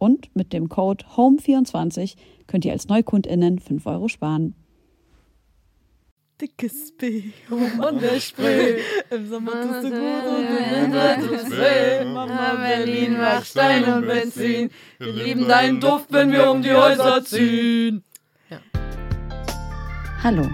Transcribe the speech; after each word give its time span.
Und 0.00 0.34
mit 0.34 0.54
dem 0.54 0.70
Code 0.70 1.04
HOME24 1.14 2.16
könnt 2.46 2.64
ihr 2.64 2.72
als 2.72 2.88
NeukundInnen 2.88 3.58
5 3.58 3.84
Euro 3.84 4.08
sparen. 4.08 4.54
Dickes 6.40 6.96
B, 6.96 7.24
um 7.50 7.82
an 7.82 7.98
der 7.98 8.18
Spree. 8.18 8.78
Im 9.10 9.28
Sommer 9.28 9.52
tust 9.52 9.84
du 9.84 9.90
gut 9.90 10.24
und 10.24 10.46
im 10.46 10.84
Winter 10.84 11.16
tut's 11.20 11.50
weh. 11.50 12.02
Mama 12.06 12.54
Berlin 12.54 13.18
macht 13.18 13.46
Stein 13.48 13.84
und 13.84 14.06
Benzin. 14.06 14.70
Wir 14.98 15.12
lieben 15.12 15.46
deinen 15.46 15.80
Duft, 15.80 16.10
wenn 16.10 16.32
wir 16.32 16.50
um 16.50 16.62
die 16.62 16.72
Häuser 16.72 17.22
ziehen. 17.22 18.02
Hallo, 20.22 20.48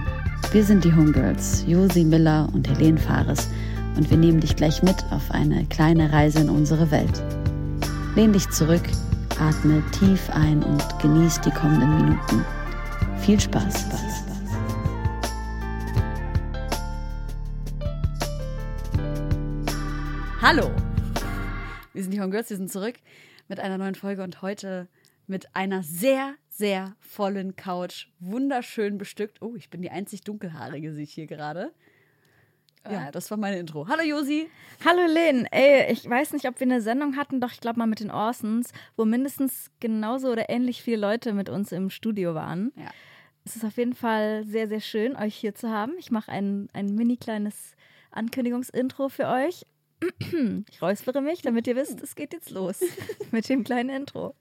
wir 0.50 0.64
sind 0.64 0.84
die 0.84 0.92
Homegirls, 0.92 1.64
Josi 1.68 2.02
Miller 2.02 2.48
und 2.52 2.68
Helene 2.68 2.98
Fares 2.98 3.48
und 3.96 4.10
wir 4.10 4.18
nehmen 4.18 4.40
dich 4.40 4.56
gleich 4.56 4.82
mit 4.82 5.04
auf 5.12 5.30
eine 5.30 5.66
kleine 5.66 6.12
Reise 6.12 6.40
in 6.40 6.50
unsere 6.50 6.90
Welt. 6.90 7.22
Lehn 8.16 8.32
dich 8.32 8.50
zurück, 8.50 8.82
atme 9.40 9.82
tief 9.90 10.30
ein 10.30 10.62
und 10.62 10.98
genieß 11.00 11.40
die 11.42 11.50
kommenden 11.50 11.96
Minuten. 11.96 12.44
Viel 13.18 13.38
Spaß. 13.38 13.84
Hallo! 20.40 20.70
Wir 21.92 22.02
sind 22.02 22.12
die 22.12 22.20
Homegirls, 22.20 22.50
wir 22.50 22.56
sind 22.56 22.70
zurück 22.70 22.94
mit 23.48 23.60
einer 23.60 23.78
neuen 23.78 23.94
Folge 23.94 24.22
und 24.22 24.42
heute 24.42 24.88
mit 25.26 25.54
einer 25.54 25.82
sehr, 25.82 26.34
sehr 26.48 26.94
vollen 27.00 27.56
Couch. 27.56 28.06
Wunderschön 28.20 28.96
bestückt. 28.96 29.42
Oh, 29.42 29.54
ich 29.56 29.70
bin 29.70 29.82
die 29.82 29.90
einzig 29.90 30.22
dunkelhaarige, 30.22 30.92
sehe 30.92 31.04
ich 31.04 31.12
hier 31.12 31.26
gerade. 31.26 31.72
Ja, 32.90 33.10
das 33.10 33.30
war 33.30 33.38
meine 33.38 33.58
Intro. 33.58 33.86
Hallo 33.88 34.02
Josi. 34.02 34.48
Hallo 34.84 35.06
Lynn, 35.06 35.46
ey, 35.50 35.92
ich 35.92 36.08
weiß 36.08 36.32
nicht, 36.32 36.46
ob 36.46 36.60
wir 36.60 36.66
eine 36.66 36.80
Sendung 36.80 37.16
hatten, 37.16 37.40
doch 37.40 37.52
ich 37.52 37.60
glaube 37.60 37.78
mal 37.78 37.86
mit 37.86 38.00
den 38.00 38.10
Orsons, 38.10 38.72
wo 38.96 39.04
mindestens 39.04 39.70
genauso 39.80 40.30
oder 40.30 40.48
ähnlich 40.48 40.82
viele 40.82 40.98
Leute 40.98 41.32
mit 41.32 41.48
uns 41.48 41.72
im 41.72 41.90
Studio 41.90 42.34
waren. 42.34 42.72
Ja. 42.76 42.90
Es 43.44 43.56
ist 43.56 43.64
auf 43.64 43.76
jeden 43.76 43.94
Fall 43.94 44.44
sehr, 44.44 44.68
sehr 44.68 44.80
schön, 44.80 45.16
euch 45.16 45.34
hier 45.34 45.54
zu 45.54 45.70
haben. 45.70 45.92
Ich 45.98 46.10
mache 46.10 46.32
ein, 46.32 46.68
ein 46.72 46.94
mini 46.94 47.16
kleines 47.16 47.76
Ankündigungsintro 48.10 49.08
für 49.08 49.28
euch. 49.28 49.64
Ich 50.70 50.82
räuspere 50.82 51.22
mich, 51.22 51.40
damit 51.40 51.66
ihr 51.66 51.76
wisst, 51.76 52.02
es 52.02 52.14
geht 52.14 52.34
jetzt 52.34 52.50
los 52.50 52.80
mit 53.30 53.48
dem 53.48 53.64
kleinen 53.64 53.88
Intro. 53.88 54.34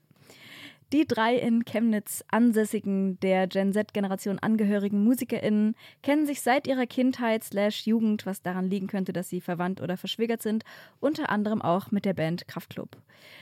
Die 0.92 1.04
drei 1.04 1.34
in 1.34 1.64
Chemnitz 1.64 2.24
ansässigen, 2.28 3.18
der 3.18 3.48
Gen 3.48 3.72
Z-Generation 3.72 4.38
angehörigen 4.38 5.02
MusikerInnen 5.02 5.74
kennen 6.02 6.26
sich 6.26 6.42
seit 6.42 6.68
ihrer 6.68 6.86
Kindheit 6.86 7.42
slash 7.42 7.88
Jugend, 7.88 8.24
was 8.24 8.40
daran 8.40 8.70
liegen 8.70 8.86
könnte, 8.86 9.12
dass 9.12 9.28
sie 9.28 9.40
verwandt 9.40 9.80
oder 9.80 9.96
verschwägert 9.96 10.42
sind, 10.42 10.64
unter 11.00 11.28
anderem 11.28 11.60
auch 11.60 11.90
mit 11.90 12.04
der 12.04 12.14
Band 12.14 12.46
Kraftklub. 12.46 12.96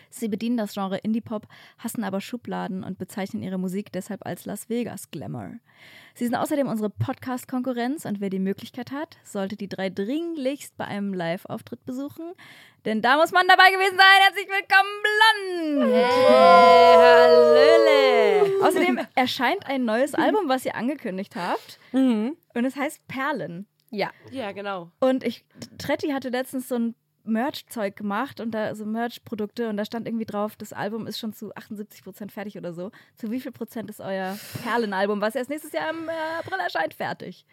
Sie 0.09 0.28
bedienen 0.28 0.56
das 0.56 0.72
Genre 0.72 0.97
Indie-Pop, 0.97 1.47
hassen 1.77 2.03
aber 2.03 2.22
Schubladen 2.22 2.82
und 2.82 2.97
bezeichnen 2.97 3.43
ihre 3.43 3.59
Musik 3.59 3.93
deshalb 3.93 4.25
als 4.25 4.47
Las 4.47 4.71
Vegas 4.71 5.11
Glamour. 5.11 5.56
Sie 6.16 6.26
sind 6.26 6.36
außerdem 6.36 6.69
unsere 6.69 6.91
Podcast-Konkurrenz 6.91 8.04
und 8.04 8.20
wer 8.20 8.30
die 8.30 8.38
Möglichkeit 8.38 8.92
hat, 8.92 9.16
sollte 9.25 9.56
die 9.56 9.69
drei 9.69 9.91
dringlichst 9.91 10.76
bei 10.76 10.84
einem 10.84 11.12
Live-Auftritt 11.12 11.84
besuchen, 11.84 12.34
denn 12.84 13.02
da 13.02 13.16
muss 13.16 13.32
man 13.32 13.48
dabei 13.48 13.72
gewesen 13.72 13.97
sein. 13.97 14.22
Herzlich 14.22 14.47
willkommen, 14.47 15.82
Blond! 15.82 15.92
Hey, 15.92 16.94
Hallöle. 18.47 18.64
Außerdem 18.64 19.00
erscheint 19.16 19.66
ein 19.66 19.84
neues 19.84 20.14
Album, 20.14 20.48
was 20.48 20.64
ihr 20.64 20.76
angekündigt 20.76 21.34
habt. 21.34 21.80
Und 21.92 22.36
es 22.64 22.76
heißt 22.76 23.08
Perlen. 23.08 23.66
Ja. 23.91 24.12
Ja, 24.31 24.52
genau. 24.52 24.92
Und 25.00 25.25
ich, 25.25 25.44
Tretti 25.78 26.10
hatte 26.10 26.28
letztens 26.28 26.69
so 26.69 26.76
ein 26.76 26.94
Merch-Zeug 27.24 27.96
gemacht 27.96 28.40
und 28.40 28.50
da 28.52 28.74
so 28.74 28.84
Merch-Produkte 28.84 29.68
und 29.68 29.76
da 29.76 29.84
stand 29.84 30.06
irgendwie 30.06 30.26
drauf, 30.26 30.56
das 30.56 30.72
Album 30.72 31.06
ist 31.06 31.18
schon 31.18 31.32
zu 31.32 31.54
78 31.54 32.02
Prozent 32.04 32.32
fertig 32.32 32.56
oder 32.58 32.72
so. 32.72 32.90
Zu 33.16 33.30
wie 33.30 33.40
viel 33.40 33.52
Prozent 33.52 33.90
ist 33.90 34.00
euer 34.00 34.38
Perlenalbum, 34.62 35.20
was 35.20 35.34
erst 35.34 35.50
nächstes 35.50 35.72
Jahr 35.72 35.90
im 35.90 36.08
äh, 36.08 36.12
April 36.38 36.58
erscheint, 36.60 36.94
fertig? 36.94 37.44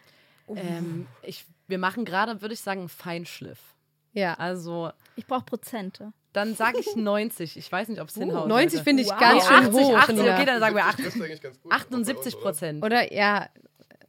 Ähm, 0.54 1.08
ich, 1.24 1.46
wir 1.68 1.78
machen 1.78 2.04
gerade, 2.06 2.42
würde 2.42 2.54
ich 2.54 2.62
sagen, 2.62 2.82
einen 2.82 2.90
Feinschliff. 2.90 3.60
Ja. 4.14 4.34
Also, 4.34 4.92
Ich 5.16 5.26
brauche 5.26 5.46
Prozente. 5.46 6.12
dann 6.34 6.56
sage 6.56 6.80
ich 6.80 6.96
90. 6.96 7.56
Ich 7.58 7.72
weiß 7.72 7.88
nicht, 7.88 8.02
ob 8.02 8.10
es 8.10 8.16
hinhaut. 8.16 8.48
90 8.50 8.74
Leute. 8.80 8.84
finde 8.84 9.04
ich 9.04 9.10
Wow. 9.10 9.20
ganz 9.20 9.46
schön 9.48 9.56
80, 9.56 9.74
hoch. 9.74 9.98
80, 9.98 10.18
ja. 10.26 10.36
okay, 10.36 10.46
dann 10.46 10.60
sagen 10.60 10.76
wir 10.76 10.82
Das 10.84 10.94
80. 10.96 11.06
ist 11.06 11.22
eigentlich 11.22 11.42
ganz 11.42 11.62
gut. 11.62 11.72
78 11.72 12.40
Prozent. 12.40 12.84
Oder 12.84 13.14
ja, 13.14 13.48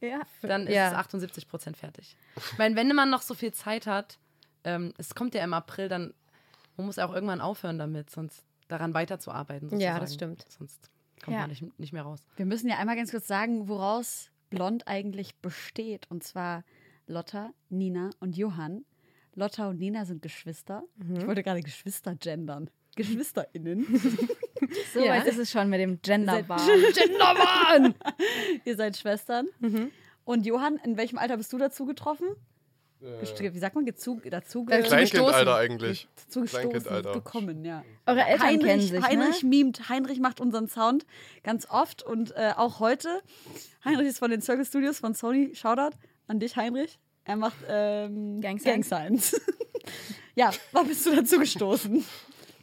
Ja. 0.01 0.19
Dann 0.41 0.67
ist 0.67 0.75
Ja. 0.75 0.89
es 0.89 0.93
78 0.95 1.47
Prozent 1.47 1.77
fertig. 1.77 2.17
Ich 2.35 2.57
meine, 2.57 2.75
wenn 2.75 2.93
man 2.93 3.09
noch 3.09 3.21
so 3.21 3.33
viel 3.35 3.53
Zeit 3.53 3.87
hat, 3.87 4.17
ähm, 4.63 4.93
es 4.97 5.15
kommt 5.15 5.35
ja 5.35 5.43
im 5.43 5.53
April, 5.53 5.89
dann 5.89 6.13
man 6.77 6.87
muss 6.87 6.97
auch 6.99 7.13
irgendwann 7.13 7.41
aufhören 7.41 7.77
damit, 7.77 8.09
sonst 8.09 8.43
daran 8.67 8.93
weiterzuarbeiten. 8.93 9.67
Ja, 9.79 9.99
Sozusagen. 9.99 9.99
das 9.99 10.13
stimmt. 10.13 10.45
Sonst 10.49 10.89
kommt 11.23 11.35
Ja. 11.35 11.41
man 11.41 11.49
nicht, 11.51 11.79
nicht 11.79 11.93
mehr 11.93 12.03
raus. 12.03 12.25
Wir 12.35 12.45
müssen 12.45 12.67
ja 12.69 12.77
einmal 12.77 12.95
ganz 12.95 13.11
kurz 13.11 13.27
sagen, 13.27 13.67
woraus 13.67 14.31
Blond 14.49 14.87
eigentlich 14.87 15.35
besteht. 15.37 16.09
Und 16.09 16.23
zwar 16.23 16.63
Lotta, 17.05 17.51
Nina 17.69 18.09
und 18.19 18.35
Johann. 18.37 18.85
Lotta 19.35 19.67
und 19.69 19.79
Nina 19.79 20.05
sind 20.05 20.21
Geschwister. 20.21 20.83
Ich 21.15 21.25
wollte 21.27 21.43
gerade 21.43 21.61
Geschwister 21.61 22.15
gendern. 22.15 22.69
GeschwisterInnen. 22.95 23.85
So 24.93 25.01
Ja. 25.01 25.11
weit 25.11 25.25
ist 25.27 25.37
es 25.37 25.51
schon 25.51 25.69
mit 25.69 25.81
dem 25.81 26.01
Genderbar. 26.01 26.57
Gendermann! 26.95 27.95
Ihr 28.65 28.75
seid 28.77 28.95
Schwestern. 28.95 29.47
Und 30.23 30.45
Johann, 30.45 30.77
in 30.85 30.95
welchem 30.97 31.17
Alter 31.17 31.35
bist 31.37 31.51
du 31.51 31.57
dazu 31.57 31.85
getroffen? 31.85 32.27
Gest- 33.19 33.39
Wie 33.53 33.59
sagt 33.59 33.75
man? 33.75 33.85
Gezu 33.85 34.21
dazu 34.29 34.65
Äh, 34.69 34.81
Kleinkindalter 34.81 35.55
eigentlich. 35.55 36.07
Kleinkindalter. 36.31 37.13
gekommen, 37.13 37.65
ja. 37.65 37.83
Eure 38.05 38.21
Eltern 38.23 38.47
kennen 38.59 38.63
Heinrich, 38.69 38.89
sich, 38.89 39.01
Heinrich 39.03 39.43
ne? 39.43 39.49
mimt, 39.49 39.89
Heinrich 39.89 40.19
macht 40.19 40.39
unseren 40.39 40.67
Sound 40.67 41.05
ganz 41.43 41.67
oft 41.69 42.03
und 42.03 42.31
äh, 42.35 42.53
auch 42.55 42.79
heute. 42.79 43.21
Heinrich 43.83 44.07
ist 44.07 44.19
von 44.19 44.31
den 44.31 44.41
Circle 44.41 44.65
Studios 44.65 44.99
von 44.99 45.13
Sony. 45.13 45.53
Shoutout 45.53 45.95
an 46.27 46.39
dich, 46.39 46.55
Heinrich. 46.55 46.99
Er 47.25 47.35
macht 47.35 47.57
ähm, 47.67 48.41
Gang 48.41 48.61
Gang 48.63 48.83
Signs. 48.85 49.31
Signs. 49.31 49.41
ja, 50.35 50.51
wann 50.71 50.87
bist 50.87 51.05
du 51.05 51.15
dazu 51.15 51.39
gestoßen? 51.39 52.03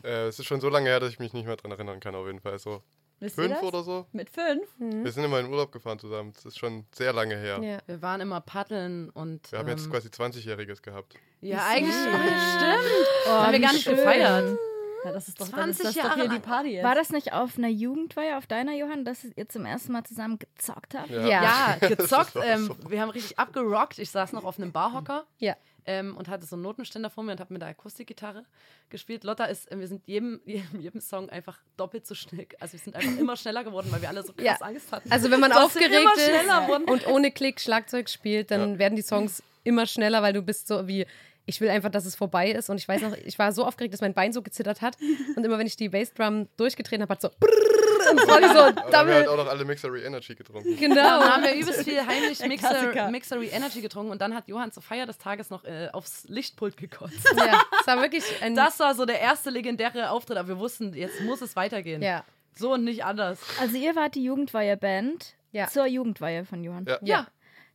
Äh, 0.03 0.29
es 0.29 0.39
ist 0.39 0.47
schon 0.47 0.61
so 0.61 0.69
lange 0.69 0.89
her, 0.89 1.01
dass 1.01 1.11
ich 1.13 1.19
mich 1.19 1.33
nicht 1.33 1.47
mehr 1.47 1.57
dran 1.57 1.71
erinnern 1.73 2.01
kann, 2.01 2.15
auf 2.15 2.27
jeden 2.27 2.41
Fall. 2.41 2.59
So 2.59 2.83
Wisst 3.21 3.37
ihr 3.39 3.45
fünf 3.45 3.55
das? 3.57 3.63
oder 3.63 3.83
so. 3.83 4.07
Mit 4.13 4.31
fünf? 4.31 4.67
Wir 4.79 5.13
sind 5.13 5.25
immer 5.25 5.41
in 5.41 5.47
Urlaub 5.51 5.71
gefahren 5.73 5.99
zusammen. 5.99 6.33
Das 6.35 6.45
ist 6.47 6.59
schon 6.59 6.85
sehr 6.93 7.13
lange 7.13 7.37
her. 7.37 7.61
ja. 7.63 7.79
Wir 7.87 8.01
waren 8.03 8.21
immer 8.21 8.41
paddeln 8.41 9.11
und. 9.11 9.53
Wir 9.53 9.59
haben 9.59 9.69
jetzt 9.69 9.85
ähm, 9.85 9.93
quasi 9.93 10.09
20-Jähriges 10.09 10.83
gehabt. 10.83 11.15
Ja, 11.43 11.67
eigentlich 11.69 11.95
Ja. 11.95 12.57
stimmt. 12.57 13.07
Oh, 13.27 13.31
haben 13.31 13.53
wir 13.53 13.61
gar 13.61 13.73
nicht 13.73 13.85
schön. 13.85 13.97
gefeiert. 13.97 14.59
Ja, 15.05 15.13
das 15.13 15.29
ist 15.29 15.41
doch, 15.41 15.49
20 15.49 15.57
dann 15.61 15.71
ist 15.71 15.85
das 15.85 15.95
doch 15.95 16.05
Jahre 16.05 16.21
hier 16.21 16.29
die. 16.31 16.39
Party 16.41 16.69
jetzt. 16.71 16.85
War 16.85 16.95
das 16.95 17.11
nicht 17.11 17.33
auf 17.33 17.57
einer 17.59 17.69
Jugendweihe, 17.69 18.37
auf 18.37 18.47
deiner, 18.47 18.75
Johann, 18.75 19.05
dass 19.05 19.25
ihr 19.25 19.49
zum 19.49 19.65
ersten 19.67 19.93
Mal 19.93 20.05
zusammen 20.05 20.39
gezockt 20.39 20.95
habt? 20.95 21.11
Ja. 21.11 21.27
Ja, 21.27 21.77
gezockt. 21.89 22.33
ähm, 22.43 22.75
wir 22.89 23.01
haben 23.01 23.11
richtig 23.11 23.39
abgerockt. 23.39 23.99
Ich 23.99 24.11
saß 24.11 24.33
noch 24.33 24.45
auf 24.45 24.59
einem 24.59 24.73
Barhocker 24.73 25.25
Ja. 25.39 25.57
ähm, 25.87 26.17
und 26.17 26.29
hatte 26.29 26.45
so 26.47 26.57
einen 26.57 26.63
Notenständer 26.63 27.09
vor 27.11 27.25
mir 27.25 27.33
und 27.33 27.41
habe 27.41 27.53
mit 27.53 27.63
der 27.63 27.71
Akustikgitarre 27.71 28.45
gespielt. 28.91 29.25
Lotta 29.25 29.45
ist, 29.45 29.71
äh, 29.73 29.79
wir 29.79 29.89
sind 29.89 30.07
jedem, 30.07 30.41
jedem, 30.47 30.81
jedem 30.81 31.01
Song 31.01 31.31
einfach 31.31 31.59
doppelt 31.77 32.07
so 32.07 32.15
schnell. 32.15 32.47
Also 32.61 32.73
wir 32.75 32.81
sind 32.81 32.97
einfach 32.97 33.19
immer 33.19 33.37
schneller 33.37 33.65
geworden, 33.65 33.89
weil 33.91 34.03
wir 34.03 34.09
alle 34.09 34.23
so 34.23 34.33
krass 34.33 34.45
Ja. 34.45 34.57
Angst 34.61 34.93
hatten. 34.93 35.11
Also 35.11 35.31
wenn 35.31 35.41
man 35.41 35.53
aufgeregt 35.53 36.09
ist 36.17 36.91
und 36.91 37.07
ohne 37.07 37.31
Klick 37.31 37.61
Schlagzeug 37.61 38.09
spielt, 38.11 38.51
dann 38.51 38.73
Ja. 38.75 38.79
werden 38.79 38.97
die 38.97 39.03
Songs 39.03 39.43
immer 39.63 39.87
schneller, 39.87 40.23
weil 40.23 40.33
du 40.33 40.43
bist 40.43 40.69
so 40.69 40.87
wie 40.89 41.07
ich 41.51 41.61
will 41.61 41.69
einfach, 41.69 41.91
dass 41.91 42.07
es 42.07 42.15
vorbei 42.15 42.51
ist. 42.51 42.71
Und 42.71 42.79
ich 42.79 42.87
weiß 42.89 43.03
noch, 43.03 43.17
ich 43.17 43.39
war 43.39 43.53
so 43.53 43.65
aufgeregt, 43.65 43.93
dass 43.93 44.01
mein 44.01 44.15
Bein 44.15 44.33
so 44.33 44.41
gezittert 44.41 44.81
hat. 44.81 44.97
Und 45.37 45.45
immer 45.45 45.59
wenn 45.59 45.67
ich 45.67 45.77
die 45.77 45.89
Bassdrum 45.89 46.49
durchgetreten 46.57 47.03
habe, 47.03 47.13
hat 47.13 47.21
so. 47.21 47.29
Und 47.29 48.19
es 48.19 48.27
war 48.27 48.41
so, 48.41 48.81
Aber 48.81 48.91
wir 48.91 48.99
haben 48.99 49.09
halt 49.11 49.29
auch 49.29 49.37
noch 49.37 49.47
alle 49.49 49.65
Mixery 49.65 50.03
Energy 50.05 50.35
getrunken. 50.35 50.77
Genau. 50.77 50.95
Dann 50.95 51.35
haben 51.35 51.43
wir 51.43 51.55
übelst 51.55 51.83
viel 51.85 52.01
heimlich 52.07 52.39
Mixer. 52.47 53.11
Mixery 53.11 53.49
Energy 53.49 53.81
getrunken 53.83 54.11
und 54.13 54.21
dann 54.23 54.35
hat 54.35 54.49
Johann 54.49 54.73
zur 54.73 54.83
Feier 54.83 55.07
des 55.07 55.19
Tages 55.19 55.51
noch 55.51 55.65
äh, 55.65 55.89
aufs 55.93 56.25
Lichtpult 56.29 56.77
gekotzt. 56.77 57.19
Ja, 57.37 57.61
es 57.81 57.87
war 57.87 58.01
wirklich 58.01 58.25
ein. 58.43 58.55
Das 58.55 58.79
war 58.79 58.95
so 58.95 59.05
der 59.05 59.21
erste 59.21 59.51
legendäre 59.51 60.11
Auftritt, 60.11 60.39
aber 60.39 60.49
wir 60.49 60.59
wussten, 60.59 60.95
jetzt 60.95 61.21
muss 61.23 61.41
es 61.43 61.57
weitergehen. 61.57 62.01
Ja. 62.03 62.25
So 62.55 62.73
und 62.75 62.85
nicht 62.85 63.05
anders. 63.05 63.39
Also 63.61 63.77
ihr 63.77 63.95
wart 63.97 64.15
die 64.15 64.25
Jugendweihe-Band 64.25 65.35
Ja. 65.53 65.67
zur 65.69 65.87
Jugendweihe 65.87 66.45
von 66.45 66.65
Johann. 66.65 66.87
Ja. 66.87 66.99
Ja, 67.03 67.27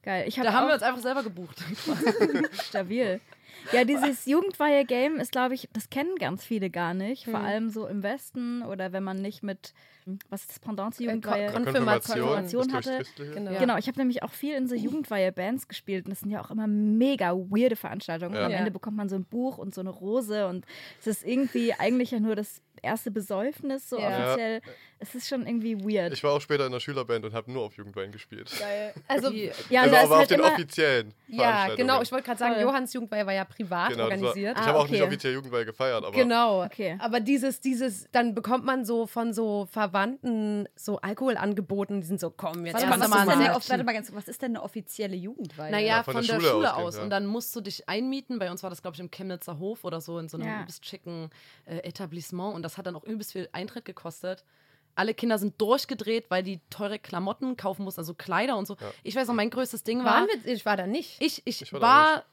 Geil. 0.03 0.25
Ich 0.27 0.37
hab 0.37 0.45
da 0.45 0.53
haben 0.53 0.67
wir 0.67 0.73
uns 0.75 0.83
einfach 0.83 1.01
selber 1.01 1.23
gebucht. 1.23 1.57
stabil. 2.63 3.19
Ja, 3.71 3.83
dieses 3.83 4.25
Jugendweihe-Game 4.25 5.17
ist, 5.19 5.31
glaube 5.31 5.53
ich, 5.55 5.67
das 5.73 5.89
kennen 5.89 6.15
ganz 6.17 6.43
viele 6.43 6.69
gar 6.69 6.93
nicht. 6.93 7.25
Vor 7.25 7.39
allem 7.39 7.69
so 7.69 7.87
im 7.87 8.03
Westen 8.03 8.61
oder 8.63 8.91
wenn 8.93 9.03
man 9.03 9.21
nicht 9.21 9.41
mit, 9.43 9.73
was 10.29 10.41
ist 10.41 10.49
das 10.51 10.59
Pendant 10.59 10.93
zur 10.95 11.05
Jugendweihe? 11.07 11.51
Kon- 11.51 11.63
Konfirmation, 11.65 12.19
Konfirmation 12.19 12.73
hatte. 12.73 13.03
Genau. 13.33 13.57
Genau, 13.59 13.77
ich 13.77 13.87
habe 13.87 13.97
nämlich 13.99 14.21
auch 14.23 14.31
viel 14.31 14.55
in 14.55 14.67
so 14.67 14.75
Jugendweihe-Bands 14.75 15.67
gespielt 15.67 16.05
und 16.05 16.11
das 16.11 16.19
sind 16.19 16.29
ja 16.31 16.43
auch 16.43 16.51
immer 16.51 16.67
mega 16.67 17.31
weirde 17.33 17.75
Veranstaltungen. 17.75 18.33
Ja. 18.35 18.41
Und 18.41 18.45
am 18.45 18.51
Ja. 18.51 18.57
Ende 18.59 18.71
bekommt 18.71 18.97
man 18.97 19.09
so 19.09 19.15
ein 19.15 19.25
Buch 19.25 19.57
und 19.57 19.73
so 19.73 19.81
eine 19.81 19.89
Rose 19.89 20.47
und 20.47 20.65
es 20.99 21.07
ist 21.07 21.25
irgendwie 21.25 21.73
eigentlich 21.73 22.11
ja 22.11 22.19
nur 22.19 22.35
das 22.35 22.61
erste 22.81 23.11
Besäufnis, 23.11 23.89
so 23.89 23.99
Ja. 23.99 24.07
offiziell. 24.25 24.61
Es 24.99 25.13
ist 25.13 25.27
schon 25.27 25.45
irgendwie 25.45 25.77
weird. 25.77 26.13
Ich 26.13 26.23
war 26.23 26.31
auch 26.31 26.39
später 26.41 26.65
in 26.65 26.71
der 26.71 26.79
Schülerband 26.79 27.25
und 27.25 27.33
habe 27.33 27.51
nur 27.51 27.63
auf 27.63 27.75
Jugendwein 27.77 28.11
gespielt. 28.11 28.49
Also, 29.07 29.29
Die, 29.29 29.51
ja, 29.69 29.81
also 29.81 29.95
aber 29.95 30.05
auf 30.05 30.17
halt 30.19 30.31
den 30.31 30.39
immer, 30.39 30.51
offiziellen 30.53 31.13
ja, 31.27 31.73
genau. 31.75 32.01
Ich 32.01 32.11
wollte 32.11 32.25
gerade 32.25 32.39
sagen. 32.39 32.61
Johanns 32.61 32.93
Jugendweihe 32.93 33.25
war 33.25 33.33
ja 33.33 33.45
privat 33.45 33.89
Genau, 33.89 34.09
das 34.09 34.19
war, 34.21 34.27
organisiert. 34.29 34.57
ich 34.57 34.63
Ah, 34.63 34.67
habe 34.67 34.79
auch 34.79 34.87
nicht 34.87 35.01
okay. 35.01 35.07
offiziell 35.07 35.33
Jugendweih 35.33 35.63
gefeiert, 35.63 36.03
aber 36.03 36.11
Genau. 36.11 36.63
Okay. 36.63 36.97
Aber 36.99 37.19
dieses, 37.19 37.59
dieses, 37.61 38.07
dann 38.11 38.33
bekommt 38.35 38.63
man 38.65 38.85
so 38.85 39.05
von 39.07 39.33
so 39.33 39.67
Verwandten 39.71 40.67
so 40.75 40.99
Alkohol 41.01 41.37
angeboten, 41.37 42.01
die 42.01 42.07
sind 42.07 42.19
so, 42.19 42.29
komm, 42.29 42.65
jetzt 42.65 42.75
Warte 42.75 42.87
kannst 42.87 42.99
mal, 42.99 43.05
du 43.07 43.11
was 43.11 43.19
ist 43.21 43.25
mal 43.25 43.37
denn 43.37 43.47
mal. 43.47 43.61
warte 43.69 43.83
mal 43.83 43.93
ganz, 43.93 44.13
was 44.13 44.27
ist 44.27 44.41
denn 44.41 44.51
eine 44.51 44.63
offizielle 44.63 45.15
Jugendweihe? 45.15 45.71
naja, 45.71 45.87
Ja, 45.97 46.03
von, 46.03 46.13
von 46.15 46.25
der, 46.25 46.35
der 46.35 46.41
Schule, 46.41 46.53
Schule 46.53 46.75
aus. 46.75 46.97
ja. 46.97 47.03
Und 47.03 47.09
dann 47.09 47.25
musst 47.25 47.55
du 47.55 47.61
dich 47.61 47.87
einmieten. 47.89 48.39
Bei 48.39 48.49
uns 48.51 48.63
war 48.63 48.69
das, 48.69 48.81
glaube 48.81 48.95
ich, 48.95 48.99
im 49.01 49.11
Chemnitzer 49.11 49.59
Hof 49.59 49.83
oder 49.83 50.01
so, 50.01 50.19
in 50.19 50.29
so 50.29 50.37
einem 50.37 50.47
Ja. 50.47 50.61
übelst 50.61 50.85
schicken 50.85 51.29
äh, 51.65 51.77
Etablissement. 51.79 52.53
Und 52.55 52.63
das 52.65 52.77
hat 52.77 52.85
dann 52.87 52.95
auch 52.95 53.03
übelst 53.03 53.31
viel 53.31 53.47
Eintritt 53.53 53.85
gekostet. 53.85 54.43
Alle 54.95 55.13
Kinder 55.13 55.37
sind 55.37 55.59
durchgedreht, 55.59 56.25
weil 56.29 56.41
die 56.43 56.61
teure 56.69 56.99
Klamotten 56.99 57.57
kaufen 57.57 57.83
mussten, 57.83 57.99
also 58.01 58.13
Kleider 58.13 58.57
und 58.57 58.65
so. 58.65 58.77
Ich 59.03 59.15
weiß 59.15 59.27
noch, 59.27 59.35
mein 59.35 59.49
größtes 59.49 59.83
Ding 59.83 59.99
war. 60.05 60.21
Waren 60.21 60.27
wir, 60.43 60.53
ich 60.53 60.65
war 60.65 60.77
da 60.77 60.87
nicht. 60.87 61.21
ich, 61.21 61.41
ich, 61.45 61.61
Ich 61.61 61.73
war 61.73 61.81
war. 61.81 62.25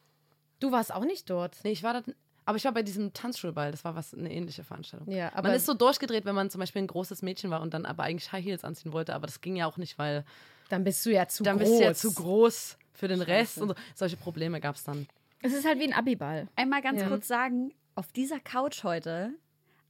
Du 0.60 0.70
warst 0.70 0.94
auch 0.94 1.04
nicht 1.04 1.28
dort. 1.28 1.56
nee, 1.64 1.72
ich 1.72 1.82
war 1.82 1.94
da. 1.94 2.02
Aber 2.44 2.56
ich 2.56 2.64
war 2.64 2.72
bei 2.72 2.82
diesem 2.82 3.12
Tanzschulball, 3.12 3.70
das 3.70 3.84
war 3.84 3.94
was 3.94 4.14
eine 4.14 4.32
ähnliche 4.32 4.64
Veranstaltung. 4.64 5.08
Ja, 5.12 5.28
aber 5.34 5.48
man 5.48 5.56
ist 5.56 5.66
so 5.66 5.74
durchgedreht, 5.74 6.24
wenn 6.24 6.34
man 6.34 6.50
zum 6.50 6.58
Beispiel 6.60 6.82
ein 6.82 6.88
großes 6.88 7.22
Mädchen 7.22 7.50
war 7.50 7.60
und 7.62 7.72
dann 7.72 7.86
aber 7.86 8.02
eigentlich 8.02 8.32
High 8.32 8.44
Heels 8.44 8.64
anziehen 8.64 8.92
wollte, 8.92 9.14
aber 9.14 9.26
das 9.26 9.40
ging 9.40 9.54
ja 9.54 9.66
auch 9.66 9.76
nicht, 9.76 9.96
weil 9.98 10.24
dann 10.68 10.82
bist 10.82 11.04
du 11.06 11.10
ja 11.12 11.28
zu 11.28 11.44
dann 11.44 11.58
groß. 11.58 11.68
bist 11.68 11.80
du 11.80 11.84
ja 11.84 11.94
zu 11.94 12.12
groß 12.14 12.78
für 12.94 13.06
den 13.08 13.22
Rest 13.22 13.58
und 13.58 13.68
so. 13.68 13.74
solche 13.94 14.16
Probleme 14.16 14.60
gab 14.60 14.74
es 14.74 14.82
dann. 14.84 15.06
es 15.40 15.52
ist 15.52 15.64
halt 15.66 15.78
wie 15.78 15.84
ein 15.84 15.92
Abiball. 15.92 16.48
Einmal 16.56 16.82
ganz 16.82 17.00
Ja. 17.00 17.08
kurz 17.08 17.28
sagen, 17.28 17.72
auf 17.94 18.10
dieser 18.12 18.40
Couch 18.40 18.82
heute 18.82 19.30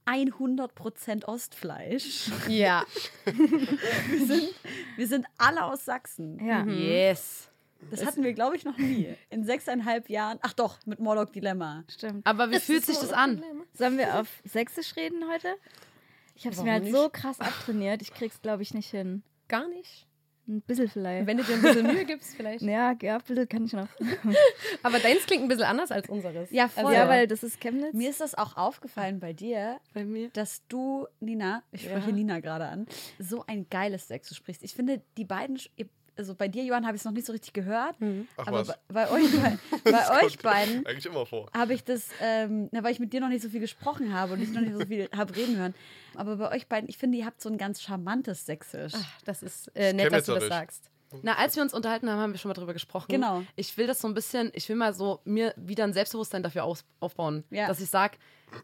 100% 0.05 1.25
Ostfleisch. 1.25 2.29
Ja. 2.47 2.85
Wir 3.25 4.25
sind, 4.27 4.53
wir 4.97 5.07
sind 5.07 5.25
alle 5.37 5.63
aus 5.65 5.85
Sachsen. 5.85 6.45
Ja. 6.45 6.65
Yes. 6.65 7.49
Das 7.91 8.05
hatten 8.05 8.23
wir, 8.23 8.33
glaube 8.33 8.55
ich, 8.55 8.63
noch 8.63 8.77
nie. 8.77 9.13
In 9.29 9.43
sechseinhalb 9.43 10.09
Jahren. 10.09 10.39
Ach 10.41 10.53
doch, 10.53 10.77
mit 10.85 10.99
Morlock 10.99 11.33
Dilemma. 11.33 11.83
Stimmt. 11.89 12.25
Aber 12.25 12.49
wie 12.51 12.59
fühlt 12.59 12.85
sich 12.85 12.97
das 12.97 13.11
an? 13.11 13.43
Sollen 13.73 13.97
wir 13.97 14.19
auf 14.19 14.27
Sächsisch 14.45 14.95
reden 14.95 15.25
heute? 15.29 15.55
Ich 16.35 16.45
habe 16.45 16.55
es 16.55 16.63
mir 16.63 16.71
halt 16.71 16.89
so 16.91 17.09
krass 17.09 17.39
abtrainiert. 17.39 18.01
Ich 18.01 18.13
krieg's, 18.13 18.41
glaube 18.41 18.63
ich, 18.63 18.73
nicht 18.73 18.89
hin. 18.89 19.23
Gar 19.47 19.67
nicht. 19.67 20.07
Ein 20.45 20.61
bisschen 20.61 20.89
vielleicht. 20.89 21.25
Wenn 21.25 21.37
du 21.37 21.43
dir 21.43 21.53
ein 21.55 21.61
bisschen 21.61 21.87
Mühe 21.87 22.03
gibst, 22.05 22.35
vielleicht. 22.35 22.61
ja, 22.63 22.93
ja, 23.01 23.17
bitte 23.19 23.47
kann 23.47 23.63
ich 23.65 23.71
noch. 23.73 23.87
Aber 24.83 24.99
deins 24.99 25.25
klingt 25.25 25.43
ein 25.43 25.47
bisschen 25.47 25.63
anders 25.63 25.89
als 25.91 26.09
unseres. 26.09 26.51
Ja, 26.51 26.67
voll. 26.67 26.93
Ja, 26.93 27.07
weil 27.07 27.27
das 27.27 27.43
ist 27.43 27.61
Chemnitz. 27.61 27.93
Mir 27.93 28.09
ist 28.09 28.19
das 28.19 28.35
auch 28.35 28.57
aufgefallen 28.57 29.19
bei 29.21 29.31
dir, 29.31 29.79
Bei 29.93 30.03
mir? 30.03 30.29
dass 30.33 30.61
du, 30.67 31.07
Nina, 31.21 31.63
ich 31.71 31.83
spreche 31.83 32.11
Nina 32.11 32.41
gerade 32.41 32.65
an, 32.65 32.87
so 33.19 33.45
ein 33.47 33.67
geiles 33.69 34.07
Sächsisch 34.09 34.37
sprichst. 34.37 34.63
Ich 34.63 34.73
finde, 34.73 35.01
die 35.17 35.25
beiden, 35.25 35.57
also 36.17 36.35
bei 36.35 36.47
dir, 36.47 36.63
Johann, 36.63 36.85
habe 36.85 36.95
ich 36.95 37.01
es 37.01 37.05
noch 37.05 37.11
nicht 37.11 37.25
so 37.25 37.31
richtig 37.31 37.53
gehört, 37.53 37.95
Ach 38.37 38.47
aber 38.47 38.59
was. 38.59 38.67
bei, 38.67 39.05
bei 39.05 39.11
euch, 39.11 39.31
bei, 39.31 39.57
bei 39.91 40.23
euch 40.23 40.37
beiden 40.39 40.85
Eigentlich 40.85 41.05
immer 41.05 41.25
vor. 41.25 41.49
habe 41.55 41.73
ich 41.73 41.83
das, 41.83 42.09
ähm, 42.21 42.69
na, 42.71 42.83
weil 42.83 42.91
ich 42.91 42.99
mit 42.99 43.13
dir 43.13 43.21
noch 43.21 43.29
nicht 43.29 43.41
so 43.41 43.49
viel 43.49 43.59
gesprochen 43.59 44.13
habe 44.13 44.33
und 44.33 44.41
ich 44.41 44.51
noch 44.51 44.61
nicht 44.61 44.73
so 44.73 44.85
viel 44.85 45.09
habe 45.15 45.35
reden 45.35 45.57
hören. 45.57 45.73
Aber 46.15 46.35
bei 46.37 46.51
euch 46.51 46.67
beiden, 46.67 46.89
ich 46.89 46.97
finde, 46.97 47.17
ihr 47.17 47.25
habt 47.25 47.41
so 47.41 47.49
ein 47.49 47.57
ganz 47.57 47.81
charmantes 47.81 48.45
Sächsisch. 48.45 48.93
Ach, 48.95 49.21
das 49.25 49.43
ist 49.43 49.75
äh, 49.75 49.93
nett, 49.93 50.11
dass 50.11 50.25
du 50.25 50.33
das 50.33 50.47
sagst. 50.47 50.89
Na, 51.21 51.35
als 51.37 51.55
wir 51.55 51.63
uns 51.63 51.73
unterhalten 51.73 52.09
haben, 52.09 52.19
haben 52.19 52.31
wir 52.33 52.39
schon 52.39 52.49
mal 52.49 52.55
drüber 52.55 52.73
gesprochen. 52.73 53.07
Genau. 53.09 53.43
Ich 53.55 53.77
will 53.77 53.85
das 53.85 54.01
so 54.01 54.07
ein 54.07 54.13
bisschen, 54.13 54.51
ich 54.53 54.67
will 54.67 54.75
mal 54.75 54.93
so 54.93 55.21
mir 55.25 55.53
wieder 55.57 55.83
ein 55.83 55.93
Selbstbewusstsein 55.93 56.41
dafür 56.41 56.63
aus, 56.63 56.85
aufbauen. 56.99 57.43
Ja. 57.51 57.67
Dass 57.67 57.79
ich 57.79 57.89
sage, 57.89 58.17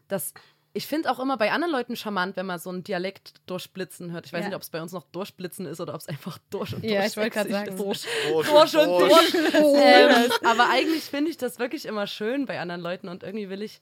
dass 0.08 0.34
ich 0.72 0.86
finde 0.86 1.10
auch 1.10 1.18
immer 1.18 1.36
bei 1.36 1.50
anderen 1.50 1.72
Leuten 1.72 1.96
charmant, 1.96 2.36
wenn 2.36 2.46
man 2.46 2.58
so 2.60 2.70
einen 2.70 2.84
Dialekt 2.84 3.34
durchblitzen 3.46 4.12
hört. 4.12 4.26
Ich 4.26 4.32
weiß 4.32 4.42
Ja. 4.42 4.48
nicht, 4.48 4.56
ob 4.56 4.62
es 4.62 4.70
bei 4.70 4.80
uns 4.80 4.92
noch 4.92 5.04
durchblitzen 5.10 5.66
ist 5.66 5.80
oder 5.80 5.94
ob 5.94 6.00
es 6.00 6.08
einfach 6.08 6.38
durch 6.50 6.74
und 6.74 6.84
Ja, 6.84 7.00
durch 7.00 7.06
ich 7.10 7.16
wollte 7.16 7.30
gerade 7.30 7.50
sagen. 7.50 7.68
ist. 7.70 7.78
Durch, 7.78 8.06
Durch 8.46 8.76
und 8.76 8.86
durch. 9.00 9.34
ähm, 9.54 10.30
aber 10.44 10.68
eigentlich 10.70 11.02
finde 11.04 11.30
ich 11.30 11.36
das 11.36 11.58
wirklich 11.58 11.86
immer 11.86 12.06
schön 12.06 12.46
bei 12.46 12.60
anderen 12.60 12.80
Leuten 12.80 13.08
und 13.08 13.22
irgendwie 13.24 13.48
will 13.50 13.62
ich 13.62 13.80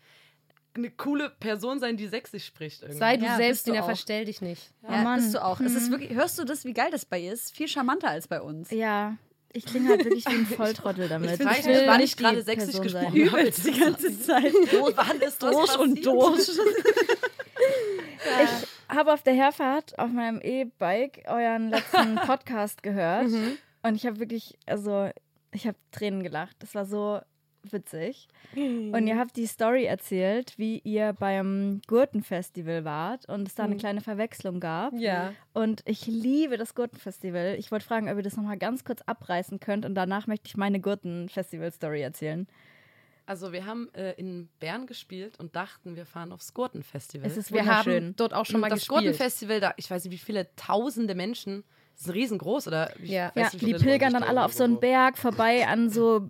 eine 0.75 0.91
coole 0.91 1.29
Person 1.31 1.81
sein, 1.81 1.97
die 1.97 2.07
sächsisch 2.07 2.47
spricht. 2.47 2.83
Irgendwie. 2.83 2.99
Sei 2.99 3.17
du 3.17 3.25
Ja, 3.25 3.37
selbst, 3.37 3.67
Nina, 3.67 3.81
auch. 3.83 3.87
verstell 3.87 4.25
dich 4.27 4.41
nicht. 4.41 4.71
Ja, 4.83 5.03
Mann. 5.03 5.21
bist 5.21 5.35
du 5.35 5.45
auch. 5.45 5.61
Es 5.61 5.75
ist 5.75 5.91
wirklich, 5.91 6.11
hörst 6.15 6.39
du 6.39 6.45
das, 6.45 6.65
wie 6.65 6.73
geil 6.73 6.91
das 6.93 7.05
bei 7.05 7.19
ihr 7.19 7.33
ist? 7.33 7.55
Viel 7.57 7.69
charmanter 7.69 8.09
als 8.11 8.29
bei 8.29 8.41
uns. 8.41 8.71
Ja, 8.71 9.17
ich 9.59 9.67
klinge 9.67 9.91
halt 9.91 10.05
wirklich 10.05 10.25
wie 10.27 10.35
ein 10.35 10.47
Volltrottel 10.57 11.09
damit. 11.09 11.33
Ich 11.33 11.45
weiß 11.45 11.67
will 11.67 11.77
nicht, 11.77 11.87
wann 11.87 12.01
ich 12.01 12.17
die 12.17 12.23
gerade 12.23 12.43
sächsisch 12.43 12.81
gesprochen 12.81 13.07
habe. 13.07 13.19
Übelst 13.19 13.67
die 13.67 13.79
ganze 13.79 14.21
Zeit. 14.23 14.53
Wann 14.95 15.21
ist 15.21 15.43
Durch 15.43 15.79
und 15.79 16.05
durch. 16.05 16.49
Ich 18.43 18.97
habe 18.97 19.13
auf 19.13 19.23
der 19.23 19.35
Herfahrt 19.35 19.99
auf 19.99 20.11
meinem 20.11 20.41
E-Bike 20.41 21.25
euren 21.27 21.71
letzten 21.71 22.17
Podcast 22.17 22.83
gehört 22.83 23.27
und 23.83 23.95
ich 23.95 24.07
habe 24.07 24.19
wirklich, 24.19 24.59
also 24.67 25.11
ich 25.53 25.67
habe 25.67 25.77
Tränen 25.93 26.23
gelacht. 26.23 26.57
Das 26.61 26.75
war 26.75 26.85
so 26.85 27.21
witzig. 27.73 28.29
Und 28.55 29.07
ihr 29.07 29.19
habt 29.19 29.37
die 29.37 29.47
Story 29.47 29.85
erzählt, 29.85 30.55
wie 30.57 30.79
ihr 30.79 31.13
beim 31.13 31.81
Gurtenfestival 31.87 32.85
wart 32.85 33.29
und 33.29 33.47
es 33.47 33.55
da 33.55 33.65
eine 33.65 33.77
kleine 33.77 34.01
Verwechslung 34.01 34.61
gab. 34.61 34.95
Ja. 34.95 35.33
Und 35.53 35.83
ich 35.87 36.07
liebe 36.07 36.57
das 36.57 36.75
Gurtenfestival. 36.75 37.57
Ich 37.59 37.71
wollte 37.71 37.85
fragen, 37.85 38.09
ob 38.09 38.17
ihr 38.17 38.23
das 38.23 38.37
nochmal 38.37 38.59
ganz 38.59 38.85
kurz 38.85 39.03
abreißen 39.03 39.61
könnt 39.61 39.85
und 39.85 39.95
danach 39.95 40.27
möchte 40.27 40.47
ich 40.47 40.57
meine 40.57 40.81
Gurtenfestival-Story 40.81 42.01
erzählen. 42.03 42.47
Also 43.29 43.53
wir 43.53 43.67
haben 43.67 43.93
äh, 43.93 44.13
in 44.13 44.49
Bern 44.59 44.87
gespielt 44.87 45.39
und 45.39 45.55
dachten, 45.55 45.97
wir 45.97 46.07
fahren 46.07 46.33
aufs 46.33 46.55
Gurtenfestival. 46.55 47.29
Es 47.29 47.37
ist 47.37 47.53
Wir 47.53 47.67
haben 47.67 48.17
dort 48.17 48.33
auch 48.33 48.47
schon 48.47 48.59
mal 48.59 48.71
das 48.71 48.79
gespielt. 48.79 49.01
Gurtenfestival, 49.01 49.61
da, 49.61 49.75
ich 49.77 49.91
weiß 49.91 50.05
nicht, 50.05 50.15
wie 50.15 50.25
viele 50.25 50.49
tausende 50.57 51.15
Menschen, 51.15 51.63
das 51.99 52.07
ist 52.07 52.15
riesengroß, 52.15 52.69
oder? 52.69 52.91
Ich 53.03 53.11
Ja. 53.11 53.33
weiß 53.35 53.53
Ja, 53.55 53.59
die 53.59 53.75
pilgern 53.75 54.13
dann 54.13 54.23
90.000 54.23 54.29
alle 54.29 54.45
auf 54.45 54.53
so 54.53 54.65
einen. 54.65 54.79
Berg 54.81 55.19
vorbei 55.19 55.67
an 55.67 55.91
so 55.91 56.29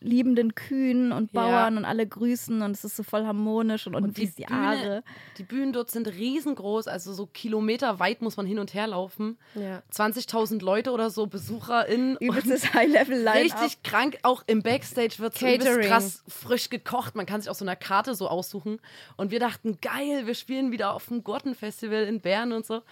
liebenden 0.00 0.54
Kühen 0.54 1.10
und 1.10 1.32
Ja. 1.32 1.40
Bauern 1.40 1.78
und 1.78 1.84
alle 1.84 2.06
grüßen 2.06 2.62
und 2.62 2.70
es 2.72 2.84
ist 2.84 2.96
so 2.96 3.02
voll 3.02 3.24
harmonisch 3.26 3.86
und, 3.86 3.94
und, 3.96 4.04
Und 4.04 4.16
die 4.16 4.22
fließt 4.22 4.38
die 4.38 4.46
Aare. 4.46 5.02
Die 5.38 5.42
Bühnen 5.42 5.72
dort 5.72 5.90
sind 5.90 6.06
riesengroß, 6.06 6.86
also 6.86 7.12
so 7.12 7.26
kilometerweit 7.26 8.20
muss 8.22 8.36
man 8.36 8.46
hin 8.46 8.58
und 8.58 8.72
her 8.74 8.86
laufen. 8.86 9.36
Ja. 9.54 9.82
20.000 9.90 10.62
Leute 10.62 10.92
oder 10.92 11.10
so, 11.10 11.26
BesucherInnen. 11.26 12.16
Und 12.18 12.22
Übelstes 12.22 12.72
High-Level-Line. 12.74 13.44
richtig 13.44 13.82
krank, 13.82 14.18
auch 14.22 14.44
im 14.46 14.62
Backstage 14.62 15.14
wird 15.18 15.36
so 15.36 15.46
Catering. 15.46 15.88
krass 15.88 16.22
frisch 16.28 16.68
gekocht. 16.70 17.16
Man 17.16 17.26
kann 17.26 17.40
sich 17.40 17.50
auch 17.50 17.54
so 17.54 17.64
eine 17.64 17.74
Karte 17.76 18.14
so 18.14 18.28
aussuchen. 18.28 18.78
Und 19.16 19.30
wir 19.30 19.40
dachten, 19.40 19.78
geil, 19.80 20.26
wir 20.26 20.34
spielen 20.34 20.70
wieder 20.72 20.92
auf 20.94 21.06
dem 21.06 21.24
Gurtenfestival 21.24 22.04
in 22.04 22.20
Bern 22.20 22.52
und 22.52 22.64
so. 22.66 22.82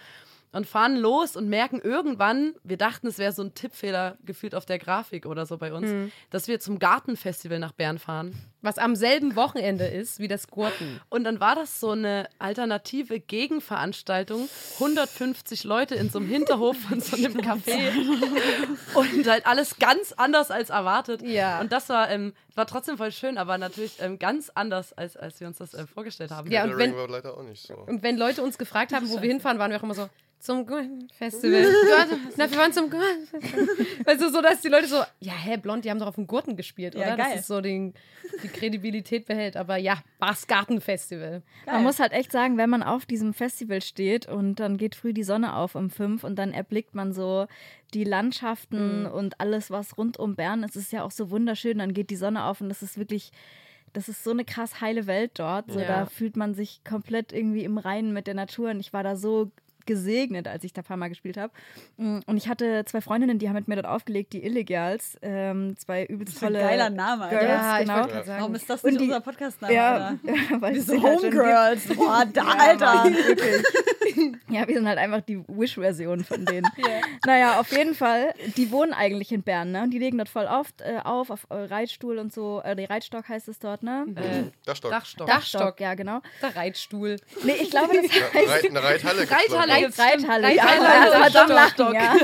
Und 0.55 0.65
fahren 0.67 0.95
los 0.95 1.35
und 1.35 1.49
merken 1.49 1.81
irgendwann, 1.81 2.53
wir 2.63 2.77
dachten, 2.77 3.07
es 3.07 3.17
wäre 3.17 3.33
so 3.33 3.41
ein 3.43 3.53
Tippfehler 3.53 4.17
gefühlt 4.25 4.55
auf 4.55 4.65
der 4.65 4.79
Grafik 4.79 5.25
oder 5.25 5.45
so 5.45 5.57
bei 5.57 5.73
uns, 5.73 5.89
Hm. 5.89 6.11
dass 6.29 6.47
wir 6.47 6.59
zum 6.61 6.79
Gartenfestival 6.79 7.59
nach 7.59 7.73
Bern 7.73 7.99
fahren. 7.99 8.33
Was 8.61 8.77
am 8.77 8.95
selben 8.95 9.35
Wochenende 9.35 9.85
ist 9.85 10.19
wie 10.19 10.27
das 10.29 10.47
Gurten. 10.47 11.01
Und 11.09 11.25
dann 11.25 11.39
war 11.39 11.55
das 11.55 11.79
so 11.79 11.91
eine 11.91 12.27
alternative 12.39 13.19
Gegenveranstaltung. 13.19 14.47
150 14.75 15.63
Leute 15.65 15.95
in 15.95 16.09
so 16.09 16.19
einem 16.19 16.29
Hinterhof 16.29 16.77
von 16.77 17.01
so 17.01 17.15
einem 17.17 17.33
Café. 17.41 17.91
Und 18.95 19.27
halt 19.27 19.45
alles 19.45 19.77
ganz 19.77 20.13
anders 20.13 20.51
als 20.51 20.69
erwartet. 20.69 21.21
Ja. 21.21 21.59
Und 21.59 21.71
das 21.71 21.89
war, 21.89 22.09
ähm, 22.09 22.33
war 22.55 22.65
trotzdem 22.65 22.97
voll 22.97 23.11
schön, 23.11 23.37
aber 23.37 23.57
natürlich 23.57 23.97
ähm, 24.01 24.19
ganz 24.19 24.49
anders, 24.55 24.93
als, 24.93 25.17
als 25.17 25.39
wir 25.39 25.47
uns 25.47 25.57
das 25.57 25.73
äh, 25.73 25.85
vorgestellt 25.85 26.31
haben. 26.31 26.49
Ja, 26.49 26.63
und 26.63 26.77
wenn- 26.77 26.95
war 26.95 27.07
leider 27.09 27.37
auch 27.37 27.43
nicht 27.43 27.61
so. 27.67 27.73
Und 27.75 28.03
wenn 28.03 28.17
Leute 28.17 28.41
uns 28.41 28.57
gefragt 28.57 28.93
haben, 28.93 29.09
wo 29.09 29.21
wir 29.21 29.29
hinfahren, 29.29 29.59
waren 29.59 29.71
wir 29.71 29.77
auch 29.77 29.83
immer 29.83 29.93
so, 29.95 30.09
zum 30.45 30.65
Gurtenfestival. 30.65 31.65
Na, 32.37 32.49
wir 32.49 32.57
waren 32.57 32.71
zum 32.73 32.89
Gurtenfestival. 32.89 33.67
Also 34.05 34.29
so, 34.29 34.41
dass 34.41 34.61
die 34.61 34.67
Leute 34.69 34.87
so, 34.87 34.97
ja, 35.19 35.33
hä, 35.33 35.57
blond, 35.57 35.83
die 35.85 35.89
haben 35.89 35.99
doch 35.99 36.07
auf 36.07 36.15
dem 36.15 36.27
Gurten 36.27 36.55
gespielt, 36.55 36.95
Ja, 36.95 37.01
oder? 37.07 37.17
geil. 37.17 37.25
Das 37.31 37.41
ist 37.41 37.47
so 37.47 37.61
den, 37.61 37.93
die 38.43 38.47
Kredibilität 38.47 39.25
behält. 39.25 39.57
Aber 39.57 39.77
ja, 39.77 39.97
Bars 40.19 40.47
Gartenfestival. 40.47 41.41
Man 41.65 41.83
muss 41.83 41.99
halt 41.99 42.11
echt 42.11 42.31
sagen, 42.31 42.57
wenn 42.57 42.69
man 42.69 42.83
auf 42.83 43.05
diesem 43.05 43.33
Festival 43.33 43.81
steht 43.81 44.27
und 44.27 44.59
dann 44.59 44.77
geht 44.77 44.95
früh 44.95 45.13
die 45.13 45.23
Sonne 45.23 45.55
auf 45.55 45.75
um 45.75 45.89
fünf 45.89 46.23
und 46.23 46.35
dann 46.37 46.51
erblickt 46.53 46.95
man 46.95 47.11
so 47.13 47.47
die 47.93 48.03
Landschaften 48.03 49.01
Mhm. 49.03 49.05
und 49.11 49.39
alles, 49.39 49.71
was 49.71 49.97
rund 49.97 50.17
um 50.17 50.35
Bern 50.35 50.63
ist, 50.63 50.75
ist 50.75 50.91
ja 50.91 51.03
auch 51.03 51.11
so 51.11 51.29
wunderschön. 51.31 51.79
Dann 51.79 51.93
geht 51.93 52.09
die 52.09 52.15
Sonne 52.15 52.43
auf 52.45 52.61
und 52.61 52.69
das 52.69 52.81
ist 52.81 52.97
wirklich, 52.97 53.31
das 53.93 54.09
ist 54.09 54.23
so 54.23 54.31
eine 54.31 54.43
krass 54.45 54.81
heile 54.81 55.07
Welt 55.07 55.31
dort. 55.35 55.71
So, 55.71 55.79
Ja. 55.79 55.87
Da 55.87 56.05
fühlt 56.05 56.35
man 56.37 56.53
sich 56.53 56.83
komplett 56.83 57.31
irgendwie 57.33 57.63
im 57.63 57.77
Reinen 57.77 58.11
mit 58.13 58.27
der 58.27 58.33
Natur 58.33 58.69
und 58.71 58.79
ich 58.79 58.91
war 58.93 59.03
da 59.03 59.15
so 59.15 59.51
gesegnet, 59.85 60.47
als 60.47 60.63
ich 60.63 60.73
da 60.73 60.81
ein 60.81 60.85
paar 60.85 60.97
Mal 60.97 61.09
gespielt 61.09 61.37
habe. 61.37 61.51
Mm, 61.97 62.19
Und 62.25 62.37
ich 62.37 62.47
hatte 62.47 62.83
zwei 62.85 63.01
Freundinnen, 63.01 63.39
die 63.39 63.47
haben 63.47 63.55
mit 63.55 63.67
mir 63.67 63.75
dort 63.75 63.87
aufgelegt, 63.87 64.33
die 64.33 64.43
Illegals, 64.43 65.17
ähm, 65.21 65.75
zwei 65.77 66.05
übelst 66.05 66.39
tolle 66.39 66.59
geiler 66.59 66.89
Name, 66.89 67.25
Alter. 67.25 67.37
Girls, 67.39 67.51
Ja, 67.61 67.79
genau. 67.79 68.07
sagen. 68.07 68.23
Warum 68.27 68.55
ist 68.55 68.69
das 68.69 68.83
nicht 68.83 68.99
die- 68.99 69.03
unser 69.05 69.21
Podcast-Name? 69.21 69.73
Ja, 69.73 69.93
Alter? 69.93 70.17
weil 70.61 70.73
Wir 70.73 70.79
es 70.81 70.85
sind 70.87 70.99
sie 71.01 71.05
halt. 71.07 71.17
Homegirls. 71.23 71.87
Boah, 71.95 72.25
da, 72.33 72.43
Ja, 72.43 72.53
Alter. 72.59 72.95
Mann, 72.95 73.13
wirklich. 73.15 73.63
Ja, 74.49 74.65
wir 74.67 74.75
sind 74.75 74.87
halt 74.87 74.97
einfach 74.99 75.21
die 75.21 75.43
Wish-Version 75.47 76.23
von 76.23 76.45
denen. 76.45 76.65
Naja, 77.25 77.59
auf 77.59 77.69
jeden 77.71 77.95
Fall, 77.95 78.33
die 78.55 78.71
wohnen 78.71 78.93
eigentlich 78.93 79.31
in 79.33 79.41
Bern, 79.41 79.71
ne? 79.71 79.81
Und 79.83 79.89
die 79.91 79.99
legen 79.99 80.17
dort 80.17 80.29
voll 80.29 80.45
oft 80.45 80.79
äh, 80.81 80.99
auf, 81.03 81.29
auf 81.31 81.47
Reitstuhl 81.49 82.17
und 82.19 82.31
so. 82.31 82.61
Äh, 82.63 82.75
die 82.77 82.85
Reitstock 82.85 83.27
heißt 83.27 83.49
es 83.49 83.59
dort, 83.59 83.83
ne? 83.83 84.05
Äh, 84.15 84.43
Dachstock. 84.65 84.91
Dachstock. 84.91 85.27
Dachstock. 85.27 85.79
ja, 85.81 85.95
genau. 85.95 86.21
Der 86.41 86.55
Reitstuhl. 86.55 87.17
Nee, 87.43 87.53
ich 87.59 87.71
glaube, 87.71 87.93
das 87.95 88.11
heißt 88.33 88.49
Reit, 88.49 88.69
eine 88.69 88.83
Reithalle. 88.83 89.21
Reithalle 89.29 89.73
gibt's. 89.79 89.99
Reithalle. 89.99 90.55
Ja, 90.55 90.63
Reithalle, 90.63 91.31
doch 91.31 91.47
lachen, 91.49 91.73
Stock. 91.73 91.93
ja. 91.93 92.15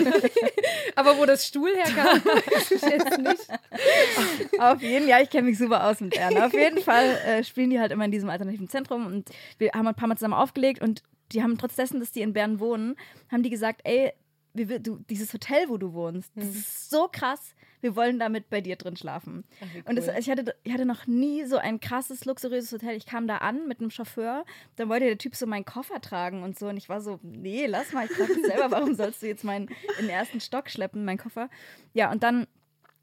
Aber 0.96 1.18
wo 1.18 1.26
das 1.26 1.46
Stuhl 1.46 1.72
herkam, 1.76 2.24
weiß 2.26 2.72
ich 2.72 2.82
jetzt 2.82 3.18
nicht. 3.18 4.60
Auf 4.60 4.82
jeden 4.82 5.04
Fall, 5.04 5.10
ja, 5.10 5.20
ich 5.22 5.30
kenne 5.30 5.48
mich 5.50 5.58
super 5.58 5.88
aus 5.88 6.00
mit 6.00 6.16
Bern. 6.16 6.38
Auf 6.38 6.54
jeden 6.54 6.82
Fall 6.82 7.18
äh, 7.26 7.44
spielen 7.44 7.70
die 7.70 7.80
halt 7.80 7.92
immer 7.92 8.06
in 8.06 8.12
diesem 8.12 8.30
alternativen 8.30 8.70
Zentrum 8.70 9.06
und 9.06 9.30
wir 9.58 9.72
haben 9.74 9.88
ein 9.88 9.96
paar 9.96 10.08
Mal 10.08 10.18
zusammen 10.18 10.34
aufgelegt 10.34 10.82
und 10.82 11.04
die 11.32 11.42
haben 11.42 11.58
trotz 11.58 11.76
dessen, 11.76 12.00
dass 12.00 12.12
die 12.12 12.22
in 12.22 12.34
Bern 12.34 12.60
wohnen, 12.60 12.96
haben 13.32 13.44
die 13.44 13.50
gesagt, 13.50 13.82
ey, 13.84 14.12
wie, 14.54 14.66
du, 14.80 14.98
dieses 15.10 15.34
Hotel, 15.34 15.70
wo 15.70 15.78
du 15.78 15.94
wohnst, 15.94 16.32
das 16.36 16.46
ist 16.46 16.90
so 16.90 17.08
krass. 17.12 17.56
Wir 17.82 17.96
wollen 17.96 18.20
damit 18.20 18.50
bei 18.50 18.62
dir 18.62 18.76
drin 18.76 18.96
schlafen. 18.96 19.44
Und 19.86 19.96
das, 19.96 20.08
ich, 20.08 20.30
hatte, 20.30 20.56
ich 20.64 20.74
hatte 20.74 20.86
noch 20.86 21.08
nie 21.08 21.46
so 21.46 21.58
ein 21.58 21.80
krasses, 21.80 22.26
luxuriöses 22.26 22.72
Hotel. 22.72 22.96
Ich 22.96 23.06
kam 23.06 23.28
da 23.28 23.38
an 23.38 23.68
mit 23.68 23.80
einem 23.80 23.90
Chauffeur, 23.90 24.46
dann 24.76 24.90
wollte 24.90 25.06
der 25.06 25.18
Typ 25.18 25.36
so 25.36 25.46
meinen 25.46 25.66
Koffer 25.66 26.00
tragen 26.00 26.44
und 26.44 26.58
so. 26.58 26.68
Und 26.68 26.78
ich 26.78 26.90
war 26.90 27.02
so, 27.02 27.20
nee, 27.24 27.66
lass 27.66 27.92
mal, 27.92 28.06
ich 28.06 28.12
trage 28.12 28.36
das 28.36 28.52
selber. 28.52 28.72
Warum 28.72 28.96
sollst 28.96 29.22
du 29.22 29.28
jetzt 29.28 29.44
meinen 29.44 29.68
in 30.00 30.06
den 30.06 30.10
ersten 30.10 30.40
Stock 30.40 30.70
schleppen, 30.70 31.04
meinen 31.06 31.18
Koffer? 31.18 31.50
Ja, 31.94 32.12
und 32.12 32.24
dann 32.24 32.48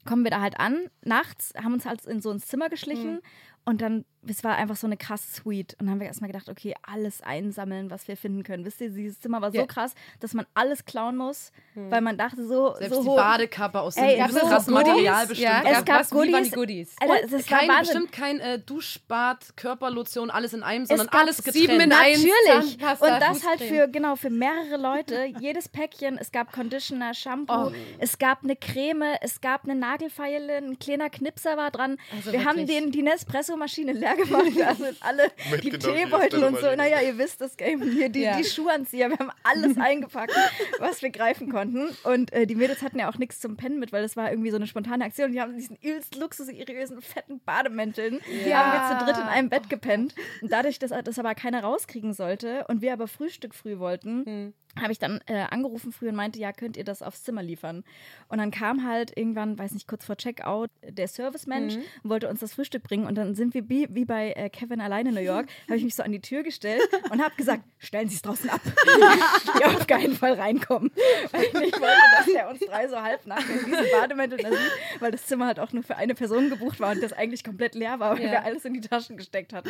kommen 0.05 0.23
wir 0.23 0.31
da 0.31 0.41
halt 0.41 0.59
an, 0.59 0.89
nachts, 1.03 1.53
haben 1.61 1.73
uns 1.73 1.85
halt 1.85 2.05
in 2.05 2.21
so 2.21 2.31
ein 2.31 2.39
Zimmer 2.39 2.69
geschlichen 2.69 3.19
und 3.65 3.81
dann, 3.81 4.05
es 4.27 4.43
war 4.43 4.55
einfach 4.57 4.75
so 4.75 4.85
eine 4.87 4.97
krasse 4.97 5.31
Suite. 5.41 5.73
Und 5.79 5.85
dann 5.85 5.91
haben 5.91 5.99
wir 6.01 6.07
erstmal 6.07 6.29
gedacht, 6.31 6.49
okay, 6.49 6.75
alles 6.83 7.21
einsammeln, 7.21 7.89
was 7.89 8.07
wir 8.07 8.17
finden 8.17 8.43
können. 8.43 8.65
Wisst 8.65 8.81
ihr, 8.81 8.89
dieses 8.89 9.19
Zimmer 9.21 9.41
war 9.41 9.51
so 9.51 9.57
Ja. 9.59 9.65
krass, 9.65 9.93
dass 10.19 10.33
man 10.33 10.45
alles 10.53 10.85
klauen 10.85 11.15
muss, 11.17 11.51
weil 11.75 12.01
man 12.01 12.17
dachte 12.17 12.45
so, 12.45 12.75
Selbst 12.77 12.95
so 12.95 13.01
die 13.03 13.07
hoch- 13.09 13.15
Badekappe 13.15 13.79
aus 13.79 13.95
dem 13.95 14.03
Ey, 14.03 14.21
so 14.29 14.39
krassen 14.39 14.73
Goodies? 14.73 14.87
Material 14.93 15.27
bestimmt. 15.27 15.39
Ja, 15.49 15.61
Es 15.63 15.85
gab 15.85 15.99
was, 16.01 16.11
wie 16.11 16.15
waren 16.33 16.43
die 16.43 16.49
Goodies. 16.51 16.95
Goodies? 16.95 16.95
Alter, 16.99 17.27
das 17.27 17.49
war 17.51 17.57
kein, 17.59 17.69
Wahnsinn. 17.69 17.93
bestimmt 18.03 18.11
kein 18.11 18.39
äh, 18.41 18.59
Duschbad, 18.59 19.55
Körperlotion, 19.55 20.29
alles 20.29 20.53
in 20.53 20.63
einem, 20.63 20.85
sondern 20.85 21.07
alles 21.09 21.37
getrennt. 21.37 21.55
sieben 21.55 21.79
in 21.79 21.91
eins. 21.93 22.25
Natürlich. 22.49 22.73
Und 22.99 23.21
das 23.21 23.47
halt 23.47 23.61
für, 23.61 23.87
genau, 23.87 24.15
für 24.15 24.29
mehrere 24.29 24.77
Leute. 24.77 25.25
Jedes 25.39 25.69
Päckchen. 25.69 26.17
Es 26.17 26.31
gab 26.31 26.51
Conditioner, 26.51 27.13
Shampoo, 27.13 27.71
es 27.99 28.17
gab 28.17 28.43
eine 28.43 28.55
Creme, 28.55 29.15
es 29.21 29.39
gab 29.41 29.63
eine 29.63 29.75
Nagelfeile, 29.75 30.57
ein 30.57 30.77
kleiner 30.79 31.09
Knipser 31.09 31.55
war 31.57 31.71
dran. 31.71 31.97
Also 32.15 32.31
Wir 32.31 32.43
haben 32.45 32.57
wirklich. 32.57 32.77
den, 32.79 32.91
die 32.91 33.01
Nespresso-Maschine 33.03 33.93
leer 34.15 34.25
gemacht. 34.25 34.77
Sind 34.77 34.97
alle 35.01 35.31
die 35.63 35.69
Teebeutel 35.71 36.43
und 36.43 36.57
so. 36.59 36.75
Naja, 36.75 37.01
ihr 37.01 37.17
wisst 37.17 37.41
das 37.41 37.57
Game. 37.57 37.81
Hier 37.81 38.09
die, 38.09 38.21
Ja. 38.21 38.37
die 38.37 38.43
Schuhanzieher. 38.43 39.09
Wir 39.09 39.17
haben 39.17 39.31
alles 39.43 39.77
eingepackt, 39.79 40.33
was 40.79 41.01
wir 41.01 41.09
greifen 41.09 41.49
konnten. 41.51 41.89
Und 42.03 42.31
äh, 42.33 42.45
die 42.45 42.55
Mädels 42.55 42.81
hatten 42.81 42.99
ja 42.99 43.09
auch 43.09 43.17
nichts 43.17 43.39
zum 43.39 43.57
Pennen 43.57 43.79
mit, 43.79 43.91
weil 43.91 44.01
das 44.01 44.15
war 44.15 44.29
irgendwie 44.31 44.51
so 44.51 44.57
eine 44.57 44.67
spontane 44.67 45.03
Aktion. 45.05 45.31
Die 45.31 45.41
haben 45.41 45.55
diesen 45.55 45.75
übelst 45.77 46.15
luxuriösen, 46.15 47.01
fetten 47.01 47.39
Bademänteln. 47.41 48.19
Die 48.45 48.53
haben 48.55 48.71
wir 48.71 48.99
zu 48.99 49.05
dritt 49.05 49.17
in 49.17 49.27
einem 49.29 49.49
Bett 49.49 49.69
gepennt. 49.69 50.15
Und 50.41 50.51
dadurch, 50.51 50.79
dass 50.79 50.91
das 51.03 51.19
aber 51.19 51.35
keiner 51.35 51.61
rauskriegen 51.63 52.13
sollte 52.13 52.65
und 52.67 52.81
wir 52.81 52.93
aber 52.93 53.07
Frühstück 53.07 53.55
früh 53.55 53.79
wollten, 53.79 54.53
habe 54.79 54.91
ich 54.91 54.99
dann 54.99 55.19
äh, 55.25 55.45
angerufen 55.49 55.91
früh 55.91 56.09
und 56.09 56.15
meinte, 56.15 56.39
ja, 56.39 56.51
könnt 56.53 56.77
ihr 56.77 56.83
das 56.83 57.01
aufs 57.01 57.23
Zimmer 57.23 57.41
liefern? 57.43 57.83
Und 58.27 58.37
dann 58.37 58.51
kam 58.51 58.87
halt 58.87 59.17
irgendwann, 59.17 59.57
weiß 59.57 59.71
nicht, 59.71 59.87
kurz 59.87 60.05
vor 60.05 60.15
Checkout, 60.15 60.69
der 60.87 61.07
Servicemensch 61.07 61.75
und 62.03 62.09
wollte 62.09 62.29
uns 62.29 62.39
das 62.39 62.53
Frühstück 62.53 62.83
bringen. 62.83 63.05
Und 63.07 63.15
dann 63.15 63.33
sind 63.35 63.53
wir 63.55 63.67
wie, 63.67 63.87
wie 63.89 64.05
bei 64.05 64.31
äh, 64.33 64.49
Kevin 64.49 64.79
allein 64.79 65.07
in 65.07 65.15
New 65.15 65.21
York, 65.21 65.47
habe 65.67 65.77
ich 65.77 65.83
mich 65.83 65.95
so 65.95 66.03
an 66.03 66.11
die 66.11 66.21
Tür 66.21 66.43
gestellt 66.43 66.81
und 67.09 67.21
habe 67.21 67.33
gesagt, 67.35 67.63
stellen 67.79 68.07
Sie 68.09 68.15
es 68.15 68.21
draußen 68.21 68.49
ab. 68.49 68.61
Die 69.59 69.65
auf 69.65 69.87
keinen 69.87 70.13
Fall 70.15 70.33
reinkommen. 70.33 70.91
Weil 71.31 71.43
ich 71.43 71.53
nicht 71.53 71.79
wollte, 71.79 71.97
dass 72.17 72.25
der 72.27 72.49
uns 72.49 72.59
drei 72.59 72.87
so 72.87 73.01
halbnackt 73.01 73.49
in 73.49 73.65
diesen 73.65 73.85
Bademäntel 73.91 74.37
da 74.37 74.49
sieht, 74.49 74.71
weil 75.01 75.11
das 75.11 75.25
Zimmer 75.25 75.47
halt 75.47 75.59
auch 75.59 75.73
nur 75.73 75.83
für 75.83 75.95
eine 75.97 76.13
Person 76.15 76.49
gebucht 76.49 76.79
war 76.79 76.91
und 76.91 77.01
das 77.01 77.11
eigentlich 77.13 77.43
komplett 77.43 77.75
leer 77.75 77.99
war, 77.99 78.17
weil 78.17 78.25
Ja. 78.25 78.31
wir 78.31 78.43
alles 78.45 78.65
in 78.65 78.73
die 78.73 78.81
Taschen 78.81 79.17
gesteckt 79.17 79.51
hatten. 79.53 79.69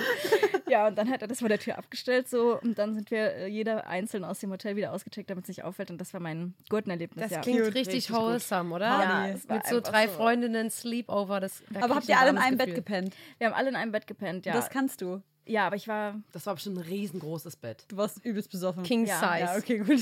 Ja, 0.67 0.87
und 0.87 0.97
dann 0.97 1.09
hat 1.09 1.21
er 1.21 1.27
das 1.27 1.39
vor 1.39 1.49
der 1.49 1.59
Tür 1.59 1.77
abgestellt 1.77 2.29
so 2.29 2.59
und 2.61 2.77
dann 2.77 2.93
sind 2.95 3.11
wir 3.11 3.33
äh, 3.35 3.47
jeder 3.47 3.87
einzeln 3.87 4.23
aus 4.23 4.39
dem 4.39 4.51
Hotel 4.51 4.75
wieder 4.75 4.88
ausgecheckt, 4.91 5.29
damit 5.29 5.45
es 5.45 5.47
nicht 5.49 5.63
auffällt 5.63 5.91
und 5.91 5.99
das 5.99 6.13
war 6.13 6.19
mein 6.19 6.53
Gurtenerlebnis. 6.69 7.23
Das 7.23 7.31
ja. 7.31 7.41
klingt 7.41 7.61
richtig, 7.61 7.87
richtig 7.87 8.11
wholesome, 8.13 8.75
oder? 8.75 8.85
Ja, 8.87 9.35
Mit 9.47 9.67
so 9.67 9.79
drei 9.81 10.07
so. 10.07 10.13
Freundinnen, 10.13 10.69
Sleepover. 10.69 11.39
Das, 11.39 11.63
da 11.69 11.83
Aber 11.83 11.95
habt 11.95 12.09
ihr 12.09 12.19
alle 12.19 12.31
in 12.31 12.37
einem 12.37 12.57
Bett 12.57 12.67
Gefühl. 12.67 12.83
gepennt? 12.83 13.15
Wir 13.37 13.47
haben 13.47 13.53
alle 13.53 13.69
in 13.69 13.75
einem 13.75 13.91
Bett 13.91 14.07
gepennt, 14.07 14.45
ja. 14.45 14.53
Das 14.53 14.69
kannst 14.69 15.01
du. 15.01 15.21
ja, 15.45 15.65
aber 15.67 15.75
ich 15.75 15.87
war, 15.87 16.15
Das 16.31 16.45
war 16.45 16.53
bestimmt 16.55 16.77
ein 16.77 16.83
riesengroßes 16.83 17.55
Bett. 17.55 17.85
Du 17.87 17.97
warst 17.97 18.23
übelst 18.25 18.49
besoffen. 18.51 18.83
King 18.83 19.05
Ja, 19.05 19.19
Size. 19.19 19.39
Ja, 19.39 19.57
okay, 19.57 19.77
gut. 19.79 20.01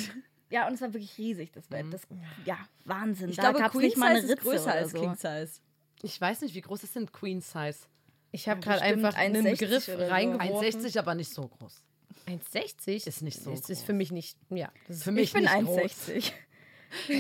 ja, 0.49 0.67
und 0.67 0.73
es 0.73 0.81
war 0.81 0.93
wirklich 0.93 1.17
riesig, 1.17 1.51
das 1.51 1.67
Bett. 1.67 1.85
Das, 1.91 2.01
ja, 2.45 2.57
Wahnsinn. 2.85 3.29
Ich 3.29 3.37
da 3.37 3.51
glaube, 3.51 3.69
Queen 3.69 3.81
nicht 3.81 3.97
mal 3.97 4.11
eine 4.11 4.21
Size 4.21 4.33
Ritze 4.33 4.41
ist 4.41 4.49
größer 4.49 4.71
als 4.73 4.91
so. 4.91 4.99
King 4.99 5.15
Size. 5.15 5.61
Ich 6.03 6.19
weiß 6.21 6.41
nicht, 6.41 6.53
wie 6.55 6.61
groß 6.61 6.83
ist 6.83 6.95
denn 6.95 7.11
Queen 7.11 7.41
Size? 7.41 7.79
Ich 8.31 8.47
habe 8.49 8.59
gerade 8.59 8.81
Bestimmt 8.81 9.05
einfach 9.05 9.19
einen 9.19 9.47
1,60 9.47 9.49
Begriff 9.59 9.89
reingeworfen. 9.89 10.81
1,60, 10.81 10.99
aber 10.99 11.15
nicht 11.15 11.33
so 11.33 11.47
groß. 11.47 11.81
1,60 12.27 13.07
Ist 13.07 13.21
nicht 13.21 13.41
so 13.41 13.51
Das 13.51 13.69
ist 13.69 13.83
für 13.83 13.93
mich 13.93 14.11
nicht. 14.11 14.37
Ja, 14.49 14.71
das 14.87 14.97
ist 14.97 15.03
Für 15.03 15.11
mich 15.11 15.25
Ich 15.25 15.33
bin 15.33 15.43
nicht 15.43 15.53
1,60. 15.53 16.31
für 17.05 17.13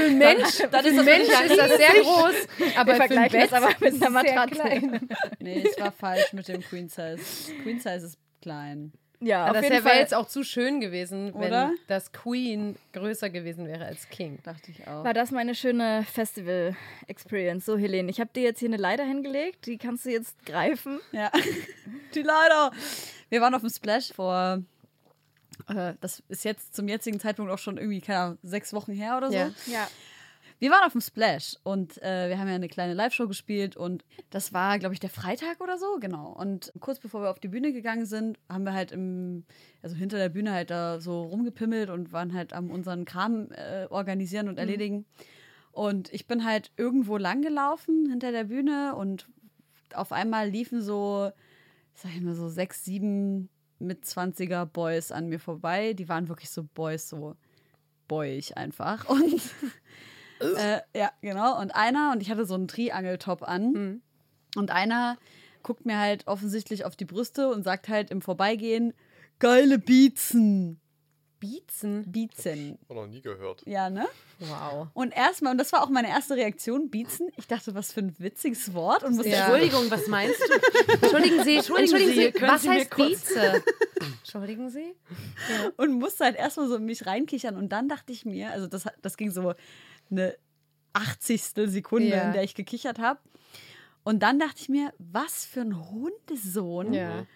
einen 0.00 0.18
Mensch. 0.18 0.58
Dann 0.70 0.84
ist 0.84 0.90
für 0.90 1.04
das 1.04 1.04
Mensch 1.04 1.28
ist 1.28 1.58
das 1.58 1.76
sehr 1.76 2.02
groß. 2.02 2.34
Aber 2.76 2.94
für 2.94 3.02
ein 3.02 3.30
Bett 3.30 3.34
das 3.34 3.52
aber 3.52 3.68
mit 3.78 3.94
ist 3.94 4.02
einer 4.02 4.10
Matratze. 4.10 5.00
Nee, 5.38 5.64
es 5.66 5.78
war 5.78 5.92
falsch 5.92 6.32
mit 6.32 6.48
dem 6.48 6.62
Queen 6.62 6.88
Size. 6.88 7.18
Queen 7.62 7.78
Size 7.78 8.06
ist 8.06 8.18
klein. 8.40 8.92
Ja, 9.20 9.44
Aber 9.44 9.58
auf 9.58 9.64
das 9.64 9.72
jeden 9.72 9.84
wäre 9.84 9.96
jetzt 9.96 10.14
auch 10.14 10.26
zu 10.26 10.44
schön 10.44 10.80
gewesen, 10.80 11.32
wenn 11.34 11.48
Oder? 11.48 11.72
das 11.86 12.12
Queen 12.12 12.76
größer 12.92 13.30
gewesen 13.30 13.66
wäre 13.66 13.86
als 13.86 14.08
King. 14.08 14.38
Dachte 14.42 14.70
ich 14.70 14.86
auch. 14.86 15.04
war 15.04 15.14
das 15.14 15.30
meine 15.30 15.54
schöne 15.54 16.04
Festival-Experience. 16.12 17.64
So, 17.64 17.76
Helene, 17.78 18.10
ich 18.10 18.20
habe 18.20 18.30
dir 18.34 18.42
jetzt 18.42 18.60
hier 18.60 18.68
eine 18.68 18.76
Leiter 18.76 19.04
hingelegt, 19.04 19.66
die 19.66 19.78
kannst 19.78 20.04
du 20.04 20.10
jetzt 20.10 20.44
greifen. 20.44 21.00
Ja. 21.12 21.30
Die 22.14 22.22
leider. 22.22 22.70
Wir 23.28 23.40
waren 23.40 23.54
auf 23.54 23.60
dem 23.62 23.70
Splash 23.70 24.12
vor. 24.12 24.62
Äh, 25.68 25.94
das 26.00 26.22
ist 26.28 26.44
jetzt 26.44 26.74
zum 26.74 26.88
jetzigen 26.88 27.18
Zeitpunkt 27.20 27.50
auch 27.50 27.58
schon 27.58 27.76
irgendwie, 27.78 28.00
keine 28.00 28.18
Ahnung, 28.18 28.38
sechs 28.42 28.72
Wochen 28.72 28.92
her 28.92 29.16
oder 29.16 29.28
so. 29.28 29.36
Ja. 29.36 29.50
Ja. 29.66 29.88
Wir 30.58 30.70
waren 30.70 30.84
auf 30.84 30.92
dem 30.92 31.02
Splash 31.02 31.56
und 31.64 32.02
äh, 32.02 32.30
wir 32.30 32.38
haben 32.38 32.48
ja 32.48 32.54
eine 32.54 32.68
kleine 32.68 32.94
Live-Show 32.94 33.28
gespielt 33.28 33.76
und 33.76 34.04
das 34.30 34.54
war, 34.54 34.78
glaube 34.78 34.94
ich, 34.94 35.00
der 35.00 35.10
Freitag 35.10 35.60
oder 35.60 35.76
so, 35.76 35.98
genau. 36.00 36.32
Und 36.32 36.72
kurz 36.80 36.98
bevor 36.98 37.22
wir 37.22 37.30
auf 37.30 37.40
die 37.40 37.48
Bühne 37.48 37.72
gegangen 37.72 38.06
sind, 38.06 38.38
haben 38.48 38.64
wir 38.64 38.72
halt 38.72 38.90
im, 38.90 39.44
also 39.82 39.96
hinter 39.96 40.16
der 40.16 40.30
Bühne 40.30 40.52
halt 40.52 40.70
da 40.70 40.98
so 40.98 41.24
rumgepimmelt 41.24 41.90
und 41.90 42.12
waren 42.12 42.32
halt 42.32 42.54
am 42.54 42.70
unseren 42.70 43.04
Kram 43.04 43.50
äh, 43.52 43.86
organisieren 43.90 44.48
und 44.48 44.58
erledigen. 44.58 45.04
Und 45.72 46.10
ich 46.14 46.26
bin 46.26 46.42
halt 46.42 46.72
irgendwo 46.78 47.18
lang 47.18 47.42
gelaufen 47.42 48.08
hinter 48.08 48.32
der 48.32 48.44
Bühne 48.44 48.94
und 48.96 49.28
auf 49.92 50.10
einmal 50.10 50.48
liefen 50.48 50.80
so, 50.80 51.30
sag 51.92 52.14
ich 52.14 52.22
mal, 52.22 52.34
so 52.34 52.48
sechs, 52.48 52.82
sieben 52.82 53.50
mit 53.78 54.04
20er 54.04 54.64
Boys 54.64 55.12
an 55.12 55.28
mir 55.28 55.38
vorbei. 55.38 55.92
Die 55.92 56.08
waren 56.08 56.28
wirklich 56.28 56.48
so 56.48 56.62
Boys, 56.62 57.10
so 57.10 57.36
boyig 58.08 58.56
einfach. 58.56 59.06
Und 59.10 59.42
äh, 60.40 60.80
ja, 60.94 61.10
genau. 61.20 61.60
Und 61.60 61.70
einer, 61.74 62.12
und 62.12 62.20
ich 62.20 62.30
hatte 62.30 62.46
so 62.46 62.54
einen 62.54 62.68
Triangeltop 62.68 63.42
an. 63.42 64.02
Und 64.56 64.70
einer 64.70 65.18
guckt 65.62 65.84
mir 65.84 65.98
halt 65.98 66.26
offensichtlich 66.26 66.84
auf 66.84 66.96
die 66.96 67.04
Brüste 67.04 67.48
und 67.48 67.62
sagt 67.62 67.88
halt 67.88 68.10
im 68.10 68.22
Vorbeigehen, 68.22 68.94
geile 69.38 69.78
Beatsen. 69.78 70.80
Beatsen. 71.38 72.10
Beatsen. 72.10 72.78
Auch 72.88 72.94
noch 72.94 73.06
nie 73.06 73.20
gehört. 73.20 73.62
Ja, 73.66 73.90
ne? 73.90 74.06
Wow. 74.38 74.88
Und 74.94 75.14
erstmal, 75.14 75.52
und 75.52 75.58
das 75.58 75.72
war 75.72 75.82
auch 75.82 75.90
meine 75.90 76.08
erste 76.08 76.34
Reaktion, 76.34 76.88
Beatsen. 76.90 77.28
Ich 77.36 77.46
dachte, 77.46 77.74
was 77.74 77.92
für 77.92 78.00
ein 78.00 78.14
witziges 78.18 78.72
Wort. 78.74 79.04
Und 79.04 79.16
musste 79.16 79.30
Ja. 79.30 79.46
Entschuldigung, 79.46 79.90
was 79.90 80.06
meinst 80.06 80.40
du? 80.40 80.92
Entschuldigen 80.92 81.44
Sie, 81.44 81.56
entschuldigen 81.56 82.12
Sie, 82.12 82.32
können 82.32 82.52
was 82.52 82.62
Sie 82.62 82.70
heißt 82.70 82.96
Beatse? 82.96 83.62
Entschuldigen 84.18 84.70
Sie? 84.70 84.94
und 85.76 85.92
musste 85.92 86.24
halt 86.24 86.36
erstmal 86.36 86.68
so 86.68 86.76
in 86.76 86.84
mich 86.84 87.06
reinkichern. 87.06 87.56
Und 87.56 87.70
dann 87.70 87.88
dachte 87.88 88.12
ich 88.12 88.24
mir, 88.24 88.50
also 88.52 88.66
das, 88.66 88.84
das 89.02 89.16
ging 89.16 89.30
so 89.30 89.54
eine 90.10 90.36
80. 90.92 91.42
Sekunde, 91.70 92.08
Ja. 92.08 92.22
in 92.28 92.32
der 92.32 92.42
ich 92.44 92.54
gekichert 92.54 92.98
habe. 92.98 93.20
Und 94.04 94.22
dann 94.22 94.38
dachte 94.38 94.56
ich 94.60 94.68
mir, 94.68 94.92
was 94.98 95.44
für 95.44 95.60
ein 95.62 95.90
Hundesohn. 95.90 96.92
Ja. 96.92 97.26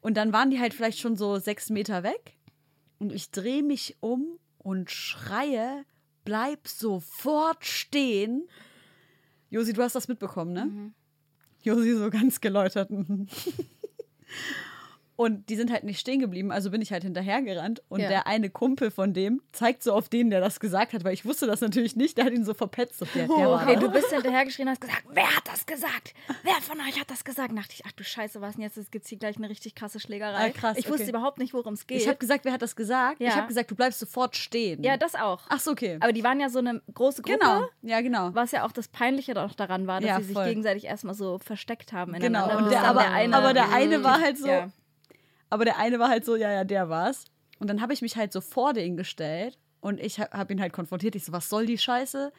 Und 0.00 0.16
dann 0.16 0.32
waren 0.32 0.50
die 0.50 0.58
halt 0.60 0.74
vielleicht 0.74 0.98
schon 0.98 1.16
so 1.16 1.38
sechs 1.38 1.70
Meter 1.70 2.02
weg. 2.02 2.36
Und 2.98 3.12
ich 3.12 3.30
drehe 3.30 3.62
mich 3.62 3.96
um 4.00 4.38
und 4.58 4.90
schreie, 4.90 5.84
bleib 6.24 6.66
sofort 6.68 7.64
stehen. 7.64 8.48
Josi, 9.50 9.72
du 9.72 9.82
hast 9.82 9.94
das 9.94 10.08
mitbekommen, 10.08 10.52
ne? 10.52 10.92
Josi 11.62 11.94
so 11.96 12.10
ganz 12.10 12.40
geläutert. 12.40 12.90
mhm. 15.20 15.24
Und 15.24 15.48
die 15.50 15.56
sind 15.56 15.70
halt 15.70 15.84
nicht 15.84 16.00
stehen 16.00 16.20
geblieben, 16.20 16.50
also 16.50 16.70
bin 16.70 16.80
ich 16.80 16.92
halt 16.92 17.02
hinterhergerannt. 17.02 17.82
Und 17.88 18.00
Ja. 18.00 18.08
der 18.08 18.26
eine 18.26 18.48
Kumpel 18.50 18.90
von 18.90 19.12
dem 19.12 19.42
zeigt 19.52 19.82
so 19.82 19.92
auf 19.92 20.08
den, 20.08 20.30
der 20.30 20.40
das 20.40 20.60
gesagt 20.60 20.92
hat, 20.92 21.04
weil 21.04 21.12
ich 21.12 21.24
wusste 21.24 21.46
das 21.46 21.60
natürlich 21.60 21.94
nicht. 21.94 22.16
Der 22.18 22.24
hat 22.24 22.32
ihn 22.32 22.44
so 22.44 22.54
verpetzt. 22.54 22.98
So, 22.98 23.04
der, 23.14 23.26
der 23.26 23.36
war 23.36 23.62
Okay, 23.62 23.76
du 23.76 23.90
bist 23.90 24.10
hinterhergeschrien 24.10 24.66
und 24.68 24.72
hast 24.72 24.80
gesagt, 24.80 25.04
wer 25.12 25.36
hat 25.36 25.46
das 25.46 25.66
gesagt? 25.66 26.14
Wer 26.42 26.54
von 26.62 26.78
euch 26.80 26.98
hat 26.98 27.10
das 27.10 27.24
gesagt? 27.24 27.50
Und 27.50 27.56
dachte 27.56 27.74
ich, 27.74 27.82
ach 27.86 27.92
du 27.92 28.02
Scheiße, 28.04 28.40
was 28.40 28.54
denn 28.54 28.62
jetzt? 28.62 28.76
Es 28.76 28.90
gibt 28.90 29.06
hier 29.06 29.18
gleich 29.18 29.36
eine 29.36 29.50
richtig 29.50 29.74
krasse 29.74 30.00
Schlägerei. 30.00 30.46
Ah, 30.46 30.48
krass, 30.50 30.78
ich 30.78 30.88
wusste 30.88 31.02
okay. 31.02 31.10
überhaupt 31.10 31.38
nicht, 31.38 31.52
worum 31.52 31.74
es 31.74 31.86
geht. 31.86 32.00
Ich 32.00 32.08
habe 32.08 32.18
gesagt, 32.18 32.44
wer 32.44 32.52
hat 32.52 32.62
das 32.62 32.74
gesagt? 32.74 33.20
Ja. 33.20 33.28
Ich 33.28 33.36
habe 33.36 33.48
gesagt, 33.48 33.70
du 33.70 33.74
bleibst 33.74 34.00
sofort 34.00 34.36
stehen. 34.36 34.82
ja, 34.82 34.96
das 34.96 35.14
auch. 35.14 35.42
Ach 35.48 35.60
so, 35.60 35.72
okay. 35.72 35.98
Aber 36.00 36.12
die 36.12 36.24
waren 36.24 36.40
ja 36.40 36.48
so 36.48 36.58
eine 36.60 36.80
große 36.94 37.22
Gruppe. 37.22 37.38
genau. 37.38 37.68
Ja, 37.82 38.00
genau. 38.00 38.30
Was 38.34 38.52
ja 38.52 38.64
auch 38.64 38.72
das 38.72 38.88
Peinliche 38.88 39.34
doch 39.34 39.54
daran 39.54 39.86
war, 39.86 40.00
dass 40.00 40.08
Ja, 40.08 40.16
sie 40.18 40.24
sich 40.24 40.34
voll. 40.34 40.46
gegenseitig 40.46 40.84
erstmal 40.84 41.14
so 41.14 41.38
versteckt 41.38 41.92
haben. 41.92 42.12
Genau. 42.14 42.56
Und 42.56 42.70
der, 42.70 42.84
aber, 42.84 43.00
der 43.00 43.12
eine, 43.12 43.36
aber 43.36 43.54
der 43.54 43.72
eine 43.72 44.02
war 44.02 44.20
halt 44.20 44.38
so. 44.38 44.48
Aber 45.50 45.64
der 45.64 45.78
eine 45.78 45.98
war 45.98 46.08
halt 46.08 46.24
so, 46.24 46.36
ja, 46.36 46.50
ja, 46.50 46.64
der 46.64 46.88
war's. 46.88 47.24
Und 47.58 47.68
dann 47.68 47.80
habe 47.82 47.92
ich 47.92 48.00
mich 48.02 48.16
halt 48.16 48.32
so 48.32 48.40
vor 48.40 48.72
den 48.72 48.96
gestellt 48.96 49.58
und 49.80 50.00
ich 50.00 50.18
habe 50.18 50.36
hab 50.36 50.50
ihn 50.50 50.60
halt 50.60 50.72
konfrontiert. 50.72 51.14
Ich 51.16 51.24
so, 51.24 51.32
was 51.32 51.48
soll 51.48 51.66
die 51.66 51.76
Scheiße? 51.78 52.32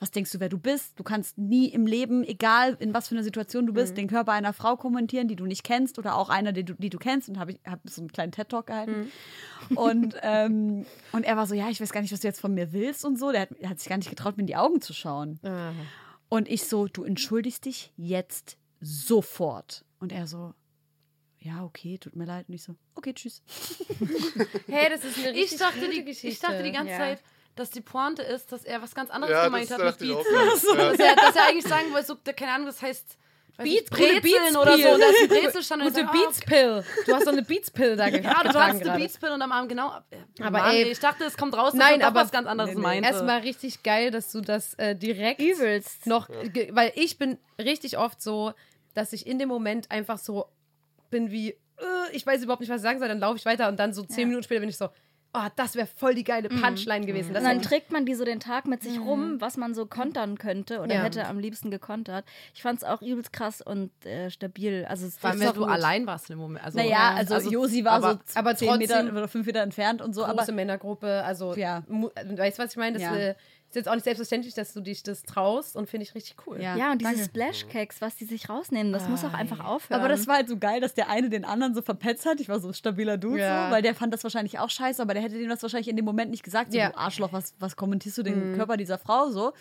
Was 0.00 0.12
denkst 0.12 0.30
du, 0.30 0.38
wer 0.38 0.48
du 0.48 0.58
bist? 0.58 0.92
Du 1.00 1.02
kannst 1.02 1.38
nie 1.38 1.66
im 1.70 1.84
Leben, 1.86 2.22
egal 2.22 2.76
in 2.78 2.94
was 2.94 3.08
für 3.08 3.16
einer 3.16 3.24
Situation 3.24 3.66
du 3.66 3.72
Mhm. 3.72 3.76
bist, 3.76 3.96
den 3.96 4.06
Körper 4.06 4.30
einer 4.32 4.52
Frau 4.52 4.76
kommentieren, 4.76 5.26
die 5.26 5.34
du 5.34 5.44
nicht 5.44 5.64
kennst 5.64 5.98
oder 5.98 6.14
auch 6.16 6.28
einer, 6.28 6.52
die 6.52 6.62
du, 6.64 6.74
die 6.74 6.88
du 6.90 6.98
kennst. 6.98 7.28
Und 7.28 7.38
habe 7.40 7.52
ich 7.52 7.60
hab 7.66 7.80
so 7.88 8.02
einen 8.02 8.12
kleinen 8.12 8.30
TED-Talk 8.30 8.68
gehalten. 8.68 9.10
Mhm. 9.70 9.76
Und, 9.76 10.14
ähm, 10.22 10.86
und 11.12 11.24
er 11.24 11.36
war 11.36 11.46
so, 11.48 11.54
ja, 11.54 11.68
ich 11.68 11.80
weiß 11.80 11.90
gar 11.90 12.00
nicht, 12.02 12.12
was 12.12 12.20
du 12.20 12.28
jetzt 12.28 12.40
von 12.40 12.54
mir 12.54 12.72
willst 12.72 13.04
und 13.04 13.18
so. 13.18 13.32
Der 13.32 13.40
hat, 13.42 13.48
er 13.58 13.70
hat 13.70 13.80
sich 13.80 13.88
gar 13.88 13.96
nicht 13.96 14.10
getraut, 14.10 14.36
mir 14.36 14.42
in 14.42 14.46
die 14.46 14.54
Augen 14.56 14.80
zu 14.80 14.92
schauen. 14.92 15.40
Aha. 15.42 15.72
Und 16.28 16.48
ich 16.48 16.64
so, 16.68 16.86
du 16.86 17.02
entschuldigst 17.02 17.64
dich 17.64 17.92
jetzt 17.96 18.56
sofort. 18.80 19.84
Und 19.98 20.12
er 20.12 20.26
so, 20.28 20.54
ja, 21.48 21.64
okay, 21.64 21.98
tut 21.98 22.14
mir 22.16 22.24
leid. 22.26 22.46
Und 22.48 22.54
ich 22.54 22.62
so, 22.62 22.74
okay, 22.94 23.12
tschüss. 23.14 23.42
Hey, 24.68 24.88
das 24.90 25.04
ist 25.04 25.18
eine 25.18 25.28
richtig 25.34 25.52
Ich 25.52 25.58
dachte, 25.58 25.88
die, 25.88 26.04
Geschichte. 26.04 26.28
ich 26.28 26.40
dachte 26.40 26.62
die 26.62 26.72
ganze 26.72 26.92
Ja. 26.92 26.98
Zeit, 26.98 27.22
dass 27.56 27.70
die 27.70 27.80
Pointe 27.80 28.22
ist, 28.22 28.52
dass 28.52 28.64
er 28.64 28.80
was 28.82 28.94
ganz 28.94 29.10
anderes 29.10 29.32
Ja, 29.32 29.44
gemeint 29.46 29.70
das 29.70 29.78
hat 29.78 30.00
mit. 30.00 30.08
Beats. 30.10 30.26
Ja. 30.32 30.90
Dass, 30.90 30.98
er, 31.00 31.16
dass 31.16 31.36
er 31.36 31.46
eigentlich 31.48 31.66
sagen 31.66 31.92
wollte, 31.92 32.06
so, 32.06 32.16
keine 32.36 32.52
Ahnung, 32.52 32.66
das 32.66 32.80
heißt 32.82 33.16
Beats- 33.58 33.90
Brezeln 33.90 34.22
Beats 34.22 34.56
oder 34.56 34.78
so. 34.78 34.88
Und 34.94 35.00
da 35.00 35.06
ist 35.08 35.22
ein 35.22 35.28
Brezelstand 35.28 35.82
und 35.82 35.88
Gute 35.88 36.00
ich 36.02 36.06
sag, 36.06 36.14
ah, 36.14 36.18
Beats 36.26 36.40
Pill. 36.40 36.84
Du 37.06 37.14
hast 37.14 37.24
so 37.24 37.30
eine 37.32 37.42
Beats 37.42 37.70
Pill 37.72 37.96
da 37.96 38.08
ge 38.08 38.22
Ja, 38.22 38.42
du 38.44 38.48
hast 38.50 38.56
eine 38.56 38.78
gerade. 38.78 38.98
Beatspill 39.00 39.30
und 39.30 39.42
am 39.42 39.50
Arm, 39.50 39.66
genau. 39.66 39.96
Äh, 40.10 40.42
Aber 40.42 40.58
Mann, 40.58 40.70
ey- 40.76 40.84
ich 40.92 41.00
dachte, 41.00 41.24
es 41.24 41.36
kommt 41.36 41.54
raus, 41.56 41.72
dass 41.72 41.80
Nein, 41.80 42.00
er 42.00 42.06
aber- 42.08 42.20
was 42.20 42.30
ganz 42.30 42.46
anderes 42.46 42.70
Nee, 42.70 42.76
nee. 42.76 42.82
meinte. 42.82 43.08
Erstmal 43.08 43.40
richtig 43.40 43.82
geil, 43.82 44.12
dass 44.12 44.30
du 44.30 44.40
das 44.42 44.74
äh, 44.74 44.94
direkt 44.94 45.40
Übelst. 45.40 46.06
noch, 46.06 46.28
weil 46.70 46.92
ich 46.94 47.18
bin 47.18 47.38
richtig 47.60 47.98
oft 47.98 48.22
so, 48.22 48.52
dass 48.94 49.12
ich 49.12 49.26
in 49.26 49.40
dem 49.40 49.48
Moment 49.48 49.90
einfach 49.90 50.18
so 50.18 50.46
bin 51.10 51.30
wie, 51.30 51.50
äh, 51.50 51.56
ich 52.12 52.26
weiß 52.26 52.42
überhaupt 52.42 52.60
nicht, 52.60 52.70
was 52.70 52.78
ich 52.78 52.82
sagen 52.82 52.98
soll, 52.98 53.08
dann 53.08 53.20
laufe 53.20 53.36
ich 53.36 53.44
weiter 53.46 53.68
und 53.68 53.78
dann 53.78 53.92
so 53.92 54.02
zehn 54.02 54.20
Ja. 54.22 54.26
Minuten 54.26 54.44
später 54.44 54.60
bin 54.60 54.68
ich 54.68 54.76
so, 54.76 54.88
oh, 55.34 55.46
das 55.56 55.74
wäre 55.76 55.86
voll 55.86 56.14
die 56.14 56.24
geile 56.24 56.48
Punchline 56.48 57.04
gewesen. 57.06 57.34
Das 57.34 57.42
Und 57.44 57.48
dann 57.50 57.60
trägt 57.62 57.92
man 57.92 58.06
die 58.06 58.14
so 58.14 58.24
den 58.24 58.40
Tag 58.40 58.66
mit 58.66 58.82
sich 58.82 58.98
rum, 58.98 59.40
was 59.40 59.58
man 59.58 59.74
so 59.74 59.84
kontern 59.84 60.38
könnte 60.38 60.80
oder 60.80 60.94
Ja. 60.94 61.02
hätte 61.02 61.26
am 61.26 61.38
liebsten 61.38 61.70
gekontert. 61.70 62.24
Ich 62.54 62.62
fand 62.62 62.78
es 62.78 62.84
auch 62.84 63.02
übelst 63.02 63.32
krass 63.32 63.60
und 63.60 63.90
äh, 64.06 64.30
stabil. 64.30 64.86
Also 64.88 65.06
es 65.06 65.18
Vor 65.18 65.30
allem, 65.30 65.40
wenn 65.40 65.52
du 65.52 65.60
gut. 65.60 65.68
allein 65.68 66.06
warst 66.06 66.30
dem 66.30 66.38
Moment. 66.38 66.64
Also, 66.64 66.78
Naja, 66.78 67.12
also, 67.14 67.34
also- 67.34 67.50
Josi 67.50 67.84
war 67.84 67.92
aber- 67.92 68.20
so 68.26 68.38
aber 68.38 68.56
zehn 68.56 68.78
Meter 68.78 69.04
oder 69.04 69.28
fünf 69.28 69.46
Meter 69.46 69.60
entfernt 69.60 70.00
und 70.00 70.14
so. 70.14 70.22
große 70.24 70.30
Aber 70.42 70.52
Männergruppe, 70.52 71.22
also 71.24 71.54
Ja. 71.54 71.82
weißt 71.88 72.58
du, 72.58 72.62
was 72.62 72.70
ich 72.70 72.76
meine? 72.78 72.94
Das 72.94 73.02
Ja. 73.02 73.14
äh, 73.16 73.34
ist 73.68 73.74
jetzt 73.76 73.88
auch 73.88 73.94
nicht 73.94 74.04
selbstverständlich, 74.04 74.54
dass 74.54 74.72
du 74.72 74.80
dich 74.80 75.02
das 75.02 75.22
traust 75.24 75.76
und 75.76 75.88
finde 75.90 76.04
ich 76.04 76.14
richtig 76.14 76.36
cool. 76.46 76.60
Ja. 76.60 76.74
Ja, 76.76 76.92
und 76.92 77.00
diese. 77.02 77.24
Splash-Cakes, 77.24 78.00
was 78.00 78.16
die 78.16 78.24
sich 78.24 78.48
rausnehmen, 78.48 78.92
das 78.94 79.08
muss 79.08 79.24
auch 79.24 79.34
einfach 79.34 79.62
aufhören. 79.62 80.00
Aber 80.00 80.08
das 80.08 80.26
war 80.26 80.36
halt 80.36 80.48
so 80.48 80.56
geil, 80.56 80.80
dass 80.80 80.94
der 80.94 81.10
eine 81.10 81.28
den 81.28 81.44
anderen 81.44 81.74
so 81.74 81.82
verpetzt 81.82 82.24
hat. 82.24 82.40
Ich 82.40 82.48
war 82.48 82.60
so 82.60 82.68
ein 82.68 82.74
stabiler 82.74 83.18
Dude, 83.18 83.40
Ja. 83.40 83.66
so, 83.66 83.72
weil 83.74 83.82
der 83.82 83.94
fand 83.94 84.14
das 84.14 84.22
wahrscheinlich 84.24 84.58
auch 84.58 84.70
scheiße, 84.70 85.02
aber 85.02 85.12
der 85.12 85.22
hätte 85.22 85.38
dem 85.38 85.48
das 85.50 85.62
wahrscheinlich 85.62 85.88
in 85.88 85.96
dem 85.96 86.06
Moment 86.06 86.30
nicht 86.30 86.42
gesagt. 86.42 86.72
So, 86.72 86.78
Ja. 86.78 86.90
du 86.90 86.96
Arschloch, 86.98 87.32
was, 87.32 87.52
was 87.58 87.76
kommentierst 87.76 88.16
du 88.18 88.22
den 88.22 88.54
Körper 88.54 88.76
dieser 88.78 88.96
Frau 88.98 89.28
so? 89.30 89.52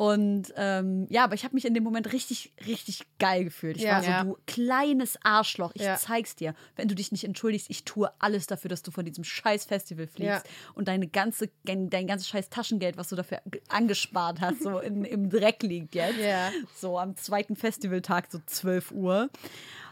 Und 0.00 0.54
ähm, 0.56 1.06
ja, 1.10 1.24
aber 1.24 1.34
ich 1.34 1.44
habe 1.44 1.52
mich 1.54 1.66
in 1.66 1.74
dem 1.74 1.84
Moment 1.84 2.10
richtig, 2.14 2.54
richtig 2.66 3.02
geil 3.18 3.44
gefühlt. 3.44 3.76
Ich 3.76 3.82
Ja. 3.82 3.96
war 3.96 4.02
so, 4.02 4.08
Ja. 4.10 4.24
du 4.24 4.38
kleines 4.46 5.18
Arschloch, 5.22 5.72
ich 5.74 5.82
Ja. 5.82 5.96
zeig's 5.98 6.34
dir. 6.36 6.54
Wenn 6.74 6.88
du 6.88 6.94
dich 6.94 7.12
nicht 7.12 7.24
entschuldigst, 7.24 7.68
ich 7.68 7.84
tue 7.84 8.10
alles 8.18 8.46
dafür, 8.46 8.70
dass 8.70 8.80
du 8.82 8.90
von 8.92 9.04
diesem 9.04 9.24
scheiß 9.24 9.66
Festival 9.66 10.06
fliegst 10.06 10.48
und 10.72 10.88
deine 10.88 11.06
ganze, 11.06 11.50
dein, 11.64 11.90
dein 11.90 12.06
ganzes 12.06 12.28
scheiß 12.28 12.48
Taschengeld, 12.48 12.96
was 12.96 13.10
du 13.10 13.16
dafür 13.16 13.42
ge- 13.44 13.60
angespart 13.68 14.40
hast, 14.40 14.62
so 14.62 14.78
in, 14.78 15.04
im 15.04 15.28
Dreck 15.28 15.62
liegt 15.62 15.94
jetzt. 15.94 16.18
Ja. 16.18 16.50
So 16.74 16.98
am 16.98 17.14
zweiten 17.16 17.54
Festivaltag, 17.54 18.28
so 18.32 18.38
12 18.46 18.92
Uhr. 18.92 19.28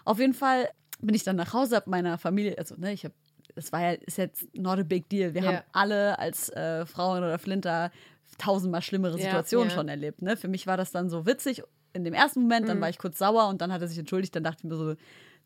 Auf 0.06 0.18
jeden 0.20 0.32
Fall 0.32 0.70
bin 1.00 1.14
ich 1.14 1.22
dann 1.24 1.36
nach 1.36 1.52
Hause, 1.52 1.76
hab 1.76 1.86
meiner 1.86 2.16
Familie, 2.16 2.56
also 2.56 2.76
ne, 2.78 2.94
ich 2.94 3.04
habe, 3.04 3.12
das 3.54 3.72
war 3.72 3.82
ja, 3.82 3.90
ist 3.92 4.16
jetzt 4.16 4.46
not 4.56 4.78
a 4.78 4.84
big 4.84 5.06
deal. 5.10 5.34
Wir 5.34 5.42
haben 5.46 5.58
alle 5.72 6.18
als 6.18 6.48
äh, 6.48 6.86
Frauen 6.86 7.18
oder 7.18 7.38
Flinter 7.38 7.90
tausendmal 8.36 8.82
schlimmere 8.82 9.16
Ja, 9.18 9.24
Situationen 9.24 9.68
ja. 9.70 9.74
schon 9.74 9.88
erlebt. 9.88 10.22
Ne? 10.22 10.36
Für 10.36 10.48
mich 10.48 10.66
war 10.66 10.76
das 10.76 10.90
dann 10.92 11.08
so 11.08 11.24
witzig 11.26 11.62
in 11.94 12.04
dem 12.04 12.14
ersten 12.14 12.42
Moment, 12.42 12.64
Mhm. 12.64 12.68
dann 12.68 12.80
war 12.80 12.90
ich 12.90 12.98
kurz 12.98 13.18
sauer 13.18 13.48
und 13.48 13.60
dann 13.62 13.72
hat 13.72 13.80
er 13.80 13.88
sich 13.88 13.98
entschuldigt, 13.98 14.36
dann 14.36 14.44
dachte 14.44 14.58
ich 14.58 14.64
mir 14.70 14.76
so, 14.76 14.94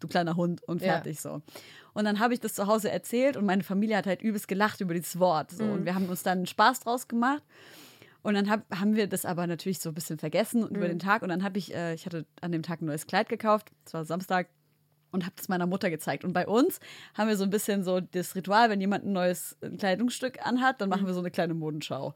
du 0.01 0.09
kleiner 0.09 0.35
Hund 0.37 0.63
und 0.65 0.83
Ja. 0.83 0.95
fertig 0.95 1.21
so. 1.21 1.41
Und 1.95 2.05
dann 2.05 2.19
habe 2.19 2.35
ich 2.35 2.41
das 2.41 2.55
zu 2.55 2.67
Hause 2.67 2.91
erzählt 2.91 3.37
und 3.37 3.47
meine 3.47 3.63
Familie 3.63 3.97
hat 3.97 4.07
halt 4.07 4.23
übelst 4.23 4.49
gelacht 4.49 4.81
über 4.81 4.95
dieses 4.95 5.19
Wort. 5.21 5.53
So. 5.53 5.65
Mhm. 5.65 5.73
Und 5.73 5.85
wir 5.85 5.95
haben 5.95 6.07
uns 6.09 6.23
dann 6.25 6.45
Spaß 6.47 6.81
draus 6.81 7.07
gemacht. 7.07 7.43
Und 8.23 8.35
dann 8.35 8.49
hab, 8.51 8.63
haben 8.77 8.95
wir 8.97 9.09
das 9.09 9.25
aber 9.25 9.47
natürlich 9.49 9.81
so 9.81 9.89
ein 9.91 9.95
bisschen 9.95 10.19
vergessen 10.19 10.63
über 10.69 10.87
den 10.89 10.99
Tag. 11.01 11.23
Und 11.23 11.29
dann 11.29 11.43
habe 11.43 11.59
ich, 11.59 11.75
äh, 11.75 11.95
ich 11.95 12.07
hatte 12.07 12.25
an 12.41 12.53
dem 12.53 12.63
Tag 12.63 12.81
ein 12.81 12.87
neues 12.87 13.07
Kleid 13.07 13.29
gekauft, 13.29 13.73
es 13.85 13.95
war 13.95 14.05
Samstag, 14.05 14.49
und 15.13 15.25
habe 15.25 15.35
das 15.37 15.49
meiner 15.49 15.67
Mutter 15.67 15.91
gezeigt. 15.91 16.25
Und 16.25 16.33
bei 16.33 16.47
uns 16.47 16.81
haben 17.15 17.29
wir 17.29 17.37
so 17.37 17.45
ein 17.45 17.51
bisschen 17.51 17.85
so 17.85 18.01
das 18.01 18.35
Ritual, 18.35 18.71
wenn 18.71 18.81
jemand 18.81 19.05
ein 19.05 19.13
neues 19.13 19.57
Kleidungsstück 19.79 20.45
anhat, 20.45 20.81
dann 20.81 20.89
machen 20.89 21.07
wir 21.07 21.15
so 21.15 21.21
eine 21.21 21.31
kleine 21.31 21.55
Modenschau. 21.55 22.15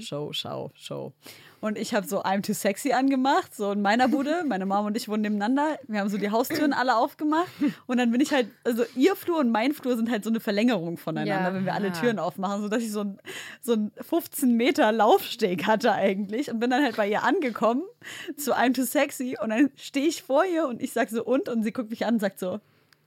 Show, 0.00 0.32
Schau, 0.32 0.72
Show. 0.74 1.12
Und 1.60 1.76
ich 1.76 1.92
habe 1.94 2.06
so 2.06 2.22
I'm 2.22 2.42
Too 2.46 2.52
Sexy 2.52 2.92
angemacht, 2.92 3.54
so 3.54 3.72
in 3.72 3.82
meiner 3.82 4.06
Bude. 4.08 4.44
Meine 4.46 4.64
Mom 4.66 4.86
und 4.86 4.96
ich 4.96 5.08
wohnen 5.08 5.22
nebeneinander. 5.22 5.76
Wir 5.88 6.00
haben 6.00 6.08
so 6.08 6.16
die 6.18 6.30
Haustüren 6.30 6.72
alle 6.72 6.96
aufgemacht. 6.96 7.48
Und 7.86 7.98
dann 7.98 8.10
bin 8.12 8.20
ich 8.20 8.32
halt, 8.32 8.46
also 8.64 8.84
ihr 8.94 9.16
Flur 9.16 9.38
und 9.40 9.50
mein 9.50 9.72
Flur 9.72 9.96
sind 9.96 10.10
halt 10.10 10.22
so 10.22 10.30
eine 10.30 10.38
Verlängerung 10.40 10.96
voneinander, 10.98 11.48
Ja. 11.50 11.54
wenn 11.54 11.64
wir 11.64 11.74
alle 11.74 11.90
Türen 11.92 12.18
aufmachen, 12.18 12.62
sodass 12.62 12.82
ich 12.82 12.92
so 12.92 13.00
ein, 13.00 13.18
so 13.60 13.72
ein 13.72 13.90
15 14.00 14.54
Meter 14.56 14.92
Laufsteg 14.92 15.66
hatte 15.66 15.92
eigentlich. 15.92 16.50
Und 16.50 16.60
bin 16.60 16.70
dann 16.70 16.82
halt 16.84 16.96
bei 16.96 17.08
ihr 17.08 17.24
angekommen 17.24 17.82
zu 18.36 18.54
I'm 18.54 18.72
Too 18.74 18.84
Sexy. 18.84 19.36
Und 19.42 19.50
dann 19.50 19.70
stehe 19.76 20.06
ich 20.06 20.22
vor 20.22 20.44
ihr 20.44 20.66
und 20.68 20.80
ich 20.80 20.92
sag 20.92 21.10
so 21.10 21.24
und? 21.24 21.48
Und 21.48 21.64
sie 21.64 21.72
guckt 21.72 21.90
mich 21.90 22.06
an 22.06 22.14
und 22.14 22.20
sagt 22.20 22.38
so, 22.38 22.60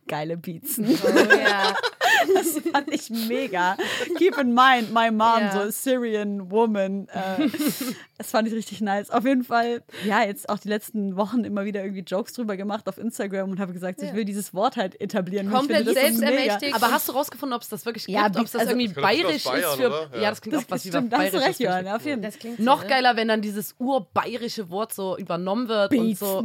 geile 0.07 0.37
Beatsen. 0.37 0.87
Oh, 1.03 1.35
ja. 1.35 1.75
Das 2.35 2.59
fand 2.71 2.93
ich 2.93 3.09
mega. 3.09 3.75
Keep 4.17 4.37
in 4.37 4.53
mind, 4.53 4.93
my 4.93 5.09
mom, 5.09 5.39
Ja. 5.39 5.51
so 5.53 5.59
a 5.61 5.71
Syrian 5.71 6.51
woman. 6.51 7.07
Äh, 7.07 7.47
das 8.19 8.29
fand 8.29 8.47
ich 8.47 8.53
richtig 8.53 8.79
nice. 8.79 9.09
Auf 9.09 9.25
jeden 9.25 9.43
Fall, 9.43 9.81
ja, 10.05 10.21
jetzt 10.23 10.47
auch 10.47 10.59
die 10.59 10.67
letzten 10.67 11.15
Wochen 11.17 11.43
immer 11.45 11.65
wieder 11.65 11.81
irgendwie 11.83 12.01
Jokes 12.03 12.33
drüber 12.33 12.57
gemacht 12.57 12.87
auf 12.87 12.99
Instagram 12.99 13.49
und 13.49 13.59
habe 13.59 13.73
gesagt, 13.73 14.03
ich 14.03 14.13
will 14.13 14.23
dieses 14.23 14.53
Wort 14.53 14.75
halt 14.77 15.01
etablieren. 15.01 15.49
Komplett 15.49 15.85
selbstermächtigt. 15.87 16.75
Aber 16.75 16.91
hast 16.91 17.07
du 17.09 17.13
rausgefunden, 17.13 17.55
ob 17.55 17.63
es 17.63 17.69
das 17.69 17.85
wirklich 17.87 18.05
Ja, 18.07 18.25
gibt? 18.25 18.37
Ob 18.37 18.45
es 18.45 18.51
das 18.51 18.61
also- 18.61 18.73
irgendwie 18.73 18.93
Das 18.93 19.01
bayerisch 19.03 19.43
Bayern, 19.45 19.63
ist 19.63 19.75
für. 19.77 20.09
Ja. 20.13 20.21
Ja. 20.21 20.29
das 20.29 20.41
klingt 20.41 20.55
Das 20.57 20.65
auch 20.65 20.69
was 20.71 20.85
wie 20.85 20.89
stimmt, 20.89 21.13
da 21.13 21.17
hast 21.17 21.25
du 21.27 21.31
bayerisch. 21.31 21.47
recht, 21.49 21.59
Johann, 21.59 21.87
auf 21.87 22.05
jeden 22.05 22.21
Fall. 22.21 22.31
Das 22.31 22.39
klingt 22.39 22.57
so, 22.57 22.63
Noch 22.63 22.83
ne? 22.83 22.89
geiler, 22.89 23.15
wenn 23.15 23.27
dann 23.29 23.41
dieses 23.41 23.73
urbayerische 23.79 24.69
Wort 24.69 24.93
so 24.93 25.17
übernommen 25.17 25.67
wird 25.69 25.91
und 25.95 26.17
so. 26.19 26.43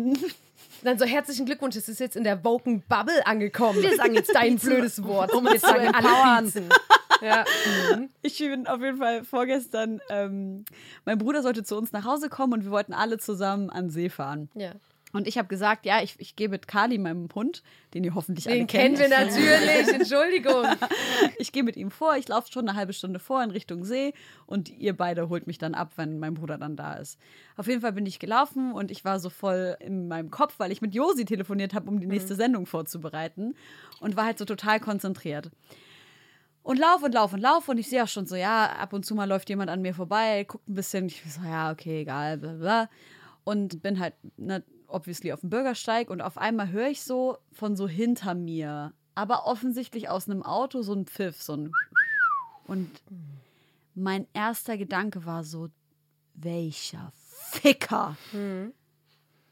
Dann 0.82 0.98
so 0.98 1.04
herzlichen 1.04 1.46
Glückwunsch, 1.46 1.76
es 1.76 1.88
ist 1.88 2.00
jetzt 2.00 2.16
in 2.16 2.24
der 2.24 2.44
Woken 2.44 2.82
Bubble 2.88 3.26
angekommen. 3.26 3.82
Wir 3.82 3.96
sagen 3.96 4.14
jetzt 4.14 4.34
dein 4.34 4.56
blödes 4.56 5.02
Wort, 5.02 5.32
um 5.32 5.46
sagen 5.58 5.94
alle 5.94 6.42
Piezen. 6.44 6.68
Ja. 7.22 7.44
Mhm. 7.94 8.10
Ich 8.22 8.38
bin 8.38 8.66
auf 8.66 8.80
jeden 8.80 8.98
Fall 8.98 9.24
vorgestern, 9.24 10.00
ähm, 10.10 10.64
mein 11.04 11.18
Bruder 11.18 11.42
sollte 11.42 11.64
zu 11.64 11.76
uns 11.76 11.92
nach 11.92 12.04
Hause 12.04 12.28
kommen 12.28 12.52
und 12.52 12.64
wir 12.64 12.70
wollten 12.70 12.92
alle 12.92 13.18
zusammen 13.18 13.70
an 13.70 13.90
See 13.90 14.08
fahren. 14.10 14.50
ja. 14.54 14.72
Und 15.12 15.28
ich 15.28 15.38
habe 15.38 15.48
gesagt, 15.48 15.86
ja, 15.86 16.02
ich, 16.02 16.16
ich 16.18 16.36
gehe 16.36 16.48
mit 16.48 16.66
Kali, 16.66 16.98
meinem 16.98 17.28
Hund, 17.34 17.62
den 17.94 18.02
ihr 18.04 18.14
hoffentlich 18.14 18.48
alle 18.48 18.58
Den 18.58 18.66
kennt. 18.66 18.98
kennen 18.98 18.98
wir 18.98 19.08
natürlich, 19.08 19.94
Entschuldigung. 19.94 20.66
Ich 21.38 21.52
gehe 21.52 21.62
mit 21.62 21.76
ihm 21.76 21.90
vor, 21.90 22.16
ich 22.16 22.28
laufe 22.28 22.50
schon 22.50 22.68
eine 22.68 22.76
halbe 22.76 22.92
Stunde 22.92 23.18
vor 23.18 23.42
in 23.42 23.50
Richtung 23.50 23.84
See 23.84 24.12
und 24.46 24.68
ihr 24.68 24.96
beide 24.96 25.28
holt 25.28 25.46
mich 25.46 25.58
dann 25.58 25.74
ab, 25.74 25.92
wenn 25.96 26.18
mein 26.18 26.34
Bruder 26.34 26.58
dann 26.58 26.76
da 26.76 26.94
ist. 26.94 27.18
Auf 27.56 27.66
jeden 27.66 27.80
Fall 27.80 27.92
bin 27.92 28.06
ich 28.06 28.18
gelaufen 28.18 28.72
und 28.72 28.90
ich 28.90 29.04
war 29.04 29.20
so 29.20 29.30
voll 29.30 29.76
in 29.80 30.08
meinem 30.08 30.30
Kopf, 30.30 30.54
weil 30.58 30.72
ich 30.72 30.82
mit 30.82 30.94
Josi 30.94 31.24
telefoniert 31.24 31.74
habe, 31.74 31.88
um 31.88 32.00
die 32.00 32.06
nächste 32.06 32.34
Sendung 32.34 32.66
vorzubereiten 32.66 33.54
und 34.00 34.16
war 34.16 34.24
halt 34.24 34.38
so 34.38 34.44
total 34.44 34.80
konzentriert. 34.80 35.50
Und 36.62 36.78
lauf 36.78 37.02
und 37.02 37.14
lauf 37.14 37.32
und 37.32 37.40
lauf 37.40 37.68
und 37.68 37.78
ich 37.78 37.88
sehe 37.88 38.02
auch 38.02 38.08
schon 38.08 38.26
so, 38.26 38.34
ja, 38.34 38.66
ab 38.72 38.92
und 38.92 39.06
zu 39.06 39.14
mal 39.14 39.28
läuft 39.28 39.48
jemand 39.48 39.70
an 39.70 39.82
mir 39.82 39.94
vorbei, 39.94 40.44
guckt 40.44 40.68
ein 40.68 40.74
bisschen, 40.74 41.06
ich 41.06 41.22
so, 41.28 41.42
ja, 41.46 41.70
okay, 41.70 42.00
egal, 42.00 42.38
bla 42.38 42.52
bla. 42.52 42.90
Und 43.44 43.82
bin 43.82 44.00
halt 44.00 44.14
ne, 44.36 44.64
obviously 44.88 45.32
auf 45.32 45.40
dem 45.40 45.50
Bürgersteig 45.50 46.10
und 46.10 46.20
auf 46.20 46.38
einmal 46.38 46.70
höre 46.70 46.88
ich 46.88 47.02
so 47.02 47.38
von 47.52 47.76
so 47.76 47.88
hinter 47.88 48.34
mir, 48.34 48.92
aber 49.14 49.46
offensichtlich 49.46 50.08
aus 50.08 50.28
einem 50.28 50.42
Auto 50.42 50.82
so 50.82 50.94
ein 50.94 51.06
Pfiff, 51.06 51.42
so 51.42 51.54
ein 51.54 51.72
und 52.66 52.90
mein 53.94 54.26
erster 54.34 54.76
Gedanke 54.76 55.24
war 55.24 55.44
so, 55.44 55.68
welcher 56.34 57.12
Ficker. 57.14 58.16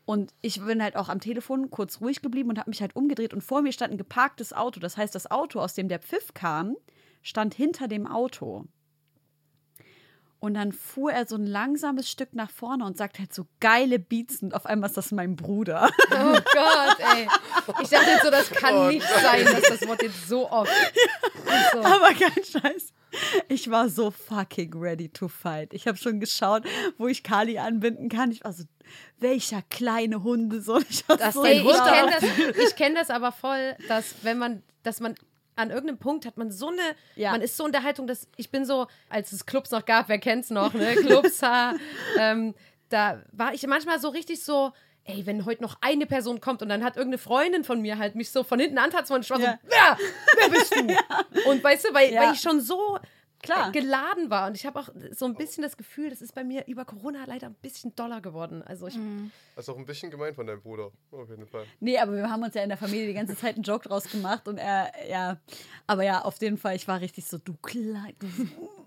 Und 0.05 0.35
ich 0.43 0.61
bin 0.61 0.83
halt 0.83 0.97
auch 0.97 1.09
am 1.09 1.21
Telefon 1.21 1.71
kurz 1.71 2.01
ruhig 2.01 2.21
geblieben 2.21 2.51
und 2.51 2.59
habe 2.59 2.69
mich 2.69 2.83
halt 2.83 2.95
umgedreht 2.95 3.33
und 3.33 3.41
vor 3.41 3.63
mir 3.63 3.73
stand 3.73 3.93
ein 3.95 3.99
geparktes 3.99 4.53
Auto. 4.53 4.81
Das 4.81 4.99
heißt, 4.99 5.15
das 5.15 5.31
Auto, 5.31 5.61
aus 5.61 5.75
dem 5.75 5.89
der 5.89 5.99
Pfiff 6.01 6.35
kam, 6.35 6.77
stand 7.23 7.55
hinter 7.55 7.89
dem 7.89 8.07
Auto. 8.07 8.67
Und 10.45 10.53
dann 10.53 10.73
fuhr 10.73 11.11
er 11.11 11.25
so 11.25 11.37
ein 11.37 11.47
langsames 11.47 12.11
Stück 12.11 12.35
nach 12.35 12.51
vorne 12.51 12.85
und 12.85 12.99
sagt 12.99 13.19
halt 13.19 13.33
so 13.33 13.47
geile 13.61 13.99
Beats 13.99 14.43
und 14.43 14.55
auf 14.55 14.67
einmal 14.67 14.91
ist 14.91 14.97
das 14.99 15.11
mein 15.11 15.37
Bruder. 15.37 15.89
Oh 16.11 16.35
Gott, 16.35 16.99
ey. 17.15 17.27
Ich 17.83 17.89
dachte 17.89 18.11
jetzt 18.11 18.25
so, 18.25 18.31
das 18.31 18.51
kann 18.51 18.89
nicht 18.89 19.07
sein, 19.23 19.47
dass 19.47 19.63
das 19.63 19.89
Wort 19.89 20.03
jetzt 20.03 20.29
so 20.29 20.51
oft. 20.51 20.71
Also, 21.47 21.87
Aber 21.87 22.13
kein 22.13 22.45
Scheiß. 22.45 22.93
Ich 23.49 23.71
war 23.71 23.89
so 23.89 24.11
fucking 24.11 24.73
ready 24.75 25.09
to 25.09 25.29
fight. 25.29 25.73
Ich 25.73 25.87
habe 25.87 25.97
schon 25.97 26.21
geschaut, 26.21 26.65
wo 26.99 27.07
ich 27.07 27.23
Kali 27.23 27.59
anbinden 27.59 28.09
kann. 28.09 28.31
Ich 28.31 28.43
war 28.45 28.53
so, 28.53 28.65
welcher 29.19 29.63
kleine 29.71 30.25
Hunde 30.25 30.61
soll 30.61 30.85
ich 30.89 31.05
das, 31.07 31.19
das, 31.19 31.35
so 31.35 31.45
ey, 31.45 31.61
ich 31.61 31.85
kenne 31.85 32.11
das, 32.11 32.57
ich 32.65 32.77
kenn 32.77 32.95
das 32.95 33.11
aber 33.11 33.31
voll, 33.31 33.77
dass 33.89 34.17
wenn 34.23 34.39
man, 34.39 34.63
dass 34.83 35.01
man 35.01 35.15
an 35.57 35.71
irgendeinem 35.71 35.99
Punkt 35.99 36.27
hat 36.27 36.37
man 36.37 36.51
so 36.51 36.69
eine, 36.69 36.83
Ja. 37.17 37.31
man 37.33 37.41
ist 37.43 37.57
so 37.57 37.67
in 37.67 37.73
der 37.73 37.83
Haltung, 37.83 38.07
dass 38.07 38.29
ich 38.37 38.51
bin 38.51 38.65
so, 38.65 38.87
als 39.09 39.33
es 39.33 39.47
Clubs 39.47 39.71
noch 39.71 39.85
gab, 39.85 40.09
wer 40.09 40.19
kennt's 40.19 40.51
noch, 40.51 40.75
ne? 40.75 40.95
Clubs, 40.97 41.43
ha, 41.43 41.75
ähm, 42.19 42.55
da 42.89 43.23
war 43.33 43.55
ich 43.55 43.67
manchmal 43.67 43.99
so 44.01 44.09
richtig 44.09 44.43
so, 44.45 44.73
ey, 45.05 45.27
wenn 45.27 45.45
heute 45.45 45.63
noch 45.63 45.77
eine 45.81 46.07
Person 46.07 46.41
kommt 46.41 46.63
und 46.63 46.69
dann 46.71 46.83
hat 46.83 46.97
irgendeine 46.97 47.19
Freundin 47.19 47.63
von 47.65 47.81
mir 47.83 47.99
halt 47.99 48.15
mich 48.15 48.31
so 48.31 48.43
von 48.43 48.59
hinten 48.59 48.79
antatzt 48.79 49.11
und 49.11 49.23
ich 49.25 49.31
war 49.31 49.39
Ja. 49.41 49.59
so, 49.61 49.69
wer, 49.69 49.99
wer 50.39 50.49
bist 50.51 50.75
du? 50.75 51.49
Und 51.51 51.63
weißt 51.63 51.85
du, 51.89 51.95
weil, 51.95 52.13
Ja. 52.13 52.23
weil 52.23 52.33
ich 52.35 52.41
schon 52.41 52.61
so 52.61 52.99
Klar. 53.45 53.69
äh, 53.69 53.73
geladen 53.73 54.31
war 54.31 54.49
und 54.49 54.57
ich 54.57 54.67
habe 54.67 54.79
auch 54.79 54.89
so 55.13 55.25
ein 55.27 55.35
bisschen 55.35 55.63
das 55.63 55.77
Gefühl, 55.77 56.11
das 56.11 56.21
ist 56.21 56.35
bei 56.35 56.45
mir 56.45 56.67
über 56.67 56.85
Corona 56.85 57.25
leider 57.27 57.47
ein 57.47 57.55
bisschen 57.55 57.95
doller 57.95 58.21
geworden. 58.21 58.63
Also 58.63 58.87
ich, 58.89 58.99
Das 59.55 59.65
ist 59.67 59.69
auch 59.69 59.79
ein 59.79 59.87
bisschen 59.87 60.11
gemein 60.11 60.35
von 60.35 60.47
deinem 60.47 60.61
Bruder, 60.61 60.91
auf 61.13 61.29
jeden 61.29 61.47
Fall. 61.47 61.65
Nee, 61.81 61.99
aber 61.99 62.13
wir 62.13 62.29
haben 62.29 62.43
uns 62.43 62.55
ja 62.55 62.63
in 62.63 62.69
der 62.69 62.79
Familie 62.79 63.07
die 63.07 63.15
ganze 63.15 63.37
Zeit 63.37 63.55
einen 63.55 63.65
Joke 63.65 63.89
draus 63.89 64.05
gemacht 64.11 64.49
und 64.49 64.59
er, 64.59 64.91
ja, 65.09 65.39
aber 65.87 66.03
ja, 66.05 66.23
auf 66.23 66.41
jeden 66.41 66.59
Fall, 66.59 66.77
ich 66.77 66.89
war 66.89 67.01
richtig 67.01 67.27
so, 67.27 67.39
du 67.39 67.55
klein, 67.63 68.15
du, 68.19 68.27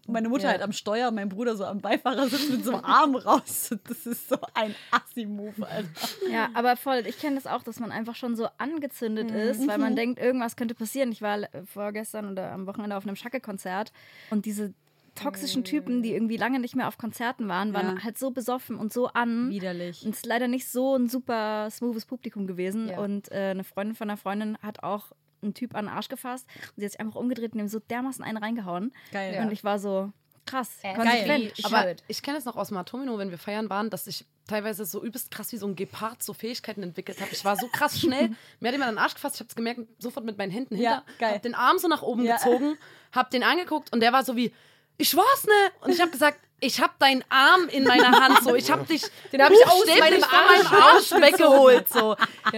meine 0.08 0.30
Mutter 0.30 0.46
Ja. 0.46 0.50
halt 0.52 0.62
am 0.62 0.72
Steuer, 0.72 1.12
mein 1.12 1.30
Bruder 1.30 1.56
so 1.56 1.66
am 1.66 1.80
Beifahrersitz 1.82 2.50
mit 2.50 2.64
so 2.66 2.72
einem 2.74 2.86
Arm 2.86 3.16
raus. 3.16 3.76
Das 3.88 4.06
ist 4.06 4.30
so 4.30 4.38
ein 4.54 4.74
Assi-Move, 4.92 5.68
Alter. 5.68 5.90
Ja, 6.32 6.50
aber 6.54 6.76
voll. 6.78 7.04
Ich 7.08 7.20
kenne 7.20 7.36
das 7.36 7.48
auch, 7.48 7.64
dass 7.64 7.80
man 7.80 7.92
einfach 7.92 8.16
schon 8.16 8.36
so 8.36 8.48
angezündet 8.58 9.32
ist, 9.32 9.68
weil 9.68 9.78
man 9.78 9.96
denkt, 9.96 10.20
irgendwas 10.20 10.56
könnte 10.56 10.76
passieren. 10.76 11.12
Ich 11.12 11.22
war 11.22 11.38
äh, 11.40 11.48
vorgestern 11.66 12.30
oder 12.32 12.52
am 12.52 12.66
Wochenende 12.68 12.96
auf 12.96 13.06
einem 13.06 13.16
Schacke-Konzert 13.16 13.92
und 14.30 14.46
diese 14.46 14.74
toxischen 15.16 15.64
Typen, 15.64 16.04
die 16.04 16.14
irgendwie 16.14 16.38
lange 16.38 16.60
nicht 16.60 16.76
mehr 16.76 16.88
auf 16.88 17.00
Konzerten 17.00 17.48
waren, 17.48 17.74
waren 17.74 17.98
Ja. 17.98 18.04
halt 18.04 18.20
so 18.20 18.30
besoffen 18.30 18.76
und 18.76 18.94
so 18.94 19.08
an. 19.08 19.50
Widerlich. 19.50 20.04
Und 20.06 20.12
es 20.12 20.18
ist 20.18 20.26
leider 20.28 20.48
nicht 20.48 20.68
so 20.70 20.96
ein 20.96 21.10
super 21.10 21.70
smoothes 21.72 22.06
Publikum 22.06 22.46
gewesen. 22.46 22.90
Ja. 22.90 23.00
Und 23.00 23.32
äh, 23.32 23.50
eine 23.50 23.64
Freundin 23.64 23.96
von 23.96 24.10
einer 24.12 24.18
Freundin 24.18 24.58
hat 24.62 24.84
auch 24.84 25.12
einen 25.42 25.54
Typ 25.54 25.76
an 25.76 25.86
den 25.86 25.94
Arsch 25.94 26.08
gefasst 26.10 26.46
und 26.70 26.74
sie 26.78 26.86
hat 26.86 26.92
sich 26.92 27.00
einfach 27.00 27.16
umgedreht 27.20 27.54
und 27.54 27.60
ihm 27.60 27.68
so 27.68 27.80
dermaßen 27.80 28.24
einen 28.24 28.38
reingehauen. 28.38 28.94
Geil. 29.12 29.36
Ja. 29.36 29.42
Und 29.44 29.52
ich 29.52 29.64
war 29.64 29.80
so, 29.80 30.12
krass, 30.46 30.70
Äh, 30.82 30.94
konsequent. 30.96 31.28
geil. 31.28 31.52
Ich 31.56 31.66
Aber 31.66 31.96
ich 32.08 32.22
kenne 32.22 32.38
es 32.38 32.46
noch 32.46 32.56
aus 32.56 32.72
Matomino, 32.72 33.18
wenn 33.18 33.32
wir 33.32 33.38
feiern 33.38 33.70
waren, 33.70 33.90
dass 33.90 34.08
ich 34.08 34.26
teilweise 34.48 34.86
so 34.86 35.04
übelst 35.04 35.30
krass 35.30 35.52
wie 35.52 35.58
so 35.58 35.68
ein 35.68 35.76
Gepard 35.76 36.24
so 36.24 36.34
Fähigkeiten 36.34 36.82
entwickelt 36.82 37.20
habe. 37.20 37.32
Ich 37.34 37.44
war 37.44 37.58
so 37.58 37.68
krass 37.68 38.00
schnell. 38.00 38.30
Mir 38.62 38.70
hat 38.70 38.74
jemand 38.74 38.90
an 38.90 38.96
den 38.96 39.00
Arsch 39.04 39.14
gefasst, 39.16 39.36
ich 39.36 39.42
habe 39.42 39.50
es 39.50 39.56
gemerkt, 39.56 39.82
sofort 40.00 40.26
mit 40.26 40.38
meinen 40.38 40.52
Händen 40.52 40.78
Ja, 40.78 41.04
hinter, 41.06 41.06
geil. 41.20 41.34
hab 41.36 41.42
den 41.42 41.54
Arm 41.56 41.78
so 41.80 41.88
nach 41.90 42.02
oben 42.02 42.24
Ja. 42.24 42.38
gezogen, 42.38 42.78
hab 43.12 43.30
den 43.30 43.44
angeguckt 43.44 43.92
und 43.94 44.00
der 44.00 44.14
war 44.14 44.24
so 44.24 44.36
wie, 44.38 44.54
ich 44.98 45.16
war's 45.16 45.46
ne? 45.46 45.52
Und 45.82 45.92
ich 45.92 46.00
habe 46.02 46.12
gesagt, 46.12 46.40
ich 46.60 46.82
hab 46.82 46.98
deinen 46.98 47.24
Arm 47.30 47.68
in 47.70 47.84
meiner 47.84 48.10
Hand, 48.20 48.42
so, 48.44 48.56
ich 48.56 48.72
hab 48.72 48.88
dich, 48.88 49.04
Den 49.34 49.44
hab 49.44 49.52
ich 49.52 49.68
aus 49.68 49.86
meinem 49.86 50.22
meinem 50.22 50.68
Arsch 50.82 51.12
weggeholt, 51.12 51.88
so. 51.90 52.16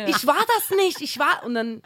Ich 0.07 0.25
war 0.27 0.37
das 0.57 0.77
nicht, 0.77 1.01
ich 1.01 1.17
war, 1.19 1.43
und 1.43 1.55
dann, 1.55 1.81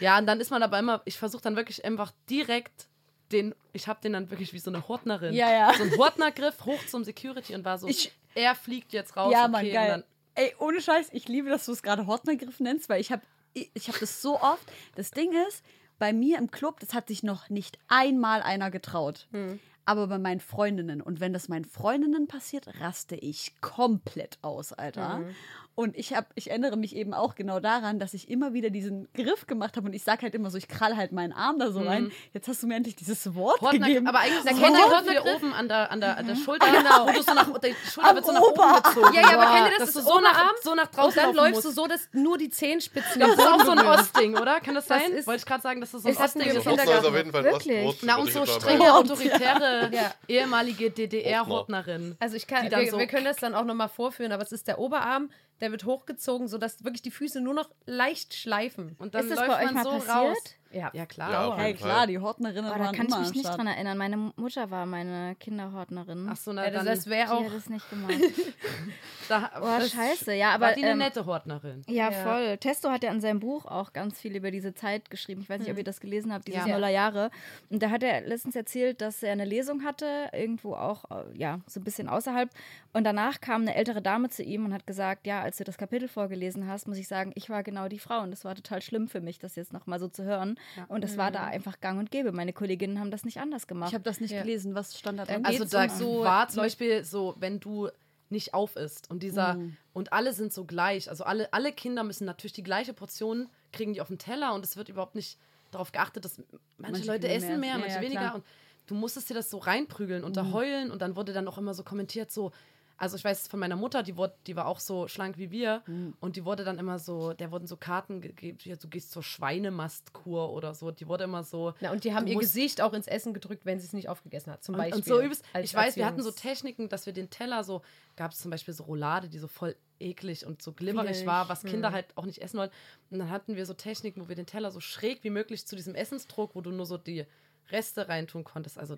ja, 0.00 0.18
und 0.18 0.26
dann 0.26 0.40
ist 0.40 0.50
man 0.50 0.62
aber 0.62 0.78
immer, 0.78 1.02
ich 1.04 1.18
versuche 1.18 1.42
dann 1.42 1.56
wirklich 1.56 1.84
einfach 1.84 2.12
direkt 2.30 2.88
den, 3.32 3.54
ich 3.72 3.88
habe 3.88 4.00
den 4.02 4.14
dann 4.14 4.30
wirklich 4.30 4.52
wie 4.52 4.58
so 4.58 4.70
eine 4.70 4.88
Hortnerin. 4.88 5.34
Ja, 5.34 5.50
ja. 5.50 5.74
So 5.74 5.82
ein 5.84 5.96
Hortnergriff 5.98 6.64
hoch 6.64 6.84
zum 6.86 7.04
Security 7.04 7.54
und 7.54 7.64
war 7.64 7.78
so, 7.78 7.86
Ich- 7.88 8.12
er 8.34 8.54
fliegt 8.54 8.92
jetzt 8.92 9.16
raus. 9.16 9.32
Ja, 9.32 9.42
okay, 9.42 9.50
Mann, 9.52 9.66
und 9.66 9.72
geil. 9.72 9.88
dann- 9.88 10.04
Ey, 10.34 10.54
ohne 10.60 10.80
Scheiß, 10.80 11.08
ich 11.12 11.26
liebe, 11.28 11.50
dass 11.50 11.66
du 11.66 11.72
es 11.72 11.82
gerade 11.82 12.06
Hortnergriff 12.06 12.60
nennst, 12.60 12.88
weil 12.88 13.00
ich 13.00 13.10
habe 13.10 13.22
ich, 13.54 13.88
hab 13.88 13.98
das 13.98 14.22
so 14.22 14.40
oft. 14.40 14.70
Das 14.94 15.10
Ding 15.10 15.32
ist, 15.48 15.64
bei 15.98 16.12
mir 16.12 16.38
im 16.38 16.50
Club, 16.52 16.78
das 16.80 16.94
hat 16.94 17.08
sich 17.08 17.24
noch 17.24 17.48
nicht 17.50 17.76
einmal 17.88 18.40
einer 18.42 18.70
getraut. 18.70 19.26
Hm. 19.32 19.58
Aber 19.84 20.06
bei 20.06 20.18
meinen 20.18 20.38
Freundinnen. 20.38 21.00
Und 21.00 21.18
wenn 21.18 21.32
das 21.32 21.48
meinen 21.48 21.64
Freundinnen 21.64 22.28
passiert, 22.28 22.68
raste 22.80 23.16
ich 23.16 23.52
komplett 23.60 24.38
aus, 24.42 24.72
Alter. 24.72 25.16
Hm. 25.18 25.34
Und 25.78 25.96
ich, 25.96 26.12
hab, 26.12 26.26
ich 26.34 26.50
erinnere 26.50 26.76
mich 26.76 26.96
eben 26.96 27.14
auch 27.14 27.36
genau 27.36 27.60
daran, 27.60 28.00
dass 28.00 28.12
ich 28.12 28.28
immer 28.28 28.52
wieder 28.52 28.68
diesen 28.68 29.06
Griff 29.14 29.46
gemacht 29.46 29.76
habe. 29.76 29.86
Und 29.86 29.92
ich 29.92 30.02
sage 30.02 30.22
halt 30.22 30.34
immer 30.34 30.50
so, 30.50 30.58
ich 30.58 30.66
krall 30.66 30.96
halt 30.96 31.12
meinen 31.12 31.32
Arm 31.32 31.60
da 31.60 31.70
so 31.70 31.78
rein. 31.78 32.10
Jetzt 32.34 32.48
hast 32.48 32.64
du 32.64 32.66
mir 32.66 32.74
endlich 32.74 32.96
dieses 32.96 33.32
Wort 33.36 33.60
Hortner, 33.60 33.86
gegeben. 33.86 34.08
aber 34.08 34.18
eigentlich 34.18 34.38
ist 34.38 34.46
der 34.48 34.56
Hortner- 34.56 35.08
hier 35.12 35.24
oben 35.36 35.52
an 35.54 35.68
der, 35.68 35.92
an 35.92 36.00
der, 36.00 36.16
an 36.16 36.26
der 36.26 36.34
Schulter, 36.34 36.66
wo 36.66 37.12
du 37.12 37.22
so 37.22 37.32
nach, 37.32 37.46
die 37.60 37.74
Schulter 37.92 38.08
Am 38.10 38.16
wird 38.16 38.26
so 38.26 38.32
nach 38.32 38.40
Ober- 38.40 38.72
oben 38.74 38.82
gezogen. 38.82 39.14
Ja, 39.14 39.20
ja, 39.20 39.28
aber 39.40 39.54
kennt 39.54 39.66
ihr 39.66 39.78
das? 39.78 39.78
Dass 39.78 39.92
Das 39.94 40.04
du 40.04 40.10
so 40.10 40.20
nach, 40.20 40.52
so 40.64 40.74
nach 40.74 40.86
Und 40.88 40.96
draußen 40.96 41.22
dann 41.22 41.34
läufst 41.36 41.64
du 41.64 41.70
so, 41.70 41.86
dass 41.86 42.08
nur 42.12 42.38
die 42.38 42.50
Zehenspitzen 42.50 43.20
Das 43.20 43.30
ist 43.34 43.38
auch 43.46 43.64
so 43.64 43.70
ein. 43.70 43.78
Ostding, 43.78 44.36
oder? 44.36 44.58
Kann 44.58 44.74
das 44.74 44.86
Das 44.86 45.00
sein? 45.00 45.12
ist- 45.12 45.28
Wollte 45.28 45.38
ich 45.42 45.46
gerade 45.46 45.62
sagen, 45.62 45.80
dass 45.80 45.92
das 45.92 46.02
so 46.02 46.08
ein 46.08 46.10
Ist 46.12 46.20
das 46.20 46.34
ein 46.34 46.40
Ostding 46.42 46.56
ist. 46.56 46.66
Ostner 46.66 46.98
ist 46.98 47.04
auf 47.06 47.14
jeden 47.16 47.30
Fall 47.30 47.44
Wirklich? 47.44 47.98
Na, 48.02 48.16
und 48.16 48.32
so 48.32 48.44
strenge, 48.46 48.94
autoritäre, 48.94 49.90
ehemalige 50.26 50.90
DDR-Hortnerin. 50.90 52.16
Also 52.18 52.34
ich 52.34 52.48
kann, 52.48 52.68
wir 52.68 53.06
können 53.06 53.24
das 53.26 53.36
dann 53.36 53.54
auch 53.54 53.64
nochmal 53.64 53.88
vorführen, 53.88 54.32
aber 54.32 54.42
es 54.42 54.50
ist 54.50 54.66
der 54.66 54.80
Oberarm, 54.80 55.30
der 55.60 55.70
wird 55.70 55.84
hochgezogen, 55.84 56.48
sodass 56.48 56.84
wirklich 56.84 57.02
die 57.02 57.10
Füße 57.10 57.40
nur 57.40 57.54
noch 57.54 57.70
leicht 57.86 58.34
schleifen. 58.34 58.96
Und 58.98 59.14
dann 59.14 59.24
Ist 59.24 59.30
das 59.30 59.38
läuft 59.38 59.50
bei 59.50 59.58
euch 59.58 59.64
man 59.66 59.74
mal 59.74 59.84
so 59.84 59.90
passiert? 59.90 60.14
raus. 60.16 60.38
Ja. 60.70 60.90
Ja, 60.92 61.06
klar. 61.06 61.30
Ja, 61.32 61.56
hey, 61.56 61.74
klar, 61.74 62.06
die 62.06 62.18
Hortnerinnen 62.18 62.70
Oh, 62.70 62.74
da 62.74 62.80
waren 62.84 62.94
kann 62.94 63.06
ich 63.08 63.16
mich 63.18 63.34
nicht 63.34 63.48
dran 63.48 63.66
erinnern. 63.66 63.96
Meine 63.96 64.16
Mutter 64.36 64.70
war 64.70 64.84
meine 64.86 65.34
Kinderhortnerin. 65.40 66.28
Ach 66.30 66.36
so, 66.36 66.52
na 66.52 66.64
Ja, 66.66 66.70
das, 66.70 66.84
das 66.84 67.06
wäre 67.06 67.26
die 67.28 67.32
auch. 67.32 67.50
hat 67.50 67.52
es 67.56 67.68
nicht 67.70 67.88
gemacht. 67.90 68.12
da, 69.28 69.50
Oh, 69.60 69.64
das 69.64 69.90
scheiße. 69.90 70.34
Ja, 70.34 70.48
war 70.48 70.54
aber 70.54 70.72
die 70.72 70.82
eine 70.82 70.92
ähm, 70.92 70.98
nette 70.98 71.24
Hortnerin. 71.26 71.82
Ja, 71.88 72.10
Ja. 72.10 72.12
voll. 72.12 72.58
Testo 72.58 72.90
hat 72.90 73.02
ja 73.02 73.10
in 73.10 73.20
seinem 73.20 73.40
Buch 73.40 73.66
auch 73.66 73.92
ganz 73.92 74.20
viel 74.20 74.36
über 74.36 74.50
diese 74.50 74.74
Zeit 74.74 75.10
geschrieben. 75.10 75.40
Ich 75.42 75.48
weiß 75.48 75.60
nicht, 75.60 75.70
ob 75.70 75.78
ihr 75.78 75.84
das 75.84 76.00
gelesen 76.00 76.32
habt, 76.32 76.46
diese 76.48 76.58
Ja. 76.58 76.66
Nullerjahre. 76.66 77.30
Und 77.70 77.82
da 77.82 77.90
hat 77.90 78.02
er 78.02 78.20
letztens 78.22 78.56
erzählt, 78.56 79.00
dass 79.00 79.22
er 79.22 79.32
eine 79.32 79.44
Lesung 79.44 79.84
hatte, 79.84 80.28
irgendwo 80.32 80.74
auch, 80.74 81.04
äh, 81.10 81.36
ja, 81.36 81.60
so 81.66 81.80
ein 81.80 81.84
bisschen 81.84 82.08
außerhalb. 82.08 82.50
Und 82.92 83.04
danach 83.04 83.40
kam 83.40 83.62
eine 83.62 83.74
ältere 83.74 84.02
Dame 84.02 84.28
zu 84.28 84.42
ihm 84.42 84.64
und 84.64 84.72
hat 84.74 84.86
gesagt, 84.86 85.26
ja, 85.26 85.40
als 85.42 85.56
du 85.58 85.64
das 85.64 85.78
Kapitel 85.78 86.08
vorgelesen 86.08 86.66
hast, 86.68 86.88
muss 86.88 86.96
ich 86.98 87.08
sagen, 87.08 87.32
ich 87.34 87.48
war 87.50 87.62
genau 87.62 87.88
die 87.88 87.98
Frau. 87.98 88.20
Und 88.20 88.30
das 88.30 88.44
war 88.44 88.54
total 88.54 88.82
schlimm 88.82 89.08
für 89.08 89.20
mich, 89.20 89.38
das 89.38 89.56
jetzt 89.56 89.72
nochmal 89.72 89.98
so 89.98 90.08
zu 90.08 90.24
hören. 90.24 90.57
Und 90.88 91.04
es 91.04 91.16
war 91.16 91.30
da 91.30 91.44
einfach 91.44 91.80
gang 91.80 91.98
und 91.98 92.10
gäbe. 92.10 92.32
Meine 92.32 92.52
Kolleginnen 92.52 92.98
haben 93.00 93.10
das 93.10 93.24
nicht 93.24 93.38
anders 93.40 93.66
gemacht. 93.66 93.88
Ich 93.90 93.94
habe 93.94 94.04
das 94.04 94.20
nicht 94.20 94.30
Ja. 94.32 94.42
gelesen. 94.42 94.74
Was 94.74 94.98
stand 94.98 95.18
da 95.18 95.24
drin? 95.24 95.44
Also 95.44 95.64
da 95.64 95.88
so 95.88 96.20
war 96.24 96.48
zum 96.48 96.62
Beispiel 96.62 97.04
so, 97.04 97.34
wenn 97.38 97.60
du 97.60 97.88
nicht 98.30 98.52
auf 98.52 98.76
isst 98.76 99.10
und 99.10 99.22
dieser 99.22 99.54
Mhm. 99.54 99.76
und 99.94 100.12
alle 100.12 100.32
sind 100.34 100.52
so 100.52 100.64
gleich. 100.66 101.08
Also 101.08 101.24
alle, 101.24 101.50
alle 101.52 101.72
Kinder 101.72 102.04
müssen 102.04 102.26
natürlich 102.26 102.52
die 102.52 102.62
gleiche 102.62 102.92
Portion 102.92 103.48
kriegen 103.72 103.94
die 103.94 104.00
auf 104.02 104.08
den 104.08 104.18
Teller 104.18 104.54
und 104.54 104.64
es 104.64 104.76
wird 104.76 104.88
überhaupt 104.90 105.14
nicht 105.14 105.38
darauf 105.70 105.92
geachtet, 105.92 106.24
dass 106.24 106.38
manche, 106.38 106.52
Manche 106.92 107.06
Leute 107.06 107.26
kriegen 107.26 107.36
essen 107.38 107.48
mehr. 107.48 107.58
mehr, 107.58 107.70
Ja, 107.72 107.78
manche 107.78 107.94
ja, 107.96 108.00
weniger 108.02 108.20
klar. 108.20 108.30
Mhm. 108.32 108.36
und 108.36 108.44
du 108.86 108.94
musstest 108.94 109.30
dir 109.30 109.34
das 109.34 109.48
so 109.50 109.58
reinprügeln 109.58 110.24
und 110.24 110.36
da 110.36 110.52
heulen 110.52 110.90
und 110.90 111.00
dann 111.02 111.16
wurde 111.16 111.32
dann 111.32 111.48
auch 111.48 111.56
immer 111.58 111.72
so 111.74 111.82
kommentiert 111.84 112.30
so 112.30 112.52
also 112.98 113.16
ich 113.16 113.24
weiß 113.24 113.48
von 113.48 113.60
meiner 113.60 113.76
Mutter, 113.76 114.02
die, 114.02 114.16
wurde, 114.16 114.34
die 114.46 114.56
war 114.56 114.66
auch 114.66 114.80
so 114.80 115.06
schlank 115.08 115.38
wie 115.38 115.50
wir 115.50 115.82
Mhm. 115.86 116.14
und 116.20 116.36
die 116.36 116.44
wurde 116.44 116.64
dann 116.64 116.78
immer 116.78 116.98
so, 116.98 117.32
der 117.32 117.50
wurden 117.52 117.66
so 117.66 117.76
Karten 117.76 118.20
gegeben, 118.20 118.58
du 118.80 118.88
gehst 118.88 119.12
zur 119.12 119.22
Schweinemastkur 119.22 120.50
oder 120.52 120.74
so, 120.74 120.90
die 120.90 121.06
wurde 121.08 121.24
immer 121.24 121.44
so, 121.44 121.74
Na, 121.80 121.92
und 121.92 122.04
die 122.04 122.14
haben 122.14 122.26
ihr 122.26 122.36
Gesicht 122.38 122.80
auch 122.80 122.92
ins 122.92 123.06
Essen 123.06 123.34
gedrückt, 123.34 123.64
wenn 123.66 123.78
sie 123.80 123.86
es 123.86 123.92
nicht 123.92 124.08
aufgegessen 124.08 124.52
hat. 124.52 124.62
Zum 124.64 124.74
und, 124.74 124.78
Beispiel. 124.80 124.96
und 124.98 125.04
so 125.06 125.20
übelst. 125.20 125.44
Ich 125.62 125.74
weiß, 125.74 125.96
wir 125.96 126.06
hatten 126.06 126.22
so 126.22 126.30
Techniken, 126.30 126.88
dass 126.88 127.06
wir 127.06 127.12
den 127.12 127.30
Teller 127.30 127.64
so, 127.64 127.82
gab 128.16 128.32
es 128.32 128.38
zum 128.38 128.50
Beispiel 128.50 128.74
so 128.74 128.84
Roulade, 128.84 129.28
die 129.28 129.38
so 129.38 129.48
voll 129.48 129.76
eklig 130.00 130.46
und 130.46 130.62
so 130.62 130.72
glibberig 130.72 131.26
war, 131.26 131.48
was 131.48 131.62
Kinder 131.62 131.88
Hm. 131.88 131.94
halt 131.94 132.06
auch 132.16 132.24
nicht 132.26 132.40
essen 132.42 132.58
wollten. 132.58 132.74
Und 133.10 133.18
dann 133.18 133.30
hatten 133.30 133.56
wir 133.56 133.66
so 133.66 133.74
Techniken, 133.74 134.20
wo 134.22 134.28
wir 134.28 134.36
den 134.36 134.46
Teller 134.46 134.70
so 134.70 134.80
schräg 134.80 135.24
wie 135.24 135.30
möglich 135.30 135.66
zu 135.66 135.76
diesem 135.76 135.94
Essensdruck, 135.94 136.54
wo 136.54 136.60
du 136.60 136.70
nur 136.70 136.86
so 136.86 136.98
die 136.98 137.26
Reste 137.70 138.08
reintun 138.08 138.44
konntest. 138.44 138.78
Also, 138.78 138.96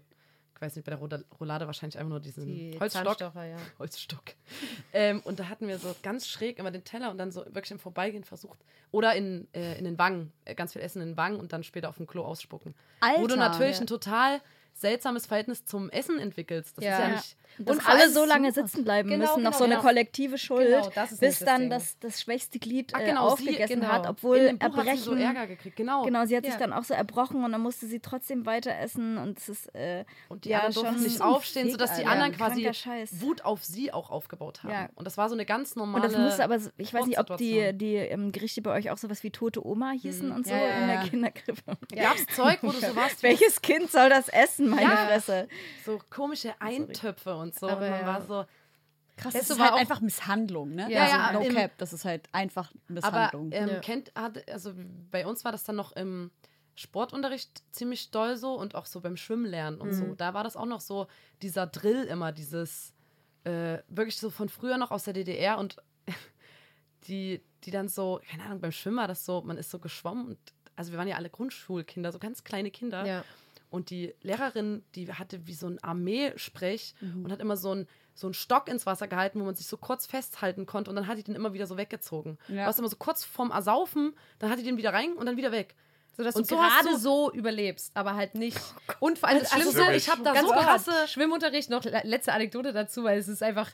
ich 0.61 0.67
weiß 0.67 0.77
nicht, 0.77 0.85
bei 0.85 0.95
der 0.95 1.25
Roulade 1.41 1.67
wahrscheinlich 1.67 1.97
einfach 1.97 2.11
nur 2.11 2.21
diesen 2.21 2.45
die 2.45 2.79
Holzstock. 2.79 3.19
Ja. 3.19 3.33
Holzstock. 3.79 4.25
ähm, 4.93 5.21
und 5.25 5.41
da 5.41 5.49
hatten 5.49 5.67
wir 5.67 5.79
so 5.79 5.97
ganz 6.03 6.29
schräg 6.29 6.59
immer 6.59 6.71
den 6.71 6.85
Teller 6.85 7.11
und 7.11 7.17
dann 7.17 7.33
so 7.33 7.47
wirklich 7.47 7.71
im 7.71 7.79
Vorbeigehen 7.79 8.25
versucht. 8.25 8.59
Oder 8.91 9.15
in, 9.15 9.49
äh, 9.55 9.79
in 9.79 9.85
den 9.85 9.99
Wangen, 9.99 10.35
äh, 10.45 10.55
ganz 10.55 10.75
viel 10.75 10.83
Essen 10.83 11.01
in 11.01 11.09
den 11.13 11.17
Wangen 11.17 11.41
und 11.41 11.55
dann 11.55 11.63
später 11.65 11.89
auf 11.89 11.97
dem 11.97 12.07
Klo 12.07 12.25
ausspucken. 12.25 12.75
Wo 13.01 13.27
du 13.27 13.33
Alter. 13.33 13.37
natürlich 13.37 13.77
Ja. 13.77 13.79
einen 13.79 13.87
total 13.87 14.43
seltsames 14.75 15.27
Verhältnis 15.27 15.65
zum 15.65 15.91
Essen 15.91 16.19
entwickelst. 16.19 16.79
Das 16.79 16.85
Ja. 16.85 16.93
ist 16.93 16.99
ja 17.01 17.09
nicht. 17.17 17.37
Und 17.67 17.87
alle 17.87 18.09
so 18.09 18.25
lange 18.25 18.53
sitzen 18.53 18.85
bleiben 18.85 19.11
Genau, 19.11 19.23
müssen, 19.25 19.43
noch 19.43 19.51
genau, 19.51 19.59
so 19.59 19.65
eine 19.65 19.75
genau. 19.75 19.83
kollektive 19.87 20.39
Schuld, 20.39 20.73
bis 21.19 21.41
dann 21.41 21.69
das, 21.69 21.99
das 21.99 22.21
schwächste 22.23 22.59
Glied 22.61 22.93
Ach, 22.95 23.01
äh, 23.01 23.07
genau, 23.07 23.27
sie- 23.27 23.33
aufgegessen 23.49 23.81
genau. 23.81 23.93
hat, 23.93 24.07
obwohl 24.09 24.39
erbrechen. 24.39 24.77
hat 24.89 24.97
sie 24.97 25.03
so 25.03 25.15
Ärger 25.15 25.47
gekriegt, 25.49 25.77
genau. 25.77 26.05
Genau, 26.05 26.25
sie 26.25 26.37
hat 26.37 26.45
sich 26.45 26.55
Ja. 26.55 26.61
dann 26.61 26.73
auch 26.73 26.85
so 26.85 26.95
erbrochen 26.95 27.45
und 27.45 27.53
dann 27.53 27.61
musste 27.61 27.87
sie 27.87 27.99
trotzdem 28.01 28.47
weiter 28.47 28.75
essen 28.79 29.19
und 29.19 29.37
es 29.39 29.49
ist 29.51 29.75
äh, 29.75 30.05
Und 30.29 30.45
die 30.45 30.51
ja, 30.51 30.59
anderen 30.61 30.75
durften 30.75 30.95
schon 30.95 31.03
nicht 31.03 31.19
so 31.19 31.25
aufstehen, 31.25 31.63
Fick, 31.65 31.73
sodass 31.73 31.97
die 31.97 32.07
anderen 32.07 32.33
quasi. 32.33 32.71
Wut 33.21 33.45
auf 33.45 33.65
sie 33.65 33.93
auch 33.93 34.11
aufgebaut 34.11 34.63
haben. 34.63 34.71
Ja. 34.73 34.89
Und 34.95 35.05
das 35.05 35.19
war 35.19 35.29
so 35.29 35.35
eine 35.35 35.45
ganz 35.45 35.75
normale. 35.77 36.05
Und 36.05 36.13
das 36.13 36.19
musste 36.19 36.45
aber, 36.45 36.59
so- 36.61 36.71
ich 36.79 36.95
weiß 36.95 37.07
nicht, 37.07 37.19
ob 37.19 37.37
die, 37.37 37.73
die 37.77 37.97
ähm, 37.97 38.31
Gerichte 38.33 38.63
bei 38.63 38.73
euch 38.73 38.91
auch 38.91 38.97
sowas 38.99 39.23
wie 39.25 39.31
tote 39.33 39.67
Oma 39.67 39.91
hießen 39.91 40.31
und 40.31 40.47
so 40.47 40.55
in 40.55 40.87
der 40.87 40.95
ja. 40.95 41.03
Kinderkrippe. 41.05 41.77
Gab 41.95 42.15
es 42.15 42.27
Zeug, 42.35 42.61
wo 42.63 42.69
du 42.71 42.79
so 42.79 42.95
warst, 42.97 43.23
Welches 43.25 43.61
Kind 43.61 43.91
soll 43.91 44.09
das 44.09 44.29
essen, 44.29 44.60
meine 44.69 44.83
Ja. 44.83 45.07
Fresse? 45.07 45.49
so 45.85 45.99
komische 46.11 46.61
Eintöpfe 46.61 47.35
und 47.37 47.55
so. 47.59 47.69
Aber 47.69 47.85
und 47.85 47.91
man 47.91 48.01
ja. 48.01 48.07
war 48.07 48.23
so. 48.23 48.45
Krass, 49.17 49.35
Das 49.35 49.43
das 49.49 49.51
ist 49.51 49.59
war 49.59 49.71
halt 49.73 49.81
einfach 49.81 50.01
Misshandlung, 50.01 50.75
ne? 50.75 50.91
Ja, 50.91 51.03
also 51.03 51.15
ja, 51.17 51.33
no 51.33 51.41
im- 51.41 51.55
cap, 51.55 51.73
das 51.77 51.93
ist 51.93 52.05
halt 52.07 52.27
einfach 52.33 52.71
Aber 52.71 52.93
Misshandlung. 52.95 53.53
ähm, 53.53 53.69
Ja. 53.69 53.79
kennt, 53.81 54.13
also 54.17 54.73
bei 55.11 55.27
uns 55.27 55.45
war 55.45 55.53
das 55.53 55.63
dann 55.65 55.77
noch 55.77 55.93
im 55.93 56.31
Sportunterricht 56.75 57.63
ziemlich 57.71 58.11
doll 58.13 58.37
so 58.39 58.55
und 58.55 58.75
auch 58.75 58.87
so 58.87 59.01
beim 59.03 59.19
Schwimmlernen 59.19 59.79
und 59.79 59.93
so. 59.93 60.15
Da 60.15 60.33
war 60.33 60.43
das 60.43 60.57
auch 60.57 60.65
noch 60.65 60.81
so, 60.81 61.07
dieser 61.43 61.67
Drill 61.67 62.05
immer, 62.05 62.33
dieses 62.33 62.95
äh, 63.45 63.79
wirklich 63.89 64.17
so 64.17 64.31
von 64.31 64.49
früher 64.49 64.79
noch 64.79 64.91
aus 64.91 65.05
der 65.05 65.13
DDR 65.13 65.59
und 65.59 65.77
die, 67.07 67.43
die 67.65 67.71
dann 67.71 67.89
so, 67.89 68.21
keine 68.31 68.45
Ahnung, 68.45 68.61
beim 68.61 68.73
Schwimmen 68.73 68.99
war 68.99 69.09
das 69.09 69.25
so, 69.25 69.43
man 69.43 69.59
ist 69.59 69.71
so 69.71 69.79
geschwommen 69.79 70.27
und 70.29 70.39
also 70.77 70.93
wir 70.93 70.99
waren 70.99 71.09
ja 71.09 71.17
alle 71.17 71.29
Grundschulkinder, 71.29 72.11
so 72.13 72.19
ganz 72.19 72.43
kleine 72.45 72.71
Kinder. 72.71 73.05
Ja. 73.05 73.25
Und 73.71 73.91
die 73.91 74.15
Lehrerin, 74.23 74.85
die 74.97 75.13
hatte 75.13 75.47
wie 75.47 75.55
so 75.55 75.67
ein 75.69 75.83
Armeesprech 75.83 76.95
Mhm. 77.01 77.25
und 77.25 77.33
hat 77.33 77.41
immer 77.41 77.57
so 77.57 77.71
einen 77.73 77.87
so 78.13 78.27
einen 78.27 78.35
Stock 78.35 78.69
ins 78.69 78.85
Wasser 78.85 79.09
gehalten, 79.09 79.41
wo 79.41 79.45
man 79.45 79.55
sich 79.55 79.67
so 79.67 79.79
kurz 79.79 80.05
festhalten 80.05 80.67
konnte 80.67 80.91
und 80.91 80.97
dann 80.97 81.07
hat 81.07 81.17
die 81.17 81.23
den 81.23 81.35
immer 81.35 81.55
wieder 81.55 81.67
so 81.67 81.79
weggezogen. 81.79 82.37
Ja. 82.49 82.55
Du 82.57 82.67
warst 82.67 82.79
immer 82.79 82.89
so 82.89 82.97
kurz 82.97 83.25
vorm 83.25 83.51
Ersaufen, 83.51 84.15
dann 84.41 84.51
hat 84.51 84.59
die 84.59 84.63
den 84.63 84.77
wieder 84.77 84.93
rein 84.93 85.15
und 85.15 85.25
dann 85.25 85.39
wieder 85.39 85.53
weg. 85.53 85.75
So 86.17 86.25
dass 86.25 86.35
Und 86.35 86.51
du 86.51 86.57
so 86.57 86.61
hast 86.61 86.83
gerade 86.83 86.95
du- 86.97 87.01
so 87.01 87.33
überlebst, 87.33 87.93
aber 87.95 88.17
halt 88.17 88.35
nicht. 88.35 88.59
Und 88.99 89.19
vor 89.19 89.29
allem 89.31 89.39
das 89.39 89.53
Also 89.53 89.71
Schlimmste, 89.71 89.85
so, 89.85 89.91
ich 89.93 90.11
hab 90.11 90.23
da 90.23 90.35
ganz 90.35 90.49
so 90.49 90.55
krasse- 90.55 91.09
Schwimmunterricht, 91.09 91.71
noch 91.71 91.83
le- 91.85 92.03
letzte 92.05 92.33
Anekdote 92.35 92.73
dazu, 92.75 93.05
weil 93.05 93.19
es 93.19 93.29
ist 93.29 93.43
einfach, 93.43 93.71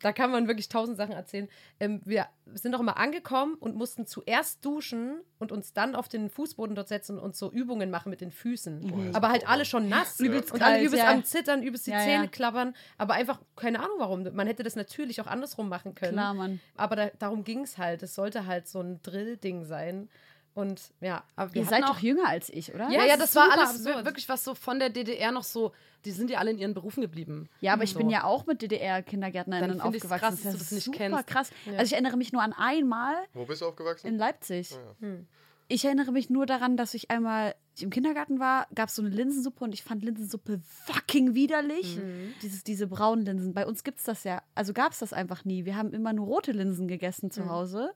da 0.00 0.12
kann 0.12 0.30
man 0.30 0.48
wirklich 0.48 0.68
tausend 0.68 0.96
Sachen 0.96 1.12
erzählen. 1.12 1.48
Ähm, 1.78 2.00
wir 2.04 2.26
sind 2.54 2.74
auch 2.74 2.80
immer 2.80 2.96
angekommen 2.96 3.54
und 3.54 3.76
mussten 3.76 4.06
zuerst 4.06 4.64
duschen 4.64 5.20
und 5.38 5.52
uns 5.52 5.72
dann 5.72 5.94
auf 5.94 6.08
den 6.08 6.30
Fußboden 6.30 6.74
dort 6.74 6.88
setzen 6.88 7.18
und 7.18 7.36
so 7.36 7.50
Übungen 7.50 7.90
machen 7.90 8.10
mit 8.10 8.20
den 8.20 8.32
Füßen. 8.32 9.14
aber 9.14 9.28
halt 9.28 9.48
alle 9.48 9.64
schon 9.64 9.88
nass 9.88 10.18
Übelst 10.18 10.52
und 10.52 10.62
alle 10.62 10.80
übelst 10.80 11.04
ja. 11.04 11.10
am 11.10 11.24
Zittern, 11.24 11.62
übelst 11.62 11.86
die 11.86 11.90
Ja, 11.92 12.00
Zähne 12.00 12.24
ja. 12.24 12.30
klappern, 12.30 12.74
aber 12.98 13.14
einfach 13.14 13.40
keine 13.56 13.80
Ahnung 13.80 13.96
warum. 13.98 14.26
Man 14.34 14.46
hätte 14.46 14.62
das 14.62 14.74
natürlich 14.74 15.20
auch 15.20 15.26
andersrum 15.26 15.68
machen 15.68 15.94
können. 15.94 16.14
Klar, 16.14 16.34
Mann. 16.34 16.60
Aber 16.76 16.96
da, 16.96 17.10
darum 17.18 17.44
ging 17.44 17.62
es 17.62 17.78
halt. 17.78 18.02
Es 18.02 18.14
sollte 18.14 18.46
halt 18.46 18.68
so 18.68 18.80
ein 18.80 19.00
Drill-Ding 19.02 19.64
sein. 19.64 20.08
Und 20.54 20.80
ja, 21.00 21.22
Aber 21.36 21.54
wir 21.54 21.62
Ihr 21.62 21.68
seid 21.68 21.84
auch, 21.84 21.90
doch 21.94 21.98
jünger 22.00 22.28
als 22.28 22.48
ich, 22.50 22.74
oder? 22.74 22.88
Ja, 22.90 23.00
Ja, 23.02 23.04
ja, 23.06 23.16
das 23.16 23.30
ist 23.30 23.36
war 23.36 23.50
alles 23.52 23.70
absurd. 23.70 23.96
wir- 23.98 24.04
wirklich 24.04 24.28
was 24.28 24.42
so 24.44 24.54
von 24.54 24.78
der 24.80 24.90
DDR 24.90 25.30
noch 25.32 25.44
so, 25.44 25.72
die 26.04 26.10
sind 26.10 26.28
ja 26.30 26.38
alle 26.38 26.50
in 26.50 26.58
ihren 26.58 26.74
Berufen 26.74 27.02
geblieben. 27.02 27.48
Ja, 27.60 27.72
aber 27.74 27.84
ich 27.84 27.92
So. 27.92 27.98
bin 27.98 28.10
ja 28.10 28.24
auch 28.24 28.46
mit 28.46 28.60
DDR-KindergärtnerInnen 28.62 29.80
aufgewachsen. 29.80 30.18
krass, 30.18 30.34
ist 30.34 30.44
dass 30.44 30.52
ja 30.52 30.52
du 30.52 30.58
das 30.58 30.72
nicht 30.72 30.84
super 30.84 30.98
kennst. 30.98 31.26
krass. 31.26 31.50
Also 31.66 31.82
ich 31.84 31.92
erinnere 31.92 32.16
mich 32.16 32.32
nur 32.32 32.42
an 32.42 32.52
einmal 32.52 33.14
Wo 33.32 33.44
bist 33.44 33.62
du 33.62 33.66
aufgewachsen? 33.66 34.06
in 34.08 34.18
Leipzig. 34.18 34.72
Ah, 35.02 35.06
Ich 35.68 35.84
erinnere 35.84 36.10
mich 36.10 36.30
nur 36.30 36.46
daran, 36.46 36.76
dass 36.76 36.94
ich 36.94 37.10
einmal 37.12 37.54
im 37.78 37.90
Kindergarten 37.90 38.40
war, 38.40 38.66
gab 38.74 38.88
es 38.88 38.96
so 38.96 39.02
eine 39.02 39.10
Linsensuppe 39.14 39.62
und 39.64 39.72
ich 39.72 39.84
fand 39.84 40.02
Linsensuppe 40.02 40.60
fucking 40.64 41.34
widerlich. 41.34 41.96
Dieses, 42.42 42.64
diese 42.64 42.88
braunen 42.88 43.24
Linsen. 43.24 43.54
Bei 43.54 43.64
uns 43.66 43.84
gibt 43.84 43.98
es 43.98 44.04
das 44.04 44.24
ja, 44.24 44.42
also 44.56 44.72
gab 44.72 44.92
es 44.92 44.98
das 44.98 45.12
einfach 45.12 45.44
nie. 45.44 45.64
Wir 45.64 45.76
haben 45.76 45.92
immer 45.92 46.12
nur 46.12 46.26
rote 46.26 46.50
Linsen 46.52 46.88
gegessen 46.88 47.30
zu 47.30 47.48
Hause. 47.48 47.92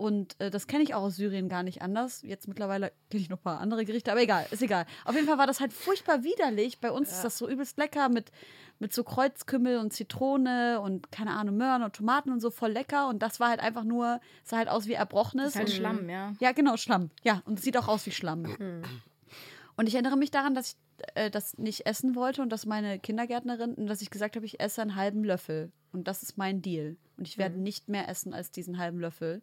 Und 0.00 0.40
äh, 0.40 0.50
das 0.50 0.66
kenne 0.66 0.82
ich 0.82 0.94
auch 0.94 1.02
aus 1.02 1.16
Syrien 1.16 1.50
gar 1.50 1.62
nicht 1.62 1.82
anders. 1.82 2.22
Jetzt 2.22 2.48
mittlerweile 2.48 2.90
kenne 3.10 3.22
ich 3.22 3.28
noch 3.28 3.36
ein 3.36 3.42
paar 3.42 3.60
andere 3.60 3.84
Gerichte, 3.84 4.10
aber 4.10 4.22
egal, 4.22 4.46
ist 4.50 4.62
egal. 4.62 4.86
Auf 5.04 5.14
jeden 5.14 5.26
Fall 5.26 5.36
war 5.36 5.46
das 5.46 5.60
halt 5.60 5.74
furchtbar 5.74 6.24
widerlich. 6.24 6.80
Bei 6.80 6.90
uns 6.90 7.12
ist 7.12 7.22
das 7.22 7.36
so 7.36 7.46
übelst 7.46 7.76
lecker 7.76 8.08
mit, 8.08 8.32
mit 8.78 8.94
so 8.94 9.04
Kreuzkümmel 9.04 9.76
und 9.76 9.92
Zitrone 9.92 10.80
und 10.80 11.12
keine 11.12 11.32
Ahnung, 11.32 11.58
Möhren 11.58 11.82
und 11.82 11.94
Tomaten 11.94 12.32
und 12.32 12.40
so 12.40 12.50
voll 12.50 12.72
lecker. 12.72 13.08
Und 13.08 13.22
das 13.22 13.40
war 13.40 13.50
halt 13.50 13.60
einfach 13.60 13.84
nur, 13.84 14.22
sah 14.42 14.56
halt 14.56 14.70
aus 14.70 14.86
wie 14.86 14.94
Erbrochenes. 14.94 15.48
ist 15.48 15.56
halt 15.56 15.68
und 15.68 15.74
Schlamm, 15.74 16.08
ja. 16.08 16.32
ja, 16.40 16.52
genau, 16.52 16.78
Schlamm. 16.78 17.10
Ja, 17.22 17.42
und 17.44 17.58
es 17.58 17.64
sieht 17.66 17.76
auch 17.76 17.88
aus 17.88 18.06
wie 18.06 18.12
Schlamm. 18.12 18.46
Und 19.76 19.86
ich 19.86 19.92
erinnere 19.92 20.16
mich 20.16 20.30
daran, 20.30 20.54
dass 20.54 20.70
ich 20.70 20.76
äh, 21.14 21.30
das 21.30 21.58
nicht 21.58 21.84
essen 21.84 22.14
wollte 22.14 22.40
und 22.40 22.48
dass 22.48 22.64
meine 22.64 22.98
Kindergärtnerin, 22.98 23.74
und 23.74 23.86
dass 23.86 24.00
ich 24.00 24.08
gesagt 24.08 24.36
habe, 24.36 24.46
ich 24.46 24.60
esse 24.60 24.80
einen 24.80 24.96
halben 24.96 25.24
Löffel. 25.24 25.72
Und 25.92 26.08
das 26.08 26.22
ist 26.22 26.38
mein 26.38 26.62
Deal. 26.62 26.96
Und 27.18 27.28
ich 27.28 27.36
werde 27.36 27.58
nicht 27.58 27.90
mehr 27.90 28.08
essen 28.08 28.32
als 28.32 28.50
diesen 28.50 28.78
halben 28.78 28.98
Löffel. 28.98 29.42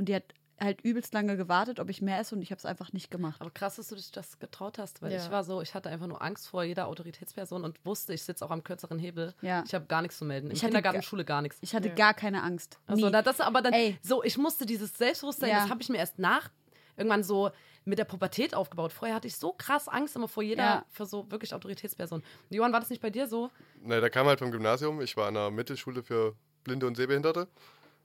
Und 0.00 0.06
die 0.08 0.14
hat 0.14 0.24
halt 0.58 0.80
übelst 0.82 1.12
lange 1.14 1.36
gewartet, 1.36 1.78
ob 1.80 1.88
ich 1.90 2.00
mehr 2.02 2.18
esse 2.18 2.34
und 2.34 2.40
ich 2.42 2.50
habe 2.50 2.58
es 2.58 2.64
einfach 2.66 2.92
nicht 2.94 3.10
gemacht. 3.10 3.40
Aber 3.40 3.50
krass, 3.50 3.76
dass 3.76 3.88
du 3.88 3.94
dich 3.96 4.10
das 4.12 4.38
getraut 4.38 4.78
hast, 4.78 5.00
weil 5.02 5.12
Ja. 5.12 5.18
ich 5.24 5.30
war 5.30 5.44
so, 5.44 5.60
ich 5.62 5.74
hatte 5.74 5.88
einfach 5.90 6.06
nur 6.06 6.20
Angst 6.22 6.48
vor 6.48 6.64
jeder 6.64 6.88
Autoritätsperson 6.88 7.64
und 7.64 7.78
wusste, 7.84 8.12
ich 8.14 8.22
sitze 8.22 8.44
auch 8.44 8.50
am 8.50 8.62
kürzeren 8.64 8.98
Hebel. 8.98 9.34
Ja. 9.42 9.62
Ich 9.66 9.74
habe 9.74 9.86
gar 9.86 10.02
nichts 10.02 10.18
zu 10.18 10.24
melden. 10.24 10.46
Im 10.48 10.52
Ich 10.52 10.58
hatte 10.62 10.68
Kindergarten, 10.72 10.98
ga- 11.00 11.02
Schule 11.02 11.24
gar 11.24 11.40
nichts. 11.42 11.58
Ich 11.60 11.74
hatte 11.74 11.90
gar 11.94 12.12
keine 12.14 12.42
Angst. 12.42 12.78
Also 12.86 13.06
Nie. 13.06 13.12
da, 13.12 13.22
das 13.22 13.40
aber 13.40 13.60
dann 13.62 13.72
Ey. 13.74 13.98
so, 14.02 14.22
ich 14.22 14.36
musste 14.38 14.64
dieses 14.66 14.96
Selbstbewusstsein, 14.96 15.50
Ja. 15.50 15.60
das 15.62 15.70
habe 15.70 15.80
ich 15.82 15.88
mir 15.90 15.98
erst 15.98 16.18
nach 16.18 16.50
irgendwann 16.96 17.22
so 17.22 17.50
mit 17.86 17.98
der 17.98 18.04
Pubertät 18.04 18.54
aufgebaut. 18.54 18.92
Vorher 18.92 19.16
hatte 19.16 19.28
ich 19.28 19.36
so 19.36 19.52
krass 19.54 19.88
Angst 19.88 20.14
immer 20.16 20.28
vor 20.28 20.42
jeder, 20.42 20.62
Ja. 20.62 20.84
für 20.90 21.06
so 21.06 21.30
wirklich 21.30 21.54
Autoritätsperson. 21.54 22.22
Johann, 22.50 22.72
war 22.72 22.80
das 22.80 22.90
nicht 22.90 23.00
bei 23.00 23.08
dir 23.10 23.26
so? 23.28 23.50
Ne, 23.82 24.00
der 24.02 24.10
kam 24.10 24.26
halt 24.26 24.38
vom 24.40 24.50
Gymnasium. 24.50 25.00
Ich 25.00 25.16
war 25.16 25.28
an 25.28 25.36
einer 25.38 25.50
Mittelschule 25.50 26.02
für 26.02 26.34
Blinde 26.64 26.86
und 26.86 26.96
Sehbehinderte. 26.96 27.48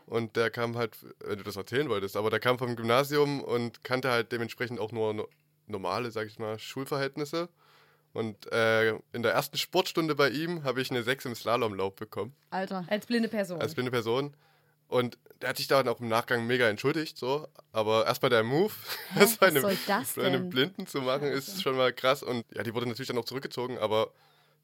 Und 0.05 0.35
der 0.35 0.51
kam 0.51 0.77
halt, 0.77 0.97
wenn 1.19 1.37
du 1.37 1.43
das 1.43 1.55
erzählen 1.55 1.89
wolltest, 1.89 2.15
aber 2.15 2.29
der 2.29 2.39
kam 2.39 2.59
vom 2.59 2.75
Gymnasium 2.75 3.41
und 3.41 3.83
kannte 3.83 4.11
halt 4.11 4.31
dementsprechend 4.31 4.79
auch 4.79 4.91
nur 4.91 5.13
no 5.13 5.27
normale, 5.67 6.11
sag 6.11 6.27
ich 6.27 6.37
mal, 6.37 6.59
Schulverhältnisse. 6.59 7.49
Und 8.13 8.51
äh, 8.51 8.91
in 9.13 9.23
der 9.23 9.33
ersten 9.33 9.57
Sportstunde 9.57 10.13
bei 10.13 10.29
ihm 10.29 10.63
habe 10.63 10.79
ich 10.79 10.91
eine 10.91 11.01
6 11.01 11.25
im 11.25 11.35
Slalomlauf 11.35 11.95
bekommen, 11.95 12.35
Alter. 12.51 12.85
als 12.87 13.07
blinde 13.07 13.29
Person. 13.29 13.59
als 13.59 13.73
blinde 13.73 13.89
Person. 13.89 14.35
Und 14.87 15.17
der 15.41 15.49
hat 15.49 15.57
sich 15.57 15.67
dann 15.67 15.87
auch 15.87 15.99
im 15.99 16.07
Nachgang 16.07 16.45
mega 16.45 16.69
entschuldigt, 16.69 17.17
so. 17.17 17.47
Aber 17.71 18.05
erstmal 18.05 18.29
der 18.29 18.43
Move, 18.43 18.71
das 19.15 19.37
bei 19.37 19.47
einem, 19.47 19.63
das 19.87 20.13
bei 20.13 20.23
einem? 20.23 20.49
Blinden 20.49 20.85
zu 20.85 21.01
machen, 21.01 21.27
ist 21.27 21.61
schon 21.63 21.75
mal 21.75 21.91
krass. 21.91 22.21
Und 22.21 22.45
ja, 22.53 22.63
die 22.63 22.73
wurde 22.73 22.87
natürlich 22.87 23.07
dann 23.07 23.17
auch 23.17 23.25
zurückgezogen, 23.25 23.79
aber 23.79 24.11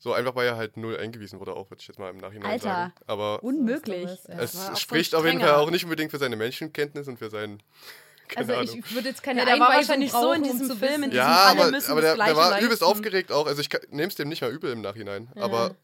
so 0.04 0.14
einfach, 0.14 0.34
weil 0.36 0.48
er 0.48 0.58
halt 0.58 0.76
null 0.78 0.98
eingewiesen 0.98 1.40
wurde, 1.40 1.54
auch, 1.56 1.70
würde 1.70 1.80
ich 1.80 1.88
jetzt 1.88 2.00
mal 2.00 2.10
im 2.10 2.18
Nachhinein 2.18 2.52
Alter. 2.52 2.64
sagen. 2.66 2.94
Aber 3.08 3.42
Unmöglich. 3.44 4.10
Ja. 4.28 4.40
es 4.40 4.58
spricht 4.80 5.14
auf 5.16 5.24
jeden. 5.26 5.40
Fall 5.40 5.54
auch 5.56 5.70
nicht 5.72 5.84
unbedingt 5.86 6.10
für 6.12 6.18
seine 6.18 6.36
Menschenkenntnis 6.36 7.08
und 7.08 7.18
für 7.20 7.30
seinen. 7.30 7.62
Keine 8.28 8.48
Also 8.56 8.62
Ahnung. 8.72 8.84
ich 8.86 8.96
würde 8.96 9.10
jetzt 9.10 9.22
keine 9.24 9.40
Ja, 9.42 9.46
der 9.46 9.60
war 9.60 9.74
wahrscheinlich 9.76 10.10
so 10.12 10.32
in 10.32 10.42
brauchen, 10.42 10.52
um 10.52 10.58
diesem 10.60 10.68
zu 10.70 10.76
Film, 10.78 11.04
in 11.04 11.10
diesem 11.12 11.18
ja, 11.18 11.36
alle 11.48 11.62
aber, 11.64 11.72
müssen 11.72 11.92
aber 11.92 12.02
das 12.02 12.16
der, 12.16 12.26
der 12.26 12.34
Gleiche 12.34 12.36
war 12.38 12.58
übelst 12.62 12.82
leisten. 12.82 12.86
aufgeregt 12.86 13.32
auch. 13.34 13.46
Also 13.46 13.60
ich 13.62 13.70
nehme 13.90 14.08
es 14.08 14.16
dem 14.16 14.30
nicht 14.30 14.42
mal 14.42 14.52
übel 14.52 14.72
im 14.72 14.80
Nachhinein. 14.82 15.28
Aber 15.36 15.76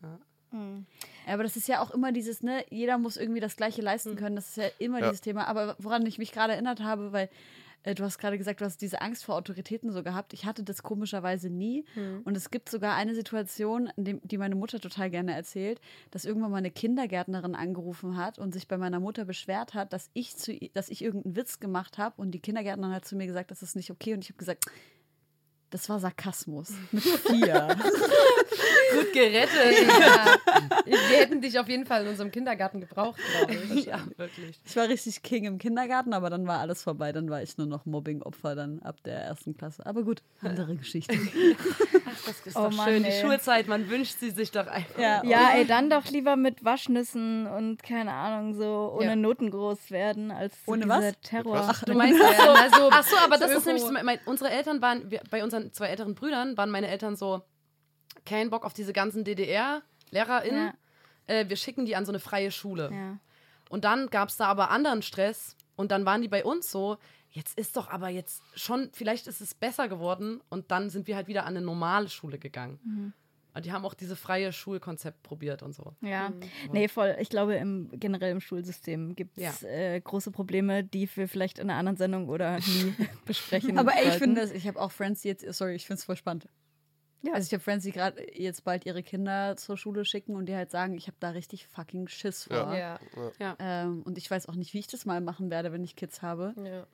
Ja, 0.53 1.33
aber 1.33 1.43
das 1.43 1.57
ist 1.57 1.67
ja 1.67 1.81
auch 1.81 1.91
immer 1.91 2.13
dieses, 2.13 2.41
ne, 2.41 2.63
jeder 2.69 2.97
muss 2.97 3.17
irgendwie 3.17 3.41
das 3.41 3.57
Gleiche 3.57 3.81
leisten 3.81 4.15
können. 4.15 4.37
Das 4.37 4.47
ist 4.47 4.55
ja 4.57 4.63
immer 4.79 4.99
Ja. 4.99 5.07
dieses 5.07 5.19
Thema. 5.21 5.45
Aber 5.47 5.75
woran 5.79 6.05
ich 6.05 6.17
mich 6.19 6.31
gerade 6.31 6.53
erinnert 6.53 6.79
habe, 6.81 7.11
weil 7.11 7.29
du 7.83 8.03
hast 8.03 8.17
gerade 8.17 8.37
gesagt, 8.37 8.61
du 8.61 8.65
hast 8.65 8.81
diese 8.81 9.01
Angst 9.01 9.23
vor 9.25 9.35
Autoritäten 9.35 9.91
so 9.91 10.03
gehabt. 10.03 10.33
Ich 10.33 10.45
hatte 10.45 10.63
das 10.63 10.83
komischerweise 10.83 11.49
nie. 11.49 11.85
Und 12.25 12.35
es 12.35 12.51
gibt 12.51 12.69
sogar 12.69 12.95
eine 12.95 13.15
Situation, 13.15 13.89
die 13.97 14.37
meine 14.37 14.55
Mutter 14.55 14.79
total 14.79 15.09
gerne 15.09 15.33
erzählt, 15.33 15.79
dass 16.11 16.25
irgendwann 16.25 16.51
mal 16.51 16.57
eine 16.57 16.71
Kindergärtnerin 16.71 17.55
angerufen 17.55 18.17
hat 18.17 18.39
und 18.39 18.53
sich 18.53 18.67
bei 18.67 18.77
meiner 18.77 18.99
Mutter 18.99 19.25
beschwert 19.25 19.73
hat, 19.73 19.93
dass 19.93 20.09
ich, 20.13 20.35
zu, 20.35 20.57
dass 20.73 20.89
ich 20.89 21.03
irgendeinen 21.03 21.35
Witz 21.35 21.59
gemacht 21.59 21.97
habe. 21.97 22.21
Und 22.21 22.31
die 22.31 22.39
Kindergärtnerin 22.39 22.95
hat 22.95 23.05
zu 23.05 23.15
mir 23.15 23.27
gesagt, 23.27 23.51
das 23.51 23.63
ist 23.63 23.75
nicht 23.75 23.91
okay. 23.91 24.13
Und 24.13 24.23
ich 24.23 24.29
habe 24.29 24.37
gesagt, 24.37 24.65
das 25.69 25.89
war 25.89 25.99
Sarkasmus. 25.99 26.71
Mit 26.91 27.03
vier. 27.03 27.67
Gut 28.93 29.13
gerettet. 29.13 29.87
Ja. 29.87 30.35
Wir 30.85 31.17
hätten 31.17 31.41
dich 31.41 31.59
auf 31.59 31.67
jeden 31.67 31.85
Fall 31.85 32.03
in 32.03 32.07
unserem 32.09 32.31
Kindergarten 32.31 32.79
gebraucht, 32.79 33.19
glaube 33.37 33.53
ich. 33.75 33.85
ja, 33.85 33.99
wirklich. 34.15 34.59
Ich 34.65 34.75
war 34.75 34.87
richtig 34.87 35.21
King 35.23 35.43
im 35.43 35.57
Kindergarten, 35.57 36.13
aber 36.13 36.29
dann 36.29 36.47
war 36.47 36.59
alles 36.59 36.81
vorbei. 36.83 37.11
Dann 37.11 37.29
war 37.29 37.41
ich 37.43 37.57
nur 37.57 37.67
noch 37.67 37.85
Mobbing-Opfer 37.85 38.55
dann 38.55 38.79
ab 38.81 38.95
der 39.03 39.19
ersten 39.19 39.57
Klasse. 39.57 39.85
Aber 39.85 40.03
gut, 40.03 40.21
andere 40.41 40.75
Geschichte. 40.75 41.17
Das 42.25 42.39
ist 42.45 42.55
Oh 42.55 42.63
doch 42.69 42.71
Mann, 42.71 42.87
schön. 42.87 43.03
Die 43.03 43.09
ey. 43.09 43.21
Schulzeit, 43.21 43.67
man 43.67 43.89
wünscht 43.89 44.19
sie 44.19 44.31
sich 44.31 44.51
doch 44.51 44.67
einfach. 44.67 44.97
Ja. 44.99 45.23
Ja, 45.23 45.51
ey, 45.55 45.65
dann 45.67 45.89
doch 45.89 46.05
lieber 46.05 46.35
mit 46.35 46.63
Waschnüssen 46.63 47.45
und 47.47 47.83
keine 47.83 48.13
Ahnung, 48.13 48.53
so 48.55 48.93
ohne 48.95 49.09
Ja. 49.09 49.15
Noten 49.15 49.51
groß 49.51 49.91
werden, 49.91 50.31
als 50.31 50.53
Ohne 50.65 50.83
dieser 50.83 50.99
was? 50.99 51.13
Terror. 51.21 51.67
Was? 51.67 51.81
Du 51.81 51.93
meinst 51.93 52.19
so? 52.19 52.25
Also, 52.49 52.89
Ach 52.91 53.03
so, 53.03 53.17
aber 53.17 53.37
das 53.37 53.51
ist 53.51 53.65
nämlich 53.65 53.83
mein, 54.03 54.19
unsere 54.25 54.49
Eltern 54.49 54.81
waren, 54.81 55.09
wir, 55.11 55.21
bei 55.29 55.43
unseren 55.57 55.73
zwei 55.73 55.87
älteren 55.87 56.15
Brüdern 56.15 56.57
waren 56.57 56.69
meine 56.69 56.87
Eltern 56.87 57.15
so, 57.15 57.41
kein 58.25 58.49
Bock 58.49 58.65
auf 58.65 58.73
diese 58.73 58.93
ganzen 58.93 59.23
DDR-LehrerInnen. 59.23 60.73
Ja. 61.27 61.33
Äh, 61.33 61.49
wir 61.49 61.55
schicken 61.55 61.85
die 61.85 61.95
an 61.95 62.05
so 62.05 62.11
eine 62.11 62.19
freie 62.19 62.51
Schule. 62.51 62.89
Ja. 62.91 63.17
Und 63.69 63.83
dann 63.83 64.09
gab 64.09 64.29
es 64.29 64.37
da 64.37 64.47
aber 64.47 64.69
anderen 64.71 65.01
Stress 65.01 65.55
und 65.75 65.91
dann 65.91 66.05
waren 66.05 66.21
die 66.21 66.27
bei 66.27 66.43
uns 66.43 66.71
so, 66.71 66.97
jetzt 67.29 67.57
ist 67.57 67.75
doch 67.75 67.89
aber 67.89 68.09
jetzt 68.09 68.41
schon, 68.55 68.89
vielleicht 68.93 69.27
ist 69.27 69.41
es 69.41 69.53
besser 69.53 69.89
geworden 69.89 70.41
und 70.49 70.71
dann 70.71 70.89
sind 70.89 71.07
wir 71.07 71.15
halt 71.15 71.27
wieder 71.27 71.45
an 71.45 71.57
eine 71.57 71.65
normale 71.65 72.09
Schule 72.09 72.39
gegangen. 72.39 73.13
Und 73.57 73.65
die 73.65 73.71
haben 73.71 73.83
auch 73.85 73.93
diese 73.93 74.15
freie 74.15 74.51
Schulkonzept 74.53 75.21
probiert 75.23 75.61
und 75.63 75.73
so. 75.73 75.93
Ja, 76.01 76.31
nee, 76.71 76.87
voll. 76.87 77.15
Ich 77.19 77.29
glaube, 77.29 77.55
im, 77.55 77.89
generell 77.93 78.31
im 78.31 78.39
Schulsystem 78.41 79.15
gibt 79.15 79.37
es 79.37 79.61
Ja. 79.61 79.67
äh, 79.69 79.99
große 79.99 80.31
Probleme, 80.31 80.83
die 80.83 81.09
wir 81.15 81.27
vielleicht 81.27 81.59
in 81.59 81.69
einer 81.69 81.79
anderen 81.79 81.97
Sendung 81.97 82.29
oder 82.29 82.57
nie 82.59 82.93
besprechen 83.25 83.77
Aber 83.77 83.93
ey, 83.95 84.09
ich 84.09 84.15
finde 84.15 84.41
das, 84.41 84.51
ich 84.51 84.67
habe 84.67 84.79
auch 84.79 84.91
Friends, 84.91 85.21
die 85.21 85.27
jetzt, 85.27 85.45
sorry, 85.53 85.75
ich 85.75 85.85
finde 85.85 85.99
es 85.99 86.05
voll 86.05 86.15
spannend. 86.15 86.47
Ja. 87.23 87.33
Also 87.33 87.47
ich 87.47 87.53
habe 87.53 87.63
Friends, 87.63 87.83
die 87.83 87.91
gerade 87.91 88.25
jetzt 88.39 88.63
bald 88.63 88.85
ihre 88.85 89.01
Kinder 89.01 89.57
zur 89.57 89.75
Schule 89.75 90.05
schicken 90.05 90.35
und 90.35 90.45
die 90.45 90.55
halt 90.55 90.69
sagen, 90.71 90.93
ich 90.93 91.07
habe 91.07 91.17
da 91.19 91.31
richtig 91.31 91.67
fucking 91.67 92.07
Schiss 92.07 92.43
vor. 92.43 92.75
Ja. 92.75 92.99
Ja. 93.39 93.55
Ähm, 93.59 94.03
und 94.03 94.17
ich 94.19 94.29
weiß 94.29 94.47
auch 94.47 94.55
nicht, 94.55 94.73
wie 94.75 94.79
ich 94.79 94.87
das 94.87 95.05
mal 95.05 95.19
machen 95.19 95.49
werde, 95.49 95.71
wenn 95.71 95.83
ich 95.83 95.95
Kids 95.95 96.21
habe. 96.21 96.53
ja. 96.63 96.85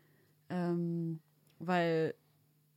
Ähm, 0.50 1.20
weil, 1.60 2.14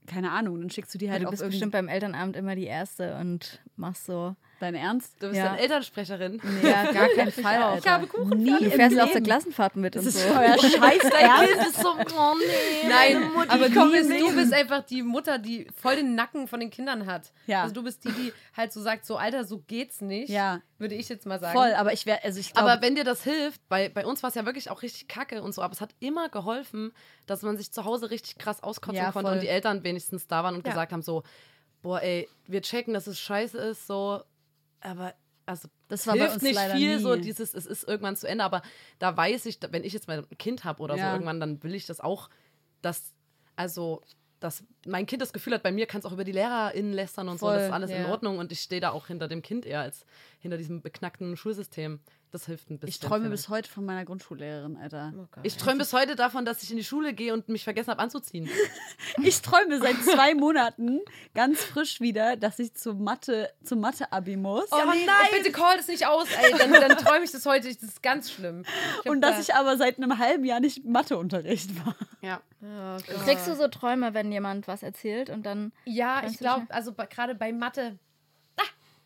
keine 0.06 0.32
Ahnung, 0.32 0.60
dann 0.60 0.70
schickst 0.70 0.94
du 0.94 0.98
die 0.98 1.06
Ja, 1.06 1.12
halt 1.12 1.22
du 1.22 1.26
auf 1.26 1.30
bist 1.30 1.42
irgendein... 1.42 1.70
bestimmt 1.70 1.72
beim 1.72 1.88
Elternabend 1.88 2.36
immer 2.36 2.54
die 2.54 2.64
Erste 2.64 3.16
und 3.16 3.60
machst 3.76 4.06
so. 4.06 4.36
Dein 4.58 4.74
Ernst? 4.74 5.14
Du 5.20 5.26
bist 5.28 5.38
Ja. 5.38 5.50
dann 5.50 5.58
Elternsprecherin. 5.58 6.40
Nee, 6.42 6.68
ja, 6.70 6.90
gar 6.90 7.08
keinen 7.08 7.30
Fall. 7.44 7.62
Alter. 7.62 7.78
Ich 7.78 7.86
habe 7.92 8.06
Kuchen 8.06 8.38
Nie 8.38 8.58
Du 8.58 8.70
fährst 8.70 8.98
auf 8.98 9.12
der. 9.12 9.20
Klassenfahrt 9.20 9.76
mit 9.76 9.96
und 9.96 10.06
Das 10.06 10.14
so. 10.14 10.18
ist 10.20 10.30
euer 10.34 10.58
Scheiß, 10.58 11.02
dein 11.10 11.46
Kind 11.48 11.66
ist 11.68 11.80
so, 11.80 11.90
oh 11.90 12.34
nee. 12.38 12.88
Nein, 12.88 13.30
aber 13.48 13.68
komm 13.70 13.92
du 13.92 14.18
du 14.18 14.34
bist 14.34 14.52
einfach 14.54 14.82
die 14.86 15.02
Mutter, 15.02 15.38
die 15.38 15.66
voll 15.76 15.96
den 15.96 16.14
Nacken 16.14 16.48
von 16.48 16.60
den 16.60 16.70
Kindern 16.70 17.04
hat. 17.06 17.32
Ja. 17.46 17.62
Also 17.62 17.74
du 17.74 17.82
bist 17.82 18.04
die, 18.04 18.12
die 18.12 18.32
halt 18.56 18.72
so 18.72 18.80
sagt, 18.80 19.04
so 19.04 19.16
Alter, 19.16 19.44
so 19.44 19.58
geht's 19.66 20.00
nicht. 20.00 20.30
Ja. 20.30 20.60
Würde 20.78 20.94
ich 20.94 21.08
jetzt 21.08 21.26
mal 21.26 21.38
sagen. 21.40 21.56
Voll, 21.58 21.72
aber 21.74 21.92
ich 21.92 22.06
wäre, 22.06 22.22
also 22.24 22.38
ich 22.40 22.52
glaube... 22.52 22.70
Aber 22.70 22.82
wenn 22.82 22.94
dir 22.94 23.04
das 23.04 23.24
hilft, 23.24 23.66
bei, 23.68 23.88
bei 23.88 24.06
uns 24.06 24.22
war 24.22 24.28
es 24.28 24.34
ja 24.36 24.46
wirklich 24.46 24.70
auch 24.70 24.82
richtig 24.82 25.08
kacke 25.08 25.42
und 25.42 25.54
so, 25.54 25.62
aber 25.62 25.72
es 25.72 25.80
hat 25.80 25.94
immer 26.00 26.28
geholfen, 26.28 26.92
dass 27.26 27.42
man 27.42 27.56
sich 27.56 27.72
zu 27.72 27.84
Hause 27.84 28.10
richtig 28.10 28.38
krass 28.38 28.62
auskotzen 28.62 29.02
Ja, 29.02 29.12
konnte 29.12 29.32
und 29.32 29.42
die 29.42 29.48
Eltern 29.48 29.84
wenigstens 29.84 30.26
da 30.26 30.44
waren 30.44 30.54
und 30.54 30.66
Ja. 30.66 30.72
gesagt 30.72 30.92
haben: 30.92 31.02
so, 31.02 31.22
boah, 31.82 32.00
ey, 32.02 32.28
wir 32.46 32.62
checken, 32.62 32.94
dass 32.94 33.06
es 33.06 33.18
scheiße 33.18 33.58
ist, 33.58 33.86
so, 33.86 34.22
aber 34.87 35.14
also 35.46 35.68
Das 35.88 36.07
war 36.07 36.14
hilft 36.16 36.42
nicht 36.42 36.59
viel, 36.59 36.96
nie. 36.96 37.03
so 37.03 37.16
dieses, 37.16 37.55
es 37.55 37.66
ist 37.66 37.85
irgendwann 37.87 38.16
zu 38.16 38.27
Ende, 38.29 38.42
aber 38.44 38.62
da 38.99 39.16
weiß 39.16 39.46
ich, 39.46 39.59
wenn 39.70 39.85
ich 39.85 39.92
jetzt 39.92 40.09
mal 40.09 40.18
ein 40.29 40.38
Kind 40.38 40.64
habe 40.64 40.83
oder 40.83 40.96
Ja. 40.96 41.07
so 41.09 41.12
irgendwann, 41.14 41.38
dann 41.40 41.62
will 41.62 41.75
ich 41.75 41.87
das 41.87 42.01
auch, 42.01 42.31
dass, 42.83 43.14
also, 43.55 44.03
dass 44.40 44.64
mein 44.87 45.07
Kind 45.07 45.22
das 45.22 45.33
Gefühl 45.33 45.55
hat, 45.55 45.62
bei 45.62 45.72
mir 45.72 45.87
kann 45.87 46.01
es 46.01 46.05
auch 46.07 46.12
über 46.12 46.25
die 46.25 46.33
LehrerInnen 46.33 46.92
lästern 46.92 47.29
und 47.29 47.38
so, 47.38 47.46
Voll, 47.46 47.57
das 47.57 47.66
ist 47.66 47.72
alles 47.72 47.90
in 47.90 48.03
ja. 48.03 48.09
Ordnung 48.09 48.38
und 48.38 48.53
ich 48.53 48.61
stehe 48.61 48.81
da 48.81 48.90
auch 48.90 49.07
hinter 49.09 49.29
dem 49.29 49.42
Kind 49.42 49.66
eher 49.66 49.81
als 49.81 50.05
hinter 50.40 50.59
diesem 50.59 50.81
beknackten 50.83 51.37
Schulsystem. 51.37 52.01
Das 52.33 52.46
hilft 52.46 52.70
ein 52.70 52.79
bisschen. 52.79 52.88
ich 52.88 52.99
träume 52.99 53.31
bis 53.31 53.49
heute 53.49 53.70
von 53.70 53.85
meiner 53.85 54.05
Grundschullehrerin, 54.05 54.77
Alter. 54.77 55.12
Oh 55.16 55.27
Gott. 55.31 55.44
ich 55.44 55.57
träume 55.57 55.79
bis 55.79 55.92
heute 55.92 56.16
davon, 56.16 56.44
dass 56.44 56.62
ich 56.62 56.70
in 56.70 56.77
die 56.77 56.85
Schule 56.85 57.14
gehe 57.14 57.33
und 57.33 57.49
mich 57.49 57.64
vergessen 57.64 57.90
habe 57.90 58.01
anzuziehen. 58.03 58.49
Ich 59.22 59.40
träume 59.40 59.79
seit 59.81 59.96
zwei 60.03 60.35
Monaten 60.35 61.01
ganz 61.35 61.62
frisch 61.62 62.01
wieder, 62.01 62.37
dass 62.37 62.59
ich 62.59 62.75
zur 62.75 62.94
Mathe, 62.94 63.51
zum 63.64 63.81
Mathe-Abi 63.81 64.37
muss. 64.37 64.66
Oh 64.70 64.77
nein! 64.85 65.07
Bitte 65.33 65.53
call 65.53 65.77
das 65.79 65.88
nicht 65.88 66.07
aus, 66.07 66.29
ey. 66.31 66.53
Dann, 66.59 66.72
dann 66.72 66.99
träume 66.99 67.25
ich 67.25 67.31
das 67.33 67.46
heute. 67.46 67.68
Das 67.72 67.83
ist 67.83 68.03
ganz 68.03 68.31
schlimm. 68.31 68.64
Und 69.07 69.22
dass 69.22 69.37
da- 69.37 69.40
ich 69.40 69.55
aber 69.55 69.77
seit 69.79 69.96
einem 69.96 70.18
halben 70.18 70.44
Jahr 70.44 70.61
nicht 70.61 70.85
Matheunterricht 70.85 71.70
war. 71.87 71.96
Ja. 72.20 72.40
Oh 72.62 72.96
Gott. 72.96 73.25
Kriegst 73.25 73.46
du 73.49 73.55
so 73.57 73.68
Träume, 73.68 74.12
wenn 74.12 74.31
jemand 74.33 74.68
was 74.68 74.75
erzählt 74.82 75.30
und 75.30 75.44
dann. 75.44 75.72
Ja, 75.84 76.22
ich 76.26 76.38
glaube, 76.38 76.66
also 76.70 76.92
gerade 76.92 77.34
bei 77.34 77.52
Mathe, 77.52 77.98
ah, 78.56 78.62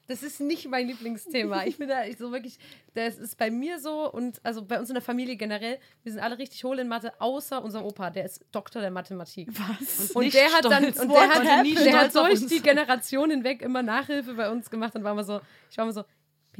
das 0.08 0.22
ist 0.22 0.40
nicht 0.40 0.68
mein 0.68 0.86
Lieblingsthema. 0.88 1.64
Ich 1.64 1.78
bin 1.78 1.88
da 1.88 2.04
ich 2.04 2.18
so 2.18 2.32
wirklich, 2.32 2.58
das 2.94 3.18
ist 3.18 3.38
bei 3.38 3.50
mir 3.50 3.78
so 3.78 4.10
und 4.10 4.40
also 4.44 4.64
bei 4.64 4.78
uns 4.78 4.88
in 4.88 4.94
der 4.94 5.02
Familie 5.02 5.36
generell, 5.36 5.78
wir 6.02 6.12
sind 6.12 6.20
alle 6.20 6.38
richtig 6.38 6.64
hohl 6.64 6.78
in 6.78 6.88
Mathe, 6.88 7.12
außer 7.20 7.62
unser 7.62 7.84
Opa, 7.84 8.10
der 8.10 8.24
ist 8.24 8.44
Doktor 8.52 8.80
der 8.80 8.90
Mathematik. 8.90 9.48
Was? 9.50 10.10
Und 10.10 10.24
Nicht 10.24 10.36
der 10.36 10.52
hat 10.52 10.64
dann, 10.64 10.84
und 10.84 11.10
der 11.10 11.28
hat, 11.28 11.44
der 11.44 12.00
hat 12.00 12.14
durch 12.14 12.46
die 12.46 12.60
Generation 12.60 13.30
hinweg 13.30 13.62
immer 13.62 13.82
Nachhilfe 13.82 14.34
bei 14.34 14.50
uns 14.50 14.70
gemacht 14.70 14.94
und 14.94 15.04
war 15.04 15.14
mal 15.14 15.24
so, 15.24 15.40
ich 15.70 15.78
war 15.78 15.84
mal 15.84 15.92
so, 15.92 16.04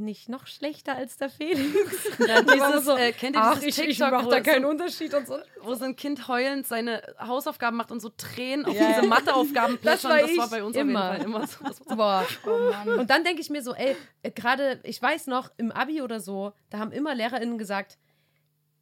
bin 0.00 0.08
ich 0.08 0.28
noch 0.30 0.46
schlechter 0.46 0.96
als 0.96 1.18
der 1.18 1.28
Felix? 1.28 1.60
Ja, 2.26 2.40
dieses, 2.42 2.84
so, 2.86 2.96
äh, 2.96 3.12
kennt 3.12 3.36
ihr 3.36 3.42
ach, 3.42 3.58
dieses 3.58 3.78
ich, 3.78 3.88
ich 3.90 3.96
TikTok, 3.98 4.12
mache 4.12 4.26
wo 4.26 4.30
da 4.30 4.40
keinen 4.40 4.62
so- 4.62 4.68
Unterschied 4.68 5.12
und 5.14 5.26
so. 5.26 5.36
Wo 5.62 5.74
so 5.74 5.84
ein 5.84 5.94
Kind 5.94 6.26
heulend 6.26 6.66
seine 6.66 7.02
Hausaufgaben 7.18 7.76
macht 7.76 7.90
und 7.92 8.00
so 8.00 8.08
Tränen 8.16 8.64
auf 8.64 8.74
Ja. 8.74 8.88
diese 8.94 9.06
Matheaufgaben 9.06 9.78
Das 9.82 10.00
plätschern. 10.02 10.10
war 10.10 10.18
Das 10.26 10.36
war 10.38 10.44
ich 10.46 10.50
bei 10.50 10.64
uns 10.64 10.76
immer. 10.76 11.10
auf 11.10 11.18
jeden 11.18 11.32
Fall 11.32 11.40
immer 11.40 11.46
so. 11.46 11.64
Das 11.64 11.78
Boah. 11.96 12.26
Oh 12.46 12.70
Mann. 12.72 12.98
Und 13.00 13.10
dann 13.10 13.24
denke 13.24 13.40
ich 13.42 13.50
mir 13.50 13.62
so, 13.62 13.74
ey, 13.74 13.94
äh, 14.22 14.30
gerade, 14.30 14.80
ich 14.84 15.00
weiß 15.02 15.26
noch, 15.26 15.50
im 15.58 15.70
Abi 15.70 16.00
oder 16.02 16.18
so, 16.20 16.52
da 16.70 16.78
haben 16.78 16.92
immer 16.92 17.14
LehrerInnen 17.14 17.58
gesagt, 17.58 17.98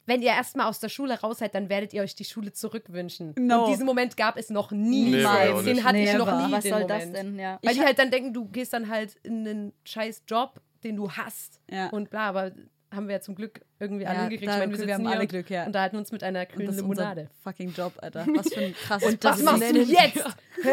wenn 0.05 0.23
ihr 0.23 0.29
erstmal 0.29 0.65
aus 0.67 0.79
der 0.79 0.89
Schule 0.89 1.19
raus 1.19 1.37
seid, 1.37 1.53
dann 1.53 1.69
werdet 1.69 1.93
ihr 1.93 2.01
euch 2.01 2.15
die 2.15 2.25
Schule 2.25 2.51
zurückwünschen. 2.51 3.35
No. 3.37 3.65
Und 3.65 3.71
diesen 3.71 3.85
Moment 3.85 4.17
gab 4.17 4.37
es 4.37 4.49
noch 4.49 4.71
niemals. 4.71 5.63
den 5.65 5.83
hatte 5.83 5.99
ich 5.99 6.11
noch 6.13 6.47
nie. 6.47 6.51
Was 6.51 6.63
den 6.63 6.71
soll 6.73 6.81
Moment. 6.81 6.89
das 7.15 7.21
denn? 7.21 7.37
Ja. 7.37 7.59
Weil 7.61 7.71
Ich 7.71 7.77
die 7.77 7.81
ha- 7.83 7.85
halt 7.87 7.99
dann 7.99 8.09
denken, 8.09 8.33
du 8.33 8.45
gehst 8.45 8.73
dann 8.73 8.89
halt 8.89 9.17
in 9.21 9.47
einen 9.47 9.73
scheiß 9.85 10.23
Job, 10.27 10.59
den 10.83 10.95
du 10.95 11.11
hast. 11.11 11.61
Ja. 11.69 11.87
Und 11.89 12.09
bla, 12.09 12.27
aber 12.29 12.51
haben 12.91 13.07
wir 13.07 13.15
ja 13.15 13.21
zum 13.21 13.35
Glück 13.35 13.61
irgendwie 13.79 14.07
alle 14.07 14.15
Ja, 14.15 14.21
hingekriegt. 14.23 14.49
da- 14.49 14.53
Ich 14.55 14.59
meine, 14.67 14.77
wir 14.79 14.87
wir 14.87 14.93
haben 14.95 15.05
alle 15.05 15.27
Glück, 15.27 15.49
ja. 15.51 15.61
und 15.61 15.67
unterhalten 15.67 15.97
uns 15.97 16.11
mit 16.11 16.23
einer 16.23 16.45
grünen 16.47 16.75
Limonade. 16.75 17.29
fucking 17.43 17.71
Job, 17.73 17.93
Alter. 18.01 18.25
Was 18.35 18.51
für 18.51 18.61
ein 18.61 18.73
krasses 18.73 19.07
Und 19.13 19.23
was 19.23 19.35
das 19.37 19.43
machst 19.45 19.61
du 19.61 19.79
jetzt? 19.79 20.25
Hä? 20.63 20.69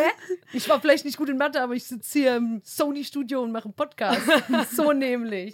Ich 0.55 0.66
war 0.69 0.81
vielleicht 0.81 1.05
nicht 1.05 1.19
gut 1.19 1.29
in 1.29 1.37
Mathe, 1.37 1.61
aber 1.61 1.75
ich 1.75 1.85
sitze 1.85 2.19
hier 2.19 2.37
im 2.37 2.62
Sony-Studio 2.64 3.42
und 3.42 3.53
mache 3.53 3.66
einen 3.66 3.75
Podcast. 3.75 4.23
so 4.75 4.92
nämlich. 4.92 5.53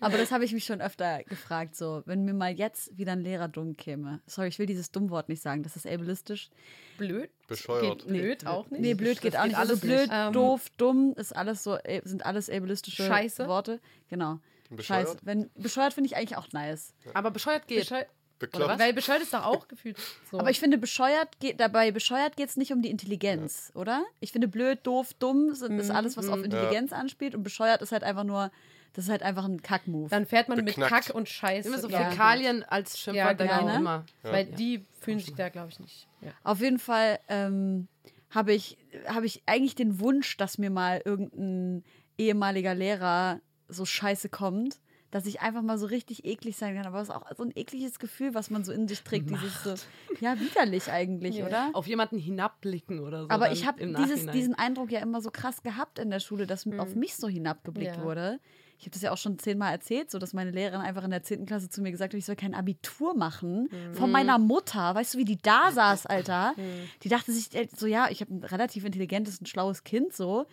Aber 0.00 0.18
das 0.18 0.32
habe 0.32 0.44
ich 0.44 0.52
mich 0.52 0.64
schon 0.64 0.80
öfter 0.80 1.22
gefragt, 1.24 1.76
so, 1.76 2.02
wenn 2.06 2.24
mir 2.24 2.34
mal 2.34 2.52
jetzt 2.52 2.96
wieder 2.96 3.12
ein 3.12 3.20
Lehrer 3.20 3.48
dumm 3.48 3.76
käme. 3.76 4.20
Sorry, 4.26 4.48
ich 4.48 4.58
will 4.58 4.66
dieses 4.66 4.90
Dummwort 4.90 5.28
nicht 5.28 5.42
sagen, 5.42 5.62
das 5.62 5.76
ist 5.76 5.86
ableistisch. 5.86 6.50
Blöd. 6.98 7.30
Bescheuert. 7.46 8.00
Geht 8.00 8.08
blöd 8.08 8.46
auch 8.46 8.70
nicht. 8.70 8.80
Nee, 8.80 8.94
blöd 8.94 9.20
geht 9.20 9.34
Das 9.34 9.40
auch 9.40 9.44
geht 9.44 9.52
nicht. 9.52 9.58
Also 9.58 9.72
alles 9.72 9.80
blöd, 9.80 10.00
nicht. 10.00 10.10
Ähm, 10.12 10.32
doof, 10.32 10.66
dumm 10.76 11.14
ist 11.16 11.36
alles 11.36 11.62
so, 11.62 11.76
äh, 11.76 12.00
sind 12.04 12.24
alles 12.24 12.48
ableistische 12.50 13.04
Scheiße. 13.04 13.46
Worte. 13.46 13.80
Genau. 14.08 14.40
Bescheuert? 14.70 15.08
Scheiße. 15.08 15.18
Wenn, 15.22 15.50
bescheuert 15.54 15.94
finde 15.94 16.08
ich 16.08 16.16
eigentlich 16.16 16.36
auch 16.36 16.52
nice. 16.52 16.94
Aber 17.14 17.30
bescheuert 17.30 17.66
geht. 17.66 17.80
Bescheu 17.80 18.04
Bekloppt. 18.40 18.78
Weil 18.78 18.94
bescheuert 18.94 19.20
ist 19.20 19.34
doch 19.34 19.44
auch 19.44 19.68
gefühlt 19.68 19.98
so. 20.30 20.40
Aber 20.40 20.48
ich 20.48 20.58
finde, 20.58 20.78
bescheuert 20.78 21.38
geht 21.40 21.60
dabei, 21.60 21.90
bescheuert 21.90 22.38
geht 22.38 22.48
es 22.48 22.56
nicht 22.56 22.72
um 22.72 22.80
die 22.80 22.88
Intelligenz, 22.88 23.70
oder? 23.74 24.02
Ich 24.18 24.32
finde, 24.32 24.48
blöd, 24.48 24.78
doof, 24.82 25.12
dumm 25.18 25.54
sind, 25.54 25.78
ist 25.78 25.90
alles, 25.90 26.16
was 26.16 26.26
auf 26.26 26.42
Intelligenz 26.42 26.90
anspielt 26.92 27.34
und 27.34 27.42
bescheuert 27.42 27.82
ist 27.82 27.92
halt 27.92 28.02
einfach 28.02 28.24
nur, 28.24 28.50
das 28.92 29.04
ist 29.04 29.10
halt 29.10 29.22
einfach 29.22 29.44
ein 29.44 29.62
Kackmove. 29.62 30.10
dann 30.10 30.26
fährt 30.26 30.48
man 30.48 30.56
Beknackt. 30.64 30.78
mit 30.78 30.88
Kack 30.88 31.14
und 31.14 31.28
Scheiße. 31.28 31.68
Immer 31.68 31.78
so 31.78 31.88
Ja. 31.88 32.10
Fäkalien 32.10 32.64
als 32.64 32.98
Schimpfwort, 32.98 33.40
Ja, 33.40 33.60
genau. 33.60 33.76
immer. 33.76 34.04
Weil 34.22 34.46
die 34.46 34.84
fühlen 35.00 35.18
sich 35.20 35.34
da, 35.34 35.48
glaube 35.48 35.68
ich, 35.70 35.78
nicht. 35.80 36.08
Ja. 36.20 36.32
Auf 36.42 36.60
jeden 36.60 36.78
Fall 36.78 37.18
ähm, 37.28 37.88
habe 38.30 38.52
ich, 38.52 38.76
hab 39.06 39.22
ich 39.24 39.42
eigentlich 39.46 39.74
den 39.74 40.00
Wunsch, 40.00 40.36
dass 40.36 40.58
mir 40.58 40.70
mal 40.70 41.00
irgendein 41.04 41.84
ehemaliger 42.18 42.74
Lehrer 42.74 43.40
so 43.68 43.84
scheiße 43.84 44.28
kommt, 44.28 44.80
dass 45.12 45.26
ich 45.26 45.40
einfach 45.40 45.62
mal 45.62 45.76
so 45.78 45.86
richtig 45.86 46.24
eklig 46.24 46.56
sein 46.56 46.76
kann. 46.76 46.86
Aber 46.86 47.00
es 47.00 47.08
ist 47.08 47.14
auch 47.14 47.24
so 47.36 47.42
ein 47.42 47.50
ekliges 47.56 47.98
Gefühl, 47.98 48.32
was 48.34 48.48
man 48.50 48.62
so 48.62 48.70
in 48.72 48.86
sich 48.86 49.02
trägt. 49.02 49.28
Dieses 49.30 49.64
so, 49.64 49.74
ja, 50.20 50.38
widerlich 50.38 50.90
eigentlich, 50.92 51.36
Ja. 51.36 51.46
oder? 51.46 51.70
Auf 51.72 51.88
jemanden 51.88 52.16
hinabblicken 52.18 53.00
oder 53.00 53.22
so. 53.24 53.30
Aber 53.30 53.50
ich 53.50 53.66
habe 53.66 53.84
diesen 54.32 54.54
Eindruck 54.54 54.92
ja 54.92 55.00
immer 55.00 55.20
so 55.20 55.30
krass 55.32 55.62
gehabt 55.64 55.98
in 55.98 56.10
der 56.10 56.20
Schule, 56.20 56.46
dass 56.46 56.64
auf 56.78 56.94
mich 56.94 57.16
so 57.16 57.26
hinabgeblickt 57.28 57.96
Ja. 57.96 58.02
wurde. 58.04 58.38
Ich 58.80 58.86
habe 58.86 58.92
das 58.94 59.02
ja 59.02 59.12
auch 59.12 59.18
schon 59.18 59.38
zehnmal 59.38 59.72
erzählt, 59.72 60.10
so 60.10 60.18
dass 60.18 60.32
meine 60.32 60.50
Lehrerin 60.52 60.80
einfach 60.80 61.04
in 61.04 61.10
der 61.10 61.22
zehnten 61.22 61.44
Klasse 61.44 61.68
zu 61.68 61.82
mir 61.82 61.90
gesagt 61.90 62.14
hat, 62.14 62.18
ich 62.18 62.24
soll 62.24 62.34
kein 62.34 62.54
Abitur 62.54 63.14
machen. 63.14 63.68
Von 63.92 64.10
meiner 64.10 64.38
Mutter. 64.38 64.94
Weißt 64.94 65.12
du, 65.12 65.18
wie 65.18 65.26
die 65.26 65.36
da 65.36 65.70
saß, 65.70 66.06
Alter? 66.06 66.54
Die 67.02 67.10
dachte 67.10 67.30
sich 67.30 67.54
äh, 67.54 67.68
so, 67.76 67.86
ja, 67.86 68.08
ich 68.10 68.22
habe 68.22 68.32
ein 68.34 68.42
relativ 68.42 68.86
intelligentes 68.86 69.38
und 69.38 69.50
schlaues 69.50 69.84
Kind 69.84 70.14
so. 70.14 70.46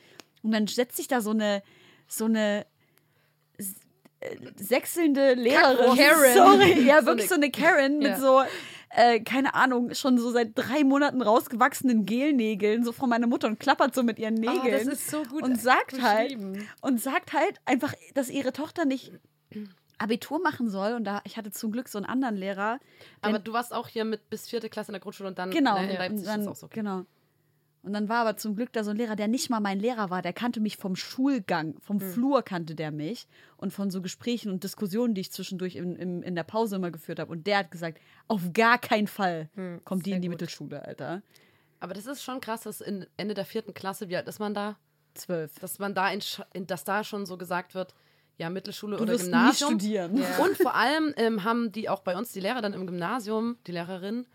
Und 0.43 0.51
dann 0.51 0.67
setzt 0.67 0.97
sich 0.97 1.07
da 1.07 1.21
so 1.21 1.29
eine, 1.31 1.63
so 2.09 2.25
eine 2.25 2.65
äh, 4.19 4.35
sechselnde 4.57 5.33
Lehrerin. 5.35 5.95
Karen. 5.95 6.33
Sorry, 6.33 6.81
ja, 6.85 7.05
wirklich 7.05 7.29
so 7.29 7.35
eine 7.35 7.49
Karen 7.49 7.99
mit 7.99 8.07
Ja. 8.09 8.19
so, 8.19 8.41
äh, 8.89 9.19
keine 9.19 9.53
Ahnung, 9.53 9.93
schon 9.93 10.17
so 10.17 10.31
seit 10.31 10.51
drei 10.55 10.83
Monaten 10.83 11.21
rausgewachsenen 11.21 12.05
Gelnägeln, 12.05 12.83
so 12.83 12.91
von 12.91 13.09
meiner 13.09 13.27
Mutter 13.27 13.47
und 13.47 13.59
klappert 13.59 13.93
so 13.93 14.03
mit 14.03 14.17
ihren 14.19 14.37
Oh, 14.37 14.51
Nägeln. 14.51 14.85
das 14.87 14.99
ist 14.99 15.09
so 15.09 15.23
gut 15.23 15.43
und 15.43 15.59
sagt 15.61 16.01
halt, 16.01 16.37
und 16.81 17.01
sagt 17.01 17.33
halt 17.33 17.59
einfach, 17.65 17.93
dass 18.13 18.29
ihre 18.29 18.53
Tochter 18.53 18.85
nicht 18.85 19.11
Abitur 19.99 20.39
machen 20.39 20.69
soll. 20.69 20.93
Und 20.93 21.05
da, 21.05 21.21
ich 21.23 21.37
hatte 21.37 21.51
zum 21.51 21.71
Glück 21.71 21.89
so 21.89 21.97
einen 21.97 22.05
anderen 22.05 22.35
Lehrer. 22.35 22.79
Aber 23.21 23.39
du 23.39 23.51
warst 23.53 23.73
auch 23.73 23.87
hier 23.87 24.05
mit 24.05 24.29
bis 24.29 24.47
vierte 24.47 24.69
Klasse 24.69 24.89
in 24.91 24.93
der 24.93 25.01
Grundschule 25.01 25.29
und 25.29 25.39
dann 25.39 25.49
Genau, 25.51 25.79
ne, 25.79 25.89
in 25.91 25.97
Leipzig 25.97 26.19
ist 26.21 26.27
dann, 26.27 26.39
das 26.41 26.47
auch 26.49 26.55
so. 26.55 26.67
genau. 26.69 27.03
Und 27.87 27.93
dann 27.93 28.09
war 28.09 28.17
aber 28.21 28.35
zum 28.37 28.55
Glück 28.55 28.73
da 28.73 28.83
so 28.83 28.91
ein 28.91 28.97
Lehrer, 28.97 29.15
der 29.15 29.27
nicht 29.29 29.49
mal 29.49 29.59
mein 29.61 29.79
Lehrer 29.79 30.09
war. 30.09 30.21
Der 30.21 30.33
kannte 30.33 30.59
mich 30.59 30.75
vom 30.77 30.95
Schulgang, 30.97 31.75
vom 31.81 31.99
Hm. 32.01 32.11
Flur 32.11 32.43
kannte 32.43 32.75
der 32.75 32.91
mich 32.91 33.27
und 33.55 33.71
von 33.71 33.89
so 33.89 34.01
Gesprächen 34.01 34.51
und 34.51 34.63
Diskussionen, 34.63 35.13
die 35.13 35.21
ich 35.21 35.31
zwischendurch 35.31 35.77
in, 35.77 35.95
in, 35.95 36.21
in 36.21 36.35
der 36.35 36.43
Pause 36.43 36.75
immer 36.75 36.91
geführt 36.91 37.19
habe. 37.19 37.31
Und 37.31 37.47
der 37.47 37.59
hat 37.59 37.71
gesagt, 37.71 37.99
auf 38.27 38.41
gar 38.53 38.77
keinen 38.77 39.07
Fall 39.07 39.49
kommt 39.85 40.05
die 40.05 40.11
in 40.11 40.21
die 40.21 40.27
gut. 40.27 40.33
Mittelschule, 40.35 40.83
Alter. 40.85 41.21
Aber 41.79 41.93
das 41.93 42.05
ist 42.07 42.23
schon 42.23 42.41
krass, 42.41 42.61
dass 42.61 42.81
in 42.81 43.05
Ende 43.17 43.33
der 43.33 43.45
vierten 43.45 43.73
Klasse, 43.73 44.09
wie 44.09 44.17
alt 44.17 44.27
ist 44.27 44.39
man 44.39 44.53
da? 44.53 44.77
Zwölf. 45.13 45.57
Dass 45.59 45.79
man 45.79 45.95
da, 45.95 46.11
in, 46.11 46.21
dass 46.67 46.83
da 46.83 47.03
schon 47.03 47.25
so 47.25 47.37
gesagt 47.37 47.73
wird, 47.73 47.93
ja, 48.37 48.49
Mittelschule 48.49 48.97
Du 48.97 49.03
oder 49.03 49.15
Gymnasium. 49.17 49.71
studieren. 49.79 50.21
Und 50.43 50.57
vor 50.57 50.75
allem 50.75 51.13
ähm, 51.17 51.43
haben 51.43 51.71
die 51.71 51.89
auch 51.89 52.01
bei 52.01 52.15
uns, 52.17 52.33
die 52.33 52.39
Lehrer 52.39 52.61
dann 52.61 52.73
im 52.73 52.85
Gymnasium, 52.85 53.57
die 53.65 53.71
Lehrerin, 53.71 54.27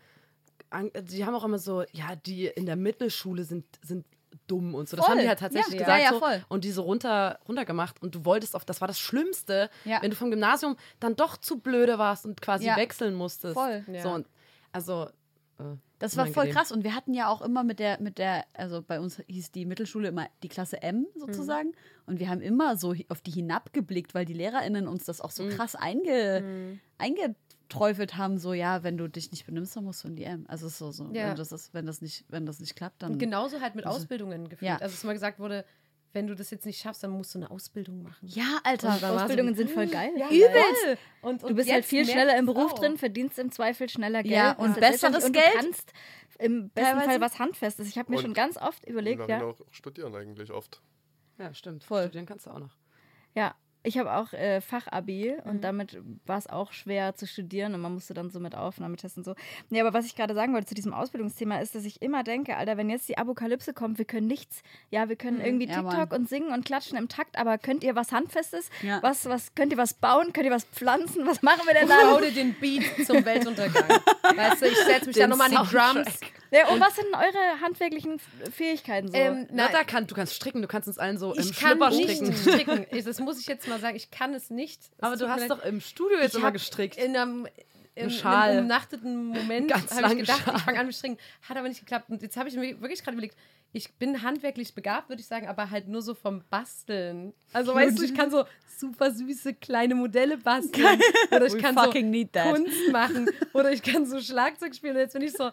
die 1.03 1.25
haben 1.25 1.35
auch 1.35 1.45
immer 1.45 1.59
so, 1.59 1.85
ja, 1.93 2.16
die 2.16 2.47
in 2.47 2.66
der 2.66 2.77
Mittelschule 2.77 3.45
sind, 3.45 3.64
sind 3.83 4.05
dumm 4.47 4.75
und 4.75 4.89
so. 4.89 4.97
Das 4.97 5.07
Voll. 5.07 5.14
haben 5.16 5.23
die 5.23 5.29
halt 5.29 5.39
tatsächlich 5.39 5.75
Ja. 5.75 5.81
gesagt. 5.81 5.99
Ja, 6.01 6.05
ja, 6.05 6.12
so. 6.12 6.18
voll. 6.18 6.45
Und 6.49 6.64
die 6.64 6.73
so 6.73 6.83
runter, 6.83 7.39
runtergemacht. 7.47 8.03
Und 8.03 8.14
du 8.14 8.25
wolltest 8.25 8.57
auf, 8.57 8.64
das 8.64 8.81
war 8.81 8.89
das 8.89 8.99
Schlimmste, 8.99 9.70
Ja. 9.85 10.01
wenn 10.03 10.11
du 10.11 10.16
vom 10.16 10.31
Gymnasium 10.31 10.77
dann 11.01 11.16
doch 11.16 11.37
zu 11.37 11.59
blöde 11.61 11.99
warst 11.99 12.25
und 12.27 12.41
quasi 12.41 12.66
Ja. 12.66 12.77
wechseln 12.77 13.14
musstest. 13.14 13.55
Voll. 13.55 13.85
So, 14.03 14.11
und, 14.11 14.27
also, 14.73 15.05
äh, 15.59 15.64
Das 15.99 16.16
war 16.16 16.27
voll 16.27 16.49
krass. 16.49 16.73
Und 16.73 16.83
wir 16.83 16.97
hatten 16.97 17.14
ja 17.14 17.29
auch 17.29 17.43
immer 17.43 17.62
mit 17.62 17.79
der, 17.79 18.01
mit 18.01 18.18
der, 18.18 18.45
also 18.55 18.83
bei 18.83 18.99
uns 18.99 19.23
hieß 19.29 19.53
die 19.53 19.64
Mittelschule 19.66 20.09
immer 20.09 20.27
die 20.43 20.49
Klasse 20.49 20.83
M 20.83 21.07
sozusagen. 21.14 21.73
Und 22.07 22.18
wir 22.18 22.29
haben 22.29 22.41
immer 22.41 22.77
so 22.77 22.95
auf 23.09 23.20
die 23.20 23.31
hinabgeblickt, 23.31 24.12
weil 24.14 24.25
die 24.25 24.33
LehrerInnen 24.35 24.89
uns 24.89 25.05
das 25.05 25.20
auch 25.20 25.31
so 25.31 25.47
krass 25.49 25.77
einge, 25.77 26.79
eingeträufelt 27.73 28.16
haben, 28.16 28.39
so 28.39 28.53
ja, 28.53 28.83
wenn 28.83 28.97
du 28.97 29.09
dich 29.09 29.31
nicht 29.31 29.47
benimmst, 29.47 29.77
dann 29.77 29.85
musst 29.85 30.05
du 30.05 30.09
in 30.09 30.16
die 30.16 30.25
M. 30.25 30.45
Also 30.49 30.68
so, 30.68 30.91
so 30.91 31.05
Ja. 31.12 31.29
wenn, 31.29 31.37
das 31.37 31.53
ist, 31.53 31.73
wenn 31.75 31.87
das 31.87 32.01
nicht, 32.01 32.25
wenn 32.29 32.47
das 32.47 32.61
nicht 32.61 32.77
klappt, 32.77 33.03
dann. 33.03 33.12
Und 33.12 33.18
genauso 33.18 33.61
halt 33.61 33.75
mit 33.75 33.87
Ausbildungen 33.87 34.49
gefühlt. 34.49 34.68
Ja. 34.68 34.75
Also, 34.77 34.95
dass 34.95 35.05
mal 35.05 35.12
gesagt 35.12 35.39
wurde, 35.39 35.64
wenn 36.14 36.27
du 36.27 36.35
das 36.35 36.51
jetzt 36.51 36.66
nicht 36.66 36.79
schaffst, 36.79 37.03
dann 37.03 37.11
musst 37.11 37.35
du 37.35 37.39
eine 37.39 37.51
Ausbildung 37.51 38.03
machen. 38.03 38.29
Ja, 38.29 38.59
Alter. 38.64 38.89
Und 38.95 39.03
war 39.03 39.12
so- 39.18 39.25
Ausbildungen 39.25 39.55
sind 39.55 39.70
voll 39.70 39.87
geil. 39.87 40.11
Übelst! 40.31 41.01
Und, 41.23 41.43
und 41.43 41.51
Du 41.51 41.55
bist 41.55 41.73
halt 41.73 41.87
viel 41.87 42.05
schneller 42.05 42.37
im 42.39 42.45
Beruf 42.47 42.73
auch. 42.73 42.79
drin, 42.79 42.99
verdienst 42.99 43.39
im 43.39 43.51
Zweifel 43.51 43.89
schneller 43.89 44.23
Geld. 44.23 44.35
Ja, 44.35 44.53
und 44.53 44.75
selbstständig 44.75 45.20
besseres 45.23 45.25
und 45.25 45.33
Geld. 45.33 45.47
Du 45.55 45.59
kannst 45.59 45.93
im 46.39 46.68
besten 46.70 46.91
Teilweise. 46.91 47.09
Fall 47.11 47.20
was 47.23 47.39
Handfestes. 47.39 47.89
Ich 47.89 47.97
habe 47.99 48.11
mir 48.11 48.16
Und- 48.18 48.23
schon 48.25 48.35
ganz 48.35 48.59
oft 48.59 48.85
überlegt, 48.87 49.23
Und 49.23 49.29
ja. 49.31 49.43
auch 49.43 49.59
studieren 49.70 50.14
eigentlich 50.14 50.51
oft. 50.51 50.83
Ja, 51.39 51.55
stimmt. 51.55 51.85
Voll. 51.85 52.03
Studieren 52.05 52.27
kannst 52.27 52.45
du 52.47 52.51
auch 52.51 52.59
noch. 52.59 52.77
Ja, 53.35 53.55
ich 53.85 53.99
habe 53.99 54.12
auch 54.14 54.33
äh, 54.33 54.61
Fachabi 54.61 55.35
Mhm. 55.45 55.51
und 55.51 55.64
damit 55.64 55.99
war 56.26 56.39
es 56.39 56.47
auch 56.49 56.72
schwer 56.72 57.14
zu 57.14 57.26
studieren 57.26 57.74
und 57.74 57.80
man 57.80 57.93
musste 57.95 58.14
dann 58.14 58.30
so 58.30 58.41
mit 58.41 58.55
Aufnahmetests 58.55 59.16
und 59.18 59.24
so. 59.24 59.35
Nee, 59.70 59.80
aber 59.80 59.93
was 59.93 60.07
ich 60.07 60.14
gerade 60.16 60.35
sagen 60.35 60.53
wollte 60.55 60.66
zu 60.66 60.74
diesem 60.74 60.95
Ausbildungsthema 60.95 61.59
ist, 61.61 61.74
dass 61.74 61.85
ich 61.85 62.01
immer 62.03 62.22
denke, 62.22 62.57
Alter, 62.57 62.76
wenn 62.76 62.91
jetzt 62.91 63.09
die 63.09 63.18
Apokalypse 63.18 63.72
kommt, 63.74 63.99
wir 63.99 64.05
können 64.05 64.26
nichts, 64.26 64.62
ja, 64.91 65.09
wir 65.09 65.16
können 65.16 65.41
irgendwie 65.41 65.66
Mhm. 65.66 65.72
Ja, 65.72 65.80
TikTok 65.83 66.11
Mann. 66.11 66.20
und 66.20 66.28
singen 66.28 66.53
und 66.53 66.64
klatschen 66.64 66.97
im 66.99 67.09
Takt, 67.09 67.39
aber 67.39 67.59
könnt 67.59 67.83
ihr 67.85 67.95
was 67.97 68.12
Handfestes? 68.12 68.70
Ja. 68.83 69.03
Was, 69.03 69.26
was, 69.26 69.55
könnt 69.55 69.72
ihr 69.72 69.78
was 69.78 69.95
bauen? 69.95 70.33
Könnt 70.33 70.47
ihr 70.47 70.53
was 70.53 70.64
pflanzen? 70.64 71.26
Was 71.26 71.43
machen 71.43 71.62
wir 71.66 71.74
denn 71.74 71.89
Bau 71.89 72.14
dann? 72.20 72.22
dir 72.22 72.33
den 72.33 72.55
Beat 72.55 72.85
zum 73.07 73.24
Weltuntergang. 73.24 73.85
weißt 74.37 74.62
du, 74.62 74.66
ich 74.66 74.76
setze 74.78 75.07
mich 75.07 75.14
Den 75.16 75.22
dann 75.22 75.30
nochmal 75.30 75.55
an 75.55 75.66
die. 75.66 75.72
Drums. 75.74 76.20
Ja, 76.51 76.68
und 76.68 76.80
was 76.80 76.95
sind 76.97 77.07
eure 77.14 77.61
handwerklichen 77.62 78.18
Fähigkeiten 78.51 79.09
so? 79.09 79.14
Ähm, 79.16 79.47
Na, 79.51 79.68
na, 79.70 79.78
da 79.78 79.85
kann, 79.85 80.07
du 80.07 80.14
kannst 80.14 80.35
stricken, 80.35 80.61
du 80.61 80.68
kannst 80.68 80.87
uns 80.87 80.99
allen 80.99 81.16
so 81.16 81.33
im 81.33 81.41
ich 81.41 81.59
kann 81.59 81.70
Schlüpper 81.78 81.91
nicht 81.91 82.11
stricken. 82.11 82.33
stricken. 82.35 82.87
Das 83.05 83.18
muss 83.20 83.41
ich 83.41 83.47
jetzt 83.47 83.66
mal 83.68 83.72
sagen, 83.79 83.97
ich 83.97 84.11
kann 84.11 84.35
es 84.35 84.51
nicht. 84.51 84.81
Es 84.81 85.03
Aber 85.03 85.16
du 85.16 85.29
hast 85.29 85.51
doch 85.51 85.64
im 85.64 85.81
Studio 85.81 86.18
jetzt 86.18 86.35
immer 86.35 86.53
gestrickt. 86.53 86.97
In 86.97 87.16
einem, 87.16 87.49
in, 87.95 88.11
Schal. 88.11 88.51
einem 88.51 88.64
umnachteten 88.64 89.27
Moment 89.27 89.73
habe 89.73 90.12
ich 90.14 90.20
gedacht, 90.20 90.43
Schal. 90.45 90.57
ich 90.57 90.62
fange 90.62 90.81
an 90.81 90.87
mit 90.87 90.97
Stricken. 90.97 91.18
Hat 91.49 91.57
aber 91.57 91.68
nicht 91.68 91.81
geklappt. 91.81 92.11
Und 92.11 92.23
jetzt 92.23 92.37
habe 92.37 92.49
ich 92.49 92.57
mir 92.57 92.81
wirklich 92.81 93.03
gerade 93.03 93.16
überlegt, 93.16 93.37
ich 93.73 93.91
bin 93.95 94.23
handwerklich 94.23 94.75
begabt, 94.75 95.09
würde 95.09 95.20
ich 95.20 95.27
sagen, 95.27 95.49
aber 95.49 95.70
halt 95.70 95.89
nur 95.89 96.03
so 96.03 96.14
vom 96.14 96.43
Basteln. 96.51 97.33
Also 97.53 97.75
weißt 97.75 97.99
du, 97.99 98.05
ich 98.05 98.14
kann 98.14 98.31
so 98.31 98.45
super 98.79 99.11
süße 99.11 99.55
kleine 99.55 99.95
Modelle 99.95 100.37
basteln. 100.37 101.01
Oder 101.31 101.47
ich 101.47 101.55
We 101.55 101.59
kann 101.59 101.75
so. 101.75 101.91
Kunst 101.91 102.93
machen. 102.93 103.31
Oder 103.55 103.73
ich 103.73 103.83
kann 103.83 104.05
so 104.05 104.20
Schlagzeug 104.20 104.75
spielen. 104.75 104.97
Und 104.97 105.01
jetzt 105.01 105.14
bin 105.14 105.23
ich 105.23 105.33
so, 105.33 105.51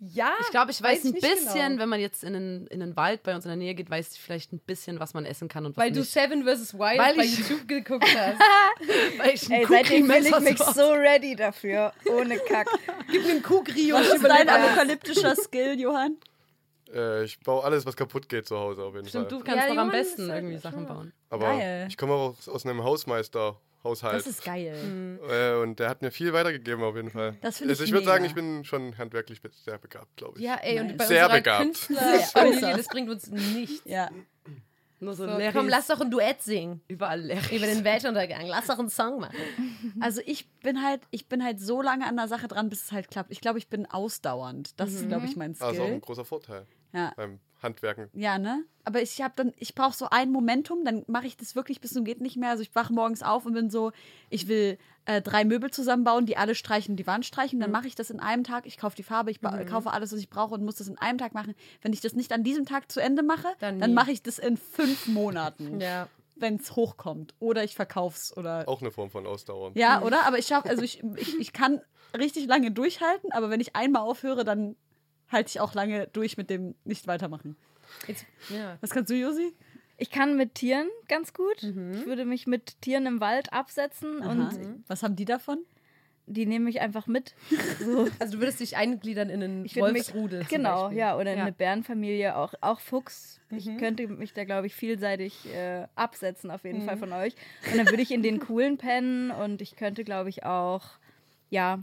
ja. 0.00 0.32
Ich 0.40 0.48
glaube, 0.50 0.70
ich 0.70 0.82
weiß, 0.82 1.04
ein 1.04 1.12
nicht 1.12 1.22
bisschen, 1.22 1.52
genau. 1.68 1.82
wenn 1.82 1.88
man 1.88 2.00
jetzt 2.00 2.24
in 2.24 2.32
den, 2.32 2.66
in 2.68 2.80
den 2.80 2.96
Wald 2.96 3.22
bei 3.22 3.34
uns 3.34 3.44
in 3.44 3.50
der 3.50 3.56
Nähe 3.56 3.74
geht, 3.74 3.88
weiß 3.90 4.14
ich 4.14 4.20
vielleicht 4.20 4.52
ein 4.52 4.58
bisschen, 4.58 4.98
was 4.98 5.14
man 5.14 5.24
essen 5.24 5.48
kann 5.48 5.66
und 5.66 5.76
was 5.76 5.84
Weil 5.84 5.92
du 5.92 6.00
nicht. 6.00 6.10
Seven 6.12 6.42
vs. 6.44 6.74
Wild 6.74 6.98
Weil 6.98 7.16
bei 7.16 7.24
ich- 7.24 7.38
YouTube 7.38 7.68
geguckt 7.68 8.04
hast. 8.16 8.38
Weil 9.18 9.34
ich 9.34 9.50
Ey, 9.50 9.66
seitdem 9.68 10.08
bin 10.08 10.24
ich 10.26 10.40
mich 10.40 10.58
so- 10.58 10.92
ready 10.92 11.36
dafür. 11.36 11.92
Ohne 12.06 12.38
Kack. 12.38 12.66
Gib 13.10 13.24
mir 13.24 13.30
einen 13.32 13.42
Kuhgrio. 13.42 13.96
Was 13.96 14.08
ist 14.14 14.24
dein 14.24 14.48
apokalyptischer 14.48 15.36
Skill, 15.42 15.78
Johann? 15.78 16.16
Äh, 16.92 17.24
ich 17.24 17.38
baue 17.40 17.62
alles, 17.62 17.86
was 17.86 17.94
kaputt 17.96 18.28
geht 18.28 18.46
zu 18.48 18.58
Hause 18.58 18.82
auf 18.82 18.94
jeden 18.94 19.06
Stimmt, 19.08 19.30
Fall. 19.30 19.38
du 19.38 19.44
kannst 19.44 19.68
Ja, 19.68 19.74
doch 19.74 19.80
am 19.82 19.90
besten 19.92 20.28
halt 20.28 20.42
irgendwie 20.42 20.54
schon 20.60 20.72
Sachen 20.72 20.86
bauen. 20.86 21.12
Aber 21.28 21.46
Geil. 21.56 21.86
ich 21.88 21.96
komme 21.96 22.14
auch 22.14 22.30
aus, 22.36 22.48
aus 22.48 22.66
einem 22.66 22.82
Hausmeister-Haushalt. 23.82 24.14
Das 24.14 24.26
ist 24.26 24.44
geil. 24.44 25.18
Äh, 25.28 25.62
und 25.62 25.78
der 25.78 25.88
hat 25.88 26.02
mir 26.02 26.10
viel 26.10 26.32
weitergegeben 26.32 26.82
auf 26.82 26.96
jeden 26.96 27.10
Fall. 27.10 27.36
Das 27.40 27.58
finde 27.58 27.72
also 27.72 27.82
ich 27.82 27.90
ich 27.90 27.94
würde 27.94 28.06
sagen, 28.06 28.24
ich 28.24 28.34
bin 28.34 28.64
schon 28.64 28.96
handwerklich 28.98 29.40
sehr 29.64 29.78
begabt, 29.78 30.16
glaube 30.16 30.38
ich. 30.38 30.44
Ja, 30.44 30.56
ey, 30.56 30.80
und 30.80 30.96
bei 30.96 31.06
Sehr 31.06 31.28
begabt. 31.28 31.64
Künstlerfamilie, 31.64 32.76
das 32.76 32.88
bringt 32.88 33.10
uns 33.10 33.30
nichts. 33.30 33.82
Ja. 33.84 34.10
Nur 35.02 35.14
so, 35.14 35.26
So, 35.26 35.38
komm, 35.52 35.68
lass 35.68 35.86
doch 35.86 36.00
ein 36.02 36.10
Duett 36.10 36.42
singen. 36.42 36.82
überall 36.86 37.22
Larrys. 37.22 37.52
Über 37.52 37.66
den 37.66 37.84
Weltuntergang. 37.84 38.46
Lass 38.46 38.66
doch 38.66 38.78
einen 38.78 38.90
Song 38.90 39.20
machen. 39.20 39.34
Also 40.00 40.20
ich 40.26 40.46
bin 40.60 40.82
halt, 40.84 41.00
ich 41.10 41.26
bin 41.26 41.42
halt 41.42 41.58
so 41.58 41.80
lange 41.80 42.06
an 42.06 42.16
der 42.16 42.28
Sache 42.28 42.48
dran, 42.48 42.68
bis 42.68 42.84
es 42.84 42.92
halt 42.92 43.10
klappt. 43.10 43.32
Ich 43.32 43.40
glaube, 43.40 43.58
ich 43.58 43.68
bin 43.68 43.86
ausdauernd. 43.86 44.78
Das 44.78 44.92
ist, 44.92 45.08
glaube 45.08 45.24
ich, 45.24 45.36
mein 45.36 45.54
Skill. 45.54 45.68
Also 45.68 45.82
auch 45.84 45.88
ein 45.88 46.00
großer 46.02 46.26
Vorteil 46.26 46.66
ja. 46.92 47.12
beim 47.16 47.40
Handwerken. 47.62 48.08
Ja, 48.14 48.38
ne? 48.38 48.64
Aber 48.84 49.02
ich 49.02 49.20
habe 49.22 49.34
dann, 49.36 49.52
ich 49.58 49.74
brauche 49.74 49.94
so 49.94 50.08
ein 50.10 50.32
Momentum, 50.32 50.84
dann 50.84 51.04
mache 51.06 51.26
ich 51.26 51.36
das 51.36 51.54
wirklich 51.54 51.80
bis 51.80 51.92
zum 51.92 52.04
geht 52.04 52.20
nicht 52.20 52.36
mehr. 52.36 52.50
Also 52.50 52.62
ich 52.62 52.74
wache 52.74 52.92
morgens 52.92 53.22
auf 53.22 53.44
und 53.46 53.52
bin 53.52 53.68
so, 53.70 53.92
ich 54.30 54.48
will 54.48 54.78
äh, 55.04 55.20
drei 55.22 55.44
Möbel 55.44 55.70
zusammenbauen, 55.70 56.24
die 56.26 56.36
alle 56.36 56.54
streichen 56.54 56.96
die 56.96 57.06
Wand 57.06 57.24
streichen. 57.26 57.58
Mhm. 57.58 57.62
Dann 57.62 57.70
mache 57.70 57.86
ich 57.86 57.94
das 57.94 58.10
in 58.10 58.20
einem 58.20 58.44
Tag. 58.44 58.66
Ich 58.66 58.78
kaufe 58.78 58.96
die 58.96 59.02
Farbe, 59.02 59.30
ich 59.30 59.40
ba- 59.40 59.64
kaufe 59.64 59.90
alles, 59.92 60.12
was 60.12 60.18
ich 60.18 60.30
brauche 60.30 60.54
und 60.54 60.64
muss 60.64 60.76
das 60.76 60.88
in 60.88 60.98
einem 60.98 61.18
Tag 61.18 61.34
machen. 61.34 61.54
Wenn 61.82 61.92
ich 61.92 62.00
das 62.00 62.14
nicht 62.14 62.32
an 62.32 62.42
diesem 62.42 62.64
Tag 62.66 62.90
zu 62.90 63.00
Ende 63.00 63.22
mache, 63.22 63.48
Dann 63.60 63.78
dann, 63.78 63.92
mache 63.94 64.10
ich 64.12 64.22
das 64.22 64.38
in 64.38 64.56
fünf 64.56 65.06
Monaten, 65.06 65.80
Ja. 65.82 66.08
wenn 66.36 66.56
es 66.56 66.74
hochkommt. 66.76 67.34
Oder 67.38 67.62
ich 67.64 67.74
verkauf's 67.74 68.34
oder 68.36 68.64
Auch 68.66 68.80
eine 68.80 68.90
Form 68.90 69.10
von 69.10 69.26
Ausdauer. 69.26 69.72
ja, 69.74 70.00
oder? 70.02 70.24
Aber 70.26 70.38
ich 70.38 70.46
schaffe, 70.46 70.68
also 70.70 70.82
ich, 70.82 71.02
ich, 71.16 71.38
ich 71.38 71.52
kann 71.52 71.80
richtig 72.18 72.46
lange 72.46 72.70
durchhalten, 72.72 73.30
aber 73.32 73.50
wenn 73.50 73.60
ich 73.60 73.76
einmal 73.76 74.02
aufhöre, 74.02 74.44
dann 74.44 74.74
halte 75.30 75.48
ich 75.50 75.60
auch 75.60 75.74
lange 75.74 76.06
durch 76.08 76.36
mit 76.36 76.50
dem 76.50 76.74
nicht 76.84 77.06
weitermachen. 77.06 77.56
Jetzt, 78.06 78.26
ja. 78.48 78.76
Was 78.80 78.90
kannst 78.90 79.10
du, 79.10 79.14
Josi? 79.14 79.52
Ich 79.96 80.10
kann 80.10 80.36
mit 80.36 80.54
Tieren 80.54 80.88
ganz 81.08 81.34
gut. 81.34 81.62
Mhm. 81.62 81.92
Ich 81.92 82.06
würde 82.06 82.24
mich 82.24 82.46
mit 82.46 82.80
Tieren 82.80 83.04
im 83.06 83.20
Wald 83.20 83.52
absetzen 83.52 84.22
Aha. 84.22 84.30
und 84.30 84.82
Was 84.88 85.02
haben 85.02 85.16
die 85.16 85.24
davon? 85.26 85.58
die 86.26 86.46
nehme 86.46 86.70
ich 86.70 86.80
einfach 86.80 87.08
mit. 87.08 87.34
So. 87.80 88.06
Also 88.20 88.34
du 88.34 88.38
würdest 88.40 88.60
dich 88.60 88.76
eingliedern 88.76 89.30
in 89.30 89.42
einen 89.42 89.64
Ich 89.64 89.74
mich, 89.74 89.82
Wolfsrudel. 89.82 90.40
zum 90.42 90.48
genau, 90.48 90.82
Beispiel. 90.82 90.98
ja, 90.98 91.16
oder 91.16 91.32
in 91.32 91.38
Ja. 91.38 91.42
Mhm. 91.42 91.46
eine 91.48 91.52
Bärenfamilie, 91.52 92.36
auch, 92.36 92.54
auch 92.60 92.78
Fuchs. 92.78 93.40
Ich 93.50 93.66
könnte 93.78 94.06
mich 94.06 94.32
da, 94.32 94.44
glaube 94.44 94.68
ich, 94.68 94.74
vielseitig 94.76 95.52
äh, 95.52 95.88
absetzen, 95.96 96.52
auf 96.52 96.62
jeden 96.62 96.82
Fall 96.82 96.94
Mhm. 96.94 97.00
von 97.00 97.12
euch. 97.14 97.34
Und 97.72 97.78
dann 97.78 97.88
würde 97.88 98.02
ich 98.02 98.12
in 98.12 98.22
den 98.22 98.38
coolen 98.38 98.78
pennen 98.78 99.32
und 99.32 99.60
ich 99.60 99.74
könnte, 99.74 100.04
glaube 100.04 100.28
ich, 100.28 100.44
auch, 100.44 100.84
ja, 101.48 101.82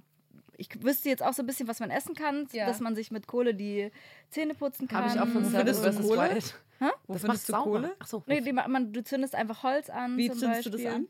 ich 0.58 0.84
wüsste 0.84 1.10
jetzt 1.10 1.24
auch 1.24 1.34
so 1.34 1.43
ein 1.43 1.45
bisschen, 1.45 1.68
was 1.68 1.80
man 1.80 1.89
essen 1.91 2.14
kann, 2.16 2.47
Ja. 2.51 2.66
dass 2.66 2.80
man 2.80 2.95
sich 2.95 3.12
mit 3.12 3.28
Kohle 3.28 3.53
die 3.53 3.91
Zähne 4.30 4.53
putzen 4.55 4.88
kann. 4.88 5.03
Habe 5.05 5.14
ich 5.14 5.20
auch 5.20 5.28
von 5.28 5.45
findest 5.45 5.86
du 5.86 5.91
vs. 5.93 6.08
Kohle? 6.08 6.30
Wild. 6.32 6.55
Hä? 6.80 6.86
Wo 7.08 7.14
Das 7.14 7.22
findest 7.24 7.28
macht 7.28 7.38
du 7.49 7.51
sauber. 7.51 7.64
Kohle? 7.82 7.95
Achso, 7.99 8.24
Nee, 8.28 8.41
die, 8.41 8.53
ma- 8.53 8.68
man, 8.68 8.91
du 8.93 9.03
zündest 9.03 9.36
einfach 9.36 9.64
Holz 9.64 9.89
an. 9.89 10.18
Wie 10.18 10.30
zum 10.30 10.39
zündest 10.39 10.66
du 10.66 10.72
Beispiel. 10.72 10.86
das 10.86 10.95
an? 10.95 11.08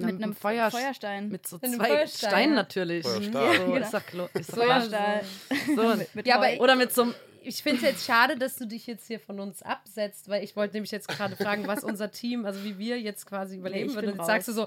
Mit 0.00 0.22
einem 0.22 0.34
Feuer- 0.34 0.70
Feuerstein. 0.70 1.28
mit 1.28 1.46
so 1.46 1.56
Mit 1.56 1.64
einem 1.64 1.74
zwei 1.74 1.88
Feuerstein, 1.88 2.28
Steinen 2.30 2.54
natürlich. 2.54 3.06
Feuerstahl. 3.06 3.56
So, 3.58 3.64
Genau. 3.72 3.76
ist 3.76 3.94
doch 3.94 4.06
klar. 4.06 4.30
Ist 4.34 4.50
doch 4.50 4.56
Feuerstahl. 4.56 5.20
So. 5.76 5.94
Mit 6.14 6.26
Ja, 6.26 6.36
aber 6.36 6.46
Holz. 6.48 6.60
Oder 6.60 6.76
mit 6.76 6.92
so 6.94 7.02
einem 7.02 7.14
Ich 7.42 7.62
finde 7.62 7.78
es 7.78 7.82
jetzt 7.82 8.06
schade, 8.06 8.36
dass 8.36 8.56
du 8.56 8.66
dich 8.66 8.86
jetzt 8.86 9.06
hier 9.06 9.20
von 9.20 9.38
uns 9.40 9.62
absetzt, 9.62 10.28
weil 10.30 10.42
ich 10.44 10.56
wollte 10.56 10.74
nämlich 10.74 10.92
jetzt 10.92 11.08
gerade 11.08 11.36
fragen, 11.36 11.66
was 11.66 11.84
unser 11.84 12.10
Team, 12.10 12.46
also 12.46 12.64
wie 12.64 12.78
wir 12.78 12.98
jetzt 13.00 13.26
quasi 13.26 13.56
überleben 13.58 13.90
ich 13.90 13.94
würden. 13.94 14.16
jetzt 14.16 14.26
sagst 14.26 14.48
du 14.48 14.52
so, 14.52 14.66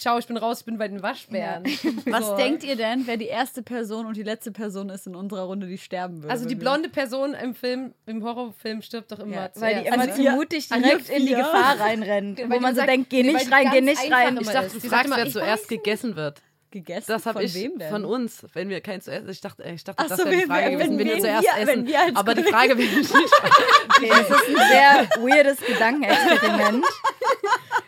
ciao, 0.00 0.18
ich 0.18 0.26
bin 0.26 0.36
raus, 0.36 0.60
ich 0.60 0.64
bin 0.64 0.78
bei 0.78 0.88
den 0.88 1.02
Waschbären. 1.02 1.62
Was 2.06 2.26
So. 2.26 2.36
denkt 2.36 2.64
ihr 2.64 2.74
denn, 2.76 3.06
wer 3.06 3.16
die 3.16 3.26
erste 3.26 3.62
Person 3.62 4.06
und 4.06 4.16
die 4.16 4.22
letzte 4.22 4.50
Person 4.50 4.88
ist 4.88 5.06
in 5.06 5.14
unserer 5.14 5.42
Runde, 5.42 5.66
die 5.66 5.78
sterben 5.78 6.22
würde? 6.22 6.30
Also 6.32 6.48
die 6.48 6.54
blonde 6.56 6.88
Person 6.88 7.34
im 7.34 7.54
Film, 7.54 7.94
im 8.06 8.24
Horrorfilm 8.24 8.82
stirbt 8.82 9.12
doch 9.12 9.18
immer 9.20 9.32
Ja, 9.34 9.52
zuerst. 9.52 9.60
Weil 9.60 9.82
die 9.82 9.88
immer 9.88 10.00
Also 10.00 10.22
zu 10.22 10.30
mutig 10.30 10.68
direkt 10.68 11.08
in 11.10 11.26
die. 11.26 11.34
Gefahr 11.34 11.78
reinrennt. 11.80 12.38
Weil 12.40 12.50
wo 12.50 12.60
man 12.60 12.74
so 12.74 12.78
sagt- 12.80 12.90
denkt, 12.90 13.10
geh 13.10 13.22
nee, 13.22 13.32
nicht 13.34 13.52
rein, 13.52 13.70
geh 13.72 13.80
nicht 13.80 14.10
rein. 14.12 14.38
Ich 14.40 14.48
dachte, 14.48 14.70
du 14.72 14.80
fragst, 14.88 15.10
wer 15.14 15.26
ich 15.26 15.32
zuerst 15.32 15.68
gegessen 15.68 16.16
wird. 16.16 16.40
gegessen. 16.70 17.06
Das 17.08 17.26
habe 17.26 17.40
von 17.40 17.46
ich 17.46 17.54
wem 17.54 17.78
denn? 17.78 17.90
von 17.90 18.04
uns, 18.04 18.46
wenn 18.54 18.68
wir 18.68 18.80
kein 18.80 19.00
zuerst. 19.00 19.28
Ich 19.28 19.40
dachte, 19.40 19.62
ich 19.64 19.82
dachte 19.84 20.02
Ach 20.04 20.08
das 20.08 20.18
so, 20.18 20.24
wäre 20.24 20.36
die 20.36 20.42
wenn 20.42 20.48
Frage 20.48 20.70
wir- 20.70 20.76
gewesen, 20.78 20.98
wenn 20.98 21.08
wenn 21.08 21.14
wir 21.16 21.20
zuerst 21.20 21.42
wir- 21.56 21.68
essen. 21.68 21.86
wir 21.86 21.98
Aber 22.16 22.34
die 22.34 22.42
Frage 22.44 22.72
ich 22.74 22.96
nicht. 22.96 23.12
Okay, 23.12 24.08
das 24.08 24.20
ist 24.30 24.48
ein 24.48 24.68
sehr 24.70 25.08
weirdes 25.24 25.58
Gedankenexperiment. 25.66 26.84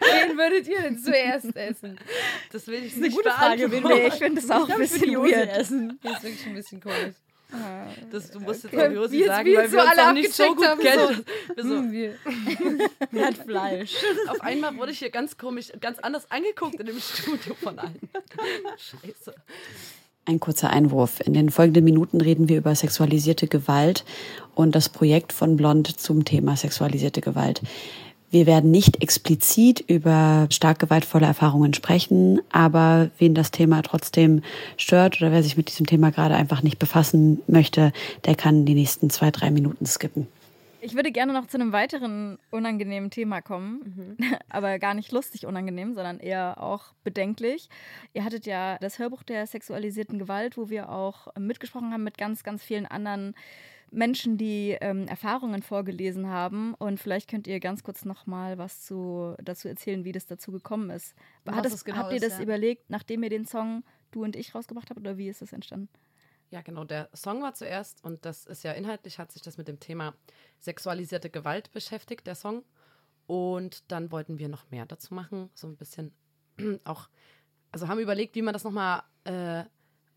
Wen 0.02 0.36
würdet 0.38 0.66
ihr 0.68 0.82
denn 0.82 0.98
zuerst 0.98 1.54
essen? 1.56 1.98
Das 2.52 2.66
will 2.66 2.82
ich 2.84 2.84
Das 2.84 2.92
ist 2.92 2.96
eine 2.98 3.06
nicht 3.08 3.16
gute 3.16 3.30
Frage. 3.30 3.70
Wen 3.70 3.82
Nee, 3.84 4.06
ich 4.08 4.14
finde 4.14 4.40
das 4.40 4.50
auch 4.50 4.68
ein 4.68 4.82
ich 4.82 4.90
würde 4.92 5.06
bisschen 5.06 5.14
weird. 5.22 5.48
essen. 5.56 5.98
Das 6.02 6.12
ist 6.18 6.22
wirklich 6.24 6.46
ein 6.46 6.54
bisschen 6.54 6.80
komisch. 6.80 7.14
Das, 8.10 8.30
du 8.30 8.40
musst 8.40 8.64
jetzt 8.64 8.72
Okay. 8.72 8.88
auch 8.88 8.92
Josi 8.92 9.24
sagen, 9.26 9.46
weil 9.54 9.62
wir 9.64 9.68
so 9.68 9.78
uns 9.78 9.90
alle 9.90 10.08
auch 10.08 10.12
nicht 10.14 10.32
so 10.32 10.54
gut 10.54 10.66
haben, 10.66 10.80
kennen. 10.80 11.22
Wir 11.54 11.64
so, 11.64 11.68
Hm, 11.76 11.92
wir- 11.92 12.14
Wer 13.10 13.26
hat 13.26 13.34
Fleisch? 13.36 13.94
auf 14.28 14.40
einmal 14.40 14.74
wurde 14.78 14.92
ich 14.92 15.00
hier 15.00 15.10
ganz 15.10 15.36
komisch, 15.36 15.70
ganz 15.78 15.98
anders 15.98 16.30
angeguckt 16.30 16.80
in 16.80 16.86
dem 16.86 16.98
Studio 16.98 17.54
von 17.54 17.78
allen. 17.78 18.00
Scheiße. 18.78 19.34
Ein 20.24 20.40
kurzer 20.40 20.70
Einwurf. 20.70 21.20
In 21.20 21.34
den 21.34 21.50
folgenden 21.50 21.84
Minuten 21.84 22.22
reden 22.22 22.48
wir 22.48 22.56
über 22.56 22.74
sexualisierte 22.74 23.48
Gewalt 23.48 24.04
und 24.54 24.74
das 24.74 24.88
Projekt 24.88 25.34
von 25.34 25.56
Blond 25.58 26.00
zum 26.00 26.24
Thema 26.24 26.56
sexualisierte 26.56 27.20
Gewalt. 27.20 27.60
Wir 28.32 28.46
werden 28.46 28.70
nicht 28.70 29.02
explizit 29.02 29.84
über 29.88 30.46
stark 30.50 30.78
gewaltvolle 30.78 31.26
Erfahrungen 31.26 31.74
sprechen, 31.74 32.40
aber 32.50 33.10
wen 33.18 33.34
das 33.34 33.50
Thema 33.50 33.82
trotzdem 33.82 34.42
stört 34.78 35.20
oder 35.20 35.30
wer 35.32 35.42
sich 35.42 35.58
mit 35.58 35.68
diesem 35.68 35.84
Thema 35.84 36.10
gerade 36.10 36.34
einfach 36.34 36.62
nicht 36.62 36.78
befassen 36.78 37.42
möchte, 37.46 37.92
der 38.24 38.34
kann 38.34 38.64
die 38.64 38.72
nächsten 38.74 39.10
zwei, 39.10 39.30
drei 39.30 39.50
Minuten 39.50 39.84
skippen. 39.84 40.28
Ich 40.80 40.94
würde 40.94 41.12
gerne 41.12 41.34
noch 41.34 41.46
zu 41.46 41.58
einem 41.58 41.72
weiteren 41.72 42.38
unangenehmen 42.50 43.10
Thema 43.10 43.42
kommen, 43.42 44.16
Mhm. 44.18 44.34
aber 44.48 44.78
gar 44.78 44.94
nicht 44.94 45.12
lustig 45.12 45.44
unangenehm, 45.44 45.92
sondern 45.92 46.18
eher 46.18 46.56
auch 46.58 46.86
bedenklich. 47.04 47.68
Ihr 48.14 48.24
hattet 48.24 48.46
ja 48.46 48.78
das 48.80 48.98
Hörbuch 48.98 49.24
der 49.24 49.46
sexualisierten 49.46 50.18
Gewalt, 50.18 50.56
wo 50.56 50.70
wir 50.70 50.88
auch 50.88 51.28
mitgesprochen 51.38 51.92
haben 51.92 52.02
mit 52.02 52.16
ganz, 52.16 52.44
ganz 52.44 52.62
vielen 52.62 52.86
anderen 52.86 53.34
Menschen, 53.92 54.38
die 54.38 54.76
ähm, 54.80 55.06
Erfahrungen 55.06 55.62
vorgelesen 55.62 56.28
haben. 56.28 56.74
Und 56.74 56.98
vielleicht 56.98 57.30
könnt 57.30 57.46
ihr 57.46 57.60
ganz 57.60 57.82
kurz 57.82 58.04
noch 58.04 58.26
mal 58.26 58.58
was 58.58 58.82
zu, 58.82 59.34
dazu 59.42 59.68
erzählen, 59.68 60.04
wie 60.04 60.12
das 60.12 60.26
dazu 60.26 60.50
gekommen 60.50 60.90
ist. 60.90 61.14
Hat 61.46 61.64
das, 61.64 61.84
genau 61.84 61.98
habt 61.98 62.10
ihr 62.10 62.16
ist, 62.16 62.24
das 62.24 62.38
ja. 62.38 62.42
überlegt, 62.42 62.88
nachdem 62.88 63.22
ihr 63.22 63.30
den 63.30 63.46
Song 63.46 63.84
Du 64.10 64.24
und 64.24 64.36
ich 64.36 64.54
rausgebracht 64.54 64.90
habt, 64.90 65.00
oder 65.00 65.16
wie 65.16 65.28
ist 65.28 65.42
das 65.42 65.52
entstanden? 65.52 65.88
Ja, 66.50 66.60
genau. 66.60 66.84
Der 66.84 67.08
Song 67.14 67.42
war 67.42 67.54
zuerst 67.54 68.04
und 68.04 68.26
das 68.26 68.44
ist 68.44 68.62
ja 68.62 68.72
inhaltlich, 68.72 69.18
hat 69.18 69.32
sich 69.32 69.40
das 69.40 69.56
mit 69.56 69.68
dem 69.68 69.80
Thema 69.80 70.14
sexualisierte 70.58 71.30
Gewalt 71.30 71.72
beschäftigt, 71.72 72.26
der 72.26 72.34
Song. 72.34 72.64
Und 73.26 73.90
dann 73.90 74.10
wollten 74.10 74.38
wir 74.38 74.48
noch 74.48 74.70
mehr 74.70 74.84
dazu 74.84 75.14
machen, 75.14 75.48
so 75.54 75.66
ein 75.66 75.76
bisschen 75.76 76.12
auch, 76.84 77.08
also 77.70 77.88
haben 77.88 78.00
überlegt, 78.00 78.34
wie 78.34 78.42
man 78.42 78.52
das 78.52 78.64
nochmal 78.64 79.02
äh, 79.24 79.64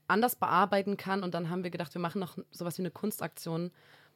anders 0.08 0.36
bearbeiten 0.36 0.98
kann. 0.98 1.24
Und 1.24 1.34
dann 1.34 1.50
haben 1.50 1.64
wir 1.64 1.72
gedacht, 1.72 1.94
wir 1.94 2.02
machen 2.02 2.20
noch 2.20 2.38
sowas 2.52 2.78
wie 2.78 2.84
eine 2.84 2.92
Kunstaktion 2.92 3.72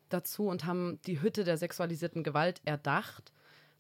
dazu 0.10 0.48
und 0.48 0.66
haben 0.66 1.00
die 1.06 1.22
Hütte 1.22 1.44
der 1.44 1.58
sexualisierten 1.58 2.24
Gewalt 2.24 2.62
erdacht, 2.66 3.32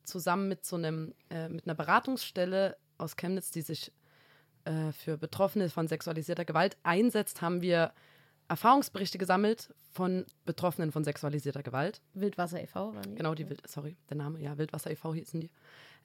zusammen 0.03 0.47
mit 0.47 0.65
so 0.65 0.75
einem, 0.75 1.13
äh, 1.29 1.49
mit 1.49 1.65
einer 1.65 1.75
Beratungsstelle 1.75 2.77
aus 2.97 3.15
Chemnitz, 3.15 3.51
die 3.51 3.61
sich 3.61 3.91
äh, 4.65 4.91
für 4.91 5.17
Betroffene 5.17 5.69
von 5.69 5.87
sexualisierter 5.87 6.45
Gewalt 6.45 6.77
einsetzt, 6.83 7.41
haben 7.41 7.61
wir 7.61 7.93
Erfahrungsberichte 8.47 9.17
gesammelt 9.17 9.73
von 9.91 10.25
Betroffenen 10.45 10.91
von 10.91 11.03
sexualisierter 11.03 11.63
Gewalt. 11.63 12.01
Wildwasser 12.13 12.61
e.V. 12.61 12.95
waren 12.95 13.03
die? 13.03 13.15
Genau, 13.15 13.35
die 13.35 13.49
Wild, 13.49 13.61
sorry, 13.67 13.95
der 14.09 14.17
Name, 14.17 14.39
ja, 14.39 14.57
Wildwasser 14.57 14.91
e.V. 14.91 15.13
hießen 15.13 15.39
die. 15.39 15.51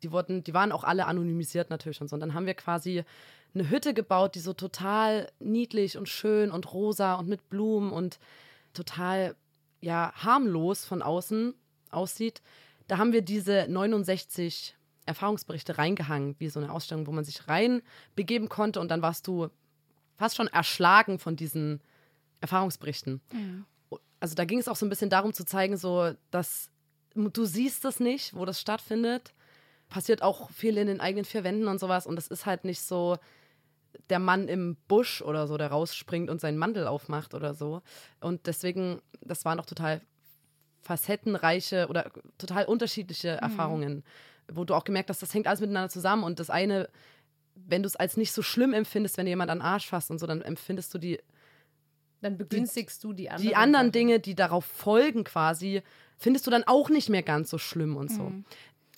Die 0.02 0.12
wurden, 0.12 0.44
die 0.44 0.54
waren 0.54 0.72
auch 0.72 0.84
alle 0.84 1.06
anonymisiert 1.06 1.70
natürlich 1.70 2.00
und 2.00 2.08
so. 2.08 2.14
Und 2.14 2.20
dann 2.20 2.34
haben 2.34 2.46
wir 2.46 2.54
quasi 2.54 3.04
eine 3.54 3.70
Hütte 3.70 3.94
gebaut, 3.94 4.34
die 4.34 4.40
so 4.40 4.52
total 4.52 5.30
niedlich 5.38 5.96
und 5.96 6.08
schön 6.08 6.50
und 6.50 6.72
rosa 6.72 7.14
und 7.14 7.28
mit 7.28 7.48
Blumen 7.48 7.92
und 7.92 8.18
total, 8.72 9.36
ja, 9.80 10.12
harmlos 10.16 10.84
von 10.84 11.02
außen 11.02 11.54
aussieht. 11.90 12.42
Da 12.88 12.98
haben 12.98 13.12
wir 13.12 13.22
diese 13.22 13.66
69 13.68 14.76
Erfahrungsberichte 15.06 15.78
reingehangen, 15.78 16.34
wie 16.38 16.48
so 16.48 16.60
eine 16.60 16.72
Ausstellung, 16.72 17.06
wo 17.06 17.12
man 17.12 17.24
sich 17.24 17.48
rein 17.48 17.82
begeben 18.16 18.48
konnte 18.48 18.80
und 18.80 18.90
dann 18.90 19.02
warst 19.02 19.26
du 19.26 19.48
fast 20.16 20.36
schon 20.36 20.48
erschlagen 20.48 21.18
von 21.18 21.36
diesen 21.36 21.80
Erfahrungsberichten. 22.40 23.20
Also 24.20 24.34
da 24.34 24.44
ging 24.44 24.58
es 24.58 24.68
auch 24.68 24.76
so 24.76 24.86
ein 24.86 24.88
bisschen 24.88 25.10
darum 25.10 25.32
zu 25.32 25.44
zeigen, 25.44 25.76
so 25.76 26.12
dass 26.30 26.70
du 27.14 27.44
siehst 27.44 27.84
es 27.84 28.00
nicht, 28.00 28.34
wo 28.34 28.44
das 28.44 28.60
stattfindet. 28.60 29.34
Passiert 29.94 30.22
auch 30.22 30.50
viel 30.50 30.76
in 30.76 30.88
den 30.88 31.00
eigenen 31.00 31.24
vier 31.24 31.44
Wänden 31.44 31.68
und 31.68 31.78
sowas. 31.78 32.04
Und 32.04 32.16
das 32.16 32.26
ist 32.26 32.46
halt 32.46 32.64
nicht 32.64 32.80
so 32.80 33.16
der 34.10 34.18
Mann 34.18 34.48
im 34.48 34.76
Busch 34.88 35.22
oder 35.22 35.46
so, 35.46 35.56
der 35.56 35.68
rausspringt 35.68 36.30
und 36.30 36.40
seinen 36.40 36.58
Mantel 36.58 36.88
aufmacht 36.88 37.32
oder 37.32 37.54
so. 37.54 37.80
Und 38.20 38.48
deswegen, 38.48 39.00
das 39.20 39.44
waren 39.44 39.60
auch 39.60 39.66
total 39.66 40.00
facettenreiche 40.82 41.86
oder 41.88 42.10
total 42.38 42.64
unterschiedliche 42.64 43.28
Erfahrungen, 43.28 44.02
wo 44.52 44.64
du 44.64 44.74
auch 44.74 44.82
gemerkt 44.82 45.10
hast, 45.10 45.22
das 45.22 45.32
hängt 45.32 45.46
alles 45.46 45.60
miteinander 45.60 45.90
zusammen. 45.90 46.24
Und 46.24 46.40
das 46.40 46.50
eine, 46.50 46.88
wenn 47.54 47.84
du 47.84 47.86
es 47.86 47.94
als 47.94 48.16
nicht 48.16 48.32
so 48.32 48.42
schlimm 48.42 48.72
empfindest, 48.72 49.16
wenn 49.16 49.26
dir 49.26 49.30
jemand 49.30 49.52
an 49.52 49.58
den 49.58 49.64
Arsch 49.64 49.86
fasst 49.86 50.10
und 50.10 50.18
so, 50.18 50.26
dann 50.26 50.42
empfindest 50.42 50.92
du 50.92 50.98
die 50.98 51.20
Dann 52.20 52.36
begünstigst 52.36 53.04
du 53.04 53.12
die 53.12 53.30
anderen. 53.30 53.48
die 53.48 53.54
anderen. 53.54 53.92
Dinge, 53.92 54.18
die 54.18 54.34
darauf 54.34 54.64
folgen 54.64 55.22
quasi, 55.22 55.82
findest 56.18 56.48
du 56.48 56.50
dann 56.50 56.64
auch 56.64 56.90
nicht 56.90 57.10
mehr 57.10 57.22
ganz 57.22 57.48
so 57.48 57.58
schlimm 57.58 57.96
und 57.96 58.10
so. 58.10 58.32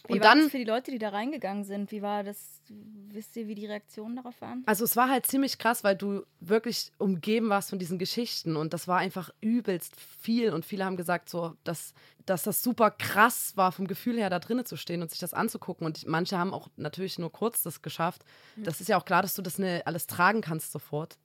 Wie 0.08 0.14
Und 0.14 0.20
war 0.20 0.28
dann, 0.28 0.42
das 0.42 0.50
für 0.50 0.58
die 0.58 0.64
Leute, 0.64 0.90
die 0.90 0.98
da 0.98 1.08
reingegangen 1.08 1.64
sind? 1.64 1.90
Wie 1.90 2.02
war 2.02 2.22
das? 2.22 2.60
Wisst 2.68 3.36
ihr, 3.36 3.48
wie 3.48 3.54
die 3.54 3.66
Reaktionen 3.66 4.16
darauf 4.16 4.38
waren? 4.40 4.62
also 4.66 4.84
es 4.84 4.94
war 4.96 5.08
halt 5.08 5.26
ziemlich 5.26 5.58
krass, 5.58 5.84
weil 5.84 5.96
du 5.96 6.24
wirklich 6.40 6.92
umgeben 6.98 7.48
warst 7.48 7.70
von 7.70 7.78
diesen 7.78 7.98
Geschichten 7.98 8.56
und 8.56 8.74
das 8.74 8.88
war 8.88 8.98
einfach 8.98 9.30
übelst 9.40 9.94
viel 10.20 10.52
und 10.52 10.64
viele 10.64 10.84
haben 10.84 10.96
gesagt 10.96 11.30
so, 11.30 11.54
dass, 11.64 11.94
dass 12.26 12.42
das 12.42 12.62
super 12.62 12.90
krass 12.90 13.56
war 13.56 13.72
vom 13.72 13.86
Gefühl 13.86 14.18
her 14.18 14.28
da 14.28 14.38
drinnen 14.38 14.66
zu 14.66 14.76
stehen 14.76 15.00
und 15.00 15.10
sich 15.10 15.20
das 15.20 15.32
anzugucken 15.32 15.86
und 15.86 16.06
manche 16.06 16.38
haben 16.38 16.52
auch 16.52 16.68
natürlich 16.76 17.18
nur 17.18 17.32
kurz 17.32 17.62
das 17.62 17.80
geschafft. 17.80 18.24
Das 18.56 18.80
ist 18.80 18.88
ja 18.88 18.98
auch 18.98 19.04
klar, 19.04 19.22
dass 19.22 19.34
du 19.34 19.42
das 19.42 19.58
ne, 19.58 19.82
alles 19.86 20.06
tragen 20.06 20.40
kannst 20.42 20.72
sofort 20.72 21.16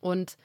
und 0.00 0.36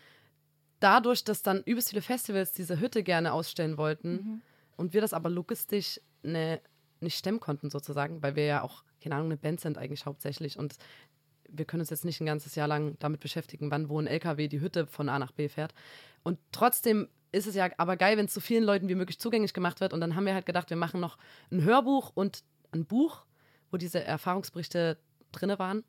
dadurch, 0.80 1.24
dass 1.24 1.42
dann 1.42 1.64
übelst 1.64 1.90
viele 1.90 2.02
Festivals 2.02 2.54
diese 2.54 2.80
Hütte 2.80 3.04
gerne 3.04 3.34
ausstellen 3.34 3.78
wollten 3.78 4.42
und 4.78 4.94
wir 4.94 5.02
das 5.02 5.14
aber 5.14 5.30
logistisch 5.30 6.00
ne, 6.24 6.62
nicht 7.04 7.18
stemmen 7.18 7.40
konnten 7.40 7.70
sozusagen, 7.70 8.22
weil 8.22 8.36
wir 8.36 8.46
ja 8.46 8.62
auch, 8.62 8.84
keine 9.02 9.16
Ahnung, 9.16 9.28
eine 9.28 9.38
Band 9.38 9.60
sind 9.60 9.78
eigentlich 9.78 10.06
hauptsächlich 10.06 10.58
und 10.58 10.76
wir 11.50 11.66
können 11.66 11.82
uns 11.82 11.90
jetzt 11.90 12.06
nicht 12.06 12.20
ein 12.20 12.26
ganzes 12.26 12.56
Jahr 12.56 12.68
lang 12.68 12.98
damit 13.00 13.20
beschäftigen, 13.20 13.70
wann 13.70 13.90
wo 13.90 14.00
ein 14.00 14.08
LKW 14.08 14.48
die 14.48 14.62
Hütte 14.62 14.88
von 14.88 15.10
A 15.10 15.20
nach 15.20 15.32
B 15.32 15.50
fährt. 15.50 15.74
Und 16.24 16.40
trotzdem 16.52 17.08
ist 17.32 17.48
es 17.48 17.54
ja 17.56 17.70
aber 17.78 17.96
geil, 17.96 18.18
wenn 18.18 18.26
es 18.26 18.34
so 18.34 18.42
vielen 18.42 18.64
Leuten 18.64 18.88
wie 18.90 18.96
möglich 18.96 19.20
zugänglich 19.20 19.54
gemacht 19.54 19.80
wird. 19.80 19.94
Und 19.94 20.02
dann 20.02 20.16
haben 20.16 20.26
wir 20.26 20.34
halt 20.34 20.46
gedacht, 20.46 20.70
wir 20.70 20.78
machen 20.78 21.00
noch 21.00 21.18
ein 21.52 21.64
Hörbuch 21.64 22.12
und 22.16 22.44
ein 22.72 22.86
Buch, 22.86 23.24
wo 23.70 23.78
diese 23.78 24.04
Erfahrungsberichte 24.04 24.98
drinne 25.32 25.60
waren 25.60 25.84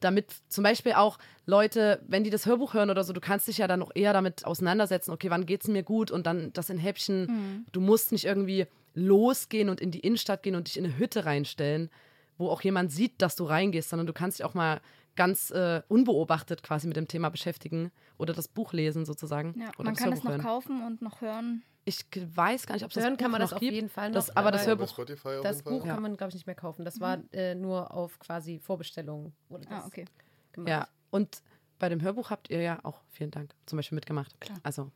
damit 0.00 0.34
zum 0.48 0.64
Beispiel 0.64 0.92
auch 0.92 1.18
Leute, 1.46 2.00
wenn 2.06 2.24
die 2.24 2.30
das 2.30 2.46
Hörbuch 2.46 2.74
hören 2.74 2.90
oder 2.90 3.04
so, 3.04 3.12
du 3.12 3.20
kannst 3.20 3.48
dich 3.48 3.58
ja 3.58 3.66
dann 3.66 3.80
noch 3.80 3.92
eher 3.94 4.12
damit 4.12 4.44
auseinandersetzen, 4.44 5.10
okay, 5.10 5.30
wann 5.30 5.46
geht's 5.46 5.68
mir 5.68 5.82
gut 5.82 6.10
und 6.10 6.26
dann 6.26 6.52
das 6.52 6.70
in 6.70 6.78
Häppchen. 6.78 7.64
Du 7.72 7.80
musst 7.80 8.12
nicht 8.12 8.24
irgendwie 8.24 8.66
losgehen 8.96 9.68
und 9.68 9.80
in 9.80 9.90
die 9.92 10.00
Innenstadt 10.00 10.42
gehen 10.42 10.56
und 10.56 10.66
dich 10.66 10.76
in 10.76 10.84
eine 10.84 10.98
Hütte 10.98 11.24
reinstellen, 11.24 11.90
wo 12.38 12.48
auch 12.50 12.62
jemand 12.62 12.90
sieht, 12.90 13.22
dass 13.22 13.36
du 13.36 13.44
reingehst, 13.44 13.90
sondern 13.90 14.06
du 14.08 14.12
kannst 14.12 14.38
dich 14.38 14.44
auch 14.44 14.54
mal 14.54 14.80
ganz 15.14 15.50
äh, 15.50 15.82
unbeobachtet 15.88 16.62
quasi 16.62 16.86
mit 16.88 16.96
dem 16.96 17.06
Thema 17.08 17.28
beschäftigen 17.30 17.90
oder 18.18 18.32
das 18.34 18.48
Buch 18.48 18.72
lesen 18.72 19.06
sozusagen. 19.06 19.54
Ja, 19.58 19.68
oder 19.78 19.84
man 19.84 19.94
kann 19.94 20.12
es 20.12 20.16
Hörbuch 20.18 20.24
noch 20.24 20.30
hören. 20.32 20.40
kaufen 20.42 20.82
und 20.82 21.00
noch 21.02 21.20
hören. 21.20 21.62
Ich 21.84 22.04
weiß 22.14 22.66
gar 22.66 22.74
nicht, 22.74 22.84
ob 22.84 22.90
es 22.90 22.94
das 22.96 23.04
Hören 23.04 23.16
kann 23.16 23.30
man 23.30 23.40
das 23.40 23.50
noch 23.52 23.56
auf 23.58 23.60
gibt. 23.60 23.72
jeden 23.74 23.88
Fall 23.88 24.08
noch. 24.08 24.16
Das, 24.16 24.36
aber 24.36 24.50
das 24.50 24.62
Bei 24.62 24.68
Hörbuch 24.70 24.88
Spotify 24.88 25.28
auf 25.36 25.42
Das. 25.42 25.62
Buch 25.62 25.84
kann 25.84 26.02
man, 26.02 26.16
glaube 26.16 26.30
ich, 26.30 26.34
nicht 26.34 26.46
mehr 26.46 26.56
kaufen. 26.56 26.84
Das 26.84 26.98
war 27.00 27.18
äh, 27.32 27.54
nur 27.54 27.94
auf 27.94 28.18
quasi 28.18 28.58
Vorbestellung. 28.58 29.32
Wurde 29.48 29.66
das 29.68 29.84
Ah, 29.84 29.86
okay. 29.86 30.04
gemacht. 30.52 30.68
Ja, 30.68 30.88
und 31.10 31.42
bei 31.78 31.88
dem 31.88 32.02
Hörbuch 32.02 32.30
habt 32.30 32.50
ihr 32.50 32.60
ja 32.60 32.80
auch, 32.82 33.02
vielen 33.08 33.30
Dank, 33.30 33.54
zum 33.66 33.76
Beispiel 33.76 33.94
mitgemacht. 33.94 34.38
Klar. 34.40 34.58
Also, 34.64 34.90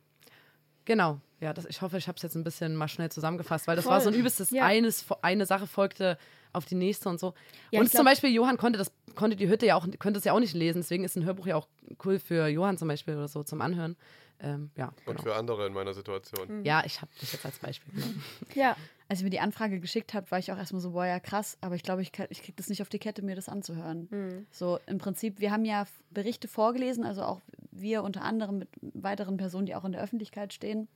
genau. 0.85 1.19
Ja, 1.39 1.53
das, 1.53 1.65
ich 1.65 1.81
hoffe, 1.81 1.97
ich 1.97 2.07
habe 2.07 2.17
es 2.17 2.21
jetzt 2.21 2.35
ein 2.35 2.43
bisschen 2.43 2.75
mal 2.75 2.87
schnell 2.87 3.09
zusammengefasst, 3.11 3.65
weil 3.67 3.75
das 3.75 3.85
war 3.87 3.99
so 3.99 4.09
ein 4.09 4.15
übelstes, 4.15 4.51
Ja. 4.51 4.63
eines, 4.65 5.05
eine 5.23 5.47
Sache 5.47 5.65
folgte 5.65 6.17
auf 6.53 6.65
die 6.65 6.75
nächste 6.75 7.09
und 7.09 7.19
so. 7.19 7.33
Ja, 7.71 7.79
und 7.79 7.87
ich 7.87 7.91
zum 7.91 8.05
Beispiel, 8.05 8.29
Johann 8.29 8.57
konnte 8.57 8.77
das, 8.77 8.91
konnte 9.15 9.35
die 9.35 9.47
Hütte 9.49 9.65
ja 9.65 9.75
auch, 9.75 9.87
konnte 9.97 10.19
es 10.19 10.23
ja 10.25 10.33
auch 10.33 10.39
nicht 10.39 10.53
lesen, 10.53 10.79
deswegen 10.81 11.03
ist 11.03 11.15
ein 11.15 11.25
Hörbuch 11.25 11.47
ja 11.47 11.55
auch 11.55 11.67
cool 12.05 12.19
für 12.19 12.47
Johann 12.47 12.77
zum 12.77 12.87
Beispiel 12.89 13.15
oder 13.15 13.27
so 13.27 13.41
zum 13.43 13.61
Anhören. 13.61 13.95
Ähm, 14.43 14.69
ja, 14.75 14.87
Und 15.05 15.17
genau. 15.17 15.21
für 15.21 15.35
andere 15.35 15.65
in 15.67 15.73
meiner 15.73 15.93
Situation. 15.93 16.63
Ja, 16.65 16.83
ich 16.85 16.99
habe 17.01 17.11
das 17.19 17.31
jetzt 17.31 17.45
als 17.45 17.57
Beispiel 17.59 17.93
genommen. 17.93 18.23
Ja, 18.55 18.75
Als 19.07 19.19
ihr 19.21 19.25
mir 19.25 19.29
die 19.29 19.39
Anfrage 19.39 19.79
geschickt 19.79 20.13
habt, 20.15 20.31
war 20.31 20.39
ich 20.39 20.51
auch 20.51 20.57
erstmal 20.57 20.81
so, 20.81 20.91
boah, 20.91 21.05
ja 21.05 21.19
krass, 21.19 21.57
aber 21.61 21.75
ich 21.75 21.83
glaube, 21.83 22.01
ich, 22.01 22.11
kann- 22.11 22.25
ich 22.29 22.41
kriege 22.41 22.53
das 22.55 22.67
nicht 22.69 22.81
auf 22.81 22.89
die 22.89 22.97
Kette, 22.99 23.21
mir 23.23 23.35
das 23.35 23.49
anzuhören. 23.49 24.45
So 24.51 24.79
im 24.87 24.97
Prinzip, 24.97 25.39
wir 25.39 25.51
haben 25.51 25.63
ja 25.65 25.85
Berichte 26.11 26.47
vorgelesen, 26.47 27.03
also 27.03 27.21
auch 27.23 27.41
wir 27.71 28.03
unter 28.03 28.21
anderem 28.21 28.59
mit 28.59 28.69
weiteren 28.81 29.37
Personen, 29.37 29.65
die 29.65 29.75
auch 29.75 29.85
in 29.85 29.93
der 29.93 30.01
Öffentlichkeit 30.01 30.53
stehen. 30.53 30.87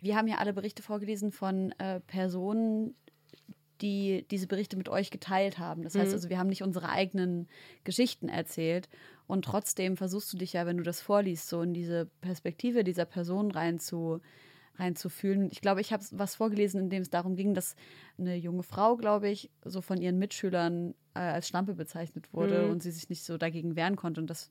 Wir 0.00 0.16
haben 0.16 0.28
ja 0.28 0.36
alle 0.36 0.52
Berichte 0.52 0.82
vorgelesen 0.82 1.32
von 1.32 1.72
äh, 1.78 2.00
Personen, 2.00 2.94
die 3.80 4.26
diese 4.30 4.46
Berichte 4.46 4.76
mit 4.76 4.88
euch 4.88 5.10
geteilt 5.10 5.58
haben. 5.58 5.82
Das 5.82 5.94
heißt 5.94 6.12
also, 6.12 6.28
wir 6.30 6.38
haben 6.38 6.48
nicht 6.48 6.62
unsere 6.62 6.88
eigenen 6.88 7.48
Geschichten 7.84 8.28
erzählt. 8.28 8.88
Und 9.26 9.44
trotzdem 9.44 9.96
versuchst 9.96 10.32
du 10.32 10.38
dich 10.38 10.54
ja, 10.54 10.66
wenn 10.66 10.78
du 10.78 10.82
das 10.82 11.00
vorliest, 11.00 11.48
so 11.48 11.62
in 11.62 11.74
diese 11.74 12.06
Perspektive 12.20 12.84
dieser 12.84 13.04
Person 13.04 13.50
rein 13.50 13.78
zu, 13.78 14.20
reinzufühlen. 14.76 15.50
Ich 15.50 15.60
glaube, 15.60 15.80
ich 15.80 15.92
habe 15.92 16.04
was 16.12 16.34
vorgelesen, 16.34 16.80
in 16.80 16.90
dem 16.90 17.02
es 17.02 17.10
darum 17.10 17.36
ging, 17.36 17.54
dass 17.54 17.76
eine 18.18 18.36
junge 18.36 18.62
Frau, 18.62 18.96
glaube 18.96 19.28
ich, 19.28 19.50
so 19.64 19.80
von 19.80 20.00
ihren 20.00 20.18
Mitschülern 20.18 20.94
äh, 21.14 21.20
als 21.20 21.48
Schlampe 21.48 21.74
bezeichnet 21.74 22.32
wurde 22.32 22.68
und 22.68 22.82
sie 22.82 22.90
sich 22.90 23.08
nicht 23.08 23.24
so 23.24 23.36
dagegen 23.36 23.76
wehren 23.76 23.96
konnte. 23.96 24.20
Und 24.20 24.30
das 24.30 24.50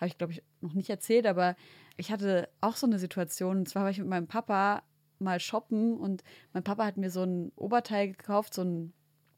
habe 0.00 0.08
ich, 0.08 0.18
glaube 0.18 0.32
ich, 0.32 0.42
noch 0.60 0.74
nicht 0.74 0.90
erzählt, 0.90 1.26
aber 1.26 1.56
ich 1.96 2.10
hatte 2.10 2.48
auch 2.60 2.76
so 2.76 2.86
eine 2.86 2.98
Situation. 2.98 3.58
Und 3.58 3.68
zwar 3.68 3.84
war 3.84 3.90
ich 3.90 3.98
mit 3.98 4.08
meinem 4.08 4.26
Papa 4.26 4.82
mal 5.18 5.38
shoppen 5.40 5.96
und 5.98 6.22
mein 6.52 6.62
Papa 6.64 6.86
hat 6.86 6.96
mir 6.96 7.10
so 7.10 7.22
ein 7.22 7.52
Oberteil 7.56 8.08
gekauft, 8.08 8.54
so 8.54 8.62
ein 8.62 8.92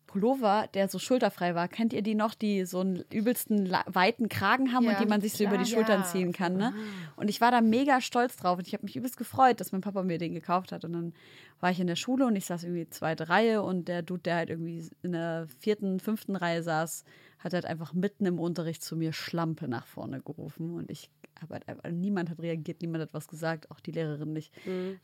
Pullover, 0.06 0.68
der 0.74 0.88
so 0.88 0.98
schulterfrei 0.98 1.54
war. 1.54 1.68
Kennt 1.68 1.94
ihr 1.94 2.02
die 2.02 2.14
noch, 2.14 2.34
die 2.34 2.66
so 2.66 2.80
einen 2.80 3.02
übelsten 3.10 3.70
weiten 3.86 4.28
Kragen 4.28 4.74
haben 4.74 4.84
Ja, 4.84 4.90
und 4.90 5.00
die 5.00 5.06
man 5.06 5.22
sich 5.22 5.32
so 5.32 5.42
über 5.44 5.56
die 5.56 5.64
klar. 5.64 5.78
Schultern 5.84 6.00
Ja. 6.02 6.06
ziehen 6.06 6.32
kann, 6.32 6.56
ne? 6.58 6.74
Und 7.16 7.28
ich 7.30 7.40
war 7.40 7.50
da 7.50 7.62
mega 7.62 8.02
stolz 8.02 8.36
drauf 8.36 8.58
und 8.58 8.66
ich 8.68 8.74
habe 8.74 8.84
mich 8.84 8.94
übelst 8.94 9.16
gefreut, 9.16 9.58
dass 9.58 9.72
mein 9.72 9.80
Papa 9.80 10.02
mir 10.02 10.18
den 10.18 10.34
gekauft 10.34 10.70
hat. 10.70 10.84
Und 10.84 10.92
dann 10.92 11.14
war 11.60 11.70
ich 11.70 11.80
in 11.80 11.86
der 11.86 11.96
Schule 11.96 12.26
und 12.26 12.36
ich 12.36 12.44
saß 12.44 12.64
irgendwie 12.64 12.90
zweite 12.90 13.30
Reihe 13.30 13.62
und 13.62 13.88
der 13.88 14.02
Dude, 14.02 14.20
der 14.22 14.36
halt 14.36 14.50
irgendwie 14.50 14.86
in 15.02 15.12
der 15.12 15.46
vierten, 15.60 15.98
fünften 15.98 16.36
Reihe 16.36 16.62
saß, 16.62 17.04
hat 17.43 17.53
halt 17.55 17.64
einfach 17.66 17.93
mitten 17.93 18.26
im 18.26 18.38
Unterricht 18.38 18.82
zu 18.82 18.97
mir 18.97 19.12
Schlampe 19.12 19.68
nach 19.68 19.86
vorne 19.86 20.20
gerufen 20.20 20.74
und 20.74 20.90
ich 20.90 21.11
habe 21.40 21.55
halt 21.55 21.68
einfach, 21.68 21.90
niemand 21.90 22.30
hat 22.30 22.38
reagiert, 22.40 22.82
niemand 22.82 23.03
hat 23.03 23.14
was 23.14 23.26
gesagt, 23.28 23.70
auch 23.70 23.80
die 23.80 23.90
Lehrerin 23.90 24.32
nicht. 24.32 24.53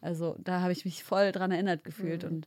Also 0.01 0.37
da 0.39 0.61
habe 0.61 0.73
ich 0.73 0.85
mich 0.85 1.03
voll 1.03 1.33
dran 1.33 1.51
erinnert 1.51 1.83
gefühlt 1.85 2.23
und 2.25 2.47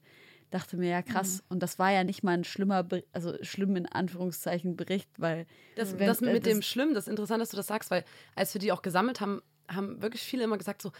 dachte 0.50 0.78
mir, 0.78 0.89
ja 0.89 1.02
krass. 1.02 1.44
Und 1.50 1.62
das 1.64 1.78
war 1.80 1.92
ja 1.92 2.04
nicht 2.04 2.24
mal 2.24 2.32
ein 2.32 2.44
schlimmer, 2.44 2.84
Be 2.84 3.04
also 3.14 3.34
schlimm 3.42 3.76
in 3.76 3.86
Anführungszeichen 3.86 4.76
Bericht, 4.78 5.10
weil 5.18 5.46
Das, 5.76 5.98
wenn- 6.00 6.08
das 6.08 6.22
äh, 6.22 6.32
mit 6.34 6.46
dem 6.46 6.60
das- 6.60 6.66
Schlimm, 6.66 6.94
das 6.94 7.06
ist 7.06 7.10
interessant, 7.10 7.42
dass 7.42 7.50
du 7.50 7.58
das 7.58 7.68
sagst, 7.68 7.92
weil 7.92 8.04
als 8.36 8.54
wir 8.54 8.60
die 8.60 8.72
auch 8.72 8.82
gesammelt 8.82 9.20
haben, 9.22 9.42
haben 9.70 10.02
wirklich 10.02 10.22
viele 10.24 10.44
immer 10.44 10.58
gesagt 10.58 10.82
so, 10.82 10.92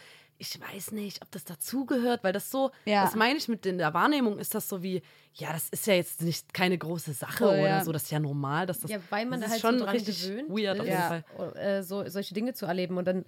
ich 0.42 0.60
weiß 0.60 0.90
nicht, 0.90 1.22
ob 1.22 1.30
das 1.30 1.44
dazugehört, 1.44 2.24
weil 2.24 2.32
das 2.32 2.50
so, 2.50 2.72
Ja. 2.84 3.04
das 3.04 3.14
meine 3.14 3.38
ich 3.38 3.46
mit 3.46 3.64
in 3.64 3.78
der 3.78 3.94
Wahrnehmung, 3.94 4.38
ist 4.40 4.56
das 4.56 4.68
so 4.68 4.82
wie, 4.82 5.00
ja, 5.34 5.52
das 5.52 5.68
ist 5.68 5.86
ja 5.86 5.94
jetzt 5.94 6.20
nicht 6.20 6.52
keine 6.52 6.76
große 6.76 7.12
Sache 7.12 7.44
oder 7.46 7.68
ja. 7.68 7.84
so, 7.84 7.92
das 7.92 8.02
ist 8.04 8.10
ja 8.10 8.18
normal, 8.18 8.66
dass 8.66 8.80
das, 8.80 8.90
Ja, 8.90 8.98
weil 9.10 9.24
man 9.26 9.40
das 9.40 9.50
da 9.50 9.56
ist 9.56 9.62
halt 9.64 9.72
schon 9.72 9.78
so 9.78 9.84
dran 9.84 9.94
richtig 9.94 10.20
gewöhnt 10.20 10.50
weird 10.50 10.80
auf 10.80 10.86
ist, 10.86 10.90
jeden 10.90 11.00
Ja. 11.00 11.22
Fall. 11.22 11.56
äh, 11.56 11.82
so, 11.84 12.08
solche 12.08 12.34
Dinge 12.34 12.54
zu 12.54 12.66
erleben 12.66 12.98
und 12.98 13.06
dann 13.06 13.24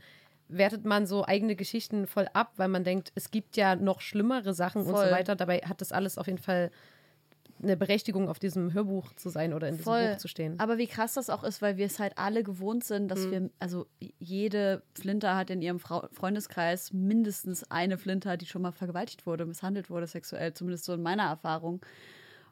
wertet 0.49 0.85
man 0.85 1.07
so 1.07 1.25
eigene 1.25 1.55
Geschichten 1.55 2.07
voll 2.09 2.29
ab, 2.35 2.53
weil 2.57 2.69
man 2.69 2.83
denkt, 2.83 3.13
es 3.15 3.31
gibt 3.31 3.57
ja 3.57 3.77
noch 3.77 4.01
schlimmere 4.01 4.53
Sachen 4.53 4.83
und 4.83 4.91
Voll. 4.91 5.07
so 5.07 5.11
weiter. 5.13 5.37
Dabei 5.37 5.59
hat 5.61 5.81
das 5.81 5.93
alles 5.93 6.19
auf 6.19 6.27
jeden 6.27 6.39
Fall 6.39 6.71
eine 7.65 7.77
Berechtigung, 7.77 8.29
auf 8.29 8.39
diesem 8.39 8.73
Hörbuch 8.73 9.13
zu 9.15 9.29
sein 9.29 9.53
oder 9.53 9.69
in 9.69 9.77
diesem 9.77 9.85
Voll. 9.85 10.13
Buch 10.13 10.19
zu 10.19 10.29
stehen. 10.29 10.59
Aber 10.61 10.79
wie 10.79 10.87
krass 10.87 11.15
das 11.15 11.31
auch 11.31 11.43
ist, 11.45 11.63
weil 11.63 11.77
wir 11.77 11.87
es 11.87 11.99
halt 11.99 12.17
alle 12.17 12.43
gewohnt 12.43 12.85
sind, 12.85 13.09
dass 13.09 13.31
wir, 13.31 13.51
also 13.59 13.87
jede 14.19 14.83
Flinter 14.95 15.37
hat 15.37 15.51
in 15.51 15.63
ihrem 15.63 15.81
Frau 15.81 16.07
Freundeskreis 16.13 16.93
mindestens 16.93 17.71
eine 17.71 17.99
Flinter, 17.99 18.37
die 18.37 18.47
schon 18.47 18.63
mal 18.63 18.73
vergewaltigt 18.73 19.27
wurde, 19.27 19.47
misshandelt 19.47 19.91
wurde 19.91 20.07
sexuell, 20.07 20.53
zumindest 20.55 20.85
so 20.85 20.95
in 20.95 21.03
meiner 21.03 21.25
Erfahrung. 21.25 21.85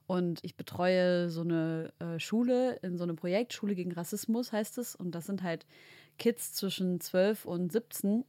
Und 0.06 0.40
ich 0.42 0.56
betreue 0.56 1.30
so 1.30 1.42
eine 1.42 1.92
äh, 1.98 2.18
Schule 2.18 2.78
in 2.82 2.98
so 2.98 3.04
einem 3.04 3.16
Projekt, 3.16 3.52
Schule 3.52 3.74
gegen 3.74 3.92
Rassismus 3.92 4.52
heißt 4.52 4.78
es. 4.78 4.94
Und 4.94 5.14
das 5.14 5.26
sind 5.26 5.42
halt 5.42 5.64
Kids 6.18 6.54
zwischen 6.54 7.00
12 7.00 7.44
und 7.44 7.72
17. 7.72 8.24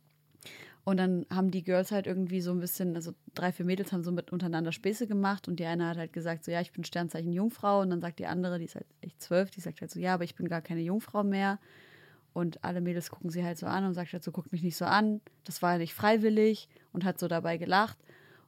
Und 0.86 0.98
dann 0.98 1.26
haben 1.30 1.50
die 1.50 1.64
Girls 1.64 1.92
halt 1.92 2.08
irgendwie 2.08 2.42
so 2.42 2.52
ein 2.52 2.60
bisschen, 2.60 2.96
also 2.96 3.14
drei, 3.34 3.54
vier 3.54 3.66
Mädels 3.66 3.94
haben 3.94 4.04
so 4.04 4.12
mit 4.12 4.34
untereinander 4.34 4.74
Späße 4.74 5.08
gemacht 5.08 5.48
und 5.48 5.60
die 5.60 5.66
eine 5.66 5.88
hat 5.88 5.98
halt 5.98 6.12
gesagt, 6.12 6.44
so 6.44 6.52
ja, 6.52 6.60
ich 6.60 6.74
bin 6.74 6.84
Sternzeichen 6.84 7.32
Jungfrau 7.32 7.80
und 7.80 7.90
dann 7.90 8.02
sagt 8.02 8.20
die 8.20 8.26
andere, 8.26 8.60
die 8.60 8.66
ist 8.66 8.76
halt 8.76 8.86
echt 9.00 9.22
zwölf, 9.22 9.50
die 9.50 9.62
sagt 9.62 9.80
halt 9.80 9.92
so, 9.92 10.00
ja, 10.00 10.14
aber 10.14 10.26
ich 10.26 10.36
bin 10.36 10.50
gar 10.50 10.62
keine 10.62 10.82
Jungfrau 10.82 11.24
mehr. 11.24 11.60
Und 12.34 12.64
alle 12.64 12.82
Mädels 12.82 13.12
gucken 13.12 13.30
sie 13.30 13.46
halt 13.46 13.58
so 13.58 13.68
an 13.68 13.86
und 13.86 13.94
sagt 13.94 14.12
halt 14.12 14.24
so, 14.24 14.32
guckt 14.32 14.52
mich 14.52 14.64
nicht 14.64 14.76
so 14.76 14.86
an, 14.86 15.22
das 15.46 15.62
war 15.62 15.74
ja 15.74 15.78
nicht 15.78 15.94
freiwillig 15.94 16.68
und 16.92 17.06
hat 17.06 17.20
so 17.20 17.28
dabei 17.28 17.58
gelacht. 17.58 17.98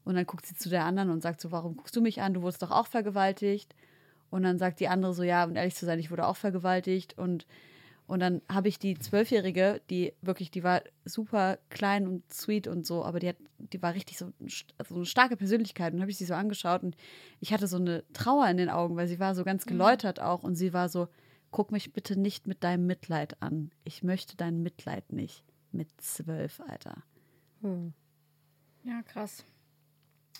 Und 0.03 0.15
dann 0.15 0.25
guckt 0.25 0.45
sie 0.45 0.55
zu 0.55 0.69
der 0.69 0.83
anderen 0.83 1.11
und 1.11 1.21
sagt 1.21 1.39
so, 1.39 1.51
warum 1.51 1.77
guckst 1.77 1.95
du 1.95 2.01
mich 2.01 2.21
an, 2.21 2.33
du 2.33 2.41
wurdest 2.41 2.61
doch 2.61 2.71
auch 2.71 2.87
vergewaltigt. 2.87 3.75
Und 4.29 4.43
dann 4.43 4.57
sagt 4.57 4.79
die 4.79 4.87
andere 4.87 5.13
so, 5.13 5.23
ja, 5.23 5.45
um 5.45 5.55
ehrlich 5.55 5.75
zu 5.75 5.85
sein, 5.85 5.99
ich 5.99 6.11
wurde 6.11 6.27
auch 6.27 6.35
vergewaltigt 6.35 7.17
und 7.17 7.45
und 8.07 8.19
dann 8.19 8.41
habe 8.47 8.67
ich 8.67 8.77
die 8.77 8.99
Zwölfjährige, 8.99 9.81
die 9.89 10.13
wirklich, 10.21 10.51
die 10.51 10.63
war 10.63 10.83
super 11.05 11.57
klein 11.69 12.07
und 12.07 12.31
sweet 12.31 12.67
und 12.67 12.85
so, 12.85 13.03
aber 13.03 13.19
die 13.19 13.29
hat, 13.29 13.37
die 13.57 13.81
war 13.81 13.95
richtig 13.95 14.19
so, 14.19 14.31
so 14.47 14.95
eine 14.95 15.05
starke 15.05 15.35
Persönlichkeit. 15.35 15.93
Und 15.93 16.01
habe 16.01 16.11
ich 16.11 16.17
sie 16.17 16.25
so 16.25 16.35
angeschaut 16.35 16.83
und 16.83 16.95
ich 17.39 17.51
hatte 17.51 17.67
so 17.67 17.77
eine 17.77 18.03
Trauer 18.13 18.47
in 18.47 18.57
den 18.57 18.69
Augen, 18.69 18.95
weil 18.95 19.07
sie 19.07 19.19
war 19.19 19.33
so 19.33 19.43
ganz 19.43 19.65
geläutert 19.65 20.19
auch 20.19 20.43
und 20.43 20.55
sie 20.55 20.71
war 20.71 20.87
so, 20.87 21.07
guck 21.49 21.71
mich 21.71 21.93
bitte 21.93 22.19
nicht 22.19 22.45
mit 22.45 22.63
deinem 22.63 22.85
Mitleid 22.85 23.41
an. 23.41 23.71
Ich 23.83 24.03
möchte 24.03 24.37
dein 24.37 24.61
Mitleid 24.61 25.11
nicht. 25.11 25.43
Mit 25.71 25.89
zwölf, 25.99 26.59
Alter. 26.59 27.03
Ja, 28.83 29.01
krass. 29.01 29.43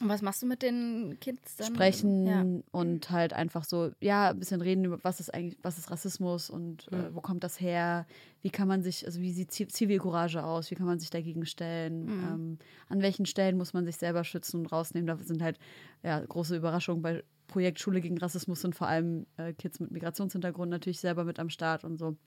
Und 0.02 0.10
was 0.10 0.22
machst 0.22 0.42
du 0.42 0.46
mit 0.46 0.62
den 0.62 1.18
Kids 1.22 1.56
dann? 1.56 1.74
Sprechen 1.74 2.26
Ja. 2.28 2.46
und 2.72 3.10
halt 3.12 3.32
einfach 3.32 3.64
so, 3.64 3.92
ja, 4.02 4.32
ein 4.32 4.40
bisschen 4.40 4.60
reden 4.62 4.84
über, 4.84 5.02
was 5.04 5.22
ist 5.22 5.34
eigentlich, 5.34 5.58
was 5.62 5.78
ist 5.78 5.90
Rassismus 5.90 6.50
und 6.50 6.92
Mhm. 6.92 6.98
äh, 6.98 7.16
wo 7.16 7.22
kommt 7.22 7.46
das 7.46 7.62
her? 7.62 8.06
Wie 8.42 8.50
kann 8.50 8.68
man 8.68 8.84
sich, 8.84 9.06
also 9.06 9.22
wie 9.22 9.32
sieht 9.32 9.52
Zi- 9.52 9.68
Zivilcourage 9.68 10.44
aus? 10.44 10.70
Wie 10.70 10.76
kann 10.76 10.86
man 10.86 11.00
sich 11.00 11.12
dagegen 11.12 11.46
stellen? 11.46 12.06
Mhm. 12.08 12.24
Ähm, 12.24 12.58
an 12.90 13.02
welchen 13.02 13.26
Stellen 13.26 13.56
muss 13.58 13.74
man 13.74 13.86
sich 13.86 13.96
selber 13.96 14.26
schützen 14.26 14.60
und 14.62 14.66
rausnehmen? 14.68 15.08
Da 15.08 15.18
sind 15.24 15.42
halt 15.42 15.60
ja, 16.04 16.20
große 16.20 16.58
Überraschungen 16.58 17.02
bei 17.02 17.24
Projekt 17.48 17.80
Schule 17.80 18.02
gegen 18.02 18.18
Rassismus 18.18 18.62
sind 18.62 18.76
vor 18.76 18.88
allem 18.88 19.28
äh, 19.38 19.54
Kids 19.54 19.80
mit 19.80 19.92
Migrationshintergrund 19.92 20.70
natürlich 20.72 21.00
selber 21.00 21.24
mit 21.24 21.40
am 21.40 21.50
Start 21.50 21.84
und 21.86 21.98
so. 21.98 22.18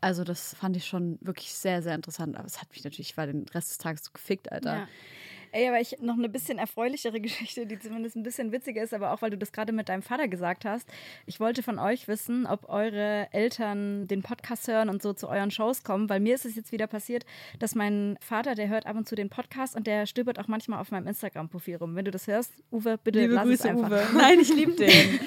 Also 0.00 0.24
das 0.24 0.54
fand 0.54 0.76
ich 0.76 0.86
schon 0.86 1.18
wirklich 1.20 1.52
sehr, 1.54 1.82
sehr 1.82 1.94
interessant. 1.94 2.36
Aber 2.36 2.46
es 2.46 2.60
hat 2.60 2.70
mich 2.70 2.84
natürlich, 2.84 3.10
ich 3.10 3.16
war 3.16 3.26
den 3.26 3.46
Rest 3.48 3.70
des 3.70 3.78
Tages 3.78 4.04
so 4.04 4.10
gefickt, 4.12 4.52
Alter. 4.52 4.74
Ja. 4.76 4.88
Ey, 5.56 5.68
aber 5.68 5.80
ich 5.80 5.96
noch 6.02 6.18
eine 6.18 6.28
bisschen 6.28 6.58
erfreulichere 6.58 7.18
Geschichte, 7.22 7.64
die 7.64 7.78
zumindest 7.78 8.14
ein 8.14 8.22
bisschen 8.22 8.52
witziger 8.52 8.82
ist, 8.82 8.92
aber 8.92 9.12
auch 9.12 9.22
weil 9.22 9.30
du 9.30 9.38
das 9.38 9.52
gerade 9.52 9.72
mit 9.72 9.88
deinem 9.88 10.02
Vater 10.02 10.28
gesagt 10.28 10.66
hast. 10.66 10.86
Ich 11.24 11.40
wollte 11.40 11.62
von 11.62 11.78
euch 11.78 12.08
wissen, 12.08 12.46
ob 12.46 12.68
eure 12.68 13.28
Eltern 13.32 14.06
den 14.06 14.20
Podcast 14.20 14.68
hören 14.68 14.90
und 14.90 15.00
so 15.00 15.14
zu 15.14 15.30
euren 15.30 15.50
Shows 15.50 15.82
kommen, 15.82 16.10
weil 16.10 16.20
mir 16.20 16.34
ist 16.34 16.44
es 16.44 16.56
jetzt 16.56 16.72
wieder 16.72 16.86
passiert, 16.86 17.24
dass 17.58 17.74
mein 17.74 18.18
Vater, 18.20 18.54
der 18.54 18.68
hört 18.68 18.84
ab 18.84 18.96
und 18.96 19.08
zu 19.08 19.14
den 19.14 19.30
Podcast 19.30 19.74
und 19.76 19.86
der 19.86 20.04
stöbert 20.04 20.38
auch 20.38 20.46
manchmal 20.46 20.78
auf 20.78 20.90
meinem 20.90 21.06
Instagram-Profil 21.06 21.76
rum. 21.76 21.96
Wenn 21.96 22.04
du 22.04 22.10
das 22.10 22.26
hörst, 22.26 22.52
Uwe, 22.70 22.98
bitte 23.02 23.20
Liebe 23.20 23.32
lass 23.32 23.46
es 23.46 23.62
Grüße, 23.62 23.70
einfach. 23.70 23.88
Uwe. 23.88 24.06
Nein, 24.14 24.38
ich 24.40 24.54
liebe 24.54 24.72
den. 24.72 25.20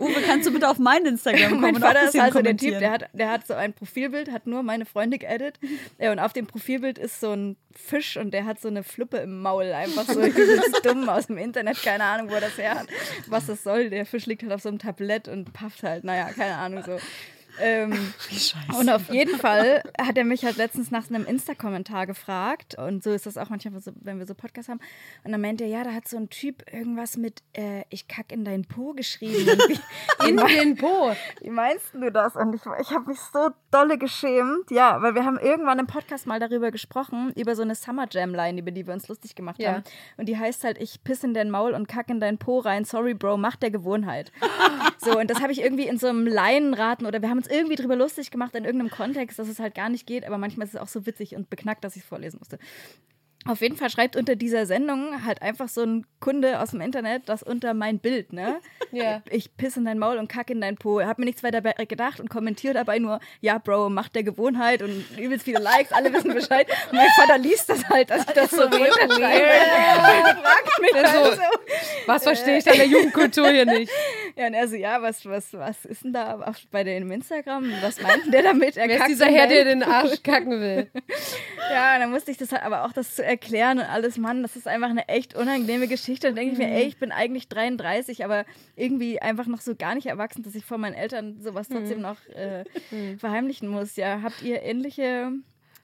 Uwe, 0.00 0.20
kannst 0.26 0.48
du 0.48 0.52
bitte 0.52 0.68
auf 0.68 0.78
mein 0.78 1.06
Instagram 1.06 1.50
kommen 1.50 1.60
mein 1.60 1.76
Vater 1.76 2.04
ist 2.04 2.18
also 2.18 2.42
der 2.42 2.56
Typ, 2.56 2.78
der 2.80 2.90
hat, 2.90 3.10
der 3.12 3.30
hat 3.30 3.46
so 3.46 3.54
ein 3.54 3.72
Profilbild, 3.72 4.32
hat 4.32 4.48
nur 4.48 4.64
meine 4.64 4.84
Freunde 4.84 5.18
geedit. 5.18 5.60
Ja, 5.98 6.12
und 6.12 6.18
auf 6.18 6.32
dem 6.32 6.46
Profilbild 6.46 6.98
ist 6.98 7.20
so 7.20 7.32
ein 7.32 7.56
Fisch 7.72 8.16
und 8.16 8.32
der 8.32 8.46
hat 8.46 8.60
so 8.60 8.68
eine 8.68 8.82
Fluppe 8.82 9.18
im 9.18 9.42
Maul. 9.42 9.59
Einfach 9.60 10.04
so 10.04 10.20
dumm 10.82 11.08
aus 11.08 11.26
dem 11.26 11.38
Internet. 11.38 11.82
Keine 11.82 12.04
Ahnung, 12.04 12.30
wo 12.30 12.34
er 12.34 12.40
das 12.40 12.56
her 12.58 12.78
hat. 12.78 12.86
Was 13.26 13.46
das 13.46 13.62
soll. 13.62 13.90
Der 13.90 14.06
Fisch 14.06 14.26
liegt 14.26 14.42
halt 14.42 14.52
auf 14.52 14.62
so 14.62 14.68
einem 14.68 14.78
Tablett 14.78 15.28
und 15.28 15.52
pafft 15.52 15.82
halt. 15.82 16.04
Naja, 16.04 16.30
keine 16.32 16.56
Ahnung 16.56 16.82
so. 16.84 16.98
Ähm, 17.60 17.92
und 18.78 18.88
auf 18.90 19.10
jeden 19.12 19.36
Fall 19.38 19.82
hat 20.00 20.16
er 20.16 20.24
mich 20.24 20.44
halt 20.44 20.56
letztens 20.56 20.90
nach 20.90 21.08
einem 21.08 21.26
Insta-Kommentar 21.26 22.06
gefragt. 22.06 22.76
Und 22.76 23.02
so 23.02 23.10
ist 23.10 23.26
das 23.26 23.36
auch 23.36 23.48
manchmal, 23.48 23.80
so, 23.80 23.92
wenn 24.00 24.18
wir 24.18 24.26
so 24.26 24.34
Podcasts 24.34 24.68
haben. 24.68 24.80
Und 25.24 25.32
dann 25.32 25.40
meinte 25.40 25.64
er, 25.64 25.70
ja, 25.70 25.84
da 25.84 25.92
hat 25.92 26.08
so 26.08 26.16
ein 26.16 26.30
Typ 26.30 26.62
irgendwas 26.72 27.16
mit 27.16 27.42
äh, 27.54 27.82
Ich 27.90 28.08
kack 28.08 28.32
in 28.32 28.44
dein 28.44 28.64
Po 28.64 28.92
geschrieben. 28.92 29.46
Wie, 29.68 29.78
In 30.28 30.36
den 30.36 30.76
Po. 30.76 31.12
wie 31.40 31.50
meinst 31.50 31.94
du 31.94 32.10
das? 32.10 32.36
Und 32.36 32.54
ich, 32.54 32.62
ich 32.80 32.90
habe 32.90 33.08
mich 33.08 33.18
so 33.32 33.50
dolle 33.70 33.98
geschämt. 33.98 34.70
Ja, 34.70 35.00
weil 35.02 35.14
wir 35.14 35.24
haben 35.24 35.38
irgendwann 35.38 35.78
im 35.78 35.86
Podcast 35.86 36.26
mal 36.26 36.38
darüber 36.40 36.70
gesprochen, 36.70 37.32
über 37.36 37.56
so 37.56 37.62
eine 37.62 37.74
Summer 37.74 38.06
Jam 38.10 38.34
Line, 38.34 38.60
über 38.60 38.70
die 38.70 38.86
wir 38.86 38.94
uns 38.94 39.08
lustig 39.08 39.34
gemacht 39.34 39.60
Ja. 39.60 39.72
haben. 39.74 39.84
Und 40.16 40.26
die 40.26 40.38
heißt 40.38 40.64
halt, 40.64 40.78
ich 40.80 41.02
piss 41.04 41.24
in 41.24 41.34
dein 41.34 41.50
Maul 41.50 41.72
und 41.72 41.88
kack 41.88 42.08
in 42.10 42.20
dein 42.20 42.38
Po 42.38 42.58
rein. 42.60 42.84
Sorry, 42.84 43.14
Bro, 43.14 43.38
macht 43.38 43.62
der 43.62 43.70
Gewohnheit. 43.70 44.32
so, 44.98 45.18
und 45.18 45.30
das 45.30 45.40
habe 45.40 45.52
ich 45.52 45.60
irgendwie 45.62 45.86
in 45.86 45.98
so 45.98 46.08
einem 46.08 46.26
Laienraten 46.26 47.06
oder 47.06 47.22
wir 47.22 47.28
haben 47.30 47.38
uns 47.38 47.46
irgendwie 47.50 47.76
drüber 47.76 47.96
lustig 47.96 48.30
gemacht 48.30 48.54
in 48.54 48.64
irgendeinem 48.64 48.90
Kontext, 48.90 49.38
dass 49.38 49.48
es 49.48 49.58
halt 49.58 49.74
gar 49.74 49.88
nicht 49.88 50.06
geht, 50.06 50.24
aber 50.24 50.38
manchmal 50.38 50.66
ist 50.66 50.74
es 50.74 50.80
auch 50.80 50.88
so 50.88 51.06
witzig 51.06 51.34
und 51.36 51.50
beknackt, 51.50 51.84
dass 51.84 51.96
ich 51.96 52.02
es 52.02 52.08
vorlesen 52.08 52.38
musste. 52.38 52.58
Auf 53.46 53.62
jeden 53.62 53.76
Fall 53.76 53.88
schreibt 53.88 54.16
unter 54.16 54.36
dieser 54.36 54.66
Sendung 54.66 55.24
halt 55.24 55.40
einfach 55.40 55.68
so 55.68 55.82
ein 55.82 56.06
Kunde 56.20 56.60
aus 56.60 56.72
dem 56.72 56.82
Internet 56.82 57.22
das 57.26 57.42
unter 57.42 57.72
mein 57.72 57.98
Bild, 57.98 58.32
ne? 58.32 58.60
Ja. 58.92 59.22
Ich 59.30 59.56
piss 59.56 59.76
in 59.76 59.84
dein 59.84 60.00
Maul 60.00 60.18
und 60.18 60.26
kack 60.26 60.50
in 60.50 60.60
dein 60.60 60.74
Po. 60.74 61.00
Hab 61.00 61.20
mir 61.20 61.24
nichts 61.24 61.44
weiter 61.44 61.62
gedacht 61.62 62.18
und 62.18 62.28
kommentiert 62.28 62.74
dabei 62.74 62.98
nur, 62.98 63.20
ja, 63.40 63.58
Bro, 63.58 63.88
macht 63.88 64.16
der 64.16 64.24
Gewohnheit 64.24 64.82
und 64.82 65.04
übelst 65.16 65.44
viele 65.44 65.60
Likes, 65.60 65.92
alle 65.92 66.12
wissen 66.12 66.34
Bescheid. 66.34 66.66
Und 66.90 66.96
mein 66.96 67.08
Vater 67.14 67.38
liest 67.38 67.68
das 67.68 67.88
halt, 67.88 68.10
dass 68.10 68.22
ich 68.22 68.32
das 68.32 68.50
so 68.50 68.62
runterschreibe. 68.62 69.08
Und 69.08 70.38
fragt 70.40 70.80
mich 70.80 70.92
halt 70.92 71.34
so. 71.36 71.42
Was 72.06 72.24
verstehe 72.24 72.58
ich 72.58 72.68
an 72.68 72.78
der 72.78 72.86
Jugendkultur 72.86 73.48
hier 73.48 73.66
nicht? 73.66 73.92
Ja, 74.36 74.46
und 74.46 74.54
er 74.54 74.68
so, 74.68 74.76
ja, 74.76 75.02
was, 75.02 75.26
was, 75.26 75.52
was 75.52 75.84
ist 75.84 76.04
denn 76.04 76.12
da 76.12 76.40
auf, 76.40 76.56
bei 76.70 76.80
im 76.82 77.10
Instagram? 77.10 77.70
Was 77.82 78.00
meint 78.00 78.24
denn 78.24 78.32
der 78.32 78.42
damit? 78.44 78.76
Er 78.76 78.88
Wer 78.88 79.00
ist 79.00 79.08
dieser 79.08 79.26
Herr, 79.26 79.48
der 79.48 79.64
den 79.64 79.82
Arsch 79.82 80.22
kacken 80.22 80.60
will? 80.60 80.90
Ja, 81.72 81.94
und 81.94 82.00
dann 82.00 82.10
musste 82.10 82.30
ich 82.30 82.36
das 82.36 82.50
halt 82.50 82.62
aber 82.62 82.84
auch 82.84 82.92
das 82.92 83.14
zu 83.14 83.24
erklären 83.30 83.78
und 83.78 83.84
alles, 83.84 84.18
Mann, 84.18 84.42
das 84.42 84.56
ist 84.56 84.66
einfach 84.66 84.90
eine 84.90 85.08
echt 85.08 85.36
unangenehme 85.36 85.86
Geschichte. 85.86 86.26
Dann 86.26 86.36
denke 86.36 86.52
ich 86.52 86.58
mir, 86.58 86.68
ey, 86.68 86.82
ich 86.82 86.98
bin 86.98 87.12
eigentlich 87.12 87.48
33, 87.48 88.24
aber 88.24 88.44
irgendwie 88.74 89.22
einfach 89.22 89.46
noch 89.46 89.60
so 89.60 89.76
gar 89.76 89.94
nicht 89.94 90.06
erwachsen, 90.06 90.42
dass 90.42 90.56
ich 90.56 90.64
vor 90.64 90.78
meinen 90.78 90.94
Eltern 90.94 91.40
sowas 91.40 91.68
trotzdem 91.68 92.00
noch 92.00 92.18
äh, 92.30 92.64
verheimlichen 93.18 93.68
muss. 93.68 93.94
Ja, 93.94 94.22
habt 94.22 94.42
ihr 94.42 94.62
ähnliche 94.62 95.32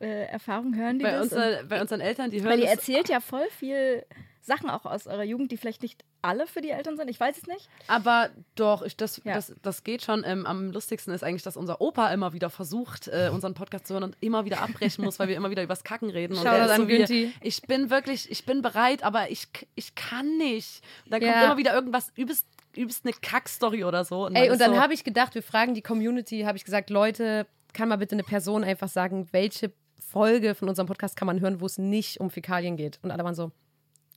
äh, 0.00 0.24
Erfahrungen? 0.26 0.76
Hören 0.76 0.98
die 0.98 1.04
Bei, 1.04 1.12
das? 1.12 1.22
unser, 1.22 1.64
bei 1.64 1.80
unseren 1.80 2.00
Eltern, 2.00 2.30
die 2.30 2.40
hören 2.40 2.50
Weil 2.50 2.58
ihr 2.58 2.66
das 2.66 2.74
erzählt 2.74 3.08
ja 3.08 3.20
voll 3.20 3.46
viel 3.56 4.04
Sachen 4.46 4.70
auch 4.70 4.84
aus 4.86 5.06
eurer 5.06 5.24
Jugend, 5.24 5.50
die 5.50 5.56
vielleicht 5.56 5.82
nicht 5.82 6.04
alle 6.22 6.46
für 6.46 6.60
die 6.60 6.70
Eltern 6.70 6.96
sind. 6.96 7.08
Ich 7.10 7.18
weiß 7.18 7.36
es 7.36 7.46
nicht. 7.46 7.68
Aber 7.88 8.30
doch, 8.54 8.82
ich, 8.82 8.96
das, 8.96 9.20
Ja. 9.24 9.34
das, 9.34 9.52
das 9.62 9.82
geht 9.84 10.02
schon. 10.02 10.22
Ähm, 10.24 10.46
am 10.46 10.70
lustigsten 10.70 11.12
ist 11.12 11.24
eigentlich, 11.24 11.42
dass 11.42 11.56
unser 11.56 11.80
Opa 11.80 12.12
immer 12.12 12.32
wieder 12.32 12.48
versucht, 12.48 13.08
äh, 13.08 13.30
unseren 13.32 13.54
Podcast 13.54 13.86
zu 13.88 13.94
hören 13.94 14.04
und 14.04 14.16
immer 14.20 14.44
wieder 14.44 14.62
abbrechen 14.62 15.04
muss, 15.04 15.18
weil 15.18 15.28
wir 15.28 15.36
immer 15.36 15.50
wieder 15.50 15.62
übers 15.64 15.82
Kacken 15.84 16.10
reden. 16.10 16.34
Und 16.34 16.40
ist 16.40 16.46
an 16.46 16.80
so 16.82 16.88
wie. 16.88 17.32
Ich 17.40 17.62
bin 17.62 17.90
wirklich, 17.90 18.30
ich 18.30 18.46
bin 18.46 18.62
bereit, 18.62 19.02
aber 19.02 19.30
ich, 19.30 19.48
ich 19.74 19.94
kann 19.96 20.38
nicht. 20.38 20.80
Und 21.04 21.12
dann 21.12 21.20
kommt 21.20 21.32
Ja. 21.32 21.44
immer 21.44 21.56
wieder 21.56 21.74
irgendwas 21.74 22.12
übelst 22.16 22.46
übst 22.76 23.04
eine 23.06 23.14
Kackstory 23.14 23.84
oder 23.84 24.04
so. 24.04 24.28
Ey, 24.28 24.50
und 24.50 24.60
dann 24.60 24.74
so, 24.74 24.80
habe 24.80 24.92
ich 24.92 25.02
gedacht, 25.02 25.34
wir 25.34 25.42
fragen 25.42 25.72
die 25.74 25.80
Community, 25.82 26.42
habe 26.42 26.58
ich 26.58 26.64
gesagt, 26.64 26.90
Leute, 26.90 27.46
kann 27.72 27.88
mal 27.88 27.96
bitte 27.96 28.14
eine 28.14 28.22
Person 28.22 28.64
einfach 28.64 28.88
sagen, 28.88 29.26
welche 29.32 29.72
Folge 29.98 30.54
von 30.54 30.68
unserem 30.68 30.86
Podcast 30.86 31.16
kann 31.16 31.24
man 31.26 31.40
hören, 31.40 31.60
wo 31.62 31.66
es 31.66 31.78
nicht 31.78 32.20
um 32.20 32.28
Fäkalien 32.30 32.76
geht? 32.76 32.98
Und 33.02 33.10
alle 33.10 33.24
waren 33.24 33.34
so, 33.34 33.50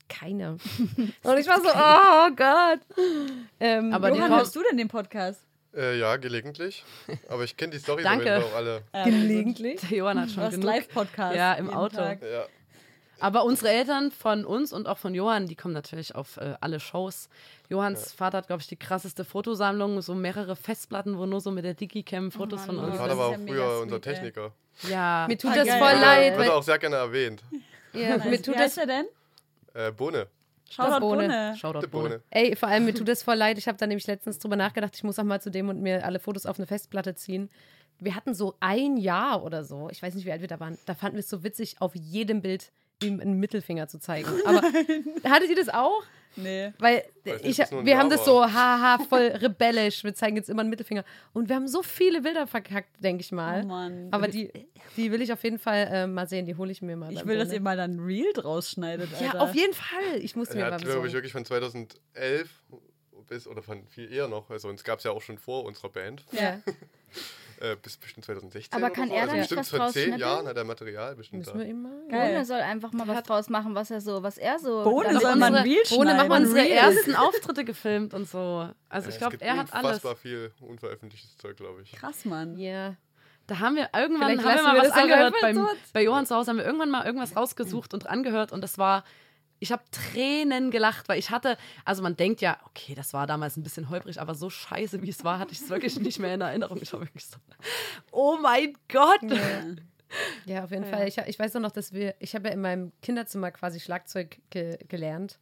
keine. 0.09 0.57
und 1.23 1.37
ich 1.37 1.47
war 1.47 1.61
so, 1.61 1.69
oh 1.69 2.35
Gott. 2.35 2.79
Ähm, 3.59 3.93
Aber 3.93 4.09
Johann, 4.09 4.31
hörst 4.31 4.55
du 4.55 4.61
denn 4.69 4.77
den 4.77 4.87
Podcast? 4.89 5.41
Äh, 5.75 5.99
ja, 5.99 6.17
gelegentlich. 6.17 6.83
Aber 7.29 7.43
ich 7.43 7.55
kenne 7.55 7.71
die 7.73 7.79
Story 7.79 8.01
Danke. 8.03 8.43
auch 8.43 8.55
alle. 8.55 8.81
gelegentlich. 9.05 9.79
der 9.81 9.97
Johann 9.97 10.19
hat 10.19 10.29
schon 10.29 10.37
Du 10.37 10.41
hast 10.47 10.51
genug. 10.53 10.65
Live-Podcast. 10.65 11.35
Ja, 11.35 11.53
im 11.53 11.69
Auto. 11.69 11.95
Tag. 11.97 12.21
Ja. 12.23 12.45
Aber 13.21 13.43
unsere 13.43 13.69
Eltern 13.69 14.11
von 14.11 14.45
uns 14.45 14.71
und 14.71 14.87
auch 14.87 14.97
von 14.97 15.13
Johann, 15.13 15.45
die 15.45 15.55
kommen 15.55 15.73
natürlich 15.73 16.15
auf 16.15 16.37
äh, 16.37 16.55
alle 16.61 16.79
Shows. 16.79 17.27
Johanns 17.69 18.13
Vater 18.13 18.37
hat, 18.39 18.47
glaube 18.47 18.61
ich, 18.61 18.67
die 18.67 18.77
krasseste 18.77 19.25
Fotosammlung, 19.25 20.01
so 20.01 20.15
mehrere 20.15 20.55
Festplatten, 20.55 21.17
wo 21.17 21.25
nur 21.25 21.41
so 21.41 21.51
mit 21.51 21.65
der 21.65 21.73
Digicam 21.73 22.31
Fotos 22.31 22.65
von 22.65 22.77
Mein 22.77 22.85
uns. 22.85 22.93
das 22.93 23.01
Vater 23.01 23.17
war 23.17 23.29
ja 23.31 23.35
auch 23.35 23.39
mega 23.39 23.53
früher 23.57 23.81
unser. 23.81 24.01
Techniker. 24.01 24.53
Ja, 24.89 25.25
Mir 25.27 25.37
tut 25.37 25.51
Ah, 25.51 25.55
das 25.55 25.67
geil. 25.67 25.79
voll 25.79 25.91
Ja, 25.91 25.99
leid, 26.01 26.37
Wird 26.37 26.49
auch 26.49 26.63
sehr 26.63 26.79
gerne 26.79 26.95
erwähnt. 26.95 27.43
ja, 27.91 28.17
mir 28.17 28.31
Wie 28.31 28.41
tut 28.41 28.55
heißt 28.55 28.77
das 28.77 28.83
er 28.83 28.87
denn? 28.87 29.05
Äh, 29.79 29.91
Bohne. 29.91 30.27
Shoutout 30.69 30.99
Bohne. 30.99 31.27
Bohne. 31.27 31.55
Shoutout 31.55 31.87
Bohne. 31.87 32.09
Bohne. 32.09 32.23
Ey, 32.29 32.55
vor 32.55 32.69
allem 32.69 32.85
mir 32.85 32.93
tut 32.93 33.07
das 33.07 33.23
voll 33.23 33.35
leid. 33.35 33.57
Ich 33.57 33.67
habe 33.67 33.77
da 33.77 33.87
nämlich 33.87 34.05
letztens 34.07 34.37
drüber 34.39 34.55
nachgedacht, 34.55 34.95
ich 34.95 35.03
muss 35.03 35.17
auch 35.17 35.23
mal 35.23 35.41
zu 35.41 35.49
dem 35.49 35.69
und 35.69 35.81
mir 35.81 36.05
alle 36.05 36.19
Fotos 36.19 36.45
auf 36.45 36.59
eine 36.59 36.67
Festplatte 36.67 37.15
ziehen. 37.15 37.49
Wir 37.97 38.15
hatten 38.15 38.33
so 38.33 38.55
ein 38.59 38.97
Jahr 38.97 39.43
oder 39.43 39.63
so, 39.63 39.89
ich 39.89 40.01
weiß 40.01 40.15
nicht, 40.15 40.25
wie 40.25 40.31
alt 40.31 40.41
wir 40.41 40.47
da 40.47 40.59
waren, 40.59 40.77
da 40.85 40.93
fanden 40.93 41.15
wir 41.17 41.21
es 41.21 41.29
so 41.29 41.43
witzig, 41.43 41.81
auf 41.81 41.95
jedem 41.95 42.41
Bild 42.41 42.71
ihm 43.03 43.19
einen 43.19 43.39
Mittelfinger 43.39 43.87
zu 43.87 43.99
zeigen. 43.99 44.29
Aber 44.45 44.61
hattet 45.23 45.49
ihr 45.49 45.55
das 45.55 45.69
auch? 45.69 46.03
Nee. 46.35 46.71
Weil 46.77 47.03
ich, 47.43 47.59
ein 47.61 47.85
wir 47.85 47.97
haben 47.97 48.09
das 48.09 48.23
so, 48.23 48.43
haha, 48.45 48.99
voll 49.09 49.27
rebellisch. 49.27 50.03
Wir 50.03 50.13
zeigen 50.13 50.37
jetzt 50.37 50.49
immer 50.49 50.61
einen 50.61 50.69
Mittelfinger. 50.69 51.03
Und 51.33 51.49
wir 51.49 51.55
haben 51.55 51.67
so 51.67 51.81
viele 51.81 52.21
Bilder 52.21 52.45
verkackt, 52.45 53.03
denke 53.03 53.21
ich 53.21 53.31
mal. 53.31 53.63
Oh 53.63 53.67
Mann. 53.67 54.07
Aber 54.11 54.27
die, 54.27 54.51
die 54.95 55.11
will 55.11 55.21
ich 55.21 55.33
auf 55.33 55.43
jeden 55.43 55.59
Fall 55.59 55.89
äh, 55.91 56.07
mal 56.07 56.27
sehen. 56.27 56.45
Die 56.45 56.55
hole 56.55 56.71
ich 56.71 56.81
mir 56.81 56.95
mal. 56.95 57.11
Ich 57.11 57.25
will, 57.25 57.37
dass 57.37 57.47
Bohne. 57.47 57.55
ihr 57.57 57.61
mal 57.61 57.77
dann 57.77 57.99
Reel 57.99 58.31
draus 58.33 58.69
schneidet, 58.69 59.09
Alter. 59.13 59.25
Ja, 59.25 59.39
auf 59.41 59.55
jeden 59.55 59.73
Fall. 59.73 60.19
Ich 60.21 60.35
musste 60.35 60.55
mir 60.55 60.63
Er 60.65 60.71
mal 60.71 60.79
glaube 60.79 61.07
ich, 61.07 61.13
wirklich 61.13 61.33
von 61.33 61.43
2011 61.43 62.47
bis, 63.29 63.47
oder 63.47 63.61
von 63.61 63.87
viel 63.87 64.11
eher 64.11 64.27
noch, 64.27 64.49
also 64.49 64.67
uns 64.67 64.83
gab 64.83 64.99
es 64.99 65.05
ja 65.05 65.11
auch 65.11 65.21
schon 65.21 65.37
vor 65.37 65.63
unserer 65.63 65.89
Band, 65.89 66.25
Ja. 66.31 66.59
äh, 67.61 67.75
bis 67.81 67.97
bestimmt 67.97 68.25
2016 68.25 68.75
Aber 68.81 68.89
kann 68.93 69.09
so. 69.09 69.13
er 69.15 69.25
da 69.27 69.31
also 69.33 69.33
nicht 69.35 69.41
bestimmt 69.43 69.59
was 69.61 69.69
vor 69.69 69.79
draus 69.79 69.91
zehn 69.93 70.01
schnippeln? 70.03 70.19
Jahren 70.21 70.47
hat 70.47 70.57
er 70.57 70.63
Material 70.63 71.15
bestimmt 71.15 71.39
Müssen 71.45 71.53
da. 71.53 71.59
wir 71.59 71.65
ihm 71.69 71.81
mal. 71.81 71.91
Geil. 72.09 72.31
Bohne 72.33 72.45
soll 72.45 72.59
einfach 72.61 72.91
mal 72.93 73.07
was 73.07 73.23
draus 73.23 73.49
machen, 73.49 73.75
was 73.75 73.91
er 73.91 74.01
so, 74.01 74.23
was 74.23 74.37
er 74.37 74.59
so. 74.59 74.83
Bohne 74.83 75.19
soll 75.19 75.35
man 75.35 75.55
Reel 75.55 75.77
Bohne, 75.89 76.13
mach 76.15 76.27
mal 76.27 76.37
schneiden. 76.39 76.47
Unsere 76.47 76.69
ersten 76.69 77.15
Auftritte 77.15 77.65
gefilmt 77.65 78.13
und 78.13 78.27
so. 78.27 78.69
Also 78.89 79.05
Ja, 79.05 79.09
ich 79.09 79.15
es 79.15 79.17
glaube, 79.17 79.37
er 79.39 79.57
hat 79.57 79.73
alles. 79.73 79.85
unfassbar 79.85 80.15
viel 80.15 80.51
unveröffentlichtes 80.61 81.37
Zeug, 81.37 81.57
glaube 81.57 81.81
ich. 81.81 81.91
Krass, 81.91 82.25
Mann. 82.25 82.57
Ja. 82.57 82.95
Da 83.47 83.59
haben 83.59 83.75
wir 83.75 83.89
irgendwann 83.95 84.29
Vielleicht 84.39 84.45
haben 84.47 84.55
wir 84.57 84.63
mal 84.63 84.75
wir 84.75 84.89
was 84.89 84.91
angehört. 84.91 85.35
Beim, 85.41 85.67
bei 85.93 86.03
Johann 86.03 86.25
zu 86.27 86.35
Hause 86.35 86.51
haben 86.51 86.57
wir 86.57 86.65
irgendwann 86.65 86.91
mal 86.91 87.05
irgendwas 87.05 87.35
rausgesucht 87.35 87.93
und 87.93 88.07
angehört 88.07 88.51
und 88.51 88.61
das 88.61 88.77
war. 88.77 89.03
Ich 89.59 89.71
habe 89.71 89.83
Tränen 89.91 90.71
gelacht, 90.71 91.09
weil 91.09 91.19
ich 91.19 91.29
hatte, 91.31 91.57
also 91.85 92.01
man 92.01 92.15
denkt 92.15 92.41
ja, 92.41 92.57
okay, 92.65 92.95
das 92.95 93.13
war 93.13 93.27
damals 93.27 93.57
ein 93.57 93.63
bisschen 93.63 93.89
holprig, 93.89 94.19
aber 94.21 94.33
so 94.35 94.49
scheiße 94.49 95.01
wie 95.01 95.09
es 95.09 95.23
war, 95.23 95.39
hatte 95.39 95.51
ich 95.53 95.61
es 95.61 95.69
wirklich 95.69 95.99
nicht 95.99 96.19
mehr 96.19 96.33
in 96.33 96.41
Erinnerung. 96.41 96.79
Ich 96.81 96.93
war 96.93 97.01
wirklich 97.01 97.25
so, 97.25 97.37
oh 98.11 98.37
mein 98.41 98.77
Gott. 98.91 99.21
Ja, 100.45 100.63
auf 100.63 100.71
jeden 100.71 100.85
Fall. 100.85 101.07
Ich, 101.07 101.17
ich 101.17 101.37
weiß 101.37 101.55
auch 101.55 101.59
noch, 101.61 101.71
dass 101.71 101.93
wir, 101.93 102.15
ich 102.19 102.33
habe 102.35 102.47
ja 102.47 102.53
in 102.53 102.61
meinem 102.61 102.91
Kinderzimmer 103.01 103.51
quasi 103.51 103.79
Schlagzeug 103.79 104.39
ge 104.49 104.77
gelernt 104.87 105.39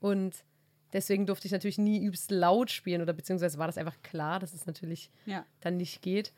und 0.00 0.44
deswegen 0.92 1.26
durfte 1.26 1.46
ich 1.46 1.52
natürlich 1.52 1.76
nie 1.78 2.00
übelst 2.02 2.30
laut 2.30 2.70
spielen 2.70 3.02
oder 3.02 3.12
beziehungsweise 3.12 3.58
war 3.58 3.66
das 3.66 3.76
einfach 3.76 4.00
klar, 4.02 4.38
dass 4.38 4.54
es 4.54 4.64
natürlich 4.66 5.10
Ja. 5.26 5.44
dann 5.60 5.76
nicht 5.76 6.00
geht. 6.02 6.32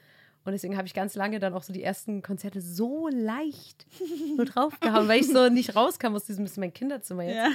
Und 0.49 0.53
deswegen 0.53 0.79
habe 0.79 0.87
ich 0.87 0.95
ganz 0.95 1.15
lange 1.15 1.41
dann 1.41 1.53
auch 1.53 1.63
so 1.63 1.75
die 1.75 1.83
ersten 1.83 2.23
Konzerte 2.23 2.63
so 2.63 3.09
leicht 3.13 3.85
nur 4.35 4.47
draufgehauen, 4.47 5.07
weil 5.07 5.21
ich 5.21 5.27
so 5.31 5.51
nicht 5.51 5.77
rauskam 5.77 6.15
aus 6.15 6.25
diesem, 6.25 6.47
das 6.47 6.53
ist 6.53 6.57
mein 6.59 6.73
Kinderzimmer 6.73 7.23
jetzt. 7.25 7.37
Ja. 7.37 7.49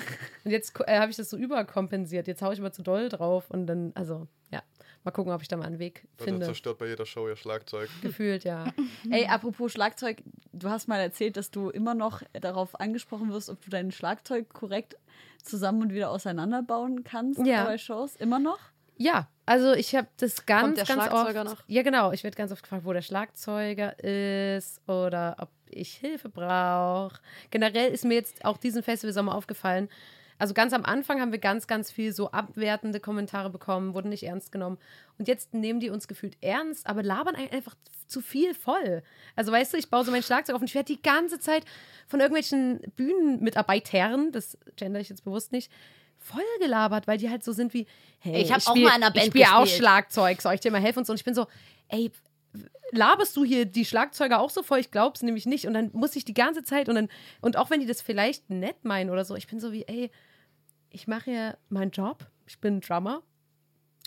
Und 0.44 0.52
jetzt 0.52 0.80
äh, 0.86 1.00
habe 1.00 1.10
ich 1.10 1.18
das 1.18 1.28
so 1.32 1.36
überkompensiert. 1.36 2.28
Jetzt 2.28 2.44
haue 2.44 2.54
ich 2.54 2.60
immer 2.60 2.72
zu 2.72 2.84
doll 2.84 3.10
drauf 3.10 3.50
und 3.50 3.66
dann, 3.66 3.94
also, 3.96 4.28
ja, 4.52 4.62
mal 5.04 5.10
gucken, 5.10 5.34
ob 5.34 5.41
ich 5.41 5.48
da 5.48 5.58
mal 5.58 5.66
einen 5.66 5.80
Weg 5.80 6.08
finde. 6.18 6.46
zerstört 6.46 6.78
bei 6.78 6.86
jeder 6.86 7.08
Show 7.08 7.28
ihr 7.28 7.36
Schlagzeug. 7.36 7.89
Gefühlt, 8.04 8.44
ja. 8.44 8.66
Ey, 9.10 9.26
apropos 9.26 9.72
Schlagzeug, 9.72 10.22
du 10.52 10.70
hast 10.70 10.88
mal 10.88 11.00
erzählt, 11.00 11.36
dass 11.36 11.50
du 11.50 11.72
immer 11.72 11.96
noch 11.96 12.22
darauf 12.34 12.80
angesprochen 12.80 13.32
wirst, 13.32 13.50
ob 13.50 13.60
du 13.64 13.72
dein 13.72 13.91
Schlagzeug 13.91 14.50
korrekt 14.54 14.98
zusammen 15.41 15.82
und 15.82 15.94
wieder 15.94 16.12
auseinanderbauen 16.12 17.04
kannst 17.04 17.44
Ja. 17.44 17.64
bei 17.64 17.80
Shows. 17.80 18.16
Immer 18.18 18.38
noch? 18.38 18.60
Ja, 18.98 19.28
also 19.46 19.74
ich 19.74 19.96
habe 19.96 20.08
das 20.18 20.46
ganz, 20.46 20.62
Kommt 20.64 20.78
der 20.78 20.86
ganz 20.86 21.04
Schlagzeuger 21.10 21.41
oft. 21.41 21.50
noch? 21.52 21.64
Ja, 21.68 21.82
genau. 21.82 22.12
Ich 22.12 22.24
werde 22.24 22.38
ganz 22.38 22.52
oft 22.52 22.64
gefragt, 22.64 22.86
wo 22.86 22.94
der 22.94 23.02
Schlagzeuger 23.02 23.98
ist 24.04 24.82
oder 24.88 25.36
ob 25.39 25.50
ich 25.70 25.96
Hilfe 25.96 26.30
brauche. 26.30 27.20
Generell 27.50 27.91
ist 27.91 28.06
mir 28.06 28.14
jetzt 28.14 28.46
auch 28.46 28.58
diesen 28.58 28.84
Festivalsommer 28.84 29.34
aufgefallen. 29.36 29.89
Also 30.39 30.54
ganz 30.54 30.74
am 30.74 30.84
Anfang 30.84 31.22
haben 31.22 31.32
wir 31.32 31.39
ganz, 31.39 31.68
ganz 31.68 31.91
viel 31.91 32.12
so 32.12 32.32
abwertende 32.32 33.00
Kommentare 33.00 33.50
bekommen, 33.50 33.94
wurden 33.94 34.10
nicht 34.10 34.24
ernst 34.24 34.52
genommen. 34.52 34.78
Und 35.18 35.28
jetzt 35.28 35.54
nehmen 35.54 35.80
die 35.80 35.89
uns 35.89 36.08
gefühlt 36.08 36.38
ernst, 36.41 36.86
aber 36.88 37.02
labern 37.04 37.36
ein- 37.36 37.52
einfach 37.52 37.76
zu 38.08 38.20
viel 38.20 38.54
voll. 38.54 39.04
Also 39.36 39.52
weißt 39.52 39.74
du, 39.74 39.78
ich 39.78 39.89
baue 39.89 40.04
so 40.04 40.12
mein 40.12 40.24
Schlagzeug 40.24 40.56
auf 40.56 40.62
und 40.62 40.68
ich 40.68 40.76
werde 40.76 40.94
die 40.94 41.02
ganze 41.02 41.39
Zeit 41.39 41.64
von 42.08 42.20
irgendwelchen 42.20 42.82
Bühnenmitarbeitern, 42.96 44.32
das 44.32 44.58
gender 44.76 45.00
ich 45.00 45.10
jetzt 45.10 45.24
bewusst 45.24 45.52
nicht, 45.52 45.72
voll 46.24 46.42
gelabert, 46.60 47.08
weil 47.08 47.18
die 47.18 47.30
halt 47.30 47.44
so 47.44 47.52
sind 47.52 47.74
wie, 47.74 47.86
hey, 48.20 48.42
Ich 48.42 48.52
hab 48.52 48.66
auch 48.66 48.72
spiel- 48.72 48.84
mal 48.84 48.90
in 48.96 49.04
einer 49.04 49.12
Band 49.12 49.26
Ich 49.28 49.32
spiele 49.32 49.56
auch 49.56 49.62
gespielt. 49.62 49.80
Schlagzeug, 49.82 50.42
soll 50.42 50.54
ich 50.56 50.60
dir 50.62 50.72
mal 50.72 50.82
helfen 50.82 51.00
und 51.00 51.06
so. 51.06 51.14
Und 51.14 51.18
ich 51.20 51.26
bin 51.26 51.34
so, 51.36 51.48
ey, 51.90 52.12
laberst 52.92 53.36
du 53.36 53.44
hier 53.44 53.66
die 53.66 53.86
Schlagzeuger 53.86 54.40
auch 54.40 54.50
so 54.50 54.64
voll? 54.64 54.80
Ich 54.80 54.92
glaub's 54.92 55.22
nämlich 55.24 55.46
nicht. 55.46 55.66
Und 55.68 55.74
dann 55.74 55.90
muss 55.94 56.16
ich 56.16 56.26
die 56.26 56.34
ganze 56.34 56.64
Zeit 56.64 56.90
und 56.90 56.96
dann, 56.96 57.10
und 57.42 57.58
auch 57.58 57.70
wenn 57.70 57.80
die 57.80 57.86
das 57.88 58.02
vielleicht 58.02 58.50
nett 58.50 58.84
meinen 58.86 59.10
oder 59.10 59.26
so, 59.26 59.36
ich 59.36 59.48
bin 59.48 59.60
so 59.60 59.72
wie, 59.72 59.84
ey, 59.88 60.12
ich 60.90 61.08
mache 61.08 61.32
ja 61.32 61.58
meinen 61.70 61.92
Job, 61.92 62.26
ich 62.46 62.60
bin 62.60 62.82
Drummer. 62.82 63.22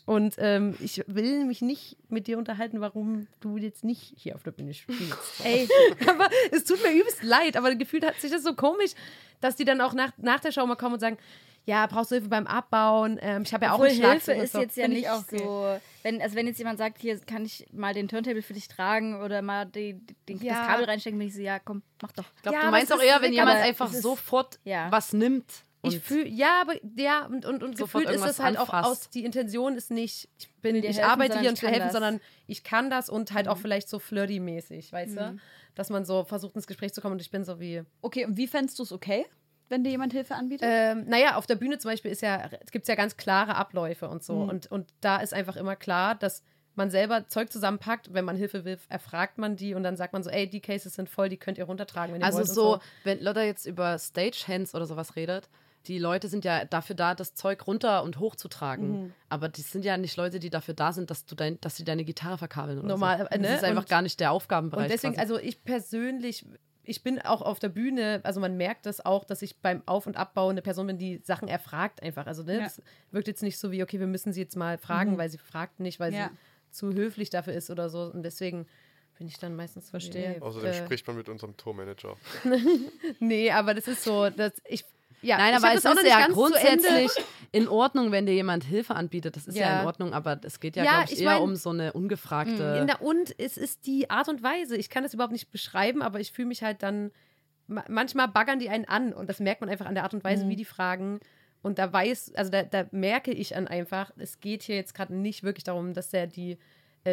Und 0.05 0.37
ähm, 0.39 0.77
ich 0.79 1.03
will 1.09 1.45
mich 1.47 1.63
nicht 1.63 1.97
mit 2.09 2.29
dir 2.29 2.39
unterhalten, 2.39 2.81
warum 2.81 3.27
du 3.41 3.57
jetzt 3.57 3.83
nicht 3.83 4.13
hier 4.17 4.37
auf 4.37 4.45
der 4.45 4.53
Bühne 4.53 4.73
spielst. 4.73 5.05
Ey, 5.45 5.67
aber 6.09 6.29
es 6.53 6.63
tut 6.63 6.81
mir 6.85 6.93
übelst 6.93 7.25
leid, 7.25 7.57
aber 7.57 7.75
gefühlt 7.75 8.07
hat 8.07 8.15
sich 8.21 8.31
das 8.31 8.45
so 8.45 8.55
komisch, 8.55 8.93
dass 9.41 9.57
die 9.57 9.65
dann 9.65 9.81
auch 9.81 9.95
nach, 9.95 10.13
nach 10.17 10.39
der 10.39 10.53
Show 10.53 10.65
mal 10.65 10.77
kommen 10.77 10.95
und 10.95 11.01
sagen, 11.01 11.19
ja, 11.67 11.87
brauchst 11.87 12.11
du 12.11 12.15
Hilfe 12.15 12.29
beim 12.31 12.47
Abbauen? 12.47 13.19
Ähm, 13.21 13.43
ich 13.43 13.53
habe 13.53 13.65
ja 13.67 13.73
auch 13.73 13.75
obwohl 13.75 13.89
ein 13.89 13.95
Hilfe 13.95 14.07
Schlagzeug 14.09 14.37
und 14.39 14.45
ist 14.45 14.53
so. 14.53 14.61
jetzt 14.61 14.77
ja 14.77 14.85
Find 14.85 14.95
ich 14.97 15.01
nicht 15.03 15.11
auch 15.11 15.19
okay. 15.23 15.39
so. 15.39 15.79
Wenn, 16.03 16.23
also 16.23 16.35
wenn 16.37 16.47
jetzt 16.47 16.59
jemand 16.59 16.79
sagt, 16.79 16.99
hier 16.99 17.19
kann 17.21 17.45
ich 17.45 17.67
mal 17.73 17.93
den 17.93 18.09
Turntable 18.09 18.41
für 18.43 18.55
dich 18.55 18.69
tragen 18.69 19.21
oder 19.21 19.43
mal 19.43 19.67
die, 19.67 20.01
die, 20.29 20.35
Ja. 20.37 20.55
das 20.61 20.67
Kabel 20.69 20.85
reinstecken, 20.87 21.19
bin 21.19 21.29
ich 21.29 21.35
so, 21.35 21.41
ja, 21.43 21.59
komm, 21.59 21.83
mach 22.01 22.13
doch. 22.13 22.25
Ich 22.37 22.43
glaube, 22.43 22.57
Ja, 22.57 22.65
du 22.65 22.71
meinst 22.71 22.91
es 22.93 22.97
auch 22.99 23.03
eher, 23.03 23.21
wenn 23.21 23.33
jemand 23.33 23.59
einfach 23.61 23.89
es 23.91 23.97
ist- 23.97 24.03
sofort 24.03 24.59
ja. 24.65 24.91
was 24.91 25.13
nimmt. 25.13 25.53
Ich 25.83 26.01
fühle, 26.01 26.27
ja, 26.27 26.63
aber 26.63 26.75
ja, 26.97 27.27
und, 27.27 27.45
und, 27.47 27.63
und 27.63 27.79
Sofort 27.79 28.05
gefühlt 28.07 28.17
ist 28.17 28.25
das 28.25 28.39
irgendwas 28.39 28.45
halt 28.45 28.59
auch 28.59 28.73
anfasst. 28.75 29.03
aus, 29.03 29.11
die 29.11 29.25
Intention 29.25 29.77
ist 29.77 29.93
nicht, 29.93 30.29
ich 30.37 30.53
bin, 30.61 30.75
ich 30.75 30.85
helfen, 30.85 31.05
arbeite 31.05 31.35
hier 31.39 31.43
ich 31.43 31.49
und 31.51 31.63
will 31.63 31.67
kann 31.69 31.75
helfen, 31.75 31.85
das. 31.87 31.93
sondern 31.93 32.21
ich 32.49 32.65
kann 32.65 32.91
das 32.91 33.09
und 33.09 33.33
halt 33.33 33.47
auch 33.47 33.57
vielleicht 33.59 33.89
so 33.89 34.01
flirty-mäßig, 34.01 34.91
weißt 34.93 35.17
du? 35.17 35.37
Dass 35.77 35.89
man 35.91 36.05
so 36.05 36.25
versucht, 36.25 36.57
ins 36.57 36.67
Gespräch 36.67 36.93
zu 36.93 37.01
kommen 37.01 37.13
und 37.13 37.21
ich 37.21 37.31
bin 37.31 37.45
so 37.45 37.61
wie, 37.61 37.83
Okay, 38.03 38.25
und 38.25 38.37
wie 38.37 38.49
fändest 38.49 38.79
du 38.81 38.83
es 38.83 38.91
okay, 38.91 39.27
wenn 39.69 39.85
dir 39.85 39.91
jemand 39.91 40.13
Hilfe 40.13 40.35
anbietet? 40.35 40.69
ähm, 40.71 41.05
naja, 41.09 41.37
auf 41.37 41.47
der 41.47 41.57
Bühne 41.57 41.79
zum 41.79 41.91
Beispiel 41.91 42.11
ist 42.11 42.23
ja, 42.23 42.49
gibt 42.71 42.85
es 42.85 42.89
ja 42.89 42.95
ganz 42.95 43.17
klare 43.17 43.55
Abläufe 43.57 44.09
und 44.09 44.23
so. 44.23 44.35
Und, 44.35 44.71
und 44.71 44.89
da 45.01 45.17
ist 45.19 45.35
einfach 45.35 45.57
immer 45.57 45.77
klar, 45.77 46.15
dass 46.15 46.43
man 46.75 46.91
selber 46.91 47.27
Zeug 47.27 47.51
zusammenpackt, 47.51 48.13
wenn 48.13 48.25
man 48.27 48.37
Hilfe 48.37 48.65
will, 48.67 48.79
erfragt 48.91 49.39
man 49.39 49.57
die 49.57 49.75
und 49.75 49.83
dann 49.83 49.97
sagt 49.97 50.13
man 50.13 50.23
so, 50.23 50.29
ey, 50.31 50.49
die 50.49 50.61
Cases 50.61 50.93
sind 50.95 51.09
voll, 51.09 51.29
die 51.31 51.39
könnt 51.39 51.57
ihr 51.59 51.65
runtertragen, 51.65 52.15
wenn 52.15 52.21
ihr 52.21 52.27
Also 52.27 52.39
wollt. 52.39 52.49
und 52.49 52.55
so, 52.55 52.79
wenn 53.05 53.23
Lotta 53.23 53.43
jetzt 53.43 53.65
über 53.67 53.99
Stagehands 53.99 54.75
oder 54.75 54.85
sowas 54.87 55.17
redet, 55.17 55.49
die 55.87 55.99
Leute 55.99 56.29
sind 56.29 56.45
ja 56.45 56.65
dafür 56.65 56.95
da, 56.97 57.15
das 57.15 57.35
Zeug 57.35 57.67
runter 57.67 58.03
und 58.03 58.19
hoch 58.19 58.35
zu 58.35 58.49
tragen. 58.49 59.15
Aber 59.29 59.49
die 59.49 59.61
sind 59.63 59.85
ja 59.85 59.97
nicht 59.97 60.17
Leute, 60.17 60.39
die 60.41 60.51
dafür 60.51 60.75
da 60.75 60.93
sind, 60.93 61.11
dass 61.11 61.25
du 61.27 61.35
dein, 61.37 61.61
dass 61.61 61.77
sie 61.77 61.85
deine 61.85 62.05
Gitarre 62.05 62.39
verkabeln 62.39 62.79
oder 62.81 62.89
Normal, 62.89 63.19
so. 63.21 63.25
äh, 63.27 63.39
ne? 63.39 63.45
Das 63.49 63.57
ist 63.59 63.65
einfach 63.65 63.83
Und- 63.85 63.89
gar 63.89 64.03
nicht 64.03 64.19
der 64.21 64.33
Aufgabenbereich. 64.33 64.87
Und 64.87 64.93
deswegen, 64.93 65.15
quasi. 65.15 65.33
also 65.33 65.39
ich 65.43 65.63
persönlich, 65.65 66.45
ich 66.87 67.03
bin 67.03 67.21
auch 67.21 67.43
auf 67.43 67.59
der 67.59 67.69
Bühne, 67.69 68.21
also 68.23 68.41
man 68.41 68.57
merkt 68.57 68.87
das 68.87 69.05
auch, 69.05 69.25
dass 69.25 69.43
ich 69.43 69.57
beim 69.59 69.83
Auf- 69.87 70.07
und 70.07 70.17
Abbau 70.17 70.49
eine 70.49 70.63
Person 70.63 70.87
bin, 70.87 70.99
die 70.99 71.19
Sachen 71.25 71.49
erfragt 71.49 72.03
einfach. 72.03 72.27
Also 72.27 72.43
ne, 72.43 72.55
Ja. 72.59 72.65
das 72.65 72.81
wirkt 73.11 73.29
jetzt 73.29 73.43
nicht 73.43 73.59
so 73.59 73.71
wie, 73.73 73.83
okay, 73.83 73.99
wir 74.01 74.07
müssen 74.07 74.33
sie 74.33 74.41
jetzt 74.41 74.57
mal 74.57 74.79
fragen, 74.79 75.19
weil 75.19 75.29
sie 75.29 75.39
fragt 75.39 75.81
nicht, 75.81 76.01
weil 76.01 76.15
Ja. 76.15 76.31
sie 76.31 76.37
zu 76.79 76.93
höflich 76.95 77.31
dafür 77.31 77.53
ist 77.55 77.71
oder 77.71 77.89
so. 77.89 78.03
Und 78.03 78.23
deswegen 78.23 78.67
bin 79.19 79.27
ich 79.29 79.39
dann 79.39 79.57
meistens 79.57 79.89
Verstehe. 79.91 80.37
Außerdem 80.43 80.71
äh, 80.71 80.75
spricht 80.75 81.07
man 81.07 81.17
mit 81.17 81.29
unserem 81.29 81.57
Tourmanager. 81.57 82.17
Nee, 83.21 83.51
aber 83.51 83.75
das 83.75 83.89
ist 83.89 84.05
so, 84.05 84.29
dass 84.31 84.53
ich. 84.67 84.85
Ja, 85.23 85.39
Nein, 85.39 85.55
aber 85.55 85.73
es 85.75 85.85
ist 85.85 86.05
ja 86.07 86.27
grundsätzlich 86.29 87.11
in 87.53 87.69
Ordnung, 87.69 88.13
wenn 88.13 88.27
dir 88.27 88.35
jemand 88.35 88.65
Hilfe 88.65 88.95
anbietet. 88.95 89.37
Das 89.37 89.47
ist 89.47 89.57
ja, 89.57 89.67
Ja. 89.69 89.81
in 89.81 89.87
Ordnung, 89.87 90.13
aber 90.13 90.39
es 90.45 90.61
geht 90.61 90.77
ja, 90.77 90.85
Ja, 90.85 90.91
glaube 90.93 91.05
ich, 91.07 91.13
ich 91.19 91.21
eher 91.25 91.33
mein- 91.33 91.43
um 91.43 91.57
so 91.57 91.71
eine 91.71 91.93
ungefragte. 91.93 92.79
In 92.81 92.87
der, 92.87 93.01
und 93.03 93.35
es 93.39 93.57
ist 93.57 93.87
die 93.87 94.11
Art 94.11 94.29
und 94.29 94.43
Weise. 94.43 94.77
Ich 94.77 94.91
kann 94.91 95.03
das 95.03 95.15
überhaupt 95.15 95.33
nicht 95.33 95.51
beschreiben, 95.51 96.03
aber 96.03 96.21
ich 96.21 96.33
fühle 96.33 96.49
mich 96.49 96.63
halt 96.63 96.83
dann. 96.83 97.11
ma- 97.67 97.85
Manchmal 97.89 98.29
baggern 98.29 98.59
die 98.59 98.69
einen 98.69 98.85
an 98.85 99.13
und 99.13 99.29
das 99.29 99.41
merkt 99.41 99.61
man 99.61 99.71
einfach 99.71 99.87
an 99.87 99.95
der 99.95 100.05
Art 100.05 100.15
und 100.15 100.23
Weise, 100.23 100.49
wie 100.49 100.57
die 100.57 100.65
fragen. 100.65 101.19
und 101.63 101.81
da 101.81 101.93
weiß, 101.93 102.33
also 102.37 102.49
da, 102.53 102.63
da 102.63 102.87
merke 102.93 103.33
ich 103.33 103.49
dann 103.49 103.67
einfach, 103.67 104.13
es 104.19 104.39
geht 104.39 104.63
hier 104.63 104.77
jetzt 104.77 104.95
gerade 104.95 105.13
nicht 105.17 105.43
wirklich 105.43 105.65
darum, 105.65 105.95
dass 105.95 106.13
er 106.13 106.29
die, 106.29 106.59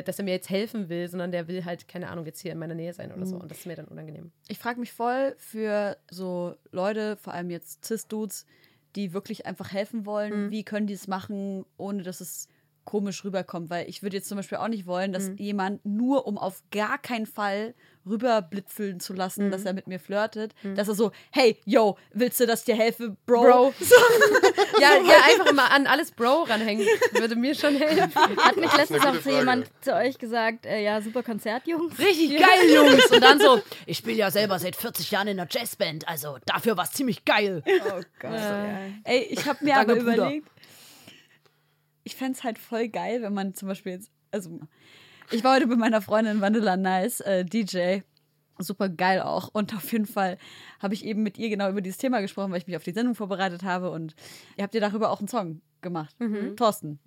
dass 0.01 0.17
er 0.17 0.25
mir 0.25 0.31
jetzt 0.31 0.49
helfen 0.49 0.89
will, 0.89 1.07
sondern 1.07 1.31
der 1.31 1.47
will 1.47 1.65
halt, 1.65 1.87
keine 1.87 2.09
Ahnung, 2.09 2.25
jetzt 2.25 2.39
hier 2.39 2.51
in 2.51 2.57
meiner 2.57 2.73
Nähe 2.73 2.93
sein 2.93 3.11
oder 3.11 3.25
so. 3.25 3.35
Und 3.35 3.51
das 3.51 3.59
ist 3.59 3.65
mir 3.67 3.75
dann 3.75 3.85
unangenehm. 3.85 4.31
Ich 4.47 4.57
frage 4.57 4.79
mich 4.79 4.91
voll 4.91 5.35
für 5.37 5.97
so 6.09 6.55
Leute, 6.71 7.17
vor 7.17 7.33
allem 7.33 7.49
jetzt 7.51 7.85
Cis-Dudes, 7.85 8.45
die 8.95 9.13
wirklich 9.13 9.45
einfach 9.45 9.71
helfen 9.71 10.05
wollen. 10.05 10.51
Wie 10.51 10.63
können 10.63 10.87
die 10.87 10.93
es 10.93 11.07
machen, 11.07 11.65
ohne 11.77 12.03
dass 12.03 12.21
es 12.21 12.47
komisch 12.85 13.23
rüberkommt? 13.23 13.69
Weil 13.69 13.87
ich 13.87 14.01
würde 14.01 14.17
jetzt 14.17 14.29
zum 14.29 14.37
Beispiel 14.37 14.57
auch 14.57 14.67
nicht 14.67 14.87
wollen, 14.87 15.13
dass 15.13 15.31
jemand 15.37 15.85
nur, 15.85 16.25
um 16.27 16.37
auf 16.37 16.63
gar 16.71 16.97
keinen 16.97 17.25
Fall 17.25 17.75
rüberblitzeln 18.06 18.99
zu 18.99 19.14
lassen, 19.14 19.51
dass 19.51 19.66
er 19.66 19.74
mit 19.74 19.88
mir 19.88 19.99
flirtet, 19.99 20.54
dass 20.76 20.88
er 20.88 20.95
so, 20.95 21.12
hey, 21.32 21.58
yo, 21.66 21.97
willst 22.14 22.39
du, 22.39 22.45
dass 22.45 22.60
ich 22.62 22.66
dir 22.66 22.76
helfe, 22.76 23.16
Bro? 23.26 23.43
Bro. 23.43 23.74
ja, 24.82 24.95
ja, 24.97 25.16
einfach 25.26 25.45
immer 25.47 25.72
an 25.72 25.88
alles 25.88 26.12
Bro 26.12 26.43
ranhängen. 26.43 26.86
Würde 27.14 27.36
mir 27.36 27.56
schon 27.56 27.76
helfen. 27.76 28.14
Hat 28.38 28.58
nicht 28.58 28.76
letztens 28.76 29.06
auch 29.06 29.26
jemand 29.26 29.70
zu 29.82 29.93
euch 29.95 30.18
gesagt, 30.18 30.66
äh, 30.66 30.84
ja, 30.84 31.01
super 31.01 31.24
Konzert, 31.24 31.68
Jungs? 31.68 31.97
Richtig 31.97 32.32
geil, 32.39 32.70
Jungs. 32.74 33.08
Und 33.08 33.22
dann 33.22 33.39
so, 33.39 33.62
ich 33.86 33.97
spiele 33.97 34.18
ja 34.18 34.32
selber 34.32 34.60
seit 34.60 34.76
40 34.76 35.12
Jahren 35.12 35.28
in 35.28 35.39
einer 35.39 35.49
Jazzband, 35.49 36.08
also 36.08 36.38
dafür 36.45 36.78
war 36.78 36.86
es 36.86 36.91
ziemlich 36.91 37.26
geil. 37.26 37.64
Oh 37.66 38.01
Gott. 38.20 38.39
Ey, 39.04 39.28
ich 39.30 39.45
habe 39.45 39.64
mir 39.64 39.76
Danke, 39.76 39.91
aber 39.93 40.01
Bruder. 40.01 40.14
überlegt, 40.16 40.47
ich 42.04 42.16
fände 42.16 42.34
es 42.38 42.43
halt 42.43 42.58
voll 42.58 42.89
geil, 42.89 43.22
wenn 43.22 43.34
man 43.34 43.56
zum 43.56 43.68
Beispiel 43.70 43.93
jetzt, 43.93 44.12
also 44.32 44.60
ich 45.34 45.43
war 45.43 45.55
heute 45.55 45.67
mit 45.67 45.79
meiner 45.79 46.01
Freundin 46.01 46.41
Vanilla 46.41 46.77
Nice, 46.77 47.19
äh, 47.21 47.43
DJ, 47.43 47.99
super 48.59 48.88
geil 48.88 49.21
auch. 49.21 49.49
Und 49.51 49.73
auf 49.75 49.91
jeden 49.91 50.05
Fall 50.05 50.38
habe 50.79 50.93
ich 50.93 51.05
eben 51.05 51.23
mit 51.23 51.38
ihr 51.38 51.49
genau 51.49 51.69
über 51.69 51.81
dieses 51.81 51.97
Thema 51.97 52.21
gesprochen, 52.21 52.51
weil 52.51 52.59
ich 52.59 52.67
mich 52.67 52.75
auf 52.75 52.84
die 52.84 52.91
Sendung 52.91 53.15
vorbereitet 53.15 53.63
habe. 53.63 53.89
Und 53.91 54.15
ihr 54.57 54.63
habt 54.63 54.75
ihr 54.75 54.81
darüber 54.81 55.09
auch 55.11 55.19
einen 55.19 55.27
Song 55.27 55.61
gemacht, 55.81 56.15
Thorsten. 56.55 56.99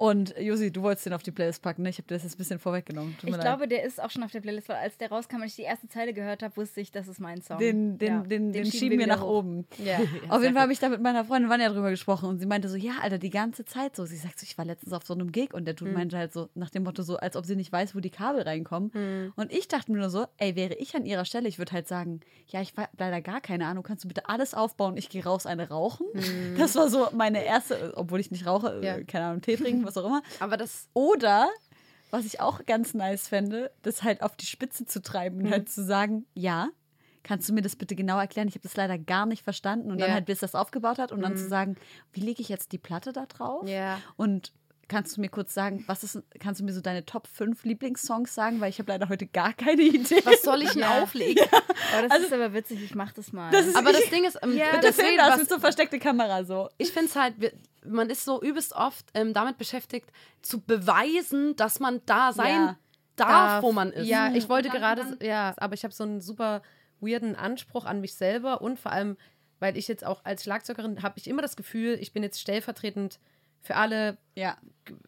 Und 0.00 0.34
Josi, 0.38 0.72
du 0.72 0.80
wolltest 0.80 1.04
den 1.04 1.12
auf 1.12 1.22
die 1.22 1.30
Playlist 1.30 1.60
packen, 1.60 1.82
ne? 1.82 1.90
Ich 1.90 1.98
habe 1.98 2.08
dir 2.08 2.14
das 2.14 2.22
jetzt 2.22 2.36
ein 2.36 2.38
bisschen 2.38 2.58
vorweggenommen. 2.58 3.18
Tut 3.20 3.28
Ich 3.28 3.38
glaube, 3.38 3.68
der 3.68 3.82
ist 3.84 4.02
auch 4.02 4.08
schon 4.08 4.22
auf 4.22 4.30
der 4.32 4.40
Playlist, 4.40 4.70
weil 4.70 4.76
als 4.76 4.96
der 4.96 5.10
rauskam 5.10 5.36
und 5.42 5.44
ich 5.44 5.56
die 5.56 5.62
erste 5.62 5.88
Zeile 5.88 6.14
gehört 6.14 6.42
habe, 6.42 6.56
wusste 6.56 6.80
ich, 6.80 6.90
das 6.90 7.06
ist 7.06 7.20
mein 7.20 7.42
Song. 7.42 7.58
Den, 7.58 7.98
den, 7.98 8.08
Ja, 8.08 8.20
den, 8.22 8.50
den, 8.50 8.64
schieben 8.64 8.98
wir 8.98 9.06
nach 9.06 9.20
hoch. 9.20 9.40
oben. 9.40 9.66
Ja. 9.76 9.98
Auf 10.30 10.40
jeden 10.40 10.54
Fall 10.54 10.62
habe 10.62 10.72
ich 10.72 10.78
da 10.78 10.88
mit 10.88 11.02
meiner 11.02 11.26
Freundin 11.26 11.50
Vanja 11.50 11.68
drüber 11.68 11.90
gesprochen 11.90 12.30
und 12.30 12.38
sie 12.38 12.46
meinte 12.46 12.70
so, 12.70 12.76
ja, 12.78 12.92
Alter, 13.02 13.18
die 13.18 13.28
ganze 13.28 13.66
Zeit 13.66 13.94
so. 13.94 14.06
Sie 14.06 14.16
sagt 14.16 14.38
so, 14.40 14.44
ich 14.44 14.56
war 14.56 14.64
letztens 14.64 14.94
auf 14.94 15.04
so 15.04 15.12
einem 15.12 15.32
Gig 15.32 15.52
und 15.52 15.66
der 15.66 15.74
Dude 15.74 15.90
meinte 15.92 16.16
halt 16.16 16.32
so, 16.32 16.48
nach 16.54 16.70
dem 16.70 16.84
Motto 16.84 17.02
so, 17.02 17.18
als 17.18 17.36
ob 17.36 17.44
sie 17.44 17.54
nicht 17.54 17.70
weiß, 17.70 17.94
wo 17.94 18.00
die 18.00 18.08
Kabel 18.08 18.40
reinkommen. 18.40 19.32
Und 19.36 19.52
ich 19.52 19.68
dachte 19.68 19.92
mir 19.92 19.98
nur 19.98 20.08
so, 20.08 20.24
ey, 20.38 20.56
wäre 20.56 20.72
ich 20.76 20.96
an 20.96 21.04
ihrer 21.04 21.26
Stelle, 21.26 21.46
ich 21.46 21.58
würde 21.58 21.72
halt 21.72 21.86
sagen, 21.86 22.20
ja, 22.46 22.62
ich 22.62 22.72
habe 22.74 22.88
leider 22.96 23.20
gar 23.20 23.42
keine 23.42 23.66
Ahnung, 23.66 23.82
kannst 23.82 24.04
du 24.04 24.08
bitte 24.08 24.30
alles 24.30 24.54
aufbauen, 24.54 24.96
ich 24.96 25.10
gehe 25.10 25.22
raus, 25.24 25.44
eine 25.44 25.68
rauchen? 25.68 26.06
Das 26.56 26.74
war 26.74 26.88
so 26.88 27.08
meine 27.12 27.44
erste, 27.44 27.92
obwohl 27.96 28.18
ich 28.20 28.30
nicht 28.30 28.46
rauche, 28.46 28.80
äh, 28.80 28.86
Ja. 28.86 29.02
keine 29.02 29.26
Ahnung, 29.26 29.42
Tee 29.42 29.56
trinken, 29.56 29.89
was 29.96 30.02
auch 30.02 30.06
immer. 30.06 30.22
Aber 30.40 30.56
das, 30.56 30.88
Oder, 30.94 31.48
was 32.10 32.24
ich 32.24 32.40
auch 32.40 32.64
ganz 32.66 32.94
nice 32.94 33.28
fände, 33.28 33.70
das 33.82 34.02
halt 34.02 34.22
auf 34.22 34.36
die 34.36 34.46
Spitze 34.46 34.86
zu 34.86 35.02
treiben 35.02 35.40
und 35.42 35.50
halt 35.50 35.68
zu 35.68 35.84
sagen, 35.84 36.26
ja, 36.34 36.68
kannst 37.22 37.48
du 37.48 37.52
mir 37.52 37.62
das 37.62 37.76
bitte 37.76 37.94
genau 37.96 38.18
erklären? 38.18 38.48
Ich 38.48 38.54
habe 38.54 38.62
das 38.62 38.76
leider 38.76 38.98
gar 38.98 39.26
nicht 39.26 39.42
verstanden. 39.42 39.90
Und 39.90 40.00
dann 40.00 40.08
Ja. 40.08 40.14
halt, 40.14 40.26
bis 40.26 40.40
das 40.40 40.54
aufgebaut 40.54 40.98
hat 40.98 41.12
und 41.12 41.20
dann 41.22 41.36
zu 41.36 41.48
sagen, 41.48 41.76
wie 42.12 42.20
lege 42.20 42.40
ich 42.40 42.48
jetzt 42.48 42.72
die 42.72 42.78
Platte 42.78 43.12
da 43.12 43.26
drauf? 43.26 43.68
Ja. 43.68 44.00
Und 44.16 44.52
kannst 44.90 45.16
du 45.16 45.22
mir 45.22 45.30
kurz 45.30 45.54
sagen, 45.54 45.82
was 45.86 46.04
ist, 46.04 46.22
kannst 46.38 46.60
du 46.60 46.64
mir 46.64 46.72
so 46.74 46.82
deine 46.82 47.06
Top 47.06 47.26
5 47.28 47.64
Lieblingssongs 47.64 48.34
sagen? 48.34 48.60
Weil 48.60 48.68
ich 48.68 48.78
habe 48.78 48.92
leider 48.92 49.08
heute 49.08 49.26
gar 49.26 49.54
keine 49.54 49.80
Idee. 49.82 50.20
was 50.24 50.42
soll 50.42 50.60
ich 50.62 50.72
denn 50.72 50.84
auflegen? 50.84 51.42
Oh, 51.52 52.06
das 52.08 52.20
ist 52.24 52.32
aber 52.32 52.52
witzig, 52.52 52.82
ich 52.82 52.94
mach 52.94 53.12
das 53.12 53.32
mal. 53.32 53.48
Aber 53.74 53.92
das 53.92 54.10
Ding 54.10 54.24
ist, 54.24 54.38
ähm, 54.42 54.54
Ja, 54.56 54.72
Bitte 54.72 54.88
deswegen, 54.88 55.16
das 55.16 55.30
was, 55.30 55.38
mit 55.38 55.48
so 55.48 55.58
versteckte 55.58 55.98
Kamera 55.98 56.44
so. 56.44 56.68
ich 56.76 56.92
finde 56.92 57.06
es 57.08 57.16
halt, 57.16 57.34
man 57.86 58.10
ist 58.10 58.24
so 58.26 58.42
übelst 58.42 58.74
oft 58.74 59.06
ähm, 59.14 59.32
damit 59.32 59.56
beschäftigt, 59.56 60.10
zu 60.42 60.60
beweisen, 60.60 61.56
dass 61.56 61.80
man 61.80 62.00
da 62.06 62.32
sein 62.32 62.54
Ja. 62.54 62.76
darf, 63.16 63.62
wo 63.62 63.72
man 63.72 63.90
ist. 63.92 64.06
Ja, 64.08 64.32
ich 64.34 64.48
wollte 64.48 64.68
dann- 64.68 64.78
gerade, 64.78 65.02
dann- 65.02 65.26
ja, 65.26 65.54
aber 65.56 65.74
ich 65.74 65.84
habe 65.84 65.94
so 65.94 66.04
einen 66.04 66.20
super 66.20 66.62
weirden 67.00 67.36
Anspruch 67.36 67.86
an 67.86 68.00
mich 68.00 68.14
selber 68.14 68.60
und 68.60 68.78
vor 68.78 68.92
allem, 68.92 69.16
weil 69.58 69.76
ich 69.76 69.88
jetzt 69.88 70.04
auch 70.04 70.24
als 70.24 70.44
Schlagzeugerin 70.44 71.02
habe 71.02 71.14
ich 71.18 71.26
immer 71.28 71.42
das 71.42 71.56
Gefühl, 71.56 71.96
ich 72.00 72.12
bin 72.12 72.22
jetzt 72.22 72.40
stellvertretend 72.40 73.18
für 73.60 73.76
alle 73.76 74.16
Ja. 74.34 74.56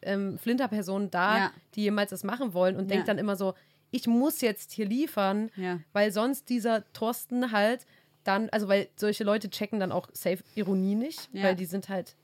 ähm, 0.01 0.37
Flinterpersonen 0.37 1.11
da, 1.11 1.37
Ja. 1.37 1.51
die 1.75 1.81
jemals 1.83 2.11
das 2.11 2.23
machen 2.23 2.53
wollen 2.53 2.75
und 2.75 2.83
Ja. 2.83 2.89
denke 2.89 3.05
dann 3.07 3.17
immer 3.17 3.35
so, 3.35 3.53
ich 3.91 4.07
muss 4.07 4.41
jetzt 4.41 4.71
hier 4.71 4.85
liefern, 4.85 5.51
weil 5.91 6.11
sonst 6.11 6.49
dieser 6.49 6.83
Thorsten 6.93 7.51
halt 7.51 7.85
dann, 8.23 8.49
also 8.49 8.67
weil 8.67 8.87
solche 8.95 9.23
Leute 9.23 9.49
checken 9.49 9.79
dann 9.79 9.91
auch 9.91 10.07
safe 10.13 10.43
Ironie 10.55 10.95
nicht, 10.95 11.29
weil 11.33 11.55
die 11.55 11.65
sind 11.65 11.89
halt 11.89 12.15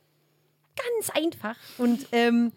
ganz 0.76 1.10
einfach 1.16 1.58
und 1.78 2.08
ähm, 2.12 2.52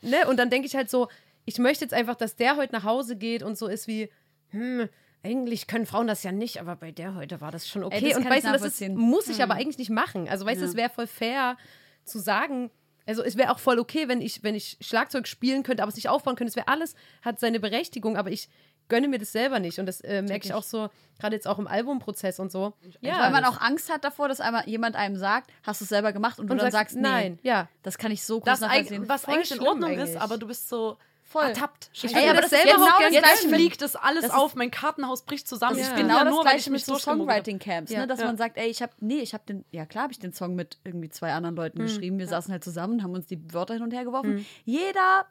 ne, 0.00 0.26
und 0.28 0.38
dann 0.38 0.48
denke 0.50 0.66
ich 0.66 0.76
halt 0.76 0.88
so, 0.88 1.08
ich 1.44 1.58
möchte 1.58 1.84
jetzt 1.84 1.92
einfach, 1.92 2.14
dass 2.14 2.36
der 2.36 2.56
heute 2.56 2.72
nach 2.72 2.84
Hause 2.84 3.16
geht 3.16 3.42
und 3.42 3.58
so 3.58 3.66
ist 3.66 3.86
wie, 3.88 4.08
hm, 4.50 4.88
eigentlich 5.22 5.66
können 5.66 5.84
Frauen 5.86 6.06
das 6.06 6.22
ja 6.22 6.32
nicht, 6.32 6.60
aber 6.60 6.76
bei 6.76 6.92
der 6.92 7.14
heute 7.16 7.40
war 7.40 7.50
das 7.50 7.68
schon 7.68 7.82
okay. 7.82 8.08
das 8.10 8.16
und 8.18 8.28
weißt 8.30 8.46
du, 8.46 8.52
das 8.52 8.62
ist, 8.62 8.88
muss 8.90 9.28
ich 9.28 9.42
aber 9.42 9.54
eigentlich 9.54 9.78
nicht 9.78 9.90
machen. 9.90 10.28
Also 10.28 10.46
weißt 10.46 10.60
du, 10.60 10.64
es 10.66 10.76
wäre 10.76 10.90
voll 10.90 11.06
fair 11.06 11.56
zu 12.04 12.18
sagen, 12.18 12.70
also 13.06 13.22
es 13.22 13.36
wäre 13.36 13.50
auch 13.50 13.58
voll 13.58 13.78
okay, 13.78 14.08
wenn 14.08 14.20
ich, 14.20 14.42
wenn 14.42 14.54
ich 14.54 14.78
Schlagzeug 14.80 15.26
spielen 15.28 15.62
könnte, 15.62 15.82
aber 15.82 15.90
es 15.90 15.96
nicht 15.96 16.08
aufbauen 16.08 16.36
könnte. 16.36 16.50
Es 16.50 16.56
wäre 16.56 16.68
alles, 16.68 16.94
hat 17.22 17.38
seine 17.38 17.60
Berechtigung, 17.60 18.16
aber 18.16 18.30
ich 18.30 18.48
gönne 18.88 19.08
mir 19.08 19.18
das 19.18 19.32
selber 19.32 19.60
nicht. 19.60 19.78
Und 19.78 19.86
das 19.86 20.00
äh, 20.00 20.22
merke 20.22 20.46
ich 20.46 20.54
auch 20.54 20.62
so, 20.62 20.90
gerade 21.18 21.36
jetzt 21.36 21.46
auch 21.46 21.58
im 21.58 21.66
Albumprozess 21.66 22.38
und 22.38 22.50
so. 22.50 22.74
Ja, 23.00 23.20
Weil 23.20 23.30
man 23.30 23.44
auch 23.44 23.60
Angst 23.60 23.90
hat 23.92 24.04
davor, 24.04 24.28
dass 24.28 24.40
einmal 24.40 24.68
jemand 24.68 24.96
einem 24.96 25.16
sagt, 25.16 25.50
hast 25.62 25.80
du 25.80 25.84
es 25.84 25.88
selber 25.88 26.12
gemacht 26.12 26.38
und, 26.38 26.50
und 26.50 26.56
du 26.58 26.62
dann 26.62 26.72
sagst, 26.72 26.94
sagst, 26.94 27.02
nein, 27.02 27.38
ja. 27.42 27.68
Das 27.82 27.98
kann 27.98 28.12
ich 28.12 28.24
so 28.24 28.40
das 28.40 28.60
nachvollziehen. 28.60 29.08
was 29.08 29.22
Voll 29.22 29.34
eigentlich 29.34 29.52
in 29.52 29.60
Ordnung 29.60 29.90
ist, 29.92 30.00
eigentlich. 30.00 30.20
aber 30.20 30.38
du 30.38 30.46
bist 30.46 30.68
so 30.68 30.98
Voll. 31.34 31.44
ertappt. 31.44 31.90
Würde 32.02 32.14
würde 32.14 32.26
mir 32.34 32.40
das 32.40 32.50
selber 32.50 32.72
genau 32.72 32.86
das 33.00 33.10
Gleiche. 33.10 33.48
fliegt 33.48 33.82
das 33.82 33.96
alles 33.96 34.22
Das 34.22 34.30
auf, 34.32 34.54
mein 34.54 34.70
Kartenhaus 34.70 35.24
bricht 35.24 35.46
zusammen. 35.48 35.76
Das 35.76 35.86
Ich 35.86 35.92
ist 35.92 35.96
genau 36.00 36.18
da 36.18 36.24
das 36.24 36.40
gleiche 36.40 36.70
mit 36.70 36.84
so. 36.84 36.96
Songwriting-Camps, 36.98 37.90
Ja. 37.92 38.00
ne? 38.00 38.06
dass 38.06 38.20
Ja. 38.20 38.26
man 38.26 38.36
sagt, 38.36 38.56
ey, 38.56 38.68
ich 38.68 38.80
habe, 38.82 38.92
nee, 39.00 39.18
ich 39.20 39.34
habe 39.34 39.44
den, 39.46 39.64
ja 39.70 39.84
klar 39.86 40.04
habe 40.04 40.12
ich 40.12 40.18
den 40.18 40.32
Song 40.32 40.54
mit 40.54 40.78
irgendwie 40.84 41.10
zwei 41.10 41.32
anderen 41.32 41.56
Leuten 41.56 41.78
geschrieben. 41.80 42.18
Wir 42.18 42.26
saßen 42.28 42.50
halt 42.52 42.64
zusammen, 42.64 43.02
haben 43.02 43.12
uns 43.14 43.26
die 43.26 43.52
Wörter 43.52 43.74
hin 43.74 43.82
und 43.82 43.92
her 43.92 44.04
geworfen. 44.04 44.46
Jeder 44.64 45.26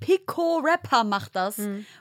Pico-Rapper 0.00 1.04
macht 1.04 1.34
das. 1.36 1.58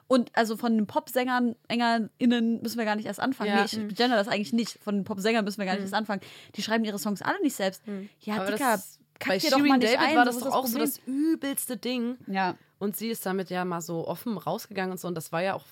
Und 0.07 0.31
also 0.33 0.57
von 0.57 0.75
den 0.75 0.87
Popsängern, 0.87 1.55
EngerInnen 1.67 2.61
müssen 2.61 2.77
wir 2.77 2.85
gar 2.85 2.95
nicht 2.95 3.05
erst 3.05 3.19
anfangen. 3.19 3.51
Ja. 3.51 3.57
Nee, 3.59 3.65
ich 3.65 3.95
gender 3.95 4.15
das 4.17 4.27
eigentlich 4.27 4.51
nicht. 4.53 4.79
Von 4.83 4.95
den 4.95 5.03
Popsängern 5.03 5.45
müssen 5.45 5.59
wir 5.59 5.65
gar 5.65 5.73
nicht 5.73 5.83
erst 5.83 5.93
anfangen. 5.93 6.21
Die 6.55 6.63
schreiben 6.63 6.83
ihre 6.83 6.99
Songs 6.99 7.21
alle 7.21 7.41
nicht 7.41 7.55
selbst. 7.55 7.81
Ja, 8.19 8.35
Aber 8.41 8.51
Dicker, 8.51 8.81
bei 9.27 9.39
Shirin 9.39 9.79
David 9.79 9.99
ein. 9.99 10.15
war 10.15 10.25
das 10.25 10.39
doch 10.39 10.47
auch 10.47 10.65
so 10.65 10.77
Problem. 10.77 10.81
das 10.81 10.99
übelste 11.05 11.77
Ding. 11.77 12.17
Ja. 12.27 12.55
Und 12.79 12.97
sie 12.97 13.09
ist 13.09 13.25
damit 13.25 13.49
ja 13.49 13.63
mal 13.65 13.81
so 13.81 14.07
offen 14.07 14.37
rausgegangen 14.37 14.91
und 14.91 14.99
so. 14.99 15.07
Und 15.07 15.15
das 15.15 15.31
war 15.31 15.41
ja 15.41 15.53
auch, 15.53 15.65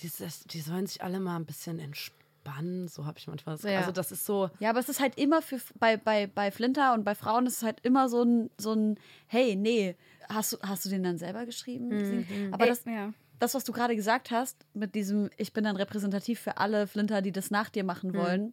dieses, 0.00 0.44
die 0.44 0.60
sollen 0.60 0.86
sich 0.86 1.02
alle 1.02 1.20
mal 1.20 1.36
ein 1.36 1.44
bisschen 1.46 1.78
entspannen. 1.78 2.88
So 2.88 3.06
habe 3.06 3.18
ich 3.18 3.26
manchmal 3.26 3.56
das 3.56 3.64
Ja. 3.64 3.80
Also 3.80 3.92
das 3.92 4.12
ist 4.12 4.24
so, 4.24 4.50
Ja, 4.60 4.70
aber 4.70 4.78
es 4.78 4.88
ist 4.88 5.00
halt 5.00 5.18
immer 5.18 5.42
für 5.42 5.60
bei, 5.78 5.96
bei, 5.96 6.26
bei 6.26 6.50
Flinter 6.50 6.94
und 6.94 7.04
bei 7.04 7.14
Frauen 7.14 7.46
ist 7.46 7.58
es 7.58 7.62
halt 7.62 7.80
immer 7.82 8.08
so 8.08 8.22
ein, 8.22 8.50
so 8.58 8.72
ein 8.72 8.98
hey, 9.26 9.56
nee, 9.56 9.96
hast 10.28 10.52
du, 10.52 10.56
hast 10.62 10.84
du 10.84 10.88
den 10.88 11.02
dann 11.02 11.18
selber 11.18 11.44
geschrieben? 11.46 11.88
Mhm. 11.88 12.52
Aber 12.52 12.64
Ey, 12.64 12.70
das, 12.70 12.84
ja. 12.84 13.12
das, 13.38 13.54
was 13.54 13.64
du 13.64 13.72
gerade 13.72 13.96
gesagt 13.96 14.30
hast, 14.30 14.64
mit 14.74 14.94
diesem, 14.94 15.30
ich 15.36 15.52
bin 15.52 15.64
dann 15.64 15.76
repräsentativ 15.76 16.40
für 16.40 16.58
alle 16.58 16.86
Flinter, 16.86 17.22
die 17.22 17.32
das 17.32 17.50
nach 17.50 17.68
dir 17.68 17.84
machen 17.84 18.14
wollen, 18.14 18.52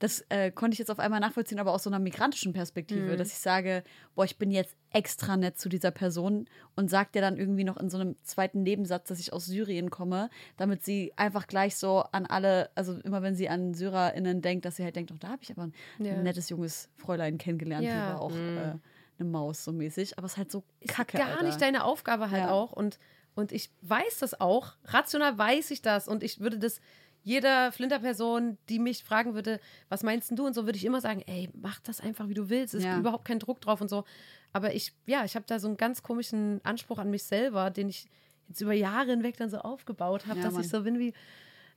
das 0.00 0.24
äh, 0.30 0.50
konnte 0.50 0.72
ich 0.72 0.78
jetzt 0.80 0.90
auf 0.90 0.98
einmal 0.98 1.20
nachvollziehen, 1.20 1.60
aber 1.60 1.72
aus 1.72 1.84
so 1.84 1.90
einer 1.90 1.98
migrantischen 1.98 2.52
Perspektive, 2.52 3.16
dass 3.16 3.28
ich 3.28 3.38
sage, 3.38 3.84
boah, 4.14 4.24
ich 4.24 4.38
bin 4.38 4.50
jetzt 4.50 4.74
extra 4.90 5.36
nett 5.36 5.58
zu 5.58 5.68
dieser 5.68 5.90
Person 5.92 6.48
und 6.74 6.90
sag 6.90 7.12
dir 7.12 7.20
dann 7.20 7.36
irgendwie 7.36 7.64
noch 7.64 7.76
in 7.76 7.88
so 7.90 7.98
einem 7.98 8.16
zweiten 8.24 8.62
Nebensatz, 8.62 9.06
dass 9.08 9.20
ich 9.20 9.32
aus 9.32 9.44
Syrien 9.46 9.90
komme, 9.90 10.30
damit 10.56 10.82
sie 10.84 11.12
einfach 11.16 11.46
gleich 11.46 11.76
so 11.76 12.00
an 12.12 12.26
alle, 12.26 12.70
also 12.74 12.94
immer 13.04 13.22
wenn 13.22 13.34
sie 13.36 13.48
an 13.50 13.74
SyrerInnen 13.74 14.40
denkt, 14.42 14.64
dass 14.64 14.76
sie 14.76 14.84
halt 14.84 14.96
denkt, 14.96 15.12
oh, 15.12 15.16
da 15.20 15.28
habe 15.28 15.42
ich 15.42 15.50
aber 15.50 15.64
ein, 15.64 15.74
Ja. 15.98 16.14
nettes 16.14 16.48
junges 16.48 16.88
Fräulein 16.96 17.36
kennengelernt, 17.38 17.86
die 17.86 17.92
Ja. 17.98 18.08
war 18.14 18.22
auch 18.22 18.30
äh, 18.32 18.78
eine 19.18 19.28
Maus 19.28 19.64
so 19.64 19.70
mäßig, 19.72 20.16
aber 20.16 20.24
es 20.24 20.32
ist 20.32 20.38
halt 20.38 20.50
so 20.50 20.64
kacke. 20.88 21.18
gar 21.18 21.28
Alter. 21.28 21.42
nicht 21.44 21.60
deine 21.60 21.84
Aufgabe 21.84 22.30
halt 22.30 22.44
Ja. 22.44 22.50
auch. 22.50 22.72
Und, 22.72 22.98
und 23.34 23.52
ich 23.52 23.70
weiß 23.82 24.18
das 24.20 24.40
auch. 24.40 24.72
Rational 24.86 25.36
weiß 25.36 25.70
ich 25.72 25.82
das. 25.82 26.08
Und 26.08 26.22
ich 26.22 26.40
würde 26.40 26.58
das 26.58 26.80
jeder 27.22 27.70
Flinterperson, 27.72 28.56
die 28.68 28.78
mich 28.78 29.04
fragen 29.04 29.34
würde, 29.34 29.60
was 29.88 30.02
meinst 30.02 30.30
du 30.38 30.46
und 30.46 30.54
so, 30.54 30.64
würde 30.64 30.76
ich 30.78 30.84
immer 30.84 31.00
sagen, 31.00 31.22
ey, 31.26 31.48
mach 31.54 31.80
das 31.80 32.00
einfach, 32.00 32.28
wie 32.28 32.34
du 32.34 32.48
willst. 32.48 32.74
Es 32.74 32.80
ist 32.80 32.86
Ja. 32.86 32.98
überhaupt 32.98 33.24
kein 33.26 33.38
Druck 33.38 33.60
drauf 33.60 33.80
und 33.80 33.88
so. 33.88 34.04
Aber 34.52 34.74
ich, 34.74 34.92
ja, 35.06 35.24
ich 35.24 35.34
habe 35.36 35.44
da 35.46 35.58
so 35.58 35.68
einen 35.68 35.76
ganz 35.76 36.02
komischen 36.02 36.60
Anspruch 36.64 36.98
an 36.98 37.10
mich 37.10 37.24
selber, 37.24 37.70
den 37.70 37.88
ich 37.88 38.06
jetzt 38.48 38.60
über 38.62 38.72
Jahre 38.72 39.10
hinweg 39.10 39.36
dann 39.36 39.50
so 39.50 39.58
aufgebaut 39.58 40.26
habe, 40.26 40.38
Ja, 40.38 40.44
dass 40.44 40.54
Mann. 40.54 40.62
ich 40.62 40.68
so 40.68 40.82
bin 40.82 40.98
wie, 40.98 41.12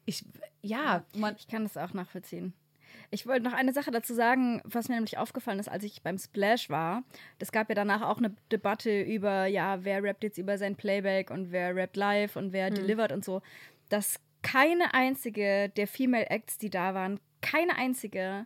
ich, 0.06 0.26
ja, 0.62 1.04
Man, 1.16 1.36
Ich 1.38 1.48
kann 1.48 1.64
das 1.64 1.78
auch 1.78 1.94
nachvollziehen. 1.94 2.54
Ich 3.12 3.26
wollte 3.28 3.44
noch 3.44 3.54
eine 3.54 3.74
Sache 3.74 3.92
dazu 3.92 4.14
sagen, 4.14 4.62
was 4.66 4.88
mir 4.88 4.96
nämlich 4.96 5.18
aufgefallen 5.18 5.60
ist, 5.60 5.68
als 5.70 5.84
ich 5.84 6.02
beim 6.04 6.18
Splash 6.18 6.70
war. 6.70 7.04
Es 7.40 7.52
gab 7.52 7.70
ja 7.70 7.76
danach 7.76 8.02
auch 8.02 8.18
eine 8.18 8.36
Debatte 8.52 9.02
über, 9.02 9.46
ja, 9.46 9.84
wer 9.84 10.04
rappt 10.04 10.24
jetzt 10.24 10.38
über 10.38 10.58
sein 10.58 10.76
Playback 10.76 11.30
und 11.32 11.52
wer 11.52 11.76
rappt 11.76 11.96
live 11.98 12.36
und 12.36 12.54
wer 12.54 12.70
delivert 12.76 13.12
und 13.12 13.24
so. 13.26 13.42
Dass 13.90 14.20
keine 14.44 14.94
einzige 14.94 15.70
der 15.70 15.88
Female 15.88 16.30
Acts, 16.30 16.60
die 16.60 16.70
da 16.70 16.94
waren, 16.94 17.20
keine 17.42 17.76
einzige 17.76 18.46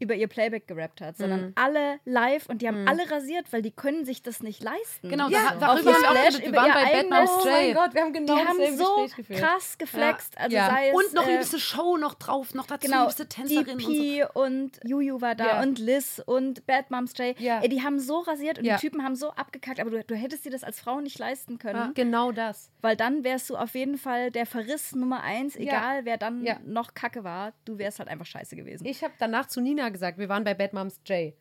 über 0.00 0.14
ihr 0.14 0.28
Playback 0.28 0.66
gerappt 0.68 1.00
hat, 1.00 1.16
sondern 1.16 1.52
alle 1.56 1.98
live 2.04 2.46
und 2.48 2.62
die 2.62 2.68
haben 2.68 2.86
alle 2.88 3.10
rasiert, 3.10 3.52
weil 3.52 3.62
die 3.62 3.70
können 3.70 4.04
sich 4.04 4.22
das 4.22 4.42
nicht 4.42 4.62
leisten. 4.62 5.08
Genau, 5.08 5.28
ja, 5.28 5.54
da- 5.58 5.74
darüber 5.74 5.92
haben 5.94 6.02
wir 6.02 6.08
auch 6.08 6.12
Flash 6.12 6.24
geredet. 6.36 6.40
Wir 6.42 6.48
über 6.48 6.56
waren 6.58 6.66
ihr 6.68 6.74
bei 6.74 6.84
Bad 6.84 6.94
eigenes- 6.94 7.30
Moms 7.30 7.44
Oh 7.44 7.48
mein 7.48 7.74
Gott, 7.74 7.94
wir 7.94 8.00
haben 8.02 8.12
genau 8.12 8.36
Die 8.36 8.44
haben 8.46 8.76
so 8.76 9.06
krass 9.34 9.78
geflext, 9.78 10.38
also 10.38 10.56
Ja. 10.56 10.66
sei 10.70 10.88
es 10.90 10.94
Und 10.94 11.14
noch 11.14 11.26
äh, 11.26 11.32
liebste 11.36 11.58
Show 11.58 11.96
noch 11.96 12.14
drauf, 12.14 12.54
noch 12.54 12.66
dazu 12.66 12.86
Genau, 12.86 13.02
liebste 13.04 13.28
Tänzerin 13.28 13.74
und 13.76 13.80
so. 13.82 13.88
DP 13.92 14.24
und, 14.34 14.80
Juju 14.84 15.20
war 15.20 15.34
da 15.34 15.46
Ja. 15.46 15.62
und 15.62 15.78
Liz 15.78 16.22
und 16.24 16.66
Bad 16.66 16.90
Moms 16.90 17.12
Jay. 17.16 17.34
Ja. 17.38 17.60
Ey, 17.60 17.68
die 17.68 17.82
haben 17.82 17.98
so 17.98 18.20
rasiert 18.20 18.58
und 18.58 18.64
Ja. 18.64 18.76
die 18.76 18.80
Typen 18.80 19.02
haben 19.04 19.16
so 19.16 19.30
abgekackt, 19.32 19.80
aber 19.80 19.90
du, 19.90 20.04
du 20.04 20.14
hättest 20.14 20.44
dir 20.44 20.50
das 20.50 20.64
als 20.64 20.80
Frau 20.80 21.00
nicht 21.00 21.18
leisten 21.18 21.58
können, 21.58 21.92
Genau 21.94 22.32
das. 22.32 22.70
weil 22.82 22.96
dann 22.96 23.24
wärst 23.24 23.50
du 23.50 23.56
auf 23.56 23.74
jeden 23.74 23.98
Fall 23.98 24.30
der 24.30 24.46
Verriss 24.46 24.94
Nummer 24.94 25.22
eins, 25.22 25.56
egal 25.56 26.04
wer 26.04 26.16
dann 26.18 26.44
Ja. 26.44 26.58
noch 26.64 26.94
kacke 26.94 27.24
war, 27.24 27.52
du 27.64 27.78
wärst 27.78 27.98
halt 27.98 28.08
einfach 28.08 28.26
scheiße 28.26 28.54
gewesen. 28.56 28.86
Ich 28.86 29.02
habe 29.02 29.14
danach 29.18 29.46
zu 29.46 29.60
Nina 29.60 29.87
gesagt, 29.90 30.18
wir 30.18 30.28
waren 30.28 30.44
bei 30.44 30.54
Bad 30.54 30.72
Moms 30.72 31.00
Jay. 31.06 31.34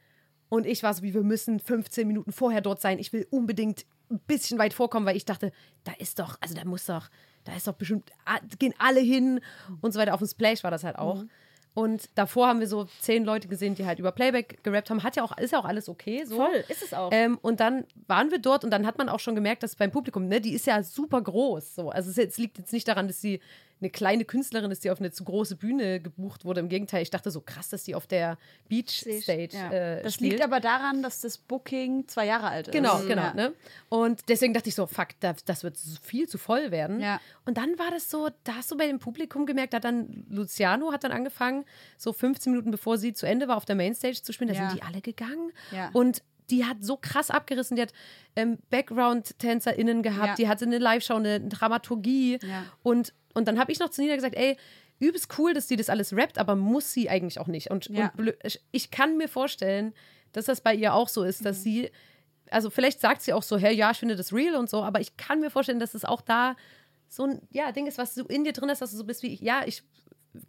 Und 0.49 0.65
ich 0.65 0.83
war 0.83 0.93
so, 0.93 1.03
wie 1.03 1.13
wir 1.13 1.23
müssen 1.23 1.59
15 1.59 2.07
Minuten 2.07 2.31
vorher 2.31 2.61
dort 2.61 2.81
sein. 2.81 2.99
Ich 2.99 3.11
will 3.11 3.27
unbedingt 3.29 3.85
ein 4.09 4.19
bisschen 4.19 4.57
weit 4.57 4.73
vorkommen, 4.73 5.05
weil 5.05 5.17
ich 5.17 5.25
dachte, 5.25 5.51
da 5.83 5.91
ist 5.99 6.19
doch, 6.19 6.37
also 6.39 6.55
da 6.55 6.63
muss 6.63 6.85
doch, 6.85 7.09
da 7.43 7.53
ist 7.55 7.67
doch 7.67 7.73
bestimmt, 7.73 8.11
ah, 8.25 8.39
gehen 8.57 8.73
alle 8.77 9.01
hin 9.01 9.41
und 9.81 9.93
so 9.93 9.99
weiter. 9.99 10.13
Auf 10.13 10.19
dem 10.19 10.27
Splash 10.27 10.63
war 10.63 10.71
das 10.71 10.83
halt 10.83 10.97
auch. 10.97 11.23
Mhm. 11.23 11.29
Und 11.73 12.09
davor 12.15 12.47
haben 12.47 12.59
wir 12.59 12.67
so 12.67 12.85
zehn 13.01 13.23
Leute 13.23 13.47
gesehen, 13.47 13.75
die 13.75 13.85
halt 13.85 13.99
über 13.99 14.11
Playback 14.11 14.63
gerappt 14.63 14.89
haben. 14.89 15.03
Hat 15.03 15.15
ja 15.15 15.23
auch, 15.23 15.37
ist 15.37 15.51
ja 15.51 15.59
auch 15.59 15.65
alles 15.65 15.87
okay. 15.87 16.25
So. 16.25 16.37
Voll, 16.37 16.63
ist 16.69 16.81
es 16.81 16.91
auch. 16.91 17.11
Ähm, 17.11 17.37
und 17.43 17.59
dann 17.59 17.85
waren 18.07 18.31
wir 18.31 18.39
dort 18.39 18.63
und 18.63 18.71
dann 18.71 18.87
hat 18.87 18.97
man 18.97 19.09
auch 19.09 19.19
schon 19.19 19.35
gemerkt, 19.35 19.61
dass 19.61 19.75
beim 19.75 19.91
Publikum, 19.91 20.27
ne, 20.27 20.41
die 20.41 20.55
ist 20.55 20.65
ja 20.65 20.81
super 20.81 21.21
groß. 21.21 21.75
So. 21.75 21.91
Also 21.91 22.09
es 22.19 22.37
liegt 22.39 22.57
jetzt 22.57 22.73
nicht 22.73 22.87
daran, 22.87 23.07
dass 23.07 23.21
sie 23.21 23.41
eine 23.79 23.89
kleine 23.89 24.25
Künstlerin 24.25 24.71
ist, 24.71 24.83
die 24.83 24.89
auf 24.91 24.99
eine 24.99 25.11
zu 25.11 25.23
große 25.23 25.55
Bühne 25.55 25.99
gebucht 25.99 26.45
wurde. 26.45 26.59
Im 26.61 26.69
Gegenteil, 26.69 27.03
ich 27.03 27.09
dachte 27.11 27.29
so 27.31 27.41
krass, 27.41 27.69
dass 27.69 27.83
die 27.83 27.93
auf 27.95 28.07
der 28.07 28.37
Beach 28.67 29.05
Stage 29.21 29.49
Ja. 29.51 29.71
äh, 29.71 30.03
Das 30.03 30.15
spielt. 30.15 30.31
liegt 30.33 30.43
aber 30.43 30.59
daran, 30.59 31.03
dass 31.03 31.21
das 31.21 31.37
Booking 31.37 32.07
zwei 32.07 32.25
Jahre 32.25 32.47
alt 32.47 32.67
ist. 32.69 32.73
Genau, 32.73 32.99
genau. 33.01 33.21
Ja. 33.21 33.33
Ne? 33.33 33.53
Und 33.89 34.21
deswegen 34.29 34.53
dachte 34.53 34.69
ich 34.69 34.75
so, 34.75 34.87
fuck, 34.87 35.09
das, 35.19 35.43
das 35.45 35.63
wird 35.63 35.77
viel 36.01 36.27
zu 36.27 36.37
voll 36.37 36.71
werden. 36.71 36.99
Ja. 36.99 37.19
Und 37.45 37.57
dann 37.57 37.77
war 37.77 37.91
das 37.91 38.09
so, 38.09 38.29
da 38.43 38.53
hast 38.55 38.71
du 38.71 38.77
bei 38.77 38.87
dem 38.87 38.99
Publikum 38.99 39.45
gemerkt, 39.45 39.73
da 39.73 39.77
hat 39.77 39.83
dann 39.83 40.25
Luciano 40.29 40.91
hat 40.91 41.03
dann 41.03 41.11
angefangen, 41.11 41.63
so 41.97 42.13
15 42.13 42.51
Minuten 42.51 42.71
bevor 42.71 42.97
sie 42.97 43.13
zu 43.13 43.25
Ende 43.27 43.47
war, 43.47 43.57
auf 43.57 43.65
der 43.65 43.75
Mainstage 43.75 44.21
zu 44.23 44.33
spielen, 44.33 44.49
da 44.49 44.55
Ja. 44.55 44.69
sind 44.69 44.79
die 44.79 44.83
alle 44.83 45.01
gegangen. 45.01 45.51
Ja. 45.71 45.89
Und 45.93 46.23
die 46.49 46.65
hat 46.65 46.77
so 46.81 46.97
krass 46.97 47.29
abgerissen, 47.29 47.75
die 47.75 47.81
hat 47.83 47.93
ähm, 48.35 48.57
Background-TänzerInnen 48.69 50.01
gehabt, 50.03 50.27
Ja. 50.27 50.35
die 50.35 50.47
hatte 50.47 50.65
eine 50.65 50.77
Live-Show, 50.77 51.15
eine 51.15 51.41
Dramaturgie. 51.41 52.39
Ja. 52.41 52.65
Und, 52.83 53.13
und 53.33 53.47
dann 53.47 53.59
habe 53.59 53.71
ich 53.71 53.79
noch 53.79 53.89
zu 53.89 54.01
Nina 54.01 54.15
gesagt, 54.15 54.35
ey, 54.35 54.57
übelst 54.99 55.37
cool, 55.37 55.53
dass 55.53 55.67
die 55.67 55.75
das 55.75 55.89
alles 55.89 56.13
rappt, 56.13 56.37
aber 56.37 56.55
muss 56.55 56.91
sie 56.93 57.09
eigentlich 57.09 57.39
auch 57.39 57.47
nicht. 57.47 57.69
Und, 57.69 57.87
Ja. 57.89 58.11
und 58.17 58.33
ich- 58.71 58.91
kann 58.91 59.17
mir 59.17 59.27
vorstellen, 59.27 59.93
dass 60.33 60.45
das 60.45 60.61
bei 60.61 60.73
ihr 60.73 60.93
auch 60.93 61.07
so 61.09 61.23
ist, 61.23 61.41
Mhm. 61.41 61.45
dass 61.45 61.63
sie, 61.63 61.91
also 62.49 62.69
vielleicht 62.69 62.99
sagt 62.99 63.21
sie 63.21 63.33
auch 63.33 63.43
so, 63.43 63.57
hey, 63.57 63.75
ja, 63.75 63.91
ich 63.91 63.97
finde 63.97 64.15
das 64.15 64.33
real 64.33 64.55
und 64.55 64.69
so, 64.69 64.83
aber 64.83 64.99
ich 64.99 65.17
kann 65.17 65.39
mir 65.39 65.49
vorstellen, 65.51 65.79
dass 65.79 65.93
es 65.93 66.05
auch 66.05 66.21
da 66.21 66.55
so 67.09 67.23
ein 67.25 67.41
ja, 67.51 67.71
Ding 67.71 67.87
ist, 67.87 67.97
was 67.97 68.15
du 68.15 68.23
in 68.25 68.43
dir 68.43 68.53
drin 68.53 68.69
hast, 68.69 68.81
dass 68.81 68.91
du 68.91 68.97
so 68.97 69.03
bist 69.05 69.23
wie 69.23 69.33
ich. 69.33 69.39
Ja, 69.41 69.63
ich, 69.65 69.83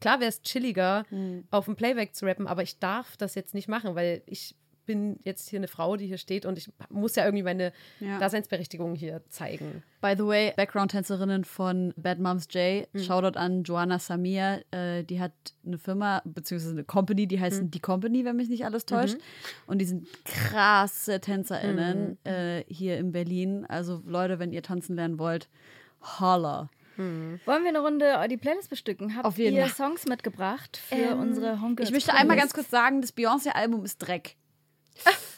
klar 0.00 0.18
wäre 0.20 0.28
es 0.28 0.42
chilliger, 0.42 1.04
Mhm. 1.10 1.44
auf 1.50 1.66
dem 1.66 1.76
Playback 1.76 2.14
zu 2.14 2.24
rappen, 2.26 2.46
aber 2.46 2.62
ich 2.62 2.78
darf 2.78 3.16
das 3.16 3.34
jetzt 3.34 3.54
nicht 3.54 3.68
machen, 3.68 3.94
weil 3.94 4.22
ich 4.26 4.54
bin 4.88 5.20
jetzt 5.22 5.48
hier 5.48 5.60
eine 5.60 5.68
Frau, 5.68 5.96
die 5.96 6.06
hier 6.08 6.18
steht 6.18 6.44
und 6.44 6.58
ich 6.58 6.68
muss 6.90 7.14
ja 7.14 7.24
irgendwie 7.24 7.44
meine 7.44 7.72
Ja. 8.00 8.18
Daseinsberechtigung 8.18 8.96
hier 8.96 9.22
zeigen. 9.28 9.84
By 10.00 10.14
the 10.16 10.24
way, 10.26 10.52
Background-Tänzerinnen 10.56 11.44
von 11.44 11.94
Bad 11.96 12.18
Moms 12.18 12.48
J, 12.50 12.88
Mhm. 12.92 12.98
Shoutout 12.98 13.38
an 13.38 13.62
Joanna 13.62 14.00
Samir, 14.00 14.64
äh, 14.72 15.04
die 15.04 15.20
hat 15.20 15.32
eine 15.64 15.78
Firma, 15.78 16.22
beziehungsweise 16.24 16.72
eine 16.72 16.84
Company, 16.84 17.28
die 17.28 17.38
heißt 17.38 17.62
Mhm. 17.62 17.70
Die 17.70 17.80
Company, 17.80 18.24
wenn 18.24 18.34
mich 18.34 18.48
nicht 18.48 18.64
alles 18.64 18.84
täuscht. 18.86 19.18
Und 19.68 19.78
die 19.78 19.84
sind 19.84 20.08
krasse 20.24 21.20
TänzerInnen 21.20 22.18
Mhm. 22.24 22.30
äh, 22.30 22.64
hier 22.66 22.96
in 22.98 23.12
Berlin. 23.12 23.66
Also 23.68 24.02
Leute, 24.06 24.38
wenn 24.40 24.52
ihr 24.52 24.62
tanzen 24.64 24.96
lernen 24.96 25.18
wollt, 25.20 25.48
holla. 26.20 26.70
Wollen 26.96 27.38
wir 27.62 27.68
eine 27.68 27.78
Runde 27.78 28.12
die 28.28 28.36
Playlist 28.36 28.70
bestücken? 28.70 29.14
Habt 29.14 29.24
Auf 29.24 29.38
jeden 29.38 29.54
ihr. 29.56 29.68
Songs 29.68 30.06
mitgebracht 30.06 30.76
für 30.76 30.96
Ähm, 30.96 31.20
unsere 31.20 31.60
Homegirls 31.60 31.90
Ich 31.90 31.94
möchte 31.94 32.12
einmal 32.12 32.36
ganz 32.36 32.52
kurz 32.52 32.70
sagen, 32.70 33.00
das 33.02 33.12
Beyoncé-Album 33.12 33.84
ist 33.84 33.98
Dreck. 33.98 34.34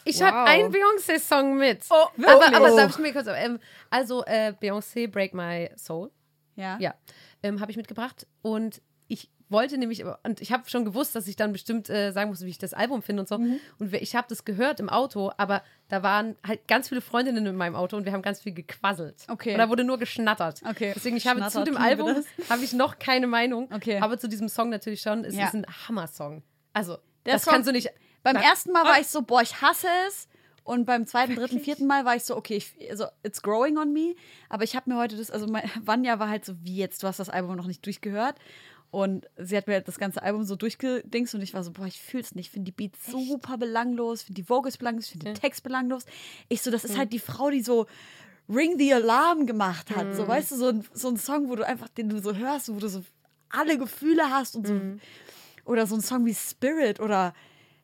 Ich 0.03 0.19
Wow. 0.19 0.27
habe 0.27 0.49
einen 0.49 0.71
Beyoncé-Song 0.73 1.57
mit. 1.57 1.83
Oh, 1.89 2.07
aber, 2.25 2.55
aber 2.55 2.75
darf 2.75 2.91
ich 2.91 2.97
mir 2.97 3.13
kurz. 3.13 3.27
Ähm, 3.27 3.59
also, 3.89 4.23
äh, 4.25 4.53
Beyoncé 4.59 5.07
Break 5.09 5.33
My 5.33 5.69
Soul. 5.77 6.09
Ja. 6.55 6.77
Ja, 6.79 6.95
ähm, 7.43 7.59
habe 7.61 7.71
ich 7.71 7.77
mitgebracht. 7.77 8.25
Und 8.41 8.81
ich 9.07 9.29
wollte 9.49 9.77
nämlich, 9.77 10.03
und 10.23 10.41
ich 10.41 10.51
habe 10.51 10.69
schon 10.69 10.85
gewusst, 10.85 11.13
dass 11.15 11.27
ich 11.27 11.35
dann 11.35 11.51
bestimmt 11.51 11.89
äh, 11.89 12.11
sagen 12.11 12.29
muss, 12.29 12.41
wie 12.41 12.49
ich 12.49 12.57
das 12.57 12.73
Album 12.73 13.01
finde 13.01 13.21
und 13.21 13.27
so. 13.29 13.37
Mhm. 13.37 13.59
Und 13.79 13.93
ich 13.93 14.15
habe 14.15 14.25
das 14.29 14.43
gehört 14.45 14.79
im 14.79 14.89
Auto, 14.89 15.31
aber 15.37 15.61
da 15.89 16.01
waren 16.03 16.35
halt 16.47 16.67
ganz 16.67 16.89
viele 16.89 17.01
Freundinnen 17.01 17.45
in 17.45 17.55
meinem 17.55 17.75
Auto 17.75 17.97
und 17.97 18.05
wir 18.05 18.11
haben 18.13 18.21
ganz 18.21 18.41
viel 18.41 18.53
gequasselt. 18.53 19.25
Okay. 19.27 19.51
Und 19.53 19.57
da 19.59 19.69
wurde 19.69 19.83
nur 19.83 19.97
geschnattert. 19.99 20.61
Okay. 20.67 20.93
Deswegen, 20.95 21.17
ich 21.17 21.27
habe 21.27 21.45
zu 21.49 21.63
dem 21.63 21.77
Album 21.77 22.23
habe 22.49 22.63
ich 22.63 22.73
noch 22.73 22.97
keine 22.99 23.27
Meinung. 23.27 23.69
Okay. 23.73 23.99
Aber 23.99 24.17
zu 24.17 24.27
diesem 24.29 24.47
Song 24.49 24.69
natürlich 24.69 25.01
schon. 25.01 25.25
Es 25.25 25.35
Ja. 25.35 25.45
ist 25.47 25.53
ein 25.53 25.65
Hammer-Song. 25.87 26.41
Also, 26.73 26.97
Der 27.25 27.33
das 27.33 27.43
Song- 27.43 27.53
kannst 27.53 27.67
du 27.67 27.73
nicht. 27.73 27.89
Beim 28.23 28.35
Na- 28.35 28.41
ersten 28.43 28.71
Mal 28.71 28.83
war 28.85 28.99
ich 28.99 29.07
so, 29.07 29.21
boah, 29.21 29.41
ich 29.41 29.61
hasse 29.61 29.87
es. 30.07 30.27
Und 30.63 30.85
beim 30.85 31.07
zweiten, 31.07 31.35
dritten, 31.35 31.59
vierten 31.59 31.87
Mal 31.87 32.05
war 32.05 32.15
ich 32.15 32.23
so, 32.23 32.37
okay, 32.37 32.55
ich, 32.57 32.75
also 32.91 33.05
it's 33.23 33.41
growing 33.41 33.77
on 33.77 33.91
me. 33.93 34.15
Aber 34.47 34.63
ich 34.63 34.75
habe 34.75 34.89
mir 34.91 34.97
heute 34.97 35.17
das, 35.17 35.31
also 35.31 35.47
mein, 35.47 35.63
Vanya 35.83 36.19
war 36.19 36.29
halt 36.29 36.45
so, 36.45 36.53
wie 36.63 36.77
jetzt, 36.77 37.01
du 37.01 37.07
hast 37.07 37.19
das 37.19 37.29
Album 37.29 37.55
noch 37.55 37.65
nicht 37.67 37.85
durchgehört. 37.85 38.35
Und 38.91 39.25
sie 39.37 39.55
hat 39.55 39.67
mir 39.67 39.75
halt 39.75 39.87
das 39.87 39.97
ganze 39.97 40.21
Album 40.21 40.43
so 40.43 40.57
durchgedingst 40.57 41.33
und 41.33 41.41
ich 41.41 41.53
war 41.53 41.63
so, 41.63 41.71
boah, 41.71 41.85
ich 41.87 42.01
fühl's 42.01 42.35
nicht. 42.35 42.47
Ich 42.47 42.51
finde 42.51 42.71
die 42.71 42.75
Beats 42.75 43.07
super 43.07 43.57
belanglos, 43.57 44.21
finde 44.21 44.41
die 44.41 44.49
Vocals 44.49 44.77
belanglos, 44.77 45.07
finde 45.07 45.27
den 45.27 45.35
Text 45.35 45.63
belanglos. 45.63 46.05
Ich 46.49 46.61
so, 46.61 46.69
das 46.71 46.83
ist 46.83 46.97
halt 46.97 47.13
die 47.13 47.19
Frau, 47.19 47.49
die 47.49 47.61
so 47.61 47.87
Ring 48.49 48.77
the 48.77 48.93
Alarm 48.93 49.45
gemacht 49.45 49.95
hat. 49.95 50.13
So, 50.13 50.27
weißt 50.27 50.51
du, 50.51 50.55
so 50.57 50.67
ein, 50.67 50.85
so 50.93 51.07
ein 51.07 51.15
Song, 51.15 51.47
wo 51.49 51.55
du 51.55 51.65
einfach, 51.65 51.87
den 51.87 52.09
du 52.09 52.19
so 52.19 52.35
hörst, 52.35 52.67
wo 52.67 52.79
du 52.79 52.89
so 52.89 53.01
alle 53.49 53.77
Gefühle 53.77 54.29
hast 54.29 54.57
und 54.57 54.67
so. 54.67 54.73
Oder 55.63 55.87
so 55.87 55.95
ein 55.95 56.01
Song 56.01 56.25
wie 56.25 56.35
Spirit 56.35 56.99
oder 56.99 57.33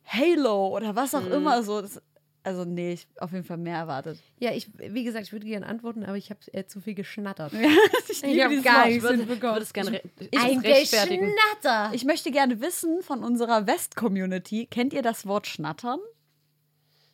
Halo 0.08 0.68
oder 0.76 0.96
was 0.96 1.14
auch 1.14 1.26
immer. 1.26 1.62
So, 1.62 1.80
das, 1.82 2.00
also, 2.44 2.64
nee, 2.64 2.92
ich 2.94 3.06
auf 3.18 3.32
jeden 3.32 3.44
Fall 3.44 3.58
mehr 3.58 3.76
erwartet. 3.76 4.18
Ja, 4.38 4.52
ich, 4.52 4.70
wie 4.78 5.04
gesagt, 5.04 5.26
ich 5.26 5.32
würde 5.32 5.46
gerne 5.46 5.66
antworten, 5.66 6.04
aber 6.04 6.16
ich 6.16 6.30
habe 6.30 6.40
äh, 6.52 6.64
zu 6.66 6.80
viel 6.80 6.94
geschnattert. 6.94 7.52
ich 8.08 8.22
Ich 8.22 8.42
habe 8.42 8.60
gar 8.62 8.86
nichts 8.86 9.04
Ich 9.04 9.10
hinbekommen. 9.10 9.40
würde 9.54 9.62
es 9.62 9.72
gerne 9.72 10.00
Ich- 10.20 10.32
ich 10.32 10.62
rechtfertigen. 10.64 11.26
Geschnatter. 11.34 11.94
Ich 11.94 12.04
möchte 12.04 12.30
gerne 12.30 12.60
wissen 12.60 13.02
von 13.02 13.22
unserer 13.22 13.66
West-Community, 13.66 14.66
kennt 14.70 14.92
ihr 14.94 15.02
das 15.02 15.26
Wort 15.26 15.46
Schnattern? 15.46 15.98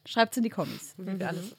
Schreibt's 0.06 0.36
in 0.36 0.42
die 0.42 0.50
Kommis. 0.50 0.94
Alles. 1.20 1.56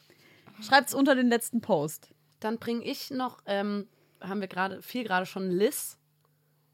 Schreibt's 0.61 0.93
unter 0.93 1.15
den 1.15 1.27
letzten 1.27 1.59
Post. 1.61 2.09
Dann 2.39 2.59
bringe 2.59 2.83
ich 2.85 3.09
noch, 3.11 3.39
ähm, 3.45 3.87
haben 4.21 4.39
wir 4.39 4.47
gerade, 4.47 4.81
viel 4.81 5.03
gerade 5.03 5.25
schon 5.25 5.49
Liz. 5.49 5.97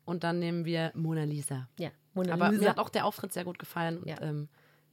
Und 0.05 0.23
dann 0.23 0.39
nehmen 0.39 0.65
wir 0.65 0.91
Mona 0.93 1.23
Lisa. 1.23 1.69
Ja, 1.79 1.89
Mona 2.13 2.33
Aber 2.33 2.49
Lisa. 2.49 2.61
mir 2.63 2.69
hat 2.69 2.79
auch 2.79 2.89
der 2.89 3.05
Auftritt 3.05 3.33
sehr 3.33 3.43
gut 3.45 3.59
gefallen. 3.59 3.99
Und, 3.99 4.07
Ja. 4.07 4.21
ähm, 4.21 4.47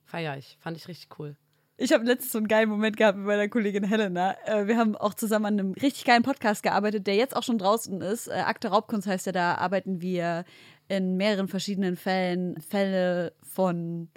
feier 0.04 0.36
ich. 0.36 0.56
Fand 0.60 0.76
ich 0.76 0.88
richtig 0.88 1.08
cool. 1.18 1.36
Ich 1.80 1.92
habe 1.92 2.04
letztens 2.04 2.32
so 2.32 2.38
einen 2.38 2.48
geilen 2.48 2.68
Moment 2.68 2.96
gehabt 2.96 3.18
mit 3.18 3.26
meiner 3.26 3.48
Kollegin 3.48 3.84
Helena. 3.84 4.34
Äh, 4.46 4.66
wir 4.66 4.76
haben 4.76 4.96
auch 4.96 5.14
zusammen 5.14 5.46
an 5.46 5.60
einem 5.60 5.72
richtig 5.74 6.04
geilen 6.04 6.24
Podcast 6.24 6.62
gearbeitet, 6.64 7.06
der 7.06 7.14
jetzt 7.14 7.36
auch 7.36 7.44
schon 7.44 7.58
draußen 7.58 8.00
ist. 8.00 8.26
Äh, 8.26 8.32
Akte 8.32 8.68
Raubkunst 8.68 9.06
heißt 9.06 9.26
ja, 9.26 9.32
da 9.32 9.54
arbeiten 9.54 10.00
wir 10.02 10.44
in 10.88 11.16
mehreren 11.16 11.46
verschiedenen 11.46 11.96
Fällen 11.96 12.60
Fälle 12.60 13.32
von 13.42 14.08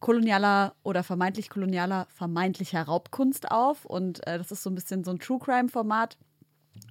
kolonialer 0.00 0.74
oder 0.82 1.02
vermeintlich 1.02 1.50
kolonialer, 1.50 2.06
vermeintlicher 2.10 2.82
Raubkunst 2.82 3.50
auf. 3.50 3.84
Und 3.84 4.26
äh, 4.26 4.38
das 4.38 4.50
ist 4.50 4.62
so 4.62 4.70
ein 4.70 4.74
bisschen 4.74 5.04
so 5.04 5.10
ein 5.10 5.18
True 5.18 5.38
Crime-Format. 5.38 6.16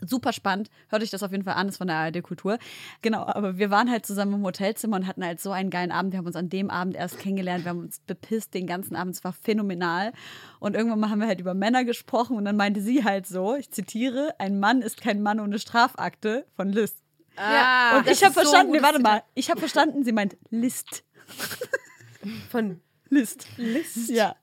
Super 0.01 0.33
spannend. 0.33 0.69
Hört 0.89 1.03
euch 1.03 1.09
das 1.09 1.23
auf 1.23 1.31
jeden 1.31 1.43
Fall 1.43 1.53
an, 1.55 1.69
ist 1.69 1.77
von 1.77 1.87
der 1.87 1.97
ARD 1.97 2.23
Kultur. 2.23 2.57
Genau, 3.01 3.23
aber 3.23 3.57
wir 3.57 3.69
waren 3.69 3.89
halt 3.89 4.05
zusammen 4.05 4.33
im 4.33 4.43
Hotelzimmer 4.43 4.97
und 4.97 5.07
hatten 5.07 5.23
halt 5.23 5.39
so 5.39 5.51
einen 5.51 5.69
geilen 5.69 5.91
Abend. 5.91 6.11
Wir 6.11 6.17
haben 6.17 6.25
uns 6.25 6.35
an 6.35 6.49
dem 6.49 6.69
Abend 6.69 6.95
erst 6.95 7.19
kennengelernt. 7.19 7.65
Wir 7.65 7.69
haben 7.69 7.79
uns 7.79 7.99
bepisst 7.99 8.53
den 8.53 8.67
ganzen 8.67 8.95
Abend. 8.95 9.15
Es 9.15 9.23
war 9.23 9.33
phänomenal. 9.33 10.11
Und 10.59 10.75
irgendwann 10.75 10.99
mal 10.99 11.09
haben 11.09 11.19
wir 11.19 11.27
halt 11.27 11.39
über 11.39 11.53
Männer 11.53 11.85
gesprochen 11.85 12.37
und 12.37 12.45
dann 12.45 12.57
meinte 12.57 12.81
sie 12.81 13.03
halt 13.03 13.27
so, 13.27 13.55
ich 13.55 13.71
zitiere, 13.71 14.35
ein 14.39 14.59
Mann 14.59 14.81
ist 14.81 15.01
kein 15.01 15.21
Mann 15.21 15.39
ohne 15.39 15.59
Strafakte 15.59 16.45
von 16.55 16.69
Liz. 16.69 16.95
Ah, 17.37 17.97
und 17.97 18.07
ich 18.07 18.23
habe 18.23 18.33
verstanden, 18.33 18.73
nee, 18.73 18.81
warte 18.81 18.99
mal, 18.99 19.23
ich 19.35 19.49
habe 19.49 19.59
verstanden, 19.59 20.03
sie 20.03 20.11
meint 20.11 20.37
List. 20.49 21.03
Von 22.49 22.81
List. 23.09 23.47
List. 23.57 24.09
Ja. 24.09 24.35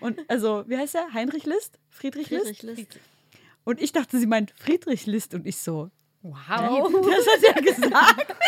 Und 0.00 0.20
also, 0.28 0.64
wie 0.66 0.76
heißt 0.76 0.94
er? 0.94 1.12
Heinrich 1.12 1.44
List? 1.44 1.78
Friedrich, 1.90 2.28
Friedrich 2.28 2.62
List? 2.62 2.78
List. 2.78 3.00
Und 3.66 3.82
ich 3.82 3.92
dachte, 3.92 4.18
sie 4.18 4.26
meint 4.26 4.52
Friedrich 4.52 5.06
List 5.06 5.34
und 5.34 5.44
ich 5.44 5.58
so, 5.58 5.90
Wow. 6.22 6.92
Das 6.92 7.26
hat 7.26 7.56
er 7.56 7.62
gesagt. 7.62 8.34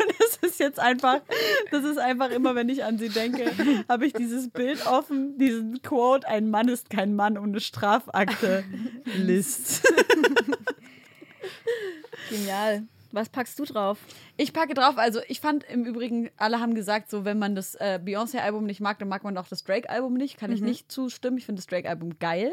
Und 0.00 0.14
das 0.18 0.36
ist 0.50 0.60
jetzt 0.60 0.78
einfach, 0.80 1.20
das 1.70 1.84
ist 1.84 1.98
einfach 1.98 2.30
immer, 2.30 2.54
wenn 2.54 2.68
ich 2.68 2.84
an 2.84 2.96
sie 2.98 3.08
denke, 3.08 3.52
habe 3.88 4.06
ich 4.06 4.12
dieses 4.12 4.48
Bild 4.48 4.86
offen, 4.86 5.36
diesen 5.36 5.82
Quote, 5.82 6.26
ein 6.26 6.48
Mann 6.50 6.68
ist 6.68 6.90
kein 6.90 7.14
Mann 7.14 7.36
ohne 7.36 7.60
Strafakte. 7.60 8.64
List. 9.16 9.86
Genial. 12.30 12.84
was 13.12 13.28
packst 13.28 13.58
du 13.58 13.64
drauf? 13.64 13.98
Ich 14.36 14.52
packe 14.52 14.74
drauf, 14.74 14.96
also 14.96 15.20
ich 15.28 15.40
fand 15.40 15.64
im 15.64 15.84
Übrigen, 15.84 16.30
alle 16.36 16.60
haben 16.60 16.74
gesagt, 16.74 17.10
so 17.10 17.24
wenn 17.24 17.38
man 17.38 17.54
das 17.54 17.74
äh, 17.74 18.00
Beyoncé-Album 18.02 18.64
nicht 18.64 18.80
mag, 18.80 18.98
dann 18.98 19.08
mag 19.08 19.24
man 19.24 19.36
auch 19.38 19.48
das 19.48 19.64
Drake-Album 19.64 20.14
nicht. 20.14 20.38
Kann 20.38 20.52
ich 20.52 20.60
nicht 20.60 20.90
zustimmen. 20.90 21.36
Ich 21.38 21.46
finde 21.46 21.60
das 21.60 21.66
Drake-Album 21.66 22.18
geil. 22.18 22.52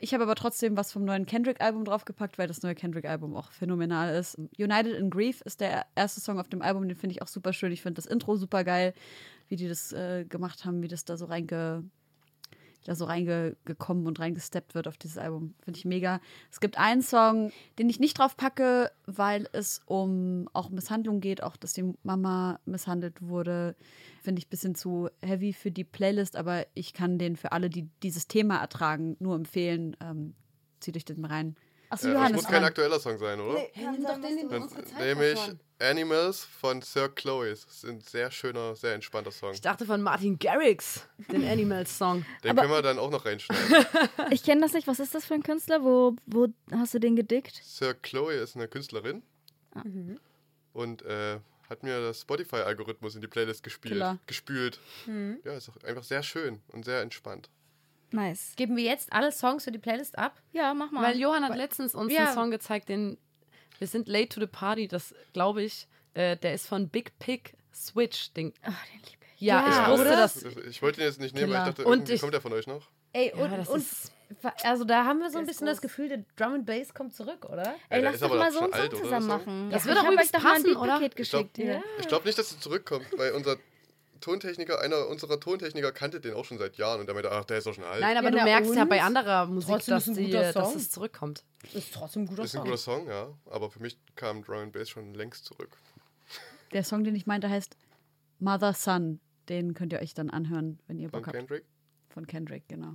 Ich 0.00 0.12
habe 0.12 0.24
aber 0.24 0.34
trotzdem 0.34 0.76
was 0.76 0.92
vom 0.92 1.04
neuen 1.04 1.26
Kendrick-Album 1.26 1.84
draufgepackt, 1.84 2.38
weil 2.38 2.48
das 2.48 2.62
neue 2.62 2.74
Kendrick-Album 2.74 3.34
auch 3.34 3.50
phänomenal 3.50 4.14
ist. 4.14 4.36
United 4.58 4.94
in 4.94 5.10
Grief 5.10 5.40
ist 5.42 5.60
der 5.60 5.86
erste 5.94 6.20
Song 6.20 6.38
auf 6.38 6.48
dem 6.48 6.62
Album, 6.62 6.86
den 6.88 6.96
finde 6.96 7.14
ich 7.14 7.22
auch 7.22 7.28
super 7.28 7.52
schön. 7.52 7.72
Ich 7.72 7.82
finde 7.82 7.94
das 8.00 8.06
Intro 8.06 8.36
super 8.36 8.64
geil, 8.64 8.94
wie 9.48 9.56
die 9.56 9.68
das 9.68 9.92
äh, 9.92 10.24
gemacht 10.24 10.64
haben, 10.64 10.82
wie 10.82 10.88
das 10.88 11.04
da 11.04 11.16
so 11.16 11.26
reinge 11.26 11.84
da 12.86 12.94
so 12.94 13.04
reingekommen 13.04 14.06
und 14.06 14.20
reingesteppt 14.20 14.74
wird 14.74 14.88
auf 14.88 14.96
dieses 14.96 15.18
Album. 15.18 15.54
Finde 15.60 15.78
ich 15.78 15.84
mega. 15.84 16.20
Es 16.50 16.60
gibt 16.60 16.78
einen 16.78 17.02
Song, 17.02 17.52
den 17.78 17.90
ich 17.90 18.00
nicht 18.00 18.18
drauf 18.18 18.36
packe, 18.36 18.90
weil 19.06 19.48
es 19.52 19.82
um 19.86 20.48
auch 20.52 20.70
Misshandlung 20.70 21.20
geht, 21.20 21.42
auch 21.42 21.56
dass 21.56 21.72
die 21.72 21.94
Mama 22.02 22.60
misshandelt 22.64 23.20
wurde. 23.22 23.74
Finde 24.22 24.38
ich 24.40 24.46
ein 24.46 24.50
bisschen 24.50 24.74
zu 24.74 25.08
heavy 25.20 25.52
für 25.52 25.70
die 25.70 25.84
Playlist, 25.84 26.36
aber 26.36 26.66
ich 26.74 26.92
kann 26.92 27.18
den 27.18 27.36
für 27.36 27.52
alle, 27.52 27.70
die 27.70 27.88
dieses 28.02 28.28
Thema 28.28 28.58
ertragen, 28.58 29.16
nur 29.18 29.34
empfehlen. 29.34 29.96
Ähm, 30.00 30.34
zieht 30.80 30.96
euch 30.96 31.04
den 31.04 31.24
rein. 31.24 31.56
Achso, 31.88 32.08
Äh, 32.08 32.12
das 32.12 32.18
Johannes. 32.20 32.32
muss 32.36 32.44
kein 32.44 32.54
dran. 32.54 32.64
aktueller 32.64 33.00
Song 33.00 33.18
sein, 33.18 33.40
oder? 33.40 33.60
Nimm 33.74 34.02
doch 34.04 34.14
den, 34.20 34.36
den 34.48 34.62
unsere 34.62 34.84
Zeit 34.84 34.98
nehme 35.00 35.30
ich 35.32 35.38
verschwand. 35.38 35.60
Animals 35.78 36.44
von 36.44 36.80
Sir 36.80 37.08
Chloe. 37.10 37.50
Das 37.50 37.64
ist 37.64 37.84
ein 37.84 38.00
sehr 38.00 38.30
schöner, 38.30 38.74
sehr 38.76 38.94
entspannter 38.94 39.30
Song. 39.30 39.52
Ich 39.52 39.60
dachte 39.60 39.84
von 39.84 40.00
Martin 40.02 40.38
Garrix, 40.38 41.06
den 41.30 41.46
Animals-Song. 41.46 42.24
Den 42.42 42.56
können 42.56 42.70
wir 42.70 42.80
dann 42.82 42.98
auch 42.98 43.10
noch 43.10 43.24
reinschneiden. 43.26 43.84
Ich 44.30 44.42
kenne 44.42 44.62
das 44.62 44.72
nicht. 44.72 44.86
Was 44.86 45.00
ist 45.00 45.14
das 45.14 45.24
für 45.26 45.34
ein 45.34 45.42
Künstler? 45.42 45.82
Wo, 45.84 46.16
wo 46.26 46.48
hast 46.72 46.94
du 46.94 46.98
den 46.98 47.14
gedickt? 47.14 47.60
Sir 47.62 47.92
Chloe 47.94 48.32
ist 48.34 48.56
eine 48.56 48.68
Künstlerin 48.68 49.22
und 50.72 51.02
äh, 51.02 51.38
hat 51.68 51.82
mir 51.82 52.00
das 52.00 52.22
Spotify-Algorithmus 52.22 53.14
in 53.14 53.20
die 53.20 53.26
Playlist 53.28 53.62
gespielt, 53.62 54.02
gespült. 54.26 54.80
Ja, 55.44 55.52
ist 55.54 55.68
auch 55.68 55.76
einfach 55.84 56.04
sehr 56.04 56.22
schön 56.22 56.62
und 56.68 56.84
sehr 56.84 57.00
entspannt. 57.02 57.50
Nice. 58.12 58.52
Geben 58.56 58.76
wir 58.76 58.84
jetzt 58.84 59.12
alle 59.12 59.32
Songs 59.32 59.64
für 59.64 59.72
die 59.72 59.78
Playlist 59.78 60.16
ab? 60.18 60.40
Ja, 60.52 60.74
mach 60.74 60.90
mal. 60.90 61.02
Weil 61.02 61.18
Johann 61.18 61.44
hat 61.44 61.56
letztens 61.56 61.94
uns 61.94 62.12
Ja. 62.12 62.26
einen 62.26 62.34
Song 62.34 62.50
gezeigt, 62.50 62.88
den 62.88 63.18
wir 63.78 63.86
sind 63.88 64.08
late 64.08 64.28
to 64.30 64.40
the 64.40 64.46
party, 64.46 64.88
das 64.88 65.14
glaube 65.34 65.62
ich, 65.62 65.86
äh, 66.14 66.36
der 66.36 66.54
ist 66.54 66.66
von 66.66 66.88
Big 66.88 67.18
Pig 67.18 67.52
Switch. 67.74 68.32
Den, 68.32 68.54
oh, 68.66 68.70
den 68.70 69.00
liebe 69.00 69.24
ich. 69.34 69.40
ja, 69.42 69.60
Ja, 69.68 69.82
ich 69.84 69.90
wusste 69.90 70.06
oder? 70.06 70.16
das. 70.16 70.34
Das- 70.40 70.56
Ich 70.68 70.80
wollte 70.82 71.00
ihn 71.00 71.06
jetzt 71.06 71.20
nicht 71.20 71.34
nehmen, 71.34 71.52
weil 71.52 71.60
ich 71.60 71.66
dachte, 71.74 71.84
Und 71.84 71.92
irgendwie 71.92 72.12
ich- 72.14 72.20
kommt 72.22 72.32
er 72.34 72.40
von 72.40 72.52
euch 72.54 72.66
noch. 72.66 72.88
Ey, 73.12 73.32
Ja, 73.36 73.44
und, 73.44 73.50
das 73.50 73.68
und 73.68 73.80
ist- 73.80 74.12
also 74.62 74.84
da 74.84 75.04
haben 75.04 75.18
wir 75.20 75.30
so 75.30 75.38
ein 75.38 75.44
Der 75.44 75.52
bisschen 75.52 75.66
das 75.66 75.76
groß. 75.78 75.82
Gefühl, 75.82 76.08
der 76.08 76.24
Drum 76.36 76.54
and 76.54 76.66
Bass 76.66 76.94
kommt 76.94 77.14
zurück, 77.14 77.44
oder? 77.44 77.74
Ey, 77.90 78.00
der 78.00 78.02
lass 78.02 78.14
ist 78.14 78.22
doch 78.22 78.28
mal 78.34 78.50
so 78.50 78.60
einen 78.60 78.72
alt, 78.72 78.90
Song 78.92 79.00
oder, 79.00 79.02
zusammen 79.02 79.28
der 79.28 79.36
machen. 79.38 79.70
Das 79.70 79.84
Ja, 79.84 79.88
wird 79.90 79.98
hab 80.04 80.12
übrigens 80.12 80.32
passen, 80.32 80.76
oder? 80.76 80.98
Beatpaket 80.98 81.20
Ich 81.20 81.30
glaube 81.30 81.48
geschickt. 81.54 81.58
Ja. 81.58 81.82
ich 82.00 82.08
glaub 82.08 82.24
nicht, 82.24 82.38
dass 82.38 82.50
es 82.50 82.60
zurückkommt, 82.60 83.06
weil 83.16 83.32
unser 83.32 83.56
Tontechniker, 84.20 84.80
einer 84.80 85.08
unserer 85.08 85.38
Tontechniker 85.40 85.92
kannte 85.92 86.20
den 86.20 86.34
auch 86.34 86.44
schon 86.44 86.58
seit 86.58 86.76
Jahren 86.76 87.00
und 87.00 87.06
der 87.06 87.14
meinte, 87.14 87.30
ach, 87.32 87.44
der 87.44 87.58
ist 87.58 87.66
doch 87.66 87.74
schon 87.74 87.84
alt. 87.84 88.00
Nein, 88.00 88.16
aber 88.16 88.26
Ja, 88.30 88.38
du 88.38 88.44
merkst 88.44 88.74
ja 88.74 88.84
bei 88.84 89.02
anderer 89.02 89.46
Musik, 89.46 89.70
Trotzdem 89.70 89.94
dass, 89.94 90.08
ist 90.08 90.18
ein 90.18 90.24
die, 90.24 90.30
dass 90.30 90.52
Song. 90.54 90.76
es 90.76 90.90
zurückkommt. 90.90 91.44
Ist 91.72 91.94
trotzdem 91.94 92.22
ein 92.22 92.26
guter 92.26 92.44
ist 92.44 92.54
ein 92.54 92.58
Song. 92.58 92.64
guter 92.64 92.76
Song, 92.78 93.06
ja. 93.08 93.28
Aber 93.50 93.70
für 93.70 93.80
mich 93.80 93.98
kam 94.14 94.42
Drum 94.44 94.58
and 94.58 94.72
Bass 94.72 94.88
schon 94.90 95.14
längst 95.14 95.44
zurück. 95.44 95.76
Der 96.72 96.84
Song, 96.84 97.04
den 97.04 97.14
ich 97.14 97.26
meinte, 97.26 97.48
heißt 97.48 97.76
Mother 98.38 98.72
Son. 98.74 99.20
Den 99.48 99.74
könnt 99.74 99.92
ihr 99.92 100.00
euch 100.00 100.12
dann 100.14 100.28
anhören, 100.30 100.80
wenn 100.88 100.98
ihr 100.98 101.08
Von 101.08 101.20
Bock 101.20 101.28
habt. 101.28 101.36
Kendrick. 101.36 101.64
Von 102.08 102.26
Kendrick, 102.26 102.66
genau. 102.68 102.94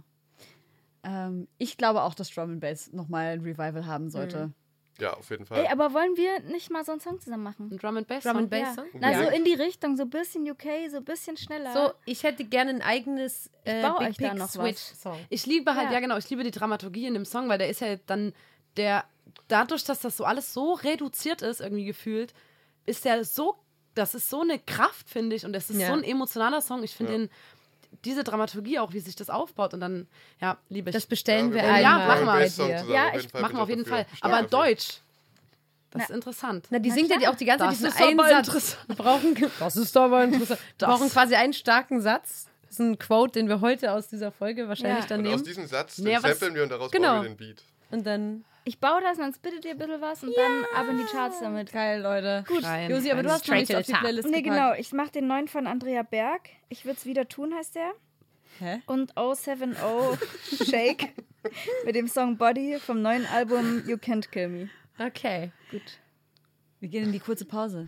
Ähm, 1.03 1.47
ich 1.57 1.77
glaube 1.77 2.03
auch, 2.03 2.13
dass 2.13 2.29
Drum 2.29 2.51
and 2.51 2.59
Bass 2.59 2.91
nochmal 2.91 3.27
ein 3.27 3.41
Revival 3.41 3.85
haben 3.85 4.09
sollte. 4.09 4.51
Ja, 4.99 5.13
auf 5.13 5.29
jeden 5.31 5.45
Fall. 5.45 5.59
Ey, 5.61 5.67
aber 5.71 5.93
wollen 5.93 6.15
wir 6.15 6.41
nicht 6.41 6.69
mal 6.69 6.83
so 6.85 6.91
einen 6.91 7.01
Song 7.01 7.19
zusammen 7.19 7.43
machen? 7.43 7.69
Ein 7.71 7.77
Drum 7.77 7.97
and 7.97 8.07
Bass 8.07 8.23
Drum 8.23 8.33
Song. 8.33 8.41
and 8.43 8.49
Bass 8.51 8.59
Ja. 8.61 8.73
Song? 8.75 8.85
Na, 8.99 9.13
so 9.17 9.23
Ja. 9.23 9.29
in 9.31 9.43
die 9.45 9.53
Richtung, 9.53 9.95
so 9.97 10.03
ein 10.03 10.09
bisschen 10.09 10.49
UK, 10.49 10.89
so 10.89 10.97
ein 10.97 11.05
bisschen 11.05 11.37
schneller. 11.37 11.73
So, 11.73 11.93
ich 12.05 12.23
hätte 12.23 12.43
gerne 12.45 12.71
ein 12.71 12.81
eigenes 12.81 13.49
äh, 13.63 13.81
baue 13.81 13.99
Big 13.99 14.09
euch 14.09 14.17
da 14.17 14.29
Pig 14.29 14.37
noch 14.37 14.45
was. 14.45 14.51
Switch 14.53 14.79
Song. 14.99 15.17
Ich 15.29 15.45
liebe 15.45 15.73
halt, 15.75 15.87
Ja. 15.87 15.93
ja. 15.93 15.99
genau, 16.01 16.17
ich 16.17 16.29
liebe 16.29 16.43
die 16.43 16.51
Dramaturgie 16.51 17.07
in 17.07 17.13
dem 17.15 17.25
Song, 17.25 17.49
weil 17.49 17.57
der 17.57 17.69
ist 17.69 17.81
ja 17.81 17.95
dann, 18.05 18.33
der, 18.77 19.05
dadurch, 19.47 19.83
dass 19.85 20.01
das 20.01 20.17
so 20.17 20.23
alles 20.25 20.53
so 20.53 20.73
reduziert 20.73 21.41
ist, 21.41 21.61
irgendwie 21.61 21.85
gefühlt, 21.85 22.33
ist 22.85 23.05
der 23.05 23.23
so, 23.25 23.55
das 23.95 24.13
ist 24.13 24.29
so 24.29 24.41
eine 24.41 24.59
Kraft, 24.59 25.09
finde 25.09 25.35
ich, 25.35 25.45
und 25.45 25.53
das 25.53 25.69
ist 25.69 25.79
Ja. 25.79 25.87
so 25.87 25.93
ein 25.93 26.03
emotionaler 26.03 26.61
Song. 26.61 26.83
Ich 26.83 26.95
finde 26.95 27.11
Ja. 27.13 27.17
den, 27.19 27.29
diese 28.05 28.23
Dramaturgie 28.23 28.79
auch, 28.79 28.93
wie 28.93 28.99
sich 28.99 29.15
das 29.15 29.29
aufbaut 29.29 29.73
und 29.73 29.79
dann, 29.81 30.07
ja, 30.39 30.57
liebe 30.69 30.89
ich. 30.89 30.93
Das 30.95 31.05
bestellen 31.05 31.49
Ja, 31.49 31.55
wir 31.55 31.61
wollen 31.63 31.73
einmal 31.75 31.81
ja, 31.81 32.15
machen 32.15 32.39
wir. 32.39 32.47
zusammen, 32.47 32.89
Ja, 32.91 33.07
auf 33.07 33.15
ich- 33.15 33.21
jeden 33.21 33.29
Fall. 33.29 33.41
machen 33.41 33.55
wir 33.55 33.61
auf 33.63 33.69
jeden. 33.69 33.85
Fall. 33.85 34.05
Aber 34.21 34.33
dafür. 34.41 34.49
Deutsch. 34.49 34.87
Das 35.91 35.99
Na. 35.99 36.03
ist 36.05 36.09
interessant. 36.11 36.67
Na, 36.69 36.79
die 36.79 36.89
Na 36.89 36.95
singt 36.95 37.21
ja 37.21 37.29
auch 37.31 37.35
die 37.35 37.43
ganze 37.45 37.65
Zeit 37.65 37.71
Das 37.71 37.77
diesen 37.79 37.89
ist 37.91 38.01
einen 38.01 38.19
aber 38.19 38.29
Satz. 38.29 38.47
interessant. 38.47 38.87
Wir 38.87 38.95
brauchen, 38.95 39.51
das 39.59 39.75
ist 39.75 39.97
aber 39.97 40.23
interessant. 40.23 40.59
Wir 40.79 40.87
brauchen 40.87 41.09
quasi 41.09 41.35
einen 41.35 41.53
starken 41.53 42.01
Satz. 42.01 42.47
Das 42.63 42.71
ist 42.71 42.79
ein 42.79 42.97
Quote, 42.97 43.33
den 43.33 43.49
wir 43.49 43.59
heute 43.59 43.91
aus 43.91 44.07
dieser 44.07 44.31
Folge 44.31 44.69
wahrscheinlich 44.69 45.03
Ja. 45.03 45.07
dann 45.09 45.19
Und 45.19 45.25
aus 45.27 45.31
nehmen. 45.33 45.43
diesem 45.43 45.67
Satz 45.67 45.97
Nee, 45.97 46.11
den 46.13 46.23
was- 46.23 46.29
samplen 46.39 46.55
wir 46.55 46.63
und 46.63 46.69
daraus 46.69 46.91
Genau. 46.91 47.15
bauen 47.15 47.23
wir 47.23 47.29
den 47.31 47.37
Beat. 47.37 47.63
Und 47.91 48.05
dann. 48.07 48.45
Ich 48.63 48.79
baue 48.79 49.01
das 49.01 49.17
und 49.17 49.23
dann 49.23 49.33
spittet 49.33 49.65
ihr 49.65 49.71
ein 49.71 49.77
bisschen 49.77 50.01
was 50.01 50.23
und 50.23 50.33
dann 50.35 50.65
ab 50.75 50.87
in 50.89 50.97
die 50.97 51.03
Charts 51.05 51.39
damit. 51.39 51.71
Geil, 51.71 52.01
Leute. 52.01 52.43
Gut. 52.47 52.61
Schreien, 52.61 52.91
Josi, 52.91 53.11
aber 53.11 53.23
du 53.23 53.31
hast 53.31 53.47
noch 53.47 53.55
nichts 53.55 53.73
auf 53.73 53.85
die. 53.85 53.93
Playlist 53.93 54.29
Nee, 54.29 54.41
gepackt. 54.41 54.59
genau. 54.61 54.73
Ich 54.79 54.93
mache 54.93 55.11
den 55.11 55.27
neuen 55.27 55.47
von 55.47 55.67
Andrea 55.67 56.03
Berg. 56.03 56.49
Ich 56.69 56.85
würde 56.85 56.97
es 56.97 57.05
wieder 57.05 57.27
tun, 57.27 57.53
heißt 57.55 57.75
der. 57.75 57.91
Hä? 58.59 58.81
Und 58.85 59.13
070 59.15 59.77
Shake 60.69 61.09
mit 61.85 61.95
dem 61.95 62.07
Song 62.07 62.37
Body 62.37 62.77
vom 62.79 63.01
neuen 63.01 63.25
Album 63.27 63.83
You 63.87 63.95
Can't 63.95 64.29
Kill 64.29 64.49
Me. 64.49 64.69
Okay. 64.99 65.51
Gut. 65.71 65.81
Wir 66.79 66.89
gehen 66.89 67.05
in 67.05 67.11
die 67.11 67.19
kurze 67.19 67.45
Pause. 67.45 67.87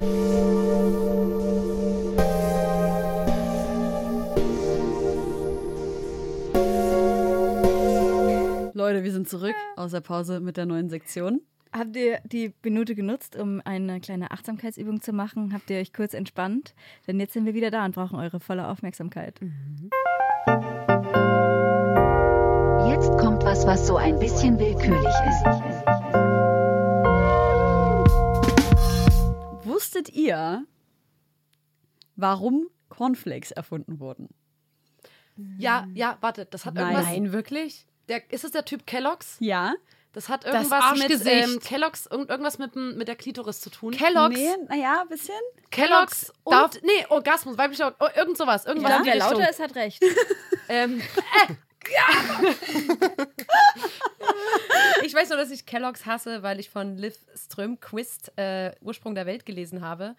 Leute, 8.83 9.05
wir 9.05 9.13
sind 9.13 9.29
zurück 9.29 9.55
aus 9.77 9.91
der 9.91 10.01
Pause 10.01 10.41
mit 10.41 10.57
der 10.57 10.65
neuen 10.65 10.89
Sektion. 10.89 11.39
Habt 11.71 11.95
ihr 11.95 12.19
die 12.25 12.53
Minute 12.63 12.95
genutzt, 12.95 13.37
um 13.37 13.61
eine 13.63 14.01
kleine 14.01 14.31
Achtsamkeitsübung 14.31 14.99
zu 14.99 15.13
machen? 15.13 15.53
Habt 15.53 15.69
ihr 15.69 15.77
euch 15.77 15.93
kurz 15.93 16.13
entspannt? 16.13 16.75
Denn 17.07 17.17
jetzt 17.17 17.31
sind 17.31 17.45
wir 17.45 17.53
wieder 17.53 17.71
da 17.71 17.85
und 17.85 17.95
brauchen 17.95 18.19
eure 18.19 18.41
volle 18.41 18.67
Aufmerksamkeit. 18.67 19.39
Jetzt 22.89 23.17
kommt 23.17 23.45
was, 23.45 23.65
was 23.65 23.87
so 23.87 23.95
ein 23.95 24.19
bisschen 24.19 24.59
willkürlich 24.59 25.15
ist. 25.29 25.45
Wusstet 29.65 30.09
ihr, 30.09 30.65
warum 32.17 32.67
Cornflakes 32.89 33.51
erfunden 33.51 34.01
wurden? 34.01 34.27
Ja, 35.57 35.87
ja, 35.93 36.17
warte, 36.19 36.45
das 36.45 36.65
hat 36.65 36.75
irgendwas. 36.75 37.05
Nein, 37.05 37.31
wirklich? 37.31 37.87
Der, 38.09 38.21
ist 38.31 38.43
es 38.43 38.51
der 38.51 38.65
Typ 38.65 38.85
Kellogg's? 38.85 39.37
Ja. 39.39 39.73
Das 40.13 40.29
hat 40.29 40.45
irgendwas 40.45 40.69
mit 40.93 41.01
Arschgesicht. 41.03 41.47
ähm, 41.47 41.59
Kellogg's, 41.59 42.05
irgend, 42.05 42.29
irgendwas 42.29 42.59
mit, 42.59 42.75
dem- 42.75 42.95
mit 42.97 43.07
der 43.07 43.15
Klitoris 43.15 43.61
zu 43.61 43.71
tun. 43.71 43.93
Kellogg's. 43.93 44.35
Nee, 44.35 44.49
naja, 44.69 45.01
ein 45.01 45.07
bisschen. 45.07 45.33
Kellogg's 45.71 46.31
und. 46.43 46.53
Darf- 46.53 46.81
nee, 46.83 47.05
Orgasmus, 47.09 47.57
weiblicher. 47.57 47.95
Oh, 47.99 48.07
irgend 48.15 48.37
sowas. 48.37 48.65
Irgendwas 48.65 48.91
Ja, 48.91 48.97
in 48.97 49.03
die 49.03 49.07
wer 49.09 49.15
Richtung. 49.15 49.31
lauter 49.39 49.49
ist, 49.49 49.59
hat 49.59 49.75
recht. 49.75 50.03
Ähm, 50.69 51.01
Ich 55.03 55.13
weiß 55.13 55.29
nur, 55.29 55.37
dass 55.37 55.51
ich 55.51 55.65
Kellogg's 55.65 56.05
hasse, 56.05 56.43
weil 56.43 56.59
ich 56.59 56.69
von 56.69 56.97
Liv 56.97 57.15
Strömquist 57.35 58.31
äh, 58.37 58.71
Ursprung 58.81 59.15
der 59.15 59.25
Welt 59.25 59.45
gelesen 59.45 59.81
habe. 59.81 60.15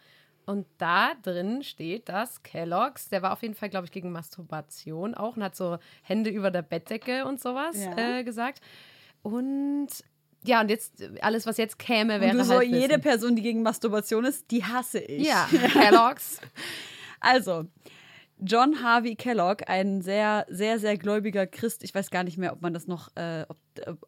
Und 0.47 0.66
da 0.78 1.14
drin 1.22 1.62
steht, 1.62 2.09
dass 2.09 2.42
Kellogg's, 2.42 3.09
der 3.09 3.22
war 3.22 3.32
auf 3.32 3.42
jeden 3.42 3.55
Fall, 3.55 3.70
glaube 3.70 3.86
ich, 3.86 3.92
gegen 3.92 4.12
Masturbation 4.12 5.14
auch 5.14 5.36
und 5.36 5.42
hat 5.42 5.57
so 5.57 5.78
Hände 6.03 6.30
über 6.30 6.51
der 6.51 6.62
Bettdecke 6.62 7.24
und 7.24 7.40
sowas 7.40 7.76
Ja. 7.76 8.18
äh, 8.18 8.24
gesagt. 8.24 8.61
Und 9.22 9.89
ja, 10.47 10.60
und 10.60 10.69
jetzt 10.69 11.02
alles, 11.23 11.47
was 11.47 11.56
jetzt 11.56 11.78
käme, 11.78 12.20
wäre 12.20 12.32
Und 12.32 12.39
du 12.39 12.44
so, 12.44 12.55
halt 12.59 12.69
jede 12.69 12.89
Wissen. 12.90 13.01
Person, 13.01 13.36
die 13.36 13.43
gegen 13.43 13.62
Masturbation 13.62 14.27
ist, 14.27 14.51
die 14.51 14.62
hasse 14.64 14.98
ich. 15.01 15.27
Ja, 15.27 15.48
Kellogg's. 15.73 16.39
Also, 17.20 17.64
John 18.39 18.82
Harvey 18.82 19.14
Kellogg, 19.14 19.64
ein 19.69 20.02
sehr, 20.02 20.44
sehr, 20.51 20.78
sehr 20.78 20.98
gläubiger 20.98 21.47
Christ. 21.47 21.82
Ich 21.82 21.94
weiß 21.94 22.10
gar 22.10 22.24
nicht 22.24 22.36
mehr, 22.36 22.52
ob 22.52 22.60
man 22.60 22.74
das 22.74 22.86
noch, 22.86 23.09
äh, 23.16 23.47
ob, 23.48 23.56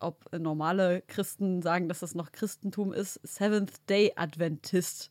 ob 0.00 0.38
normale 0.38 1.02
Christen 1.06 1.62
sagen, 1.62 1.88
dass 1.88 2.00
das 2.00 2.14
noch 2.14 2.32
Christentum 2.32 2.92
ist. 2.92 3.18
Seventh 3.22 3.88
Day 3.88 4.12
Adventist. 4.16 5.10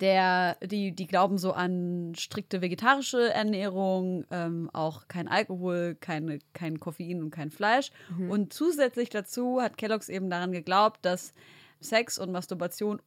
Der, 0.00 0.56
die, 0.62 0.92
die 0.92 1.06
glauben 1.06 1.38
so 1.38 1.52
an 1.52 2.12
strikte 2.16 2.60
vegetarische 2.62 3.32
Ernährung, 3.32 4.24
ähm, 4.30 4.68
auch 4.72 5.08
kein 5.08 5.28
Alkohol, 5.28 5.96
keine, 6.00 6.38
kein 6.52 6.78
Koffein 6.80 7.22
und 7.22 7.30
kein 7.30 7.50
Fleisch. 7.50 7.90
Und 8.28 8.52
zusätzlich 8.52 9.08
dazu 9.10 9.60
hat 9.60 9.76
Kellogg's 9.78 10.08
eben 10.08 10.28
daran 10.30 10.52
geglaubt, 10.52 10.98
dass 11.04 11.32
Sex 11.80 12.18
und 12.18 12.32
Masturbation 12.32 13.00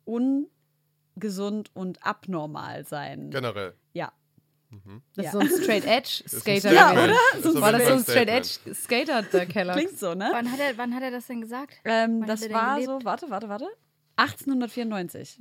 ungesund 1.16 1.72
und 1.74 2.06
abnormal 2.06 2.86
seien. 2.86 3.30
Generell. 3.32 3.74
Ja. 3.94 4.11
Das 5.16 5.26
Ja. 5.26 5.32
ist 5.32 5.32
so 5.32 5.40
ein 5.40 5.64
Straight 5.64 5.86
Edge 5.86 6.24
Das 6.30 6.40
Skater. 6.41 6.72
Ja, 6.72 6.91
oder? 6.91 7.14
Das 7.34 7.41
So 7.53 7.60
War 7.61 7.72
das 7.72 7.88
so 7.88 7.94
ein 7.94 7.99
Straight. 8.03 8.30
Edge 8.30 8.74
Skater, 8.76 9.24
der 9.24 9.45
Kellogg's? 9.48 9.78
Klingt 9.80 9.98
so, 9.99 10.14
ne? 10.14 10.30
Wann 10.32 10.52
hat, 10.52 10.60
er, 10.60 10.78
wann 10.78 10.94
hat 10.94 11.02
er 11.02 11.10
das 11.11 11.26
denn 11.28 11.41
gesagt? 11.41 11.74
Ähm, 11.86 12.24
das 12.28 12.48
war 12.52 12.80
so, 12.82 12.99
warte, 13.03 13.30
warte, 13.32 13.49
warte. 13.49 13.66
1894. 14.20 15.38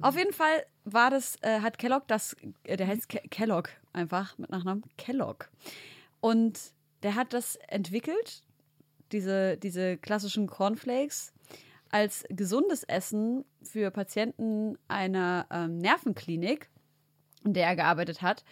Auf 0.00 0.16
jeden 0.16 0.32
Fall 0.32 0.64
war 0.84 1.10
das, 1.10 1.36
äh, 1.42 1.60
hat 1.60 1.78
Kellogg 1.78 2.04
das, 2.08 2.36
äh, 2.64 2.76
der 2.76 2.86
heißt 2.86 3.08
Ke 3.08 3.20
Kellogg 3.30 3.70
einfach 3.92 4.36
mit 4.38 4.50
Nachnamen 4.50 4.82
Kellogg. 4.96 5.46
Und 6.20 6.58
der 7.02 7.14
hat 7.14 7.32
das 7.32 7.56
entwickelt, 7.68 8.42
diese, 9.12 9.56
diese 9.56 9.96
klassischen 9.96 10.46
Cornflakes, 10.46 11.32
als 11.90 12.24
gesundes 12.28 12.84
Essen 12.84 13.44
für 13.62 13.90
Patienten 13.90 14.76
einer 14.88 15.46
ähm, 15.50 15.78
Nervenklinik, 15.78 16.68
in 17.44 17.54
der 17.54 17.66
er 17.66 17.76
gearbeitet 17.76 18.20
hat. 18.20 18.44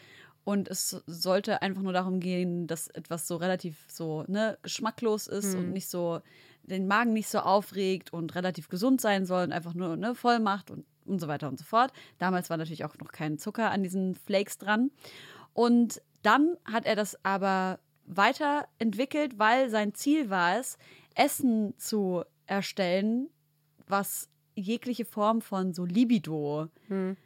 Und 0.44 0.68
es 0.68 1.02
sollte 1.06 1.60
einfach 1.60 1.82
nur 1.82 1.92
darum 1.92 2.20
gehen, 2.20 2.68
dass 2.68 2.86
etwas 2.88 3.26
so 3.26 3.36
relativ 3.36 3.84
so 3.88 4.24
ne, 4.28 4.56
geschmacklos 4.62 5.26
ist 5.26 5.56
und 5.56 5.72
nicht 5.72 5.88
so 5.88 6.20
den 6.66 6.86
Magen 6.86 7.12
nicht 7.12 7.28
so 7.28 7.38
aufregt 7.38 8.12
und 8.12 8.34
relativ 8.34 8.68
gesund 8.68 9.00
sein 9.00 9.26
soll 9.26 9.44
und 9.44 9.52
einfach 9.52 9.74
nur 9.74 9.96
ne, 9.96 10.14
voll 10.14 10.40
macht 10.40 10.70
und, 10.70 10.84
und 11.04 11.20
so 11.20 11.28
weiter 11.28 11.48
und 11.48 11.58
so 11.58 11.64
fort. 11.64 11.92
Damals 12.18 12.50
war 12.50 12.56
natürlich 12.56 12.84
auch 12.84 12.96
noch 12.98 13.12
kein 13.12 13.38
Zucker 13.38 13.70
an 13.70 13.82
diesen 13.82 14.14
Flakes 14.14 14.58
dran. 14.58 14.90
Und 15.52 16.02
dann 16.22 16.56
hat 16.64 16.86
er 16.86 16.96
das 16.96 17.24
aber 17.24 17.78
weiterentwickelt, 18.06 19.38
weil 19.38 19.70
sein 19.70 19.94
Ziel 19.94 20.30
war 20.30 20.58
es, 20.58 20.78
Essen 21.14 21.74
zu 21.78 22.24
erstellen, 22.46 23.28
was 23.86 24.28
jegliche 24.54 25.04
Form 25.04 25.42
von 25.42 25.72
so 25.74 25.84
Libido 25.84 26.68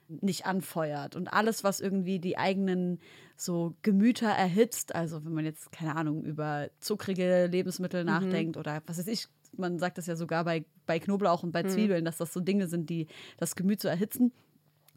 nicht 0.09 0.47
anfeuert 0.47 1.17
und 1.17 1.33
alles, 1.33 1.65
was 1.65 1.81
irgendwie 1.81 2.19
die 2.19 2.37
eigenen 2.37 3.01
so 3.41 3.75
Gemüter 3.83 4.29
erhitzt, 4.29 4.95
also 4.95 5.25
wenn 5.25 5.33
man 5.33 5.45
jetzt, 5.45 5.73
keine 5.73 5.97
Ahnung, 5.97 6.25
über 6.25 6.69
zuckrige 6.79 7.47
Lebensmittel 7.47 8.05
nachdenkt 8.05 8.57
oder 8.57 8.83
was 8.87 8.99
weiß 8.99 9.07
ich, 9.07 9.29
man 9.57 9.79
sagt 9.79 9.99
das 9.99 10.07
ja 10.07 10.17
sogar 10.17 10.45
bei, 10.45 10.65
bei 10.87 10.99
Knoblauch 10.99 11.43
und 11.43 11.53
bei 11.53 11.65
Zwiebeln, 11.65 12.05
dass 12.05 12.19
das 12.19 12.33
so 12.33 12.41
Dinge 12.41 12.69
sind, 12.69 12.89
die 12.89 13.07
das 13.39 13.57
Gemüt 13.57 13.81
so 13.81 13.89
erhitzen 13.89 14.33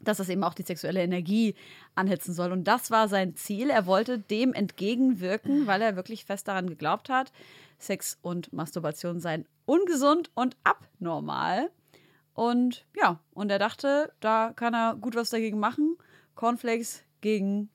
dass 0.00 0.18
das 0.18 0.28
eben 0.28 0.44
auch 0.44 0.54
die 0.54 0.62
sexuelle 0.62 1.02
Energie 1.02 1.54
anhitzen 1.94 2.34
soll. 2.34 2.52
Und 2.52 2.64
das 2.64 2.90
war 2.90 3.08
sein 3.08 3.36
Ziel. 3.36 3.70
Er 3.70 3.86
wollte 3.86 4.18
dem 4.18 4.52
entgegenwirken, 4.52 5.66
weil 5.66 5.82
er 5.82 5.96
wirklich 5.96 6.24
fest 6.24 6.48
daran 6.48 6.68
geglaubt 6.68 7.08
hat, 7.08 7.32
Sex 7.78 8.18
und 8.22 8.52
Masturbation 8.52 9.20
seien 9.20 9.46
ungesund 9.66 10.30
und 10.34 10.56
abnormal. 10.64 11.70
Und 12.34 12.86
ja, 12.96 13.20
und 13.32 13.50
er 13.50 13.58
dachte, 13.58 14.12
da 14.20 14.52
kann 14.54 14.74
er 14.74 14.96
gut 14.96 15.14
was 15.14 15.30
dagegen 15.30 15.58
machen. 15.58 15.96
Cornflakes 16.34 17.02
gegen 17.20 17.70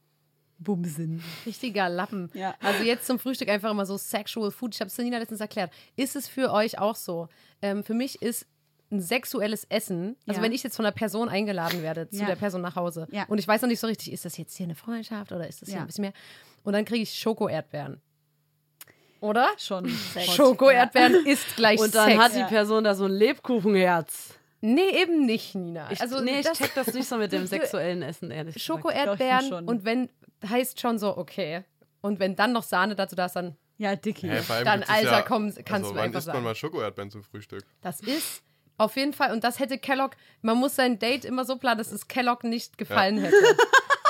Bumsen. 0.59 1.23
Richtiger 1.45 1.89
Lappen. 1.89 2.29
Ja. 2.33 2.53
Also 2.61 2.83
jetzt 2.83 3.07
zum 3.07 3.17
Frühstück 3.19 3.49
einfach 3.49 3.71
immer 3.71 3.85
so 3.85 3.97
Sexual 3.97 4.51
Food. 4.51 4.75
Ich 4.75 4.81
habe 4.81 4.89
es 4.89 4.97
Nina 4.97 5.17
letztens 5.17 5.39
erklärt. 5.41 5.71
Ist 5.95 6.15
es 6.15 6.27
für 6.27 6.51
euch 6.51 6.77
auch 6.79 6.95
so? 6.95 7.27
Ähm, 7.61 7.83
für 7.83 7.93
mich 7.93 8.21
ist 8.21 8.45
ein 8.91 9.01
sexuelles 9.01 9.65
Essen, 9.65 10.15
also 10.27 10.39
Ja. 10.39 10.43
wenn 10.45 10.51
ich 10.51 10.63
jetzt 10.63 10.75
von 10.75 10.83
einer 10.85 10.91
Person 10.95 11.29
eingeladen 11.29 11.83
werde, 11.83 12.09
zu 12.09 12.21
Ja. 12.21 12.25
der 12.25 12.35
Person 12.35 12.61
nach 12.61 12.75
Hause 12.75 13.07
Ja. 13.11 13.25
und 13.27 13.37
ich 13.37 13.47
weiß 13.47 13.61
noch 13.61 13.69
nicht 13.69 13.79
so 13.79 13.85
richtig, 13.87 14.11
ist 14.11 14.25
das 14.25 14.35
jetzt 14.37 14.57
hier 14.57 14.65
eine 14.65 14.73
Freundschaft 14.75 15.31
oder 15.31 15.47
ist 15.47 15.61
das 15.61 15.69
hier 15.69 15.79
ein 15.79 15.85
bisschen 15.85 16.01
mehr? 16.03 16.13
Und 16.63 16.73
dann 16.73 16.85
kriege 16.85 17.03
ich 17.03 17.13
Schoko-Erdbeeren. 17.13 18.01
Oder? 19.21 19.49
Schon. 19.57 19.87
Schoko-Erdbeeren 20.35 21.25
ist 21.25 21.55
gleich 21.55 21.79
Und 21.79 21.93
dann 21.93 22.09
Sex. 22.09 22.21
hat 22.23 22.35
die 22.35 22.43
Person 22.43 22.83
da 22.83 22.95
so 22.95 23.05
ein 23.05 23.11
Lebkuchenherz. 23.11 24.33
nee, 24.61 24.89
eben 25.01 25.25
nicht, 25.25 25.55
Nina. 25.55 25.91
Ich, 25.91 26.01
also 26.01 26.19
nee, 26.21 26.39
ich 26.39 26.51
check 26.51 26.73
das 26.75 26.93
nicht 26.93 27.07
so 27.07 27.17
mit 27.17 27.31
dem 27.31 27.45
sexuellen 27.47 28.01
Essen, 28.01 28.31
ehrlich 28.31 28.55
gesagt. 28.55 28.65
Schoko-Erdbeeren 28.65 29.47
schon. 29.49 29.67
und 29.67 29.85
wenn, 29.85 30.09
heißt 30.47 30.79
schon 30.79 30.99
so, 30.99 31.17
okay. 31.17 31.63
Und 32.01 32.19
wenn 32.19 32.35
dann 32.35 32.53
noch 32.53 32.63
Sahne 32.63 32.95
dazu 32.95 33.15
da 33.15 33.25
ist, 33.25 33.35
dann, 33.35 33.55
Ja, 33.77 33.95
Dicky. 33.95 34.29
Allem 34.29 34.45
Dann, 34.65 34.83
Alter, 34.83 35.11
ja, 35.11 35.21
komm, 35.21 35.53
kannst 35.53 35.69
also, 35.69 35.89
du 35.91 35.95
wann 35.95 36.03
einfach 36.05 36.19
isst 36.19 36.27
man 36.27 36.35
sagen. 36.35 36.43
mal 36.45 36.55
Schokoerdbeeren 36.55 37.11
zum 37.11 37.23
Frühstück? 37.23 37.63
das 37.81 38.01
ist 38.01 38.43
auf 38.77 38.95
jeden 38.95 39.11
Fall, 39.11 39.33
und 39.33 39.43
das 39.43 39.59
hätte 39.59 39.77
Kellogg, 39.77 40.15
man 40.41 40.55
muss 40.57 40.75
sein 40.75 40.99
Date 40.99 41.25
immer 41.25 41.43
so 41.43 41.57
planen, 41.57 41.77
dass 41.79 41.91
es 41.91 42.07
Kellogg 42.07 42.45
nicht 42.47 42.77
gefallen 42.77 43.17
hätte. 43.17 43.35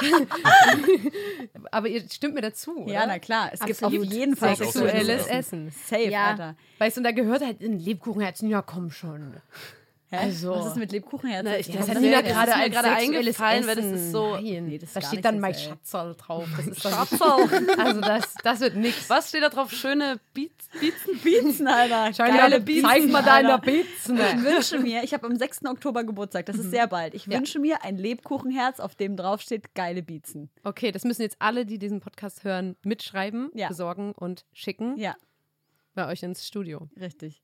Aber 1.71 1.87
ihr 1.87 2.01
stimmt 2.09 2.35
mir 2.35 2.41
dazu, 2.41 2.83
oder? 2.83 2.93
Ja, 2.93 3.05
na 3.07 3.19
klar. 3.19 3.49
Es 3.51 3.59
gibt 3.59 3.83
auf 3.83 3.91
Absolut. 3.91 4.13
jeden 4.13 4.35
Fall 4.35 4.55
Sexuelles 4.55 5.27
Essen. 5.27 5.67
Essen. 5.67 5.71
Safe, 5.71 6.09
Ja. 6.09 6.27
Alter. 6.27 6.55
Weißt 6.77 6.97
du, 6.97 6.99
und 7.01 7.03
da 7.05 7.11
gehört 7.11 7.43
halt 7.43 7.61
ein 7.61 7.79
Lebkuchenherzen, 7.79 8.49
ja 8.49 8.61
komm 8.61 8.91
schon. 8.91 9.35
Hä? 10.11 10.17
Also- 10.17 10.51
Was 10.51 10.65
ist 10.67 10.77
mit 10.77 10.91
Lebkuchenherz? 10.91 11.43
Na, 11.45 11.57
ich- 11.59 11.67
Das 11.67 11.85
das 11.85 11.89
hat 11.95 12.01
mir- 12.01 12.09
gerade 12.23 12.69
gerade 12.71 12.89
eingefallen, 12.91 13.67
weil 13.67 13.75
das 13.75 13.85
ist 13.85 14.11
so- 14.11 14.33
Nein, 14.35 14.65
Nee, 14.65 14.77
das 14.79 14.89
ist 14.89 14.95
da 14.95 15.01
steht 15.03 15.23
dann 15.23 15.39
mein. 15.39 15.53
Schatzal 15.53 16.15
drauf. 16.15 16.47
Das 16.57 16.65
ist 16.67 16.83
doch 16.85 17.11
Also 17.77 18.01
das, 18.01 18.33
das 18.43 18.59
wird 18.59 18.75
nix. 18.75 19.07
Was 19.09 19.29
steht 19.29 19.43
da 19.43 19.49
drauf? 19.49 19.71
Schöne 19.71 20.19
Beats, 20.33 20.67
Beats? 20.79 20.97
Bizen, 21.23 21.67
Alter. 21.67 22.11
Geile 22.11 22.59
Bizen, 22.59 22.87
Zeig 22.89 23.07
mal 23.09 23.21
deine. 23.21 23.59
Bizen. 23.59 24.17
Ich 24.17 24.43
wünsche 24.43 24.79
mir, 24.79 25.03
ich 25.03 25.13
habe 25.13 25.27
am 25.27 25.35
6. 25.35 25.65
Oktober 25.65 26.03
Geburtstag, 26.03 26.47
das 26.47 26.57
ist 26.57 26.71
sehr 26.71 26.87
bald. 26.87 27.13
Ich 27.13 27.27
wünsche 27.29 27.59
mir 27.59 27.83
ein 27.83 27.97
Lebkuchenherz, 27.97 28.79
auf 28.79 28.95
dem 28.95 29.15
draufsteht 29.15 29.75
geile 29.75 30.01
Beezen. 30.01 30.49
Okay, 30.63 30.91
das 30.91 31.03
müssen 31.03 31.21
jetzt 31.21 31.37
alle, 31.39 31.67
die 31.67 31.77
diesen 31.77 31.99
Podcast 31.99 32.43
hören, 32.43 32.75
mitschreiben, 32.83 33.51
Ja. 33.53 33.67
besorgen 33.67 34.13
und 34.13 34.45
schicken 34.53 34.97
Ja, 34.97 35.15
bei 35.93 36.07
euch 36.07 36.23
ins 36.23 36.47
Studio. 36.47 36.87
richtig. 36.99 37.43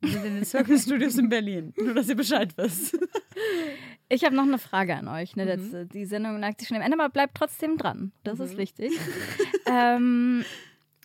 Wir 0.00 0.10
sind 0.10 0.24
in 0.24 0.34
den 0.36 0.44
Circle 0.44 0.78
Studios 0.78 1.16
in 1.18 1.28
Berlin. 1.28 1.72
Nur, 1.76 1.94
dass 1.94 2.08
ihr 2.08 2.14
Bescheid 2.16 2.56
wisst. 2.56 2.96
Ich 4.08 4.24
habe 4.24 4.34
noch 4.34 4.44
eine 4.44 4.58
Frage 4.58 4.94
an 4.96 5.08
euch. 5.08 5.34
Ne? 5.36 5.44
Das, 5.46 5.72
äh, 5.72 5.86
die 5.86 6.04
Sendung 6.06 6.38
neigt 6.40 6.60
sich 6.60 6.68
schon 6.68 6.76
am 6.76 6.82
Ende, 6.82 6.98
aber 6.98 7.10
bleibt 7.12 7.36
trotzdem 7.36 7.76
dran. 7.76 8.12
Das 8.24 8.38
ist 8.40 8.56
wichtig. 8.56 8.92
ähm, 9.66 10.44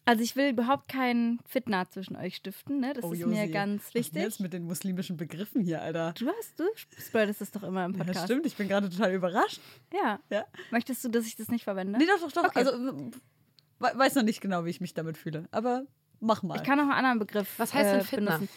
also 0.05 0.21
ich 0.23 0.35
will 0.35 0.49
überhaupt 0.49 0.89
keinen 0.89 1.39
Fitna 1.47 1.89
zwischen 1.89 2.15
euch 2.15 2.35
stiften. 2.35 2.79
Ne? 2.81 2.93
Das 2.93 3.03
Oh, 3.03 3.13
ist 3.13 3.19
Josi. 3.19 3.33
mir 3.33 3.47
ganz 3.49 3.81
Was 3.81 3.87
ist 3.87 3.93
denn 3.93 4.01
wichtig. 4.03 4.21
jetzt 4.23 4.39
mit 4.41 4.53
den 4.53 4.63
muslimischen 4.65 5.17
Begriffen 5.17 5.61
hier, 5.61 5.81
Alter? 5.81 6.13
Du 6.17 6.27
hast, 6.27 6.59
du 6.59 6.63
spreadest 6.99 7.41
es 7.41 7.51
doch 7.51 7.63
immer 7.63 7.85
im 7.85 7.93
Ja, 7.93 8.03
Podcast. 8.03 8.25
stimmt, 8.25 8.45
ich 8.45 8.55
bin 8.55 8.67
gerade 8.67 8.89
total 8.89 9.13
überrascht. 9.13 9.59
Ja. 9.93 10.19
Ja. 10.29 10.45
Möchtest 10.71 11.03
du, 11.03 11.09
dass 11.09 11.25
ich 11.25 11.35
das 11.35 11.47
nicht 11.49 11.63
verwende? 11.63 11.97
Nee, 11.97 12.05
doch, 12.05 12.19
doch, 12.19 12.31
doch. 12.31 12.43
Okay. 12.49 12.59
Also, 12.59 12.73
we 13.79 13.91
weiß 13.95 14.15
noch 14.15 14.23
nicht 14.23 14.39
genau, 14.41 14.65
wie 14.65 14.69
ich 14.69 14.81
mich 14.81 14.93
damit 14.93 15.17
fühle. 15.17 15.45
Aber 15.51 15.83
mach 16.19 16.43
mal. 16.43 16.55
Ich 16.57 16.63
kann 16.63 16.77
noch 16.77 16.83
einen 16.85 16.93
anderen 16.93 17.19
Begriff 17.19 17.47
Was 17.57 17.73
heißt 17.73 17.91
denn 17.91 17.99
äh, 17.99 18.03
Fitna? 18.03 18.37
benutzen. 18.37 18.53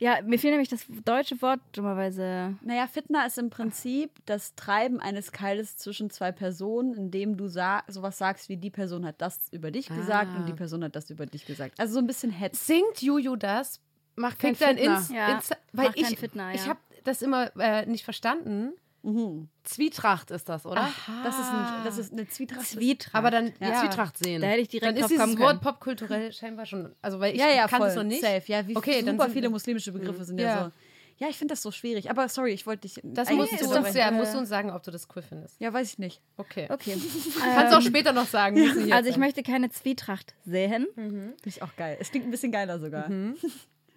Ja, 0.00 0.22
mir 0.22 0.38
fiel 0.38 0.50
nämlich 0.50 0.70
das 0.70 0.86
deutsche 1.04 1.40
Wort 1.42 1.60
dummerweise. 1.72 2.56
Naja, 2.62 2.86
Fitna 2.86 3.26
ist 3.26 3.36
im 3.36 3.50
Prinzip 3.50 4.10
das 4.24 4.54
Treiben 4.54 4.98
eines 4.98 5.30
Keiles 5.30 5.76
zwischen 5.76 6.08
zwei 6.08 6.32
Personen, 6.32 6.94
indem 6.94 7.36
du 7.36 7.48
sa 7.48 7.82
sowas 7.86 8.16
sagst 8.16 8.48
wie 8.48 8.56
die 8.56 8.70
Person 8.70 9.04
hat 9.04 9.20
das 9.20 9.48
über 9.52 9.70
dich 9.70 9.88
gesagt 9.88 10.34
und 10.36 10.46
die 10.46 10.54
Person 10.54 10.82
hat 10.82 10.96
das 10.96 11.10
über 11.10 11.26
dich 11.26 11.44
gesagt. 11.44 11.78
Also 11.78 11.94
so 11.94 11.98
ein 11.98 12.06
bisschen 12.06 12.30
Hetz. 12.30 12.66
Singt 12.66 13.02
Juju 13.02 13.36
das? 13.36 13.78
Macht 14.16 14.38
kein 14.38 14.54
Fitna. 14.54 14.96
Inst 14.96 15.10
Ja, 15.10 15.34
Insta 15.34 15.56
weil 15.72 15.92
kein 15.92 16.04
ich, 16.04 16.18
Fitna, 16.18 16.54
ich 16.54 16.62
ja. 16.62 16.68
habe 16.70 16.80
das 17.04 17.20
immer 17.20 17.54
äh, 17.58 17.84
nicht 17.84 18.04
verstanden. 18.04 18.72
Zwietracht 19.64 20.30
ist 20.30 20.48
das, 20.48 20.66
oder? 20.66 20.88
Das 21.24 21.38
ist, 21.38 21.46
ein, 21.50 21.84
das 21.84 21.98
ist 21.98 22.12
eine 22.12 22.28
Zwietracht. 22.28 22.66
Zwietracht. 22.66 23.14
Aber 23.14 23.30
dann, 23.30 23.52
Ja. 23.60 23.74
Zwietracht 23.80 24.18
sehen. 24.18 24.40
da 24.42 24.48
hätte 24.48 24.60
ich 24.60 24.68
dann 24.68 24.94
direkt 24.94 24.96
ist 24.98 25.02
drauf 25.02 25.08
dieses 25.08 25.24
kommen 25.26 25.38
Wort 25.38 25.48
können. 25.50 25.60
popkulturell 25.60 26.32
scheinbar 26.34 26.66
schon, 26.66 26.94
also 27.02 27.20
weil 27.20 27.34
ich 27.34 27.40
ja, 27.40 27.48
ja, 27.48 27.66
kann 27.66 27.82
es 27.82 27.94
noch 27.94 28.02
nicht. 28.02 28.20
Safe. 28.20 28.42
Ja, 28.46 28.66
wie 28.66 28.76
Okay, 28.76 29.02
dann 29.02 29.14
super 29.16 29.24
sind- 29.24 29.32
viele 29.34 29.50
muslimische 29.50 29.92
Begriffe 29.92 30.24
sind 30.24 30.38
ja, 30.38 30.46
Ja. 30.46 30.64
so. 30.66 30.70
Ja, 31.24 31.28
ich 31.28 31.36
finde 31.36 31.52
das 31.52 31.60
so 31.60 31.70
schwierig. 31.70 32.08
Aber 32.08 32.30
sorry, 32.30 32.52
ich 32.52 32.66
wollte 32.66 32.82
dich. 32.88 32.98
Das 33.04 33.28
musst 33.30 33.52
nicht 33.52 33.62
du, 33.62 33.68
uns, 33.76 33.92
ja, 33.94 34.10
musst 34.10 34.32
du 34.32 34.38
uns 34.38 34.48
sagen, 34.48 34.70
ob 34.70 34.82
du 34.82 34.90
das 34.90 35.06
cool 35.14 35.20
findest. 35.20 35.60
Ja, 35.60 35.70
weiß 35.70 35.92
ich 35.92 35.98
nicht. 35.98 36.22
Okay. 36.38 36.66
Okay. 36.70 36.96
Kannst 37.54 37.76
auch 37.76 37.82
später 37.82 38.14
noch 38.14 38.24
sagen. 38.26 38.56
Also 38.90 39.10
ich 39.10 39.18
möchte 39.18 39.42
keine 39.42 39.68
Zwietracht 39.68 40.34
sehen. 40.46 40.86
Finde 40.94 41.34
ich 41.44 41.62
auch 41.62 41.76
geil. 41.76 41.98
Es 42.00 42.10
klingt 42.10 42.24
ein 42.26 42.30
bisschen 42.30 42.52
geiler 42.52 42.78
sogar. 42.80 43.10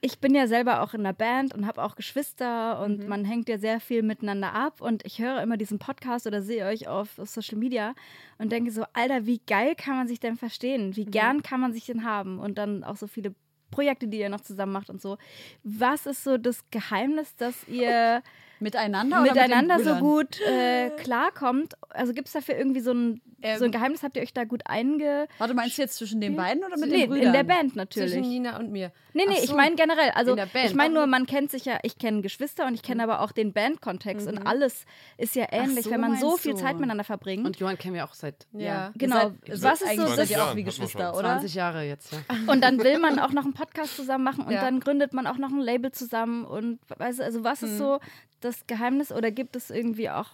Ich 0.05 0.19
bin 0.19 0.35
ja 0.35 0.47
selber 0.47 0.81
auch 0.81 0.93
in 0.93 0.99
einer 0.99 1.13
Band 1.13 1.53
und 1.55 1.65
habe 1.65 1.81
auch 1.81 1.95
Geschwister 1.95 2.75
Mhm. 2.75 2.83
und 2.83 3.07
man 3.07 3.23
hängt 3.23 3.47
ja 3.47 3.57
sehr 3.57 3.79
viel 3.79 4.03
miteinander 4.03 4.53
ab 4.53 4.81
und 4.81 5.05
ich 5.05 5.19
höre 5.19 5.41
immer 5.41 5.55
diesen 5.55 5.79
Podcast 5.79 6.27
oder 6.27 6.41
sehe 6.41 6.65
euch 6.65 6.89
auf, 6.89 7.11
Social 7.23 7.57
Media 7.57 7.95
und 8.37 8.51
denke 8.51 8.69
so, 8.71 8.83
Alter, 8.91 9.25
wie 9.25 9.39
geil 9.47 9.75
kann 9.77 9.95
man 9.95 10.09
sich 10.09 10.19
denn 10.19 10.35
verstehen? 10.35 10.87
Mhm. 10.87 10.95
Wie 10.97 11.05
gern 11.05 11.41
kann 11.41 11.61
man 11.61 11.71
sich 11.71 11.85
denn 11.85 12.03
haben? 12.03 12.39
Und 12.39 12.57
dann 12.57 12.83
auch 12.83 12.97
so 12.97 13.07
viele 13.07 13.33
Projekte, 13.71 14.09
die 14.09 14.19
ihr 14.19 14.27
noch 14.27 14.41
zusammen 14.41 14.73
macht 14.73 14.89
und 14.89 15.01
so. 15.01 15.17
Was 15.63 16.05
ist 16.05 16.25
so 16.25 16.37
das 16.37 16.69
Geheimnis, 16.69 17.37
dass 17.37 17.65
ihr 17.69 18.21
Miteinander 18.59 19.21
oder 19.21 19.33
miteinander 19.33 19.77
mit 19.77 19.85
den 19.85 19.93
so 19.95 19.99
gut 19.99 20.39
äh, 20.41 20.89
klarkommt? 20.91 21.73
Also 21.89 22.13
gibt 22.13 22.27
es 22.27 22.33
dafür 22.33 22.57
irgendwie 22.57 22.79
so 22.81 22.91
ein, 22.93 23.21
Ähm, 23.41 23.59
so 23.59 23.65
ein 23.65 23.71
Geheimnis? 23.71 24.03
Habt 24.03 24.15
ihr 24.15 24.23
euch 24.23 24.33
da 24.33 24.45
gut 24.45 24.61
einge... 24.65 25.27
Warte, 25.37 25.53
meinst 25.53 25.77
du 25.77 25.81
jetzt 25.81 25.95
zwischen 25.97 26.21
den 26.21 26.35
beiden 26.35 26.63
oder 26.63 26.77
mit 26.77 26.89
nee, 26.89 27.01
den 27.01 27.09
Brüdern? 27.09 27.27
in 27.27 27.33
der 27.33 27.43
Band 27.43 27.75
natürlich. 27.75 28.13
Zwischen 28.13 28.29
Nina 28.29 28.57
und 28.57 28.71
mir. 28.71 28.91
Nee, 29.13 29.23
nee, 29.27 29.35
Ach 29.37 29.43
ich 29.43 29.49
so. 29.49 29.55
meine 29.55 29.75
generell. 29.75 30.09
Also, 30.15 30.31
In 30.31 30.37
der 30.37 30.45
Band. 30.47 30.65
ich 30.69 30.75
meine 30.75 30.93
nur, 30.93 31.05
man 31.07 31.25
kennt 31.25 31.51
sich 31.51 31.65
ja, 31.65 31.77
ich 31.83 31.97
kenne 31.99 32.21
Geschwister 32.21 32.65
und 32.65 32.73
ich 32.73 32.81
kenne 32.81 33.03
aber 33.03 33.19
auch 33.21 33.31
den 33.31 33.53
Bandkontext 33.53 34.27
und 34.27 34.39
alles 34.47 34.85
ist 35.17 35.35
ja 35.35 35.45
ähnlich, 35.51 35.85
so 35.85 35.91
wenn 35.91 36.01
man 36.01 36.15
so 36.17 36.37
viel 36.37 36.53
du. 36.53 36.57
Zeit 36.59 36.75
miteinander 36.77 37.03
verbringt. 37.03 37.45
Und 37.45 37.57
Johann 37.57 37.77
kennen 37.77 37.93
wir 37.95 38.05
auch 38.05 38.13
seit 38.13 38.47
Ja. 38.53 38.91
genau. 38.95 39.33
Ihr 39.45 39.57
seid- 39.57 39.71
Was 39.73 39.81
ist 39.81 39.95
so 39.97 40.15
das? 40.15 40.31
ihr 40.31 40.43
auch 40.43 40.55
wie 40.55 40.63
Geschwister, 40.63 41.11
oder? 41.13 41.21
20 41.33 41.53
Jahre 41.53 41.83
jetzt, 41.83 42.11
ja. 42.13 42.19
Und 42.51 42.61
dann 42.63 42.79
will 42.83 42.97
man 42.97 43.19
auch 43.19 43.31
noch 43.33 43.43
einen 43.43 43.53
Podcast 43.53 43.95
zusammen 43.97 44.23
machen 44.23 44.45
und 44.45 44.53
Ja. 44.53 44.61
dann 44.61 44.79
gründet 44.79 45.13
man 45.13 45.27
auch 45.27 45.37
noch 45.37 45.49
ein 45.49 45.59
Label 45.59 45.91
zusammen 45.91 46.45
und 46.45 46.79
weißt 46.97 47.19
du, 47.19 47.23
also 47.23 47.43
was 47.43 47.61
ist 47.61 47.77
so 47.77 47.99
das 48.43 48.67
Geheimnis 48.67 49.11
oder 49.11 49.31
gibt 49.31 49.55
es 49.55 49.69
irgendwie 49.69 50.09
auch 50.09 50.31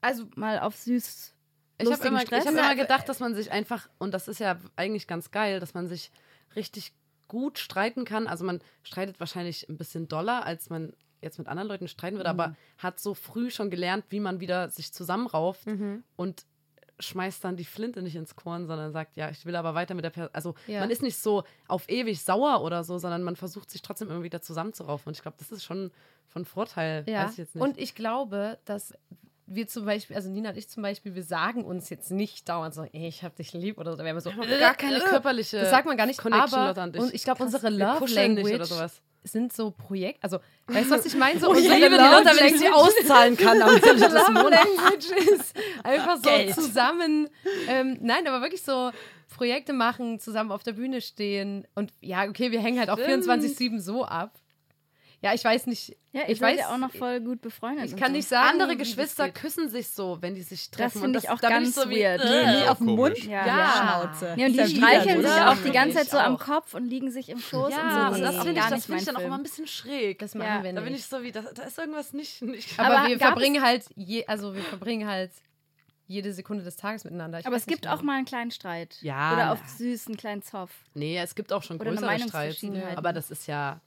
Also 0.00 0.26
mal 0.36 0.58
auf 0.60 0.76
süß 0.76 1.34
Ich 1.78 1.92
habe 1.92 2.08
immer, 2.08 2.22
ich 2.22 2.30
hab 2.30 2.46
immer 2.46 2.74
gedacht, 2.74 3.08
dass 3.08 3.20
man 3.20 3.34
sich 3.34 3.50
einfach, 3.50 3.88
und 3.98 4.12
das 4.12 4.28
ist 4.28 4.38
ja 4.40 4.58
eigentlich 4.76 5.06
ganz 5.06 5.30
geil, 5.30 5.60
dass 5.60 5.74
man 5.74 5.88
sich 5.88 6.10
richtig 6.54 6.92
gut 7.28 7.58
streiten 7.58 8.04
kann. 8.04 8.26
Also 8.26 8.44
man 8.44 8.60
streitet 8.82 9.18
wahrscheinlich 9.18 9.68
ein 9.68 9.76
bisschen 9.76 10.06
doller, 10.08 10.44
als 10.44 10.70
man 10.70 10.92
jetzt 11.20 11.38
mit 11.38 11.48
anderen 11.48 11.68
Leuten 11.68 11.88
streiten 11.88 12.16
würde, 12.16 12.28
aber 12.30 12.56
hat 12.78 13.00
so 13.00 13.14
früh 13.14 13.50
schon 13.50 13.70
gelernt, 13.70 14.04
wie 14.10 14.20
man 14.20 14.40
wieder 14.40 14.68
sich 14.68 14.92
zusammenrauft 14.92 15.66
und 16.16 16.44
schmeißt 17.02 17.44
dann 17.44 17.56
die 17.56 17.64
Flinte 17.64 18.00
nicht 18.02 18.16
ins 18.16 18.34
Korn, 18.36 18.66
sondern 18.66 18.92
sagt, 18.92 19.16
ja, 19.16 19.30
ich 19.30 19.44
will 19.44 19.56
aber 19.56 19.74
weiter 19.74 19.94
mit 19.94 20.04
der 20.04 20.10
Person. 20.10 20.30
Also 20.32 20.54
Ja. 20.66 20.80
man 20.80 20.90
ist 20.90 21.02
nicht 21.02 21.16
so 21.16 21.44
auf 21.68 21.88
ewig 21.88 22.22
sauer 22.22 22.62
oder 22.62 22.84
so, 22.84 22.98
sondern 22.98 23.22
man 23.22 23.36
versucht 23.36 23.70
sich 23.70 23.82
trotzdem 23.82 24.10
immer 24.10 24.22
wieder 24.22 24.40
zusammenzuraufen. 24.42 25.08
Und 25.10 25.16
ich 25.16 25.22
glaube, 25.22 25.36
das 25.38 25.52
ist 25.52 25.64
schon 25.64 25.90
von 26.28 26.44
Vorteil. 26.44 27.04
Ja, 27.06 27.24
Weiß 27.24 27.32
ich 27.32 27.38
jetzt 27.38 27.54
nicht. 27.54 27.62
und 27.62 27.78
ich 27.78 27.94
glaube, 27.94 28.58
dass 28.64 28.94
wir 29.46 29.66
zum 29.66 29.84
Beispiel, 29.84 30.16
also 30.16 30.30
Nina 30.30 30.50
und 30.50 30.56
ich 30.56 30.68
zum 30.68 30.82
Beispiel, 30.82 31.14
wir 31.14 31.24
sagen 31.24 31.64
uns 31.64 31.90
jetzt 31.90 32.10
nicht 32.10 32.48
dauernd 32.48 32.74
so, 32.74 32.82
ey, 32.84 33.08
ich 33.08 33.22
hab 33.22 33.36
dich 33.36 33.52
lieb 33.52 33.76
oder 33.76 33.90
so. 33.90 33.98
Da 33.98 34.04
wären 34.04 34.16
wir 34.16 34.20
so, 34.20 34.30
gar 34.30 34.74
keine 34.74 35.00
körperliche 35.00 35.58
Das 35.60 35.70
sagt 35.70 35.86
man 35.86 35.96
gar 35.96 36.06
nicht, 36.06 36.18
Connection, 36.18 36.58
aber 36.58 36.82
und 36.82 36.96
ich. 37.08 37.14
ich 37.14 37.24
glaube, 37.24 37.42
unsere 37.42 37.64
wir 37.64 37.70
Love 37.70 38.06
Language 38.14 38.54
oder 38.54 38.64
sowas. 38.64 39.02
Sind 39.24 39.52
so 39.52 39.70
Projekt, 39.70 40.22
also, 40.22 40.38
weißt 40.66 40.90
du, 40.90 40.94
was 40.94 41.06
ich 41.06 41.14
meine? 41.16 41.38
So 41.38 41.54
Ich 41.56 41.70
unsere 41.70 41.88
Love 41.88 41.96
Lotta, 41.96 42.36
wenn 42.36 42.54
ich 42.54 42.58
sie 42.58 42.68
auszahlen 42.72 43.36
kann 43.36 43.62
am 43.62 43.76
Ende 43.76 43.94
des 43.94 44.28
Monats. 44.28 45.54
Einfach 45.82 46.16
so 46.16 46.22
Geld. 46.22 46.54
zusammen, 46.54 47.28
ähm, 47.68 47.98
nein, 48.00 48.26
aber 48.26 48.40
wirklich 48.42 48.62
so 48.62 48.90
Projekte 49.34 49.72
machen, 49.72 50.18
zusammen 50.18 50.52
auf 50.52 50.62
der 50.62 50.72
Bühne 50.72 51.00
stehen 51.00 51.66
und 51.74 51.92
ja, 52.00 52.28
okay, 52.28 52.50
wir 52.52 52.60
hängen 52.60 52.78
halt 52.78 52.90
auch 52.90 52.98
24-7 52.98 53.80
so 53.80 54.04
ab. 54.04 54.38
Ja, 55.24 55.32
ich 55.34 55.44
weiß 55.44 55.68
nicht. 55.68 55.96
Ja, 56.10 56.22
ich 56.26 56.40
weiß 56.40 56.58
ja 56.58 56.74
auch 56.74 56.78
noch 56.78 56.92
voll 56.92 57.20
gut 57.20 57.40
befreundet. 57.40 57.84
Ich 57.86 57.96
kann 57.96 58.08
so. 58.10 58.16
nicht 58.16 58.26
sagen, 58.28 58.48
Andere 58.60 58.70
wie 58.72 58.76
das 58.78 58.88
Geschwister 58.88 59.30
küssen 59.30 59.68
sich 59.68 59.88
so, 59.88 60.18
wenn 60.20 60.34
die 60.34 60.42
sich 60.42 60.68
Das 60.70 60.76
treffen. 60.78 61.00
finde 61.00 61.18
Und 61.20 61.24
ich 61.24 61.30
auch 61.30 61.38
da 61.40 61.48
ganz 61.48 61.76
so 61.76 61.88
wie, 61.88 62.00
weird. 62.02 62.20
äh, 62.22 62.46
Nee, 62.62 62.68
auf 62.68 62.78
den 62.78 62.86
Mund. 62.88 63.16
Ja. 63.24 63.46
Ja. 63.46 63.72
Schnauze. 64.10 64.32
Nee, 64.36 64.46
und 64.46 64.52
die 64.54 64.76
streicheln 64.76 65.22
sich 65.22 65.30
auch 65.30 65.56
die 65.64 65.70
ganze 65.70 65.98
Zeit 65.98 66.10
so 66.10 66.18
am. 66.18 66.38
Kopf 66.38 66.74
und 66.74 66.86
liegen 66.86 67.12
sich 67.12 67.28
im 67.28 67.38
Schoß 67.38 67.70
Ja, 67.70 68.08
und 68.08 68.14
so. 68.14 68.14
und 68.14 68.20
Nee, 68.20 68.26
das 68.26 68.44
finde 68.44 68.50
ich, 68.60 68.66
das 68.66 68.70
nicht 68.72 68.84
finde 68.86 68.98
ich 69.00 69.06
dann 69.06 69.16
auch 69.16 69.20
immer 69.20 69.36
ein 69.38 69.42
bisschen 69.44 69.66
schräg. 69.68 70.18
Das 70.18 70.34
machen 70.34 70.46
ja, 70.48 70.62
wir 70.64 70.72
Da 70.72 70.80
bin 70.80 70.92
nicht. 70.92 71.02
ich 71.02 71.06
so 71.06 71.22
wie, 71.22 71.30
da, 71.30 71.42
da 71.54 71.62
ist 71.62 71.78
irgendwas 71.78 72.12
nicht. 72.12 72.42
nicht 72.42 72.78
Aber, 72.80 72.98
Aber 72.98 73.08
wir 73.08 73.18
verbringen 73.18 73.62
halt, 73.62 73.84
je, 73.94 74.26
also 74.26 74.54
wir 74.56 74.62
verbringen 74.64 75.08
halt 75.08 75.30
jede 76.08 76.32
Sekunde 76.32 76.64
des 76.64 76.74
Tages 76.76 77.04
miteinander. 77.04 77.38
Ich 77.38 77.46
Aber 77.46 77.54
es 77.56 77.66
gibt 77.66 77.84
nicht, 77.84 77.94
auch 77.94 78.02
mal 78.02 78.16
einen 78.16 78.26
kleinen 78.26 78.50
Streit. 78.50 78.96
Ja, 79.02 79.34
Oder 79.34 79.52
auf 79.52 79.60
süß 79.78 80.08
einen 80.08 80.16
kleinen 80.16 80.42
Zoff. 80.42 80.70
nee, 80.94 81.16
es 81.16 81.36
gibt 81.36 81.52
auch 81.52 81.62
schon 81.62 81.78
größere 81.78 82.18
Streits. 82.18 82.64
Aber 82.96 83.12
das 83.12 83.30
ist 83.30 83.46
ja, 83.46 83.80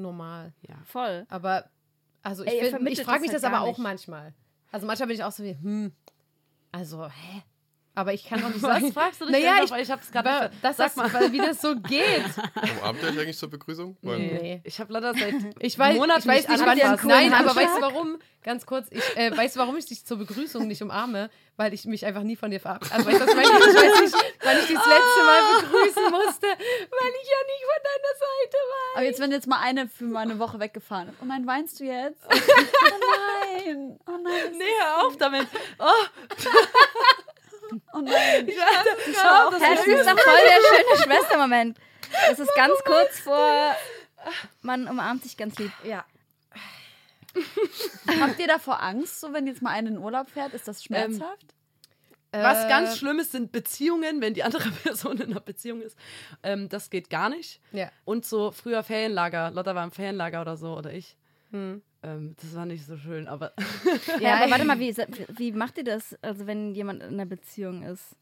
normal. 0.00 0.52
ja. 0.68 0.76
Voll. 0.84 1.26
Aber, 1.28 1.70
also 2.22 2.44
ich, 2.44 2.50
Ey, 2.50 2.66
ich 2.88 3.02
frage 3.02 3.20
das 3.20 3.20
mich 3.20 3.28
halt 3.28 3.34
das 3.34 3.44
aber 3.44 3.56
gar 3.56 3.62
auch 3.62 3.68
nicht. 3.68 3.78
manchmal. 3.78 4.34
Also 4.72 4.86
manchmal 4.86 5.08
bin 5.08 5.16
ich 5.16 5.24
auch 5.24 5.32
so 5.32 5.42
wie, 5.44 5.52
hm, 5.54 5.92
also, 6.72 7.06
hä? 7.08 7.42
Aber 8.00 8.14
ich 8.14 8.24
kann 8.24 8.42
auch 8.42 8.48
nicht 8.48 8.62
Was 8.62 8.80
sagen. 8.80 8.92
fragst 8.94 9.20
du 9.20 9.26
dich 9.26 9.32
Naja, 9.32 9.56
denn 9.56 9.64
ich? 9.76 9.82
Ich 9.82 9.90
hab's 9.90 10.10
gerade 10.10 10.30
aber 10.30 10.48
nicht 10.48 10.60
ver- 10.60 10.68
das 10.68 10.76
Sag 10.78 10.96
mal. 10.96 11.12
weil 11.12 11.32
wie 11.32 11.38
das 11.38 11.60
so 11.60 11.76
geht. 11.88 12.24
Umarmt 12.80 13.02
ihr 13.02 13.08
euch 13.10 13.18
eigentlich 13.20 13.36
zur 13.38 13.50
Begrüßung? 13.50 13.96
Weil- 14.02 14.18
Nee. 14.18 14.60
Ich 14.64 14.80
habe 14.80 14.92
leider 14.92 15.12
seit 15.14 15.34
Ich 15.58 15.78
weiß, 15.78 15.96
Monaten 15.96 16.20
ich 16.20 16.26
weiß 16.26 16.48
nicht, 16.48 16.66
wann 16.66 16.78
das 16.78 17.02
Nein, 17.04 17.32
aber 17.34 17.54
weißt 17.54 17.76
du 17.76 17.80
warum? 17.82 18.18
Ganz 18.42 18.64
kurz, 18.64 18.86
ich 18.90 19.02
äh, 19.18 19.36
weiß 19.36 19.58
warum 19.58 19.76
ich 19.76 19.84
dich 19.84 20.06
zur 20.06 20.16
Begrüßung 20.16 20.66
nicht 20.66 20.80
umarme, 20.82 21.28
weil 21.58 21.74
ich 21.74 21.84
mich 21.84 22.06
einfach 22.06 22.22
nie 22.22 22.36
von 22.36 22.50
dir 22.50 22.58
verabschiede. 22.58 22.94
Also, 22.96 23.06
weißt 23.10 23.20
du, 23.20 23.26
was 23.26 23.34
ich? 23.34 23.40
Ich 23.40 23.74
weiß 23.74 24.00
nicht, 24.00 24.14
wann 24.42 24.56
ich 24.58 24.66
dich 24.66 24.76
das 24.78 24.86
letzte 24.86 25.22
Mal 25.26 25.60
begrüßen 25.60 26.02
musste, 26.10 26.46
weil 26.46 27.12
ich 27.20 27.28
ja 27.28 27.40
nicht 27.44 27.64
von 27.66 27.82
deiner 27.84 28.14
Seite 28.16 28.56
war. 28.56 28.96
Aber 28.96 29.04
jetzt, 29.04 29.20
wenn 29.20 29.30
jetzt 29.30 29.46
mal 29.46 29.60
eine 29.60 29.88
für 29.88 30.04
mal 30.04 30.20
eine 30.20 30.38
Woche 30.38 30.58
weggefahren 30.58 31.08
ist. 31.10 31.16
Oh 31.20 31.26
nein, 31.26 31.46
weinst 31.46 31.80
du 31.80 31.84
jetzt? 31.84 32.22
Oh 32.32 33.66
nein. 33.66 33.98
Oh 34.06 34.12
nein. 34.22 34.52
Nee, 34.56 34.64
hör 34.80 35.06
auf 35.06 35.16
damit. 35.18 35.46
Oh, 35.78 35.84
Oh 37.92 37.98
nein. 37.98 38.48
schau, 39.14 39.50
das 39.50 39.60
das 39.60 39.86
ist 39.86 40.06
doch 40.06 40.18
voll 40.18 40.40
der 40.46 40.60
schöne 40.68 41.02
Schwestermoment. 41.04 41.78
Das 42.28 42.38
ist 42.38 42.54
ganz 42.54 42.74
kurz 42.84 43.20
vor, 43.20 43.74
man 44.62 44.88
umarmt 44.88 45.22
sich 45.22 45.36
ganz 45.36 45.58
lieb. 45.58 45.72
Ja. 45.84 46.04
Habt 48.20 48.38
ihr 48.40 48.48
davor 48.48 48.82
Angst, 48.82 49.20
so 49.20 49.32
wenn 49.32 49.46
jetzt 49.46 49.62
mal 49.62 49.70
eine 49.70 49.90
in 49.90 49.98
Urlaub 49.98 50.28
fährt? 50.28 50.52
Ist 50.52 50.66
das 50.66 50.82
schmerzhaft? 50.82 51.54
Was 52.32 52.64
Äh, 52.64 52.68
ganz 52.68 52.96
Schlimmes 52.98 53.32
sind 53.32 53.50
Beziehungen, 53.52 54.20
wenn 54.20 54.34
die 54.34 54.42
andere 54.42 54.70
Person 54.82 55.18
in 55.18 55.30
einer 55.30 55.40
Beziehung 55.40 55.80
ist. 55.82 55.96
Ähm, 56.42 56.68
das 56.68 56.90
geht 56.90 57.10
gar 57.10 57.28
nicht. 57.28 57.60
Ja. 57.72 57.90
Und 58.04 58.24
so 58.24 58.50
früher 58.50 58.82
Ferienlager. 58.82 59.50
Lotta 59.50 59.74
war 59.74 59.84
im 59.84 59.90
Ferienlager 59.90 60.40
oder 60.40 60.56
so, 60.56 60.76
oder 60.76 60.92
ich. 60.92 61.16
Hm. 61.50 61.82
Ähm, 62.02 62.34
das 62.40 62.54
war 62.54 62.64
nicht 62.64 62.86
so 62.86 62.96
schön, 62.96 63.28
aber 63.28 63.52
Ja, 64.20 64.36
aber 64.36 64.50
warte 64.50 64.64
mal, 64.64 64.78
wie, 64.80 64.96
wie 65.36 65.52
macht 65.52 65.78
ihr 65.78 65.84
das, 65.84 66.16
also 66.22 66.46
wenn 66.46 66.74
jemand 66.74 67.02
in 67.02 67.14
einer 67.14 67.26
Beziehung 67.26 67.82
ist? 67.82 68.16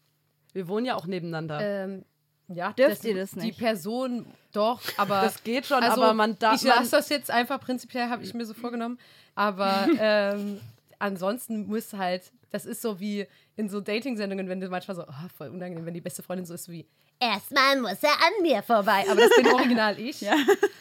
wir 0.53 0.69
wohnen 0.69 0.87
ja 0.87 0.97
auch 0.97 1.07
nebeneinander. 1.07 1.61
Ähm, 1.61 2.05
ja, 2.49 2.73
Dürft 2.73 3.05
ihr 3.05 3.15
das 3.15 3.37
nicht? 3.37 3.59
Die 3.59 3.63
Person 3.63 4.27
doch, 4.53 4.81
aber 4.97 5.21
das 5.23 5.43
geht 5.45 5.67
schon, 5.67 5.83
also, 5.83 6.03
aber 6.03 6.15
man 6.15 6.39
darf. 6.39 6.57
Ich 6.57 6.63
lasse 6.63 6.93
das 6.93 7.09
jetzt 7.11 7.31
einfach 7.31 7.61
prinzipiell, 7.61 8.09
habe 8.09 8.23
ich 8.23 8.33
mir 8.35 8.47
so 8.47 8.55
vorgenommen. 8.55 8.99
Aber 9.35 9.87
ähm, 10.01 10.61
ansonsten 10.99 11.67
muss 11.67 11.93
halt, 11.93 12.33
das 12.51 12.67
ist 12.67 12.83
so 12.83 13.01
wie 13.01 13.27
in 13.57 13.69
so 13.69 13.81
Dating-Sendungen, 13.81 14.49
wenn 14.49 14.61
du 14.61 14.69
manchmal 14.69 14.97
so, 14.97 15.03
oh, 15.03 15.29
voll 15.37 15.49
unangenehm, 15.49 15.87
wenn 15.87 15.95
die 15.95 16.01
beste 16.01 16.23
Freundin 16.23 16.47
so 16.47 16.55
ist 16.55 16.69
wie, 16.69 16.87
erstmal 17.21 17.81
muss 17.81 18.03
er 18.03 18.11
an 18.11 18.43
mir 18.43 18.63
vorbei. 18.63 19.05
Aber 19.11 19.21
das 19.21 19.31
bin 19.37 19.47
original 19.53 19.99
ich, 19.99 20.25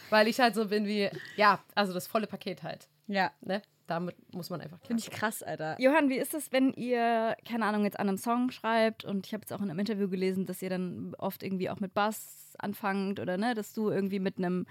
weil 0.09 0.27
ich 0.27 0.39
halt 0.39 0.55
so 0.55 0.67
bin 0.67 0.85
wie, 0.85 1.09
ja, 1.35 1.59
also 1.75 1.93
das 1.93 2.07
volle 2.07 2.27
Paket 2.27 2.63
halt. 2.63 2.87
Ja. 3.07 3.31
Ne? 3.41 3.61
Damit 3.87 4.15
muss 4.33 4.49
man 4.49 4.59
einfach 4.59 4.79
Finde 4.85 5.01
ich 5.01 5.09
krass, 5.09 5.41
Alter. 5.41 5.79
Johann, 5.79 6.09
wie 6.09 6.17
ist 6.17 6.33
es, 6.33 6.51
wenn 6.51 6.73
ihr, 6.73 7.37
keine 7.47 7.65
Ahnung, 7.65 7.85
jetzt 7.85 7.99
an 7.99 8.09
einem 8.09 8.17
Song 8.17 8.51
schreibt 8.51 9.05
und 9.05 9.25
ich 9.25 9.33
habe 9.33 9.41
jetzt 9.43 9.53
auch 9.53 9.61
in 9.61 9.69
einem 9.69 9.79
Interview 9.79 10.09
gelesen, 10.09 10.45
dass 10.45 10.61
ihr 10.61 10.69
dann 10.69 11.15
oft 11.17 11.41
irgendwie 11.41 11.69
auch 11.69 11.79
mit 11.79 11.93
Bass 11.93 12.53
anfangt 12.59 13.21
oder 13.21 13.37
ne, 13.37 13.53
dass 13.53 13.73
du 13.73 13.89
irgendwie 13.89 14.19
mit 14.19 14.37
einem 14.37 14.65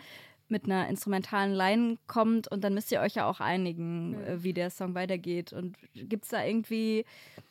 mit 0.49 0.65
einer 0.65 0.89
instrumentalen 0.89 1.53
Line 1.53 1.99
kommt 2.07 2.49
und 2.49 2.63
dann 2.63 2.75
müsst 2.75 2.93
ihr 2.93 3.01
euch 3.01 3.15
ja 3.15 3.29
auch 3.29 3.41
einigen, 3.41 4.15
äh, 4.25 4.43
wie 4.43 4.53
der 4.53 4.71
Song 4.71 4.95
weitergeht. 4.95 5.53
Und 5.53 5.77
gibt 5.95 6.25
es 6.25 6.31
da 6.31 6.45
irgendwie, 6.45 7.05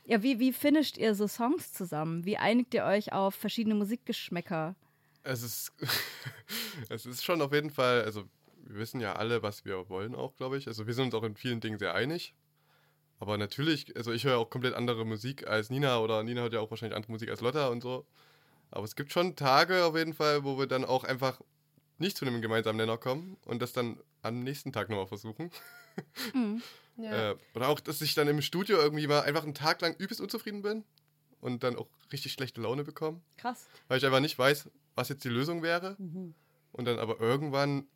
ja, 0.06 0.24
wie, 0.24 0.40
wie 0.40 0.54
finisht 0.54 0.98
ihr 0.98 1.16
so 1.16 1.28
Songs 1.28 1.74
zusammen? 1.74 2.26
Wie 2.26 2.38
einigt 2.38 2.74
ihr 2.74 2.86
euch 2.86 3.14
auf 3.14 3.36
verschiedene 3.36 3.76
Musikgeschmäcker? 3.76 4.76
Es 5.24 5.42
ist, 5.44 5.74
es 6.90 7.06
ist 7.06 7.24
schon 7.24 7.42
auf 7.42 7.54
jeden 7.54 7.70
Fall, 7.70 8.04
also 8.04 8.24
wir 8.68 8.78
wissen 8.78 9.00
ja 9.00 9.14
alle, 9.14 9.44
was 9.44 9.66
wir 9.66 9.90
wollen 9.90 10.16
auch, 10.16 10.36
glaube 10.36 10.58
ich. 10.58 10.68
Also 10.68 10.88
wir 10.88 10.94
sind 10.94 11.06
uns 11.06 11.16
auch 11.16 11.24
in 11.24 11.36
vielen 11.36 11.60
Dingen 11.60 11.78
sehr 11.78 11.94
einig. 11.94 12.34
Aber 13.20 13.38
natürlich, 13.38 13.96
also 13.96 14.12
ich 14.12 14.26
höre 14.26 14.38
auch 14.38 14.50
komplett 14.50 14.74
andere 14.74 15.06
Musik 15.06 15.48
als 15.48 15.70
Nina 15.70 16.00
oder 16.00 16.22
Nina 16.24 16.42
hört 16.42 16.54
ja 16.54 16.60
auch 16.60 16.70
wahrscheinlich 16.70 16.96
andere 16.96 17.12
Musik 17.12 17.30
als 17.30 17.42
Lotta 17.42 17.68
und 17.68 17.82
so. 17.82 18.06
Aber 18.72 18.84
es 18.84 18.96
gibt 18.96 19.12
schon 19.12 19.36
Tage 19.36 19.86
auf 19.86 19.96
jeden 19.96 20.14
Fall, 20.14 20.44
wo 20.44 20.58
wir 20.58 20.68
dann 20.68 20.84
auch 20.84 21.04
einfach 21.04 21.40
nicht 21.98 22.18
zu 22.18 22.26
einem 22.26 22.42
gemeinsamen 22.42 22.78
Nenner 22.78 22.98
kommen 22.98 23.38
und 23.46 23.62
das 23.62 23.74
dann 23.74 24.00
am 24.22 24.44
nächsten 24.44 24.72
Tag 24.74 24.90
nochmal 24.90 25.08
versuchen. 25.08 25.52
Ja. 26.98 27.32
Äh, 27.32 27.36
oder 27.54 27.68
auch, 27.68 27.80
dass 27.80 28.02
ich 28.02 28.16
dann 28.16 28.28
im 28.28 28.42
Studio 28.42 28.78
irgendwie 28.78 29.08
mal 29.08 29.22
einfach 29.22 29.44
einen 29.44 29.54
Tag 29.54 29.82
lang 29.82 29.96
übelst 29.98 30.22
unzufrieden 30.22 30.62
bin 30.62 30.86
und 31.42 31.64
dann 31.64 31.76
auch 31.76 31.88
richtig 32.12 32.32
schlechte 32.32 32.62
Laune 32.62 32.84
bekomme 32.84 33.22
Krass. 33.38 33.68
weil 33.88 33.98
ich 33.98 34.06
einfach 34.06 34.22
nicht 34.22 34.38
weiß, 34.40 34.70
was 34.96 35.10
jetzt 35.10 35.24
die 35.24 35.30
Lösung 35.30 35.62
wäre. 35.62 35.96
Mhm. 36.00 36.34
Und 36.72 36.86
dann 36.86 37.00
aber 37.00 37.20
irgendwann, 37.20 37.88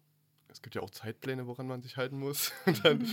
es 0.50 0.62
gibt 0.62 0.76
ja 0.76 0.82
auch 0.82 0.90
Zeitpläne, 0.90 1.48
woran 1.48 1.68
man 1.68 1.82
sich 1.82 1.98
halten 1.98 2.20
muss. 2.20 2.52
Und 2.66 2.84
dann, 2.84 3.08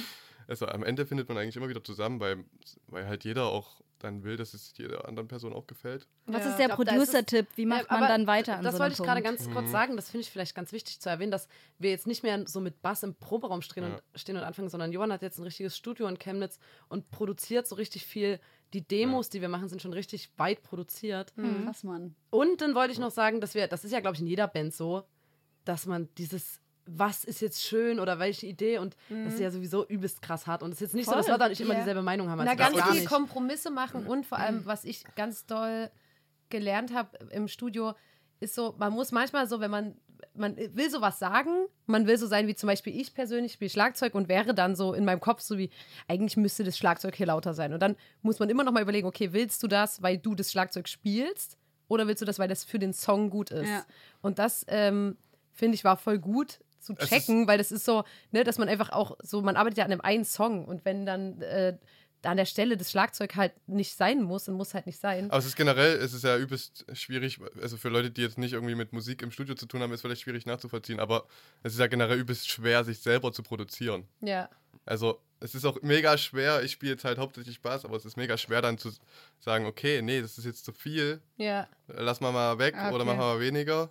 also 0.49 0.67
am 0.67 0.83
Ende 0.85 1.07
findet 1.07 1.29
man 1.29 1.39
eigentlich 1.39 1.57
immer 1.57 1.69
wieder 1.69 1.83
zusammen, 1.85 2.21
weil, 2.21 2.45
weil 2.89 3.07
halt 3.07 3.25
jeder 3.25 3.47
auch 3.47 3.81
dann 3.99 4.25
will, 4.25 4.37
dass 4.37 4.53
es 4.53 4.77
jeder 4.77 5.09
anderen 5.09 5.27
Person 5.27 5.55
auch 5.55 5.67
gefällt. 5.67 6.07
Was 6.27 6.45
Ja. 6.45 6.51
ist 6.51 6.59
der 6.59 6.69
Producer-Tipp? 6.69 7.47
Wie 7.57 7.65
macht 7.65 7.87
Ja, 7.91 7.99
man 7.99 8.09
dann 8.09 8.27
weiter 8.27 8.59
an 8.59 8.63
Das 8.63 8.75
so 8.75 8.81
wollte 8.81 8.93
ich 8.93 8.99
gerade 8.99 9.23
ganz 9.23 9.49
kurz 9.51 9.69
Mhm. 9.69 9.73
sagen. 9.73 9.97
Das 9.97 10.11
finde 10.11 10.21
ich 10.21 10.31
vielleicht 10.31 10.55
ganz 10.55 10.71
wichtig 10.73 11.01
zu 11.01 11.09
erwähnen, 11.09 11.31
dass 11.31 11.49
wir 11.79 11.91
jetzt 11.91 12.07
nicht 12.07 12.23
mehr 12.23 12.47
so 12.47 12.61
mit 12.61 12.83
Bass 12.83 13.03
im 13.03 13.15
Proberaum 13.15 13.63
stehen, 13.63 13.85
Ja. 13.85 13.95
und, 13.95 14.03
stehen 14.15 14.37
und 14.37 14.43
anfangen, 14.43 14.69
sondern 14.69 14.93
Johann 14.93 15.13
hat 15.13 15.23
jetzt 15.23 15.39
ein 15.39 15.45
richtiges 15.45 15.77
Studio 15.79 16.07
in 16.09 16.19
Chemnitz 16.19 16.59
und 16.89 17.11
produziert 17.11 17.67
so 17.67 17.75
richtig 17.75 18.05
viel. 18.05 18.39
Die 18.75 18.83
Demos, 18.87 19.31
die 19.31 19.41
wir 19.41 19.49
machen, 19.49 19.71
sind 19.71 19.81
schon 19.81 19.95
richtig 19.95 20.31
weit 20.37 20.63
produziert. 20.63 21.33
Krass, 21.65 21.83
Mann. 21.83 22.15
Und 22.29 22.61
dann 22.61 22.75
wollte 22.75 22.93
ich 22.93 22.99
noch 22.99 23.11
sagen, 23.11 23.41
dass 23.41 23.55
wir, 23.55 23.67
das 23.67 23.83
ist 23.85 23.93
ja, 23.93 24.01
glaube 24.01 24.15
ich, 24.17 24.21
in 24.21 24.27
jeder 24.27 24.47
Band 24.47 24.75
so, 24.75 25.05
dass 25.65 25.87
man 25.87 26.11
dieses, 26.19 26.61
was 26.87 27.25
ist 27.25 27.41
jetzt 27.41 27.63
schön 27.63 27.99
oder 28.01 28.19
welche 28.19 28.47
Idee 28.47 28.79
und 28.79 28.97
das 29.09 29.35
ist 29.35 29.41
ja 29.41 29.51
sowieso 29.51 29.85
übelst 29.87 30.23
krass 30.23 30.47
hart. 30.47 30.63
Und 30.63 30.71
es 30.71 30.77
ist 30.77 30.81
jetzt 30.81 30.95
nicht 30.95 31.07
so, 31.07 31.13
dass 31.13 31.27
Voll. 31.27 31.35
Und 31.35 31.51
ich 31.51 31.61
immer 31.61 31.75
dieselbe 31.75 32.03
Meinung 32.03 32.31
haben. 32.31 32.43
Na, 32.45 32.53
Also 32.53 32.57
ganz 32.77 32.91
viel 32.91 33.01
nicht. 33.01 33.09
Kompromisse 33.09 33.71
machen 33.71 34.07
und 34.07 34.25
vor 34.27 34.39
allem, 34.39 34.65
was 34.65 34.85
ich 34.85 35.05
ganz 35.17 35.47
doll 35.47 35.91
gelernt 36.49 36.95
habe 36.95 37.11
im 37.31 37.49
Studio, 37.49 37.95
ist 38.39 38.55
so, 38.55 38.75
man 38.79 38.93
muss 38.93 39.13
manchmal 39.13 39.49
so, 39.49 39.61
wenn 39.61 39.71
man, 39.71 39.97
man 40.35 40.57
will 40.57 40.91
sowas 40.91 41.19
sagen, 41.19 41.67
man 41.87 42.07
will 42.07 42.19
so 42.19 42.27
sein 42.27 42.47
wie 42.47 42.55
zum 42.55 42.69
Beispiel 42.69 42.99
ich 42.99 43.15
persönlich 43.15 43.55
spiele 43.55 43.71
Schlagzeug 43.71 44.15
und 44.15 44.29
wäre 44.29 44.55
dann 44.55 44.77
so 44.77 44.95
in 44.95 45.05
meinem 45.05 45.21
Kopf 45.21 45.41
so 45.41 45.59
wie, 45.59 45.71
eigentlich 46.07 46.37
müsste 46.37 46.63
das 46.63 46.79
Schlagzeug 46.79 47.15
hier 47.17 47.27
lauter 47.27 47.55
sein. 47.55 47.73
Und 47.73 47.81
dann 47.81 47.97
muss 48.23 48.39
man 48.39 48.49
immer 48.49 48.63
noch 48.63 48.73
mal 48.73 48.83
überlegen, 48.83 49.07
okay, 49.09 49.33
willst 49.33 49.63
du 49.63 49.69
das, 49.69 50.03
weil 50.03 50.19
du 50.19 50.35
das 50.35 50.53
Schlagzeug 50.53 50.89
spielst 50.89 51.57
oder 51.89 52.07
willst 52.07 52.23
du 52.23 52.27
das, 52.27 52.39
weil 52.39 52.49
das 52.49 52.65
für 52.65 52.79
den 52.79 52.93
Song 52.93 53.31
gut 53.31 53.51
ist? 53.51 53.69
Ja. 53.69 53.85
Und 54.21 54.39
das, 54.39 54.65
ähm, 54.69 55.17
finde 55.53 55.75
ich, 55.75 55.85
war 55.85 55.97
voll 55.97 56.19
gut 56.19 56.61
zu 56.95 57.07
checken, 57.07 57.47
weil 57.49 57.59
das 57.59 57.73
ist 57.73 57.85
so, 57.85 58.05
ne, 58.31 58.45
dass 58.45 58.59
man 58.59 58.69
einfach 58.69 58.91
auch 58.91 59.17
so, 59.23 59.43
man 59.43 59.57
arbeitet 59.57 59.79
ja 59.79 59.85
an 59.85 59.93
einem 59.93 60.01
einen 60.03 60.25
Song 60.25 60.65
und 60.65 60.85
wenn 60.85 61.05
dann 61.07 61.41
äh, 61.43 61.77
an 62.23 62.37
der 62.39 62.45
Stelle 62.47 62.77
das 62.77 62.91
Schlagzeug 62.91 63.37
halt 63.37 63.53
nicht 63.69 63.95
sein 63.95 64.23
muss 64.23 64.49
und 64.49 64.55
muss 64.57 64.75
halt 64.75 64.87
nicht 64.87 64.99
sein. 64.99 65.31
Aber 65.31 65.39
es 65.39 65.47
ist 65.47 65.55
generell, 65.57 65.97
es 65.99 66.13
ist 66.13 66.25
ja 66.25 66.37
übelst 66.37 66.85
schwierig, 66.93 67.39
also 67.63 67.77
für 67.77 67.89
Leute, 67.89 68.11
die 68.11 68.23
jetzt 68.23 68.37
nicht 68.39 68.53
irgendwie 68.53 68.75
mit 68.75 68.93
Musik 68.93 69.23
im 69.23 69.31
Studio 69.31 69.55
zu 69.55 69.67
tun 69.67 69.81
haben, 69.81 69.93
ist 69.93 70.01
vielleicht 70.01 70.23
schwierig 70.23 70.45
nachzuvollziehen, 70.45 70.99
aber 70.99 71.27
es 71.63 71.75
ist 71.75 71.79
ja 71.79 71.87
generell 71.87 72.19
übelst 72.19 72.49
schwer, 72.49 72.83
sich 72.83 72.99
selber 72.99 73.33
zu 73.33 73.43
produzieren. 73.45 74.09
Ja. 74.21 74.49
Also 74.85 75.21
es 75.41 75.55
ist 75.55 75.65
auch 75.67 75.81
mega 75.83 76.17
schwer, 76.19 76.63
ich 76.65 76.73
spiele 76.73 76.93
jetzt 76.93 77.05
halt 77.05 77.19
hauptsächlich 77.19 77.61
Bass, 77.61 77.85
aber 77.85 77.97
es 77.97 78.05
ist 78.05 78.17
mega 78.17 78.37
schwer 78.37 78.63
dann 78.63 78.79
zu 78.79 78.91
sagen, 79.39 79.67
okay, 79.67 80.03
nee, 80.03 80.21
das 80.21 80.37
ist 80.39 80.45
jetzt 80.47 80.65
zu 80.65 80.73
viel, 80.73 81.21
Ja. 81.37 81.69
lass 81.87 82.21
mal 82.21 82.33
mal 82.33 82.59
weg 82.59 82.75
Ah, 82.77 82.89
oder 82.89 82.97
okay. 82.97 83.05
machen 83.05 83.19
wir 83.19 83.35
mal 83.35 83.41
weniger. 83.41 83.91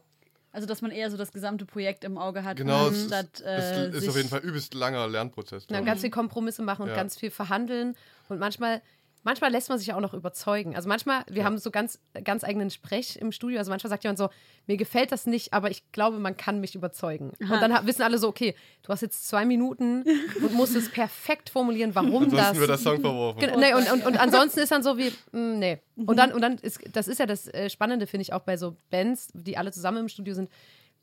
Also, 0.55 0.67
dass 0.67 0.81
man 0.81 0.91
eher 0.91 1.11
so 1.11 1.17
das 1.17 1.33
gesamte 1.33 1.65
Projekt 1.65 2.05
im 2.05 2.17
Auge 2.17 2.45
hat, 2.45 2.55
Genau, 2.55 2.87
es 2.87 2.95
ist, 2.95 3.11
anstatt 3.11 3.41
äh, 3.45 3.89
ist 3.89 3.99
sich 3.99 4.09
auf 4.09 4.15
jeden 4.15 4.29
Fall 4.29 4.39
übelst 4.39 4.73
langer 4.73 5.05
Lernprozess. 5.05 5.67
Glaub 5.67 5.85
ganz 5.85 5.99
viel 5.99 6.09
Kompromisse 6.11 6.61
machen 6.61 6.83
und 6.83 6.87
Ja. 6.87 6.95
ganz 6.95 7.17
viel 7.17 7.29
verhandeln. 7.29 7.93
Und 8.29 8.39
manchmal, 8.39 8.81
manchmal 9.25 9.51
lässt 9.51 9.67
man 9.67 9.77
sich 9.77 9.87
ja 9.87 9.95
auch 9.97 10.01
noch 10.01 10.13
überzeugen. 10.13 10.75
Also 10.75 10.87
manchmal, 10.87 11.23
wir 11.29 11.43
haben 11.43 11.57
so 11.57 11.71
ganz, 11.71 11.99
ganz 12.23 12.43
eigenen 12.43 12.69
Sprech 12.69 13.17
im 13.17 13.33
Studio. 13.33 13.57
Also 13.57 13.71
manchmal 13.71 13.89
sagt 13.89 14.03
jemand 14.05 14.19
so, 14.19 14.29
mir 14.67 14.77
gefällt 14.77 15.11
das 15.11 15.25
nicht, 15.25 15.51
aber 15.51 15.69
ich 15.69 15.91
glaube, 15.91 16.19
man 16.19 16.37
kann 16.37 16.61
mich 16.61 16.75
überzeugen. 16.75 17.31
Und 17.39 17.61
dann 17.61 17.85
wissen 17.85 18.03
alle 18.03 18.19
so, 18.19 18.29
okay, 18.29 18.55
du 18.83 18.89
hast 18.89 19.01
jetzt 19.01 19.27
zwei 19.27 19.43
Minuten 19.45 20.05
und 20.41 20.53
musst 20.53 20.75
es 20.75 20.89
perfekt 20.89 21.49
formulieren, 21.49 21.93
warum 21.95 22.23
Ansonsten 22.23 22.37
das. 22.37 22.57
wird 22.57 22.69
der 22.69 22.77
Song 22.77 23.01
verworfen. 23.01 23.39
Genau, 23.39 23.59
nee, 23.59 23.73
und, 23.73 23.91
und, 23.91 24.05
und 24.05 24.17
ansonsten 24.17 24.59
ist 24.59 24.71
dann 24.71 24.83
so 24.83 24.97
wie, 24.97 25.09
mm, 25.31 25.59
nee. 25.59 25.81
Und 25.95 26.17
dann, 26.17 26.31
und 26.31 26.41
dann 26.41 26.57
ist, 26.59 26.79
das 26.93 27.07
ist 27.07 27.19
ja 27.19 27.25
das 27.25 27.47
äh, 27.47 27.69
Spannende, 27.69 28.05
finde 28.07 28.21
ich, 28.21 28.33
auch 28.33 28.41
bei 28.41 28.57
so 28.57 28.77
Bands, 28.91 29.29
die 29.33 29.57
alle 29.57 29.71
zusammen 29.71 29.97
im 29.99 30.07
Studio 30.07 30.35
sind. 30.35 30.49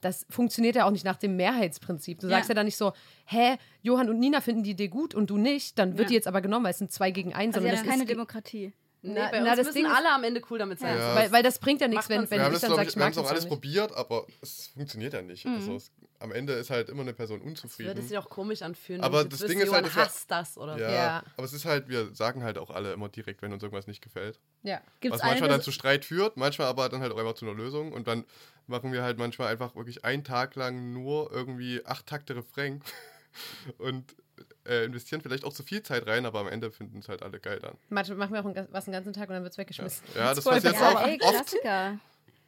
Das 0.03 0.27
funktioniert 0.29 0.77
ja 0.77 0.85
auch 0.85 0.91
nicht 0.91 1.05
nach 1.05 1.17
dem 1.17 1.37
Mehrheitsprinzip. 1.37 2.19
Du 2.21 2.29
sagst 2.29 2.49
Ja. 2.49 2.53
ja 2.53 2.55
dann 2.57 2.67
nicht 2.67 2.77
so, 2.77 2.93
hä, 3.25 3.57
Johann 3.81 4.11
und 4.11 4.19
Nina 4.19 4.41
finden 4.41 4.63
die 4.63 4.73
Idee 4.73 4.89
gut 4.89 5.15
und 5.15 5.31
du 5.31 5.39
nicht, 5.39 5.79
dann 5.79 5.93
wird 5.97 6.03
Ja. 6.03 6.09
die 6.09 6.15
jetzt 6.15 6.29
aber 6.29 6.41
genommen, 6.43 6.65
weil 6.65 6.73
es 6.73 6.79
sind 6.79 6.93
zwei 6.93 7.11
gegen 7.11 7.33
eins. 7.33 7.55
Also 7.55 7.67
ja, 7.67 7.73
das 7.73 7.83
ist 7.83 7.89
keine 7.89 8.05
Demokratie. 8.05 8.73
Nee, 9.05 9.15
Na- 9.15 9.31
bei 9.33 9.41
na, 9.41 9.49
uns 9.51 9.57
das 9.59 9.67
müssen 9.67 9.75
Ding 9.79 9.87
ist- 9.87 9.97
alle 9.97 10.13
am 10.13 10.23
Ende 10.23 10.41
cool 10.49 10.59
damit 10.61 10.79
sein. 10.79 10.97
Ja. 10.97 11.15
weil, 11.17 11.33
weil 11.33 11.43
das 11.43 11.59
bringt 11.59 11.81
ja 11.81 11.89
nichts, 11.89 12.09
wenn, 12.09 12.21
wenn 12.31 12.39
wir 12.41 12.47
ich 12.47 12.53
das, 12.53 12.61
dann 12.61 12.71
sage, 12.71 12.83
ich, 12.83 12.89
ich 12.91 12.97
wir 12.97 13.03
haben 13.03 13.09
mag 13.09 13.13
es 13.13 13.19
auch 13.19 13.23
das 13.23 13.31
alles 13.33 13.45
nicht. 13.45 13.51
probiert, 13.51 13.93
aber 13.97 14.27
es 14.41 14.69
funktioniert 14.69 15.13
ja 15.13 15.23
nicht. 15.23 15.45
Also 15.45 15.75
es, 15.75 15.91
am 16.21 16.31
Ende 16.31 16.53
ist 16.53 16.71
halt 16.71 16.89
immer 16.89 17.03
eine 17.03 17.13
Person 17.13 17.41
Würde 17.41 17.51
unzufrieden. 17.51 18.01
sich 18.01 18.17
auch 18.17 18.29
komisch 18.29 18.63
anfühlen. 18.63 19.03
Aber 19.03 19.25
das 19.25 19.41
Ding 19.41 19.59
ist 19.59 19.73
halt, 19.73 19.85
wir- 19.87 19.95
hasst 20.05 20.31
das 20.31 20.57
oder 20.57 20.75
so. 20.75 20.81
Ja, 20.85 20.91
Ja. 20.93 21.23
aber 21.37 21.45
es 21.45 21.53
ist 21.53 21.65
halt, 21.65 21.89
wir 21.89 22.15
sagen 22.15 22.45
halt 22.45 22.59
auch 22.59 22.71
alle 22.71 22.93
immer 22.93 23.09
direkt, 23.09 23.43
wenn 23.43 23.53
uns 23.53 23.63
irgendwas 23.65 23.89
nicht 23.89 24.03
gefällt. 24.03 24.39
Ja. 24.63 24.81
Gibt's 25.01 25.19
Was 25.19 25.27
manchmal 25.27 25.49
dann 25.49 25.63
zu 25.63 25.73
Streit 25.73 26.05
führt, 26.05 26.37
manchmal 26.37 26.69
aber 26.69 26.89
dann 26.89 27.01
halt 27.01 27.11
auch 27.13 27.19
einfach 27.19 27.35
zu 27.35 27.45
einer 27.45 27.55
Lösung. 27.57 27.93
Und 27.93 28.07
dann 28.07 28.25
machen 28.69 28.93
wir 28.93 29.03
halt 29.03 29.19
manchmal 29.19 29.49
einfach 29.49 29.75
wirklich 29.75 30.05
einen 30.05 30.23
Tag 30.23 30.55
lang 30.55 30.93
nur 30.93 31.33
irgendwie 31.33 31.85
acht 31.85 32.07
Takte 32.07 32.37
Refrain 32.37 32.81
und 33.79 34.15
äh, 34.67 34.85
investieren 34.85 35.21
vielleicht 35.21 35.45
auch 35.45 35.53
zu 35.53 35.63
viel 35.63 35.83
Zeit 35.83 36.07
rein, 36.07 36.27
aber 36.27 36.41
am 36.41 36.49
Ende 36.49 36.71
finden 36.71 36.99
es 37.01 37.09
halt 37.09 37.23
alle 37.23 37.41
geil 37.41 37.59
dann. 37.61 37.77
Manchmal 37.89 38.19
machen 38.19 38.33
wir 38.35 38.41
auch 38.41 38.45
einen, 38.47 38.69
was 38.71 38.85
den 38.85 38.93
ganzen 38.93 39.13
Tag 39.13 39.29
und 39.29 39.35
dann 39.35 39.43
wird 39.43 39.53
es 39.53 39.59
weggeschmissen. 39.59 40.05
Ja, 40.15 40.35
das 40.35 40.45
voll 40.45 40.55
passiert 40.55 40.75
besser. 40.75 40.99
auch 40.99 41.07
ey, 41.07 41.19
oft. 41.23 41.33
Klassiker. 41.35 41.99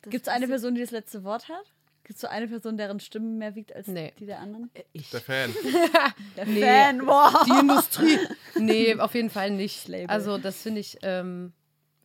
Gibt 0.02 0.26
es 0.26 0.32
eine 0.32 0.46
Person, 0.46 0.74
die 0.74 0.80
das 0.82 0.90
letzte 0.90 1.24
Wort 1.24 1.48
hat? 1.48 1.64
Gibt 2.04 2.16
es 2.16 2.20
so 2.20 2.26
eine 2.28 2.46
Person, 2.46 2.76
deren 2.76 3.00
Stimme 3.00 3.26
mehr 3.30 3.54
wiegt 3.54 3.74
als 3.74 3.86
Nee. 3.88 4.12
die 4.18 4.26
der 4.26 4.38
anderen? 4.40 4.70
Ich. 4.92 5.08
Der 5.10 5.22
Fan. 5.22 5.54
Der 6.36 6.44
Nee. 6.44 6.60
Fan, 6.60 6.98
boah. 7.06 7.42
Die 7.46 7.58
Industrie. 7.60 8.18
Nee, 8.56 8.94
auf 8.96 9.14
jeden 9.14 9.30
Fall 9.30 9.50
nicht. 9.50 9.88
Label. 9.88 10.10
Also, 10.10 10.36
das 10.36 10.60
finde 10.60 10.80
ich, 10.80 10.98
ähm, 11.02 11.54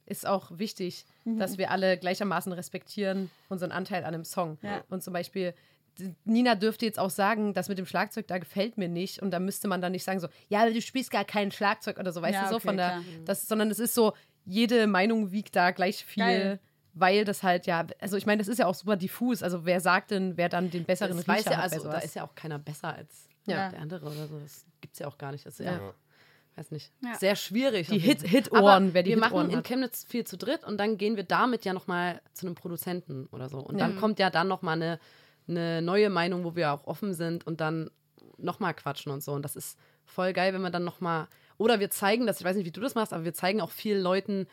ist 0.05 0.25
auch 0.25 0.57
wichtig, 0.57 1.05
dass 1.25 1.57
wir 1.57 1.69
alle 1.69 1.97
gleichermaßen 1.97 2.51
respektieren, 2.53 3.29
unseren 3.49 3.71
Anteil 3.73 4.03
an 4.05 4.13
einem 4.13 4.23
Song. 4.23 4.57
Ja. 4.61 4.83
Und 4.89 5.03
zum 5.03 5.11
Beispiel, 5.13 5.53
Nina 6.25 6.55
dürfte 6.55 6.85
jetzt 6.85 6.99
auch 6.99 7.09
sagen, 7.09 7.53
das 7.53 7.69
mit 7.69 7.77
dem 7.77 7.85
Schlagzeug, 7.85 8.27
da 8.27 8.37
gefällt 8.37 8.77
mir 8.77 8.87
nicht. 8.89 9.21
Und 9.21 9.31
da 9.31 9.39
müsste 9.39 9.67
man 9.67 9.81
dann 9.81 9.91
nicht 9.91 10.03
sagen, 10.03 10.19
so, 10.19 10.27
ja, 10.47 10.65
du 10.69 10.81
spielst 10.81 11.11
gar 11.11 11.25
kein 11.25 11.51
Schlagzeug 11.51 11.99
oder 11.99 12.11
so, 12.11 12.21
weißt 12.21 12.33
Ja, 12.35 12.43
du, 12.43 12.49
so 12.49 12.55
okay, 12.55 12.67
von 12.67 12.77
der, 12.77 12.87
klar. 12.89 13.03
das, 13.25 13.47
sondern 13.47 13.69
es 13.71 13.79
ist 13.79 13.93
so, 13.93 14.13
jede 14.45 14.87
Meinung 14.87 15.31
wiegt 15.31 15.55
da 15.55 15.71
gleich 15.71 16.03
viel. 16.05 16.23
Geil. 16.23 16.59
Weil 16.95 17.23
das 17.23 17.43
halt, 17.43 17.67
ja, 17.67 17.85
also 18.01 18.17
ich 18.17 18.25
meine, 18.25 18.39
das 18.39 18.47
ist 18.47 18.57
ja 18.57 18.65
auch 18.65 18.73
super 18.73 18.97
diffus. 18.97 19.43
Also 19.43 19.63
wer 19.65 19.79
sagt 19.79 20.11
denn, 20.11 20.35
wer 20.37 20.49
dann 20.49 20.71
den 20.71 20.83
besseren 20.85 21.15
Das 21.17 21.27
weiß 21.27 21.39
Riecher 21.41 21.51
ja, 21.51 21.57
hat 21.59 21.69
bei 21.71 21.77
also, 21.77 21.89
da 21.89 21.99
ist 21.99 22.15
ja 22.15 22.23
auch 22.25 22.33
keiner 22.35 22.57
besser 22.59 22.93
als 22.95 23.29
Ja. 23.45 23.69
der 23.69 23.79
andere 23.79 24.05
oder 24.07 24.27
so. 24.27 24.39
Das 24.39 24.65
gibt 24.81 24.93
es 24.95 24.99
ja 24.99 25.07
auch 25.07 25.17
gar 25.17 25.31
nicht. 25.31 25.45
Das 25.45 25.59
ist 25.59 25.65
ja, 25.65 25.73
Ja. 25.73 25.93
weiß 26.55 26.71
nicht, 26.71 26.91
Ja. 27.01 27.13
sehr 27.15 27.35
schwierig. 27.35 27.87
Die 27.89 27.99
Hit-. 27.99 28.23
Hit-Ohren, 28.23 28.85
Aber 28.85 28.93
wer 28.95 29.03
die 29.03 29.11
Wir 29.15 29.23
Hit-Ohren 29.23 29.47
machen 29.47 29.57
in. 29.59 29.63
Chemnitz 29.63 30.03
viel 30.03 30.25
zu 30.25 30.35
dritt 30.35 30.63
und 30.65 30.77
dann 30.77 30.97
gehen 30.97 31.15
wir 31.15 31.23
damit 31.23 31.63
ja 31.63 31.73
nochmal 31.73 32.21
zu 32.33 32.47
einem 32.47 32.55
Produzenten 32.55 33.27
oder 33.27 33.47
so. 33.49 33.59
Und 33.59 33.79
dann 33.79 33.97
kommt 33.97 34.17
ja 34.19 34.29
dann 34.31 34.47
nochmal 34.47 34.75
eine, 34.81 34.99
eine 35.49 35.81
neue 35.81 36.09
Meinung, 36.09 36.43
wo 36.43 36.55
wir 36.55 36.71
auch 36.71 36.85
offen 36.85 37.13
sind 37.13 37.45
und 37.47 37.59
dann 37.61 37.89
nochmal 38.37 38.73
quatschen 38.73 39.11
und 39.11 39.23
so. 39.23 39.33
Und 39.33 39.43
das 39.43 39.55
ist 39.55 39.77
voll 40.05 40.33
geil, 40.33 40.53
wenn 40.53 40.61
wir 40.61 40.69
dann 40.69 40.83
nochmal. 40.85 41.27
Oder 41.57 41.79
wir 41.79 41.89
zeigen 41.89 42.25
das, 42.27 42.39
ich 42.39 42.45
weiß 42.45 42.55
nicht, 42.55 42.65
wie 42.65 42.71
du 42.71 42.81
das 42.81 42.95
machst, 42.95 43.11
aber 43.13 43.23
wir 43.25 43.33
zeigen 43.33 43.59
auch 43.61 43.71
vielen 43.71 44.01
Leuten, 44.01 44.47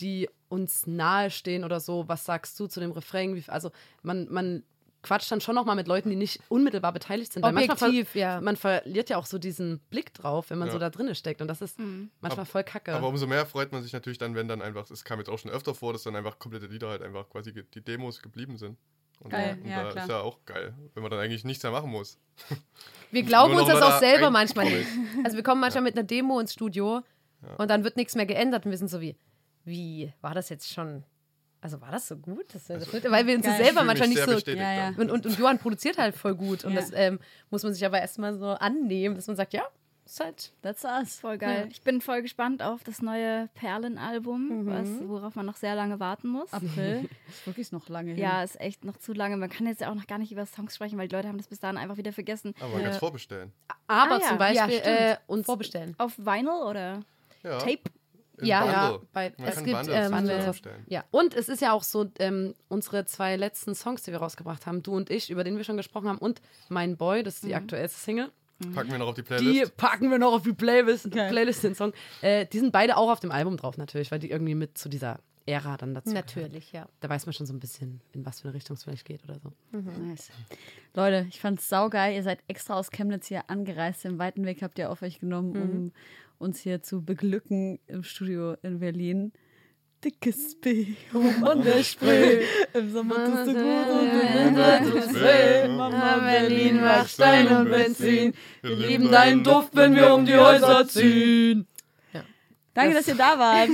die 0.00 0.28
uns 0.48 0.86
nahestehen 0.86 1.62
oder 1.64 1.78
so, 1.80 2.08
was 2.08 2.24
sagst 2.24 2.58
du 2.58 2.66
zu 2.66 2.80
dem 2.80 2.90
Refrain? 2.90 3.36
Wie, 3.36 3.44
also 3.48 3.70
man, 4.02 4.26
man 4.32 4.64
quatscht 5.02 5.30
dann 5.30 5.40
schon 5.40 5.54
nochmal 5.54 5.76
mit 5.76 5.86
Leuten, 5.86 6.10
die 6.10 6.16
nicht 6.16 6.40
unmittelbar 6.48 6.92
beteiligt 6.92 7.32
sind. 7.32 7.42
Weil 7.42 7.52
manchmal 7.52 7.76
ver- 7.76 7.86
Objektiv, 7.88 8.14
ja. 8.16 8.40
Man 8.40 8.56
verliert 8.56 9.10
ja 9.10 9.18
auch 9.18 9.26
so 9.26 9.38
diesen 9.38 9.78
Blick 9.90 10.12
drauf, 10.14 10.50
wenn 10.50 10.58
man 10.58 10.68
Ja. 10.68 10.72
so 10.72 10.78
da 10.80 10.90
drinne 10.90 11.14
steckt. 11.14 11.40
Und 11.42 11.48
das 11.48 11.60
ist 11.60 11.78
manchmal 12.20 12.46
voll 12.46 12.64
kacke. 12.64 12.92
Aber 12.94 13.06
umso 13.08 13.26
mehr 13.26 13.46
freut 13.46 13.70
man 13.70 13.82
sich 13.82 13.92
natürlich 13.92 14.18
dann, 14.18 14.34
wenn 14.34 14.48
dann 14.48 14.62
einfach, 14.62 14.90
es 14.90 15.04
kam 15.04 15.18
jetzt 15.20 15.28
auch 15.28 15.38
schon 15.38 15.50
öfter 15.52 15.74
vor, 15.74 15.92
dass 15.92 16.02
dann 16.02 16.16
einfach 16.16 16.38
komplette 16.40 16.66
Lieder 16.66 16.88
halt 16.88 17.02
einfach 17.02 17.28
quasi 17.28 17.52
die 17.52 17.80
Demos 17.84 18.20
geblieben 18.22 18.56
sind. 18.56 18.78
Und, 19.20 19.30
Geil, 19.30 19.58
und 19.62 19.70
ja, 19.70 19.84
da 19.84 19.90
klar. 19.90 20.04
ist 20.04 20.10
ja 20.10 20.20
auch 20.20 20.44
geil, 20.44 20.74
wenn 20.92 21.02
man 21.02 21.10
dann 21.10 21.20
eigentlich 21.20 21.44
nichts 21.44 21.62
mehr 21.62 21.72
machen 21.72 21.90
muss. 21.90 22.18
Wir 23.10 23.22
glauben 23.24 23.54
uns 23.54 23.68
das 23.68 23.80
auch 23.80 23.90
da 23.90 23.98
selber 23.98 24.30
manchmal 24.30 24.66
nicht. 24.66 24.88
Also 25.24 25.36
wir 25.36 25.42
kommen 25.42 25.60
manchmal 25.60 25.82
mit 25.82 25.96
einer 25.96 26.04
Demo 26.04 26.40
ins 26.40 26.52
Studio 26.52 27.02
und 27.58 27.70
dann 27.70 27.84
wird 27.84 27.96
nichts 27.96 28.14
mehr 28.14 28.26
geändert 28.26 28.64
und 28.64 28.70
wir 28.70 28.78
sind 28.78 28.88
so 28.88 29.00
wie, 29.00 29.16
wie, 29.64 30.12
war 30.20 30.34
das 30.34 30.48
jetzt 30.48 30.72
schon, 30.72 31.04
also 31.60 31.80
war 31.80 31.90
das 31.90 32.08
so 32.08 32.16
gut? 32.16 32.46
Das, 32.52 32.66
das 32.66 32.92
weil 32.92 33.26
wir 33.26 33.36
uns 33.36 33.46
das 33.46 33.56
Geil. 33.56 33.66
selber 33.66 33.84
manchmal 33.84 34.08
nicht 34.08 34.22
so... 34.22 34.32
Ja, 34.50 34.72
ja. 34.72 34.88
Und, 34.96 35.10
und, 35.10 35.24
und 35.24 35.38
Johann 35.38 35.58
produziert 35.58 35.96
halt 35.96 36.14
voll 36.14 36.34
gut 36.34 36.64
und 36.64 36.72
Ja. 36.72 36.80
das 36.80 36.90
ähm, 36.92 37.18
muss 37.50 37.62
man 37.62 37.72
sich 37.72 37.84
aber 37.84 38.00
erstmal 38.00 38.36
so 38.36 38.48
annehmen, 38.48 39.14
dass 39.14 39.26
man 39.26 39.36
sagt, 39.36 39.54
ja, 39.54 39.66
ist 40.06 40.20
halt... 40.20 40.52
That's 40.62 40.84
us. 40.84 41.20
Voll 41.20 41.38
geil. 41.38 41.68
Ich 41.70 41.82
bin 41.82 42.00
voll 42.00 42.22
gespannt 42.22 42.62
auf 42.62 42.84
das 42.84 43.00
neue 43.02 43.48
Perlen-Album, 43.54 44.66
was, 44.66 44.88
worauf 45.08 45.34
man 45.34 45.46
noch 45.46 45.56
sehr 45.56 45.74
lange 45.74 46.00
warten 46.00 46.28
muss. 46.28 46.52
April. 46.52 47.08
ist 47.28 47.46
wirklich 47.46 47.72
noch 47.72 47.88
lange 47.88 48.10
hin. 48.12 48.18
Ja, 48.20 48.42
ist 48.42 48.60
echt 48.60 48.84
noch 48.84 48.96
zu 48.98 49.12
lange. 49.12 49.36
Man 49.36 49.50
kann 49.50 49.66
jetzt 49.66 49.80
ja 49.80 49.90
auch 49.90 49.94
noch 49.94 50.06
gar 50.06 50.18
nicht 50.18 50.32
über 50.32 50.46
Songs 50.46 50.74
sprechen, 50.74 50.98
weil 50.98 51.08
die 51.08 51.14
Leute 51.14 51.28
haben 51.28 51.38
das 51.38 51.46
bis 51.48 51.60
dahin 51.60 51.76
einfach 51.78 51.96
wieder 51.96 52.12
vergessen. 52.12 52.54
Aber 52.60 52.72
man 52.72 52.82
kann 52.82 52.90
es 52.92 52.98
vorbestellen. 52.98 53.52
Aber 53.86 54.16
Ah, 54.16 54.18
ja. 54.20 54.28
zum 54.28 54.38
Beispiel 54.38 54.76
Ja, 54.84 55.10
äh, 55.12 55.16
uns 55.26 55.46
Vorbestellen. 55.46 55.94
Auf 55.98 56.18
Vinyl 56.18 56.48
oder 56.68 57.00
Ja. 57.42 57.58
Tape? 57.58 57.80
Im 58.38 58.46
Ja, 58.46 58.60
Bundle. 58.62 58.74
ja, 58.80 58.98
bei- 59.12 59.32
man 59.38 59.48
es 59.48 59.54
kann 59.54 59.64
gibt, 59.64 59.76
Bundles 59.78 60.56
ähm, 60.66 60.72
äh. 60.88 60.92
Ja. 60.92 61.04
Und 61.12 61.34
es 61.34 61.48
ist 61.48 61.62
ja 61.62 61.72
auch 61.72 61.84
so, 61.84 62.10
ähm, 62.18 62.54
unsere 62.68 63.04
zwei 63.06 63.36
letzten 63.36 63.76
Songs, 63.76 64.02
die 64.02 64.10
wir 64.10 64.18
rausgebracht 64.18 64.66
haben, 64.66 64.82
du 64.82 64.92
und 64.96 65.08
ich, 65.08 65.30
über 65.30 65.44
den 65.44 65.56
wir 65.56 65.62
schon 65.62 65.76
gesprochen 65.76 66.08
haben, 66.08 66.18
und 66.18 66.40
Mein 66.68 66.96
Boy, 66.96 67.22
das 67.22 67.34
ist 67.36 67.44
die 67.44 67.54
aktuellste 67.54 68.00
Single, 68.00 68.32
Packen 68.74 68.90
wir 68.92 68.98
noch 68.98 69.08
auf 69.08 69.14
die 69.14 69.22
die 69.22 69.26
Playlist. 69.26 69.76
packen 69.76 70.10
wir 70.10 70.18
noch 70.18 70.32
auf 70.32 70.42
die 70.42 70.52
Playlist, 70.52 71.10
Geil. 71.10 71.30
Playlist 71.30 71.64
den 71.64 71.74
Song. 71.74 71.92
Äh, 72.22 72.46
die 72.46 72.58
sind 72.60 72.72
beide 72.72 72.96
auch 72.96 73.10
auf 73.10 73.20
dem 73.20 73.30
Album 73.32 73.56
drauf, 73.56 73.76
natürlich, 73.76 74.10
weil 74.10 74.18
die 74.18 74.30
irgendwie 74.30 74.54
mit 74.54 74.78
zu 74.78 74.88
dieser 74.88 75.18
Ära 75.46 75.76
dann 75.76 75.92
dazu. 75.94 76.10
gehören. 76.10 76.24
Natürlich, 76.24 76.72
ja. 76.72 76.88
Da 77.00 77.08
weiß 77.08 77.26
man 77.26 77.32
schon 77.34 77.46
so 77.46 77.52
ein 77.52 77.60
bisschen, 77.60 78.00
in 78.12 78.24
was 78.24 78.40
für 78.40 78.48
eine 78.48 78.54
Richtung 78.54 78.76
es 78.76 78.84
vielleicht 78.84 79.04
geht 79.04 79.22
oder 79.24 79.38
so. 79.40 79.52
Nice. 79.72 80.30
Leute, 80.94 81.26
ich 81.28 81.40
fand's 81.40 81.68
saugeil. 81.68 82.14
Ihr 82.14 82.22
seid 82.22 82.38
extra 82.48 82.74
aus 82.74 82.90
Chemnitz 82.90 83.26
hier 83.26 83.50
angereist. 83.50 84.04
Den 84.04 84.18
weiten 84.18 84.46
Weg 84.46 84.62
habt 84.62 84.78
ihr 84.78 84.90
auf 84.90 85.02
euch 85.02 85.20
genommen, 85.20 85.52
um 85.56 85.92
uns 86.38 86.60
hier 86.60 86.82
zu 86.82 87.02
beglücken 87.04 87.78
im 87.86 88.04
Studio 88.04 88.54
in 88.62 88.78
Berlin. 88.78 89.32
Dickes 90.04 90.54
B 90.60 90.88
und 91.12 91.64
der 91.64 91.82
Spree. 91.82 92.44
Im 92.74 92.92
Sommer 92.92 93.24
tust 93.24 93.46
du 93.46 93.54
gut 93.54 93.88
und 93.88 94.12
im 94.12 94.46
Winter 94.46 94.80
tut's 94.84 95.14
weh. 95.14 95.66
Mama 95.68 96.18
Berlin 96.18 96.80
macht 96.82 97.10
Stein 97.10 97.48
und 97.48 97.70
Benzin. 97.70 98.34
Wir 98.60 98.76
lieben 98.76 99.10
deinen 99.10 99.42
Duft, 99.42 99.70
wenn 99.72 99.94
wir 99.94 100.12
um 100.12 100.26
die 100.26 100.36
Häuser 100.36 100.86
ziehen. 100.86 101.66
Danke, 102.74 102.94
dass 102.94 103.06
ihr 103.06 103.14
da 103.14 103.38
wart. 103.38 103.68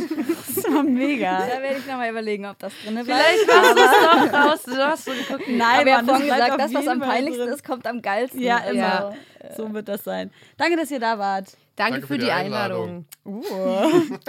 Das 0.55 0.65
war 0.75 0.83
mega. 0.83 1.39
Da 1.47 1.63
werde 1.63 1.79
ich 1.79 1.87
nochmal 1.87 2.11
überlegen, 2.11 2.45
ob 2.45 2.59
das 2.59 2.73
drin 2.85 2.95
bleibt. 2.95 3.07
Vielleicht 3.07 3.49
du 3.49 3.81
es 3.81 4.31
doch 4.31 4.33
raus. 4.33 4.63
Du 4.65 4.87
hast 4.87 5.05
so 5.07 5.13
geguckt. 5.13 5.49
Nein, 5.49 5.87
wir 5.87 5.97
haben 5.97 6.07
vorhin 6.07 6.29
gesagt, 6.29 6.61
das, 6.61 6.75
was 6.75 6.87
am 6.89 7.01
peinlichsten 7.01 7.45
drin. 7.47 7.55
ist, 7.55 7.65
kommt 7.65 7.87
am 7.87 8.03
geilsten. 8.03 8.41
Ja, 8.41 8.59
immer. 8.59 9.15
Also, 9.41 9.67
So 9.69 9.73
wird 9.73 9.89
das 9.89 10.05
sein. 10.05 10.31
Danke, 10.59 10.77
dass 10.77 10.91
ihr 10.91 11.01
da 11.01 11.19
wart. 11.19 11.57
Danke, 11.77 12.07
für 12.07 12.19
die 12.19 12.31
Einladung. 12.31 13.07
Uh. 13.25 13.43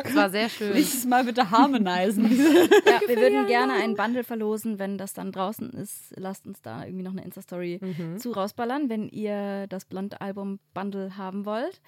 Es 0.04 0.16
war 0.16 0.30
sehr 0.30 0.48
schön. 0.48 0.72
Nächstes 0.72 1.06
Mal 1.06 1.26
bitte 1.26 1.52
harmonisen. 1.52 2.32
ja, 2.86 3.02
wir 3.06 3.18
würden 3.18 3.46
gerne 3.48 3.74
ein 3.74 3.96
Bundle 3.96 4.24
verlosen, 4.24 4.80
wenn 4.80 4.98
das 4.98 5.14
dann 5.14 5.34
draußen 5.34 5.70
ist. 5.72 6.14
Lasst 6.16 6.48
uns 6.48 6.62
da 6.62 6.86
irgendwie 6.86 7.04
noch 7.04 7.12
eine 7.12 7.26
Insta-Story 7.26 7.82
zu 8.18 8.32
rausballern, 8.32 8.90
wenn 8.90 9.10
ihr 9.10 9.68
das 9.68 9.84
Blond-Album-Bundle 9.84 11.18
haben 11.18 11.46
wollt. 11.46 11.82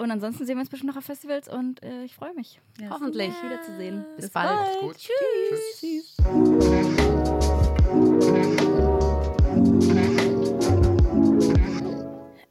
Und 0.00 0.10
ansonsten 0.10 0.46
sehen 0.46 0.56
wir 0.56 0.60
uns 0.62 0.70
bestimmt 0.70 0.94
noch 0.94 0.98
auf 0.98 1.04
Festivals 1.04 1.46
und 1.46 1.82
äh, 1.82 2.04
ich 2.04 2.14
freue 2.14 2.32
mich, 2.32 2.58
Hoffentlich. 2.88 3.28
euch 3.28 3.42
wiederzusehen. 3.42 4.06
Bis 4.16 4.30
bald. 4.30 4.50
Macht's 4.50 4.78
gut. 4.80 4.96
Tschüss. 5.76 6.16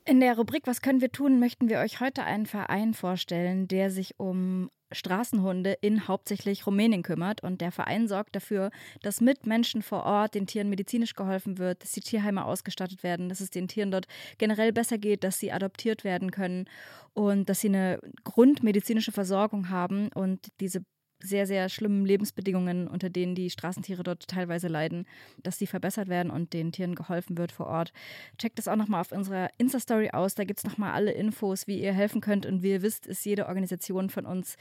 In 0.10 0.22
der 0.22 0.38
Rubrik 0.38 0.66
Was 0.66 0.82
können 0.82 1.02
wir 1.02 1.12
tun, 1.12 1.40
möchten 1.40 1.70
wir 1.70 1.78
euch 1.78 2.00
heute 2.00 2.24
einen 2.24 2.48
Verein 2.48 2.96
vorstellen, 2.96 3.68
der 3.68 3.92
sich 3.92 4.20
um 4.20 4.72
Straßenhunde 4.92 5.74
in 5.82 6.08
hauptsächlich 6.08 6.66
Rumänien 6.66 7.04
kümmert. 7.04 7.44
Und 7.44 7.62
der 7.62 7.72
Verein 7.72 8.08
sorgt 8.08 8.36
dafür, 8.36 8.72
dass 9.04 9.22
mit 9.22 9.46
Menschen 9.46 9.84
vor 9.84 10.06
Ort 10.06 10.34
den 10.34 10.48
Tieren 10.48 10.68
medizinisch 10.68 11.14
geholfen 11.14 11.60
wird, 11.60 11.84
dass 11.84 11.92
die 11.92 12.02
Tierheime 12.02 12.46
ausgestattet 12.46 13.04
werden, 13.04 13.30
dass 13.30 13.40
es 13.40 13.52
den 13.52 13.68
Tieren 13.68 13.92
dort 13.92 14.08
generell 14.40 14.74
besser 14.74 14.98
geht, 14.98 15.24
dass 15.24 15.38
sie 15.38 15.52
adoptiert 15.52 16.04
werden 16.04 16.32
können 16.32 16.66
und 17.14 17.48
dass 17.48 17.62
sie 17.62 17.68
eine 17.68 18.00
grundmedizinische 18.24 19.12
Versorgung 19.12 19.70
haben 19.70 20.10
und 20.16 20.48
diese 20.60 20.82
sehr, 21.20 21.46
sehr 21.46 21.70
schlimmen 21.70 22.06
Lebensbedingungen, 22.06 22.88
unter 22.88 23.10
denen 23.10 23.36
die 23.36 23.50
Straßentiere 23.50 24.04
dort 24.04 24.28
teilweise 24.28 24.68
leiden, 24.68 25.06
dass 25.44 25.58
die 25.58 25.68
verbessert 25.68 26.08
werden 26.08 26.32
und 26.32 26.54
den 26.54 26.72
Tieren 26.72 26.96
geholfen 26.96 27.38
wird 27.38 27.52
vor 27.52 27.68
Ort. 27.68 27.92
Checkt 28.38 28.58
das 28.58 28.68
auch 28.68 28.76
nochmal 28.76 29.02
auf 29.02 29.12
unserer 29.12 29.50
Insta-Story 29.58 30.12
aus. 30.12 30.36
Da 30.36 30.44
gibt 30.44 30.60
es 30.60 30.66
nochmal 30.66 30.92
alle 30.92 31.12
Infos, 31.12 31.68
wie 31.68 31.82
ihr 31.82 31.94
helfen 31.94 32.22
könnt. 32.22 32.46
Und 32.46 32.64
wie 32.64 32.72
ihr 32.72 32.82
wisst, 32.82 33.06
ist 33.06 33.26
jede 33.26 33.48
Organisation 33.48 34.10
von 34.10 34.26
uns 34.26 34.56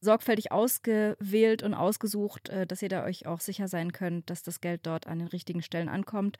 sorgfältig 0.00 0.50
ausgewählt 0.50 1.62
und 1.62 1.74
ausgesucht, 1.74 2.48
äh, 2.48 2.66
dass 2.66 2.82
ihr 2.82 2.88
da 2.88 3.04
euch 3.04 3.26
auch 3.26 3.40
sicher 3.40 3.68
sein 3.68 3.92
könnt, 3.92 4.30
dass 4.30 4.42
das 4.42 4.60
Geld 4.60 4.86
dort 4.86 5.06
an 5.06 5.18
den 5.18 5.28
richtigen 5.28 5.62
Stellen 5.62 5.88
ankommt. 5.88 6.38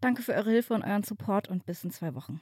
Danke 0.00 0.22
für 0.22 0.34
eure 0.34 0.50
Hilfe 0.50 0.74
und 0.74 0.82
euren 0.82 1.04
Support 1.04 1.48
und 1.48 1.64
bis 1.66 1.84
in 1.84 1.90
zwei 1.90 2.14
Wochen. 2.14 2.40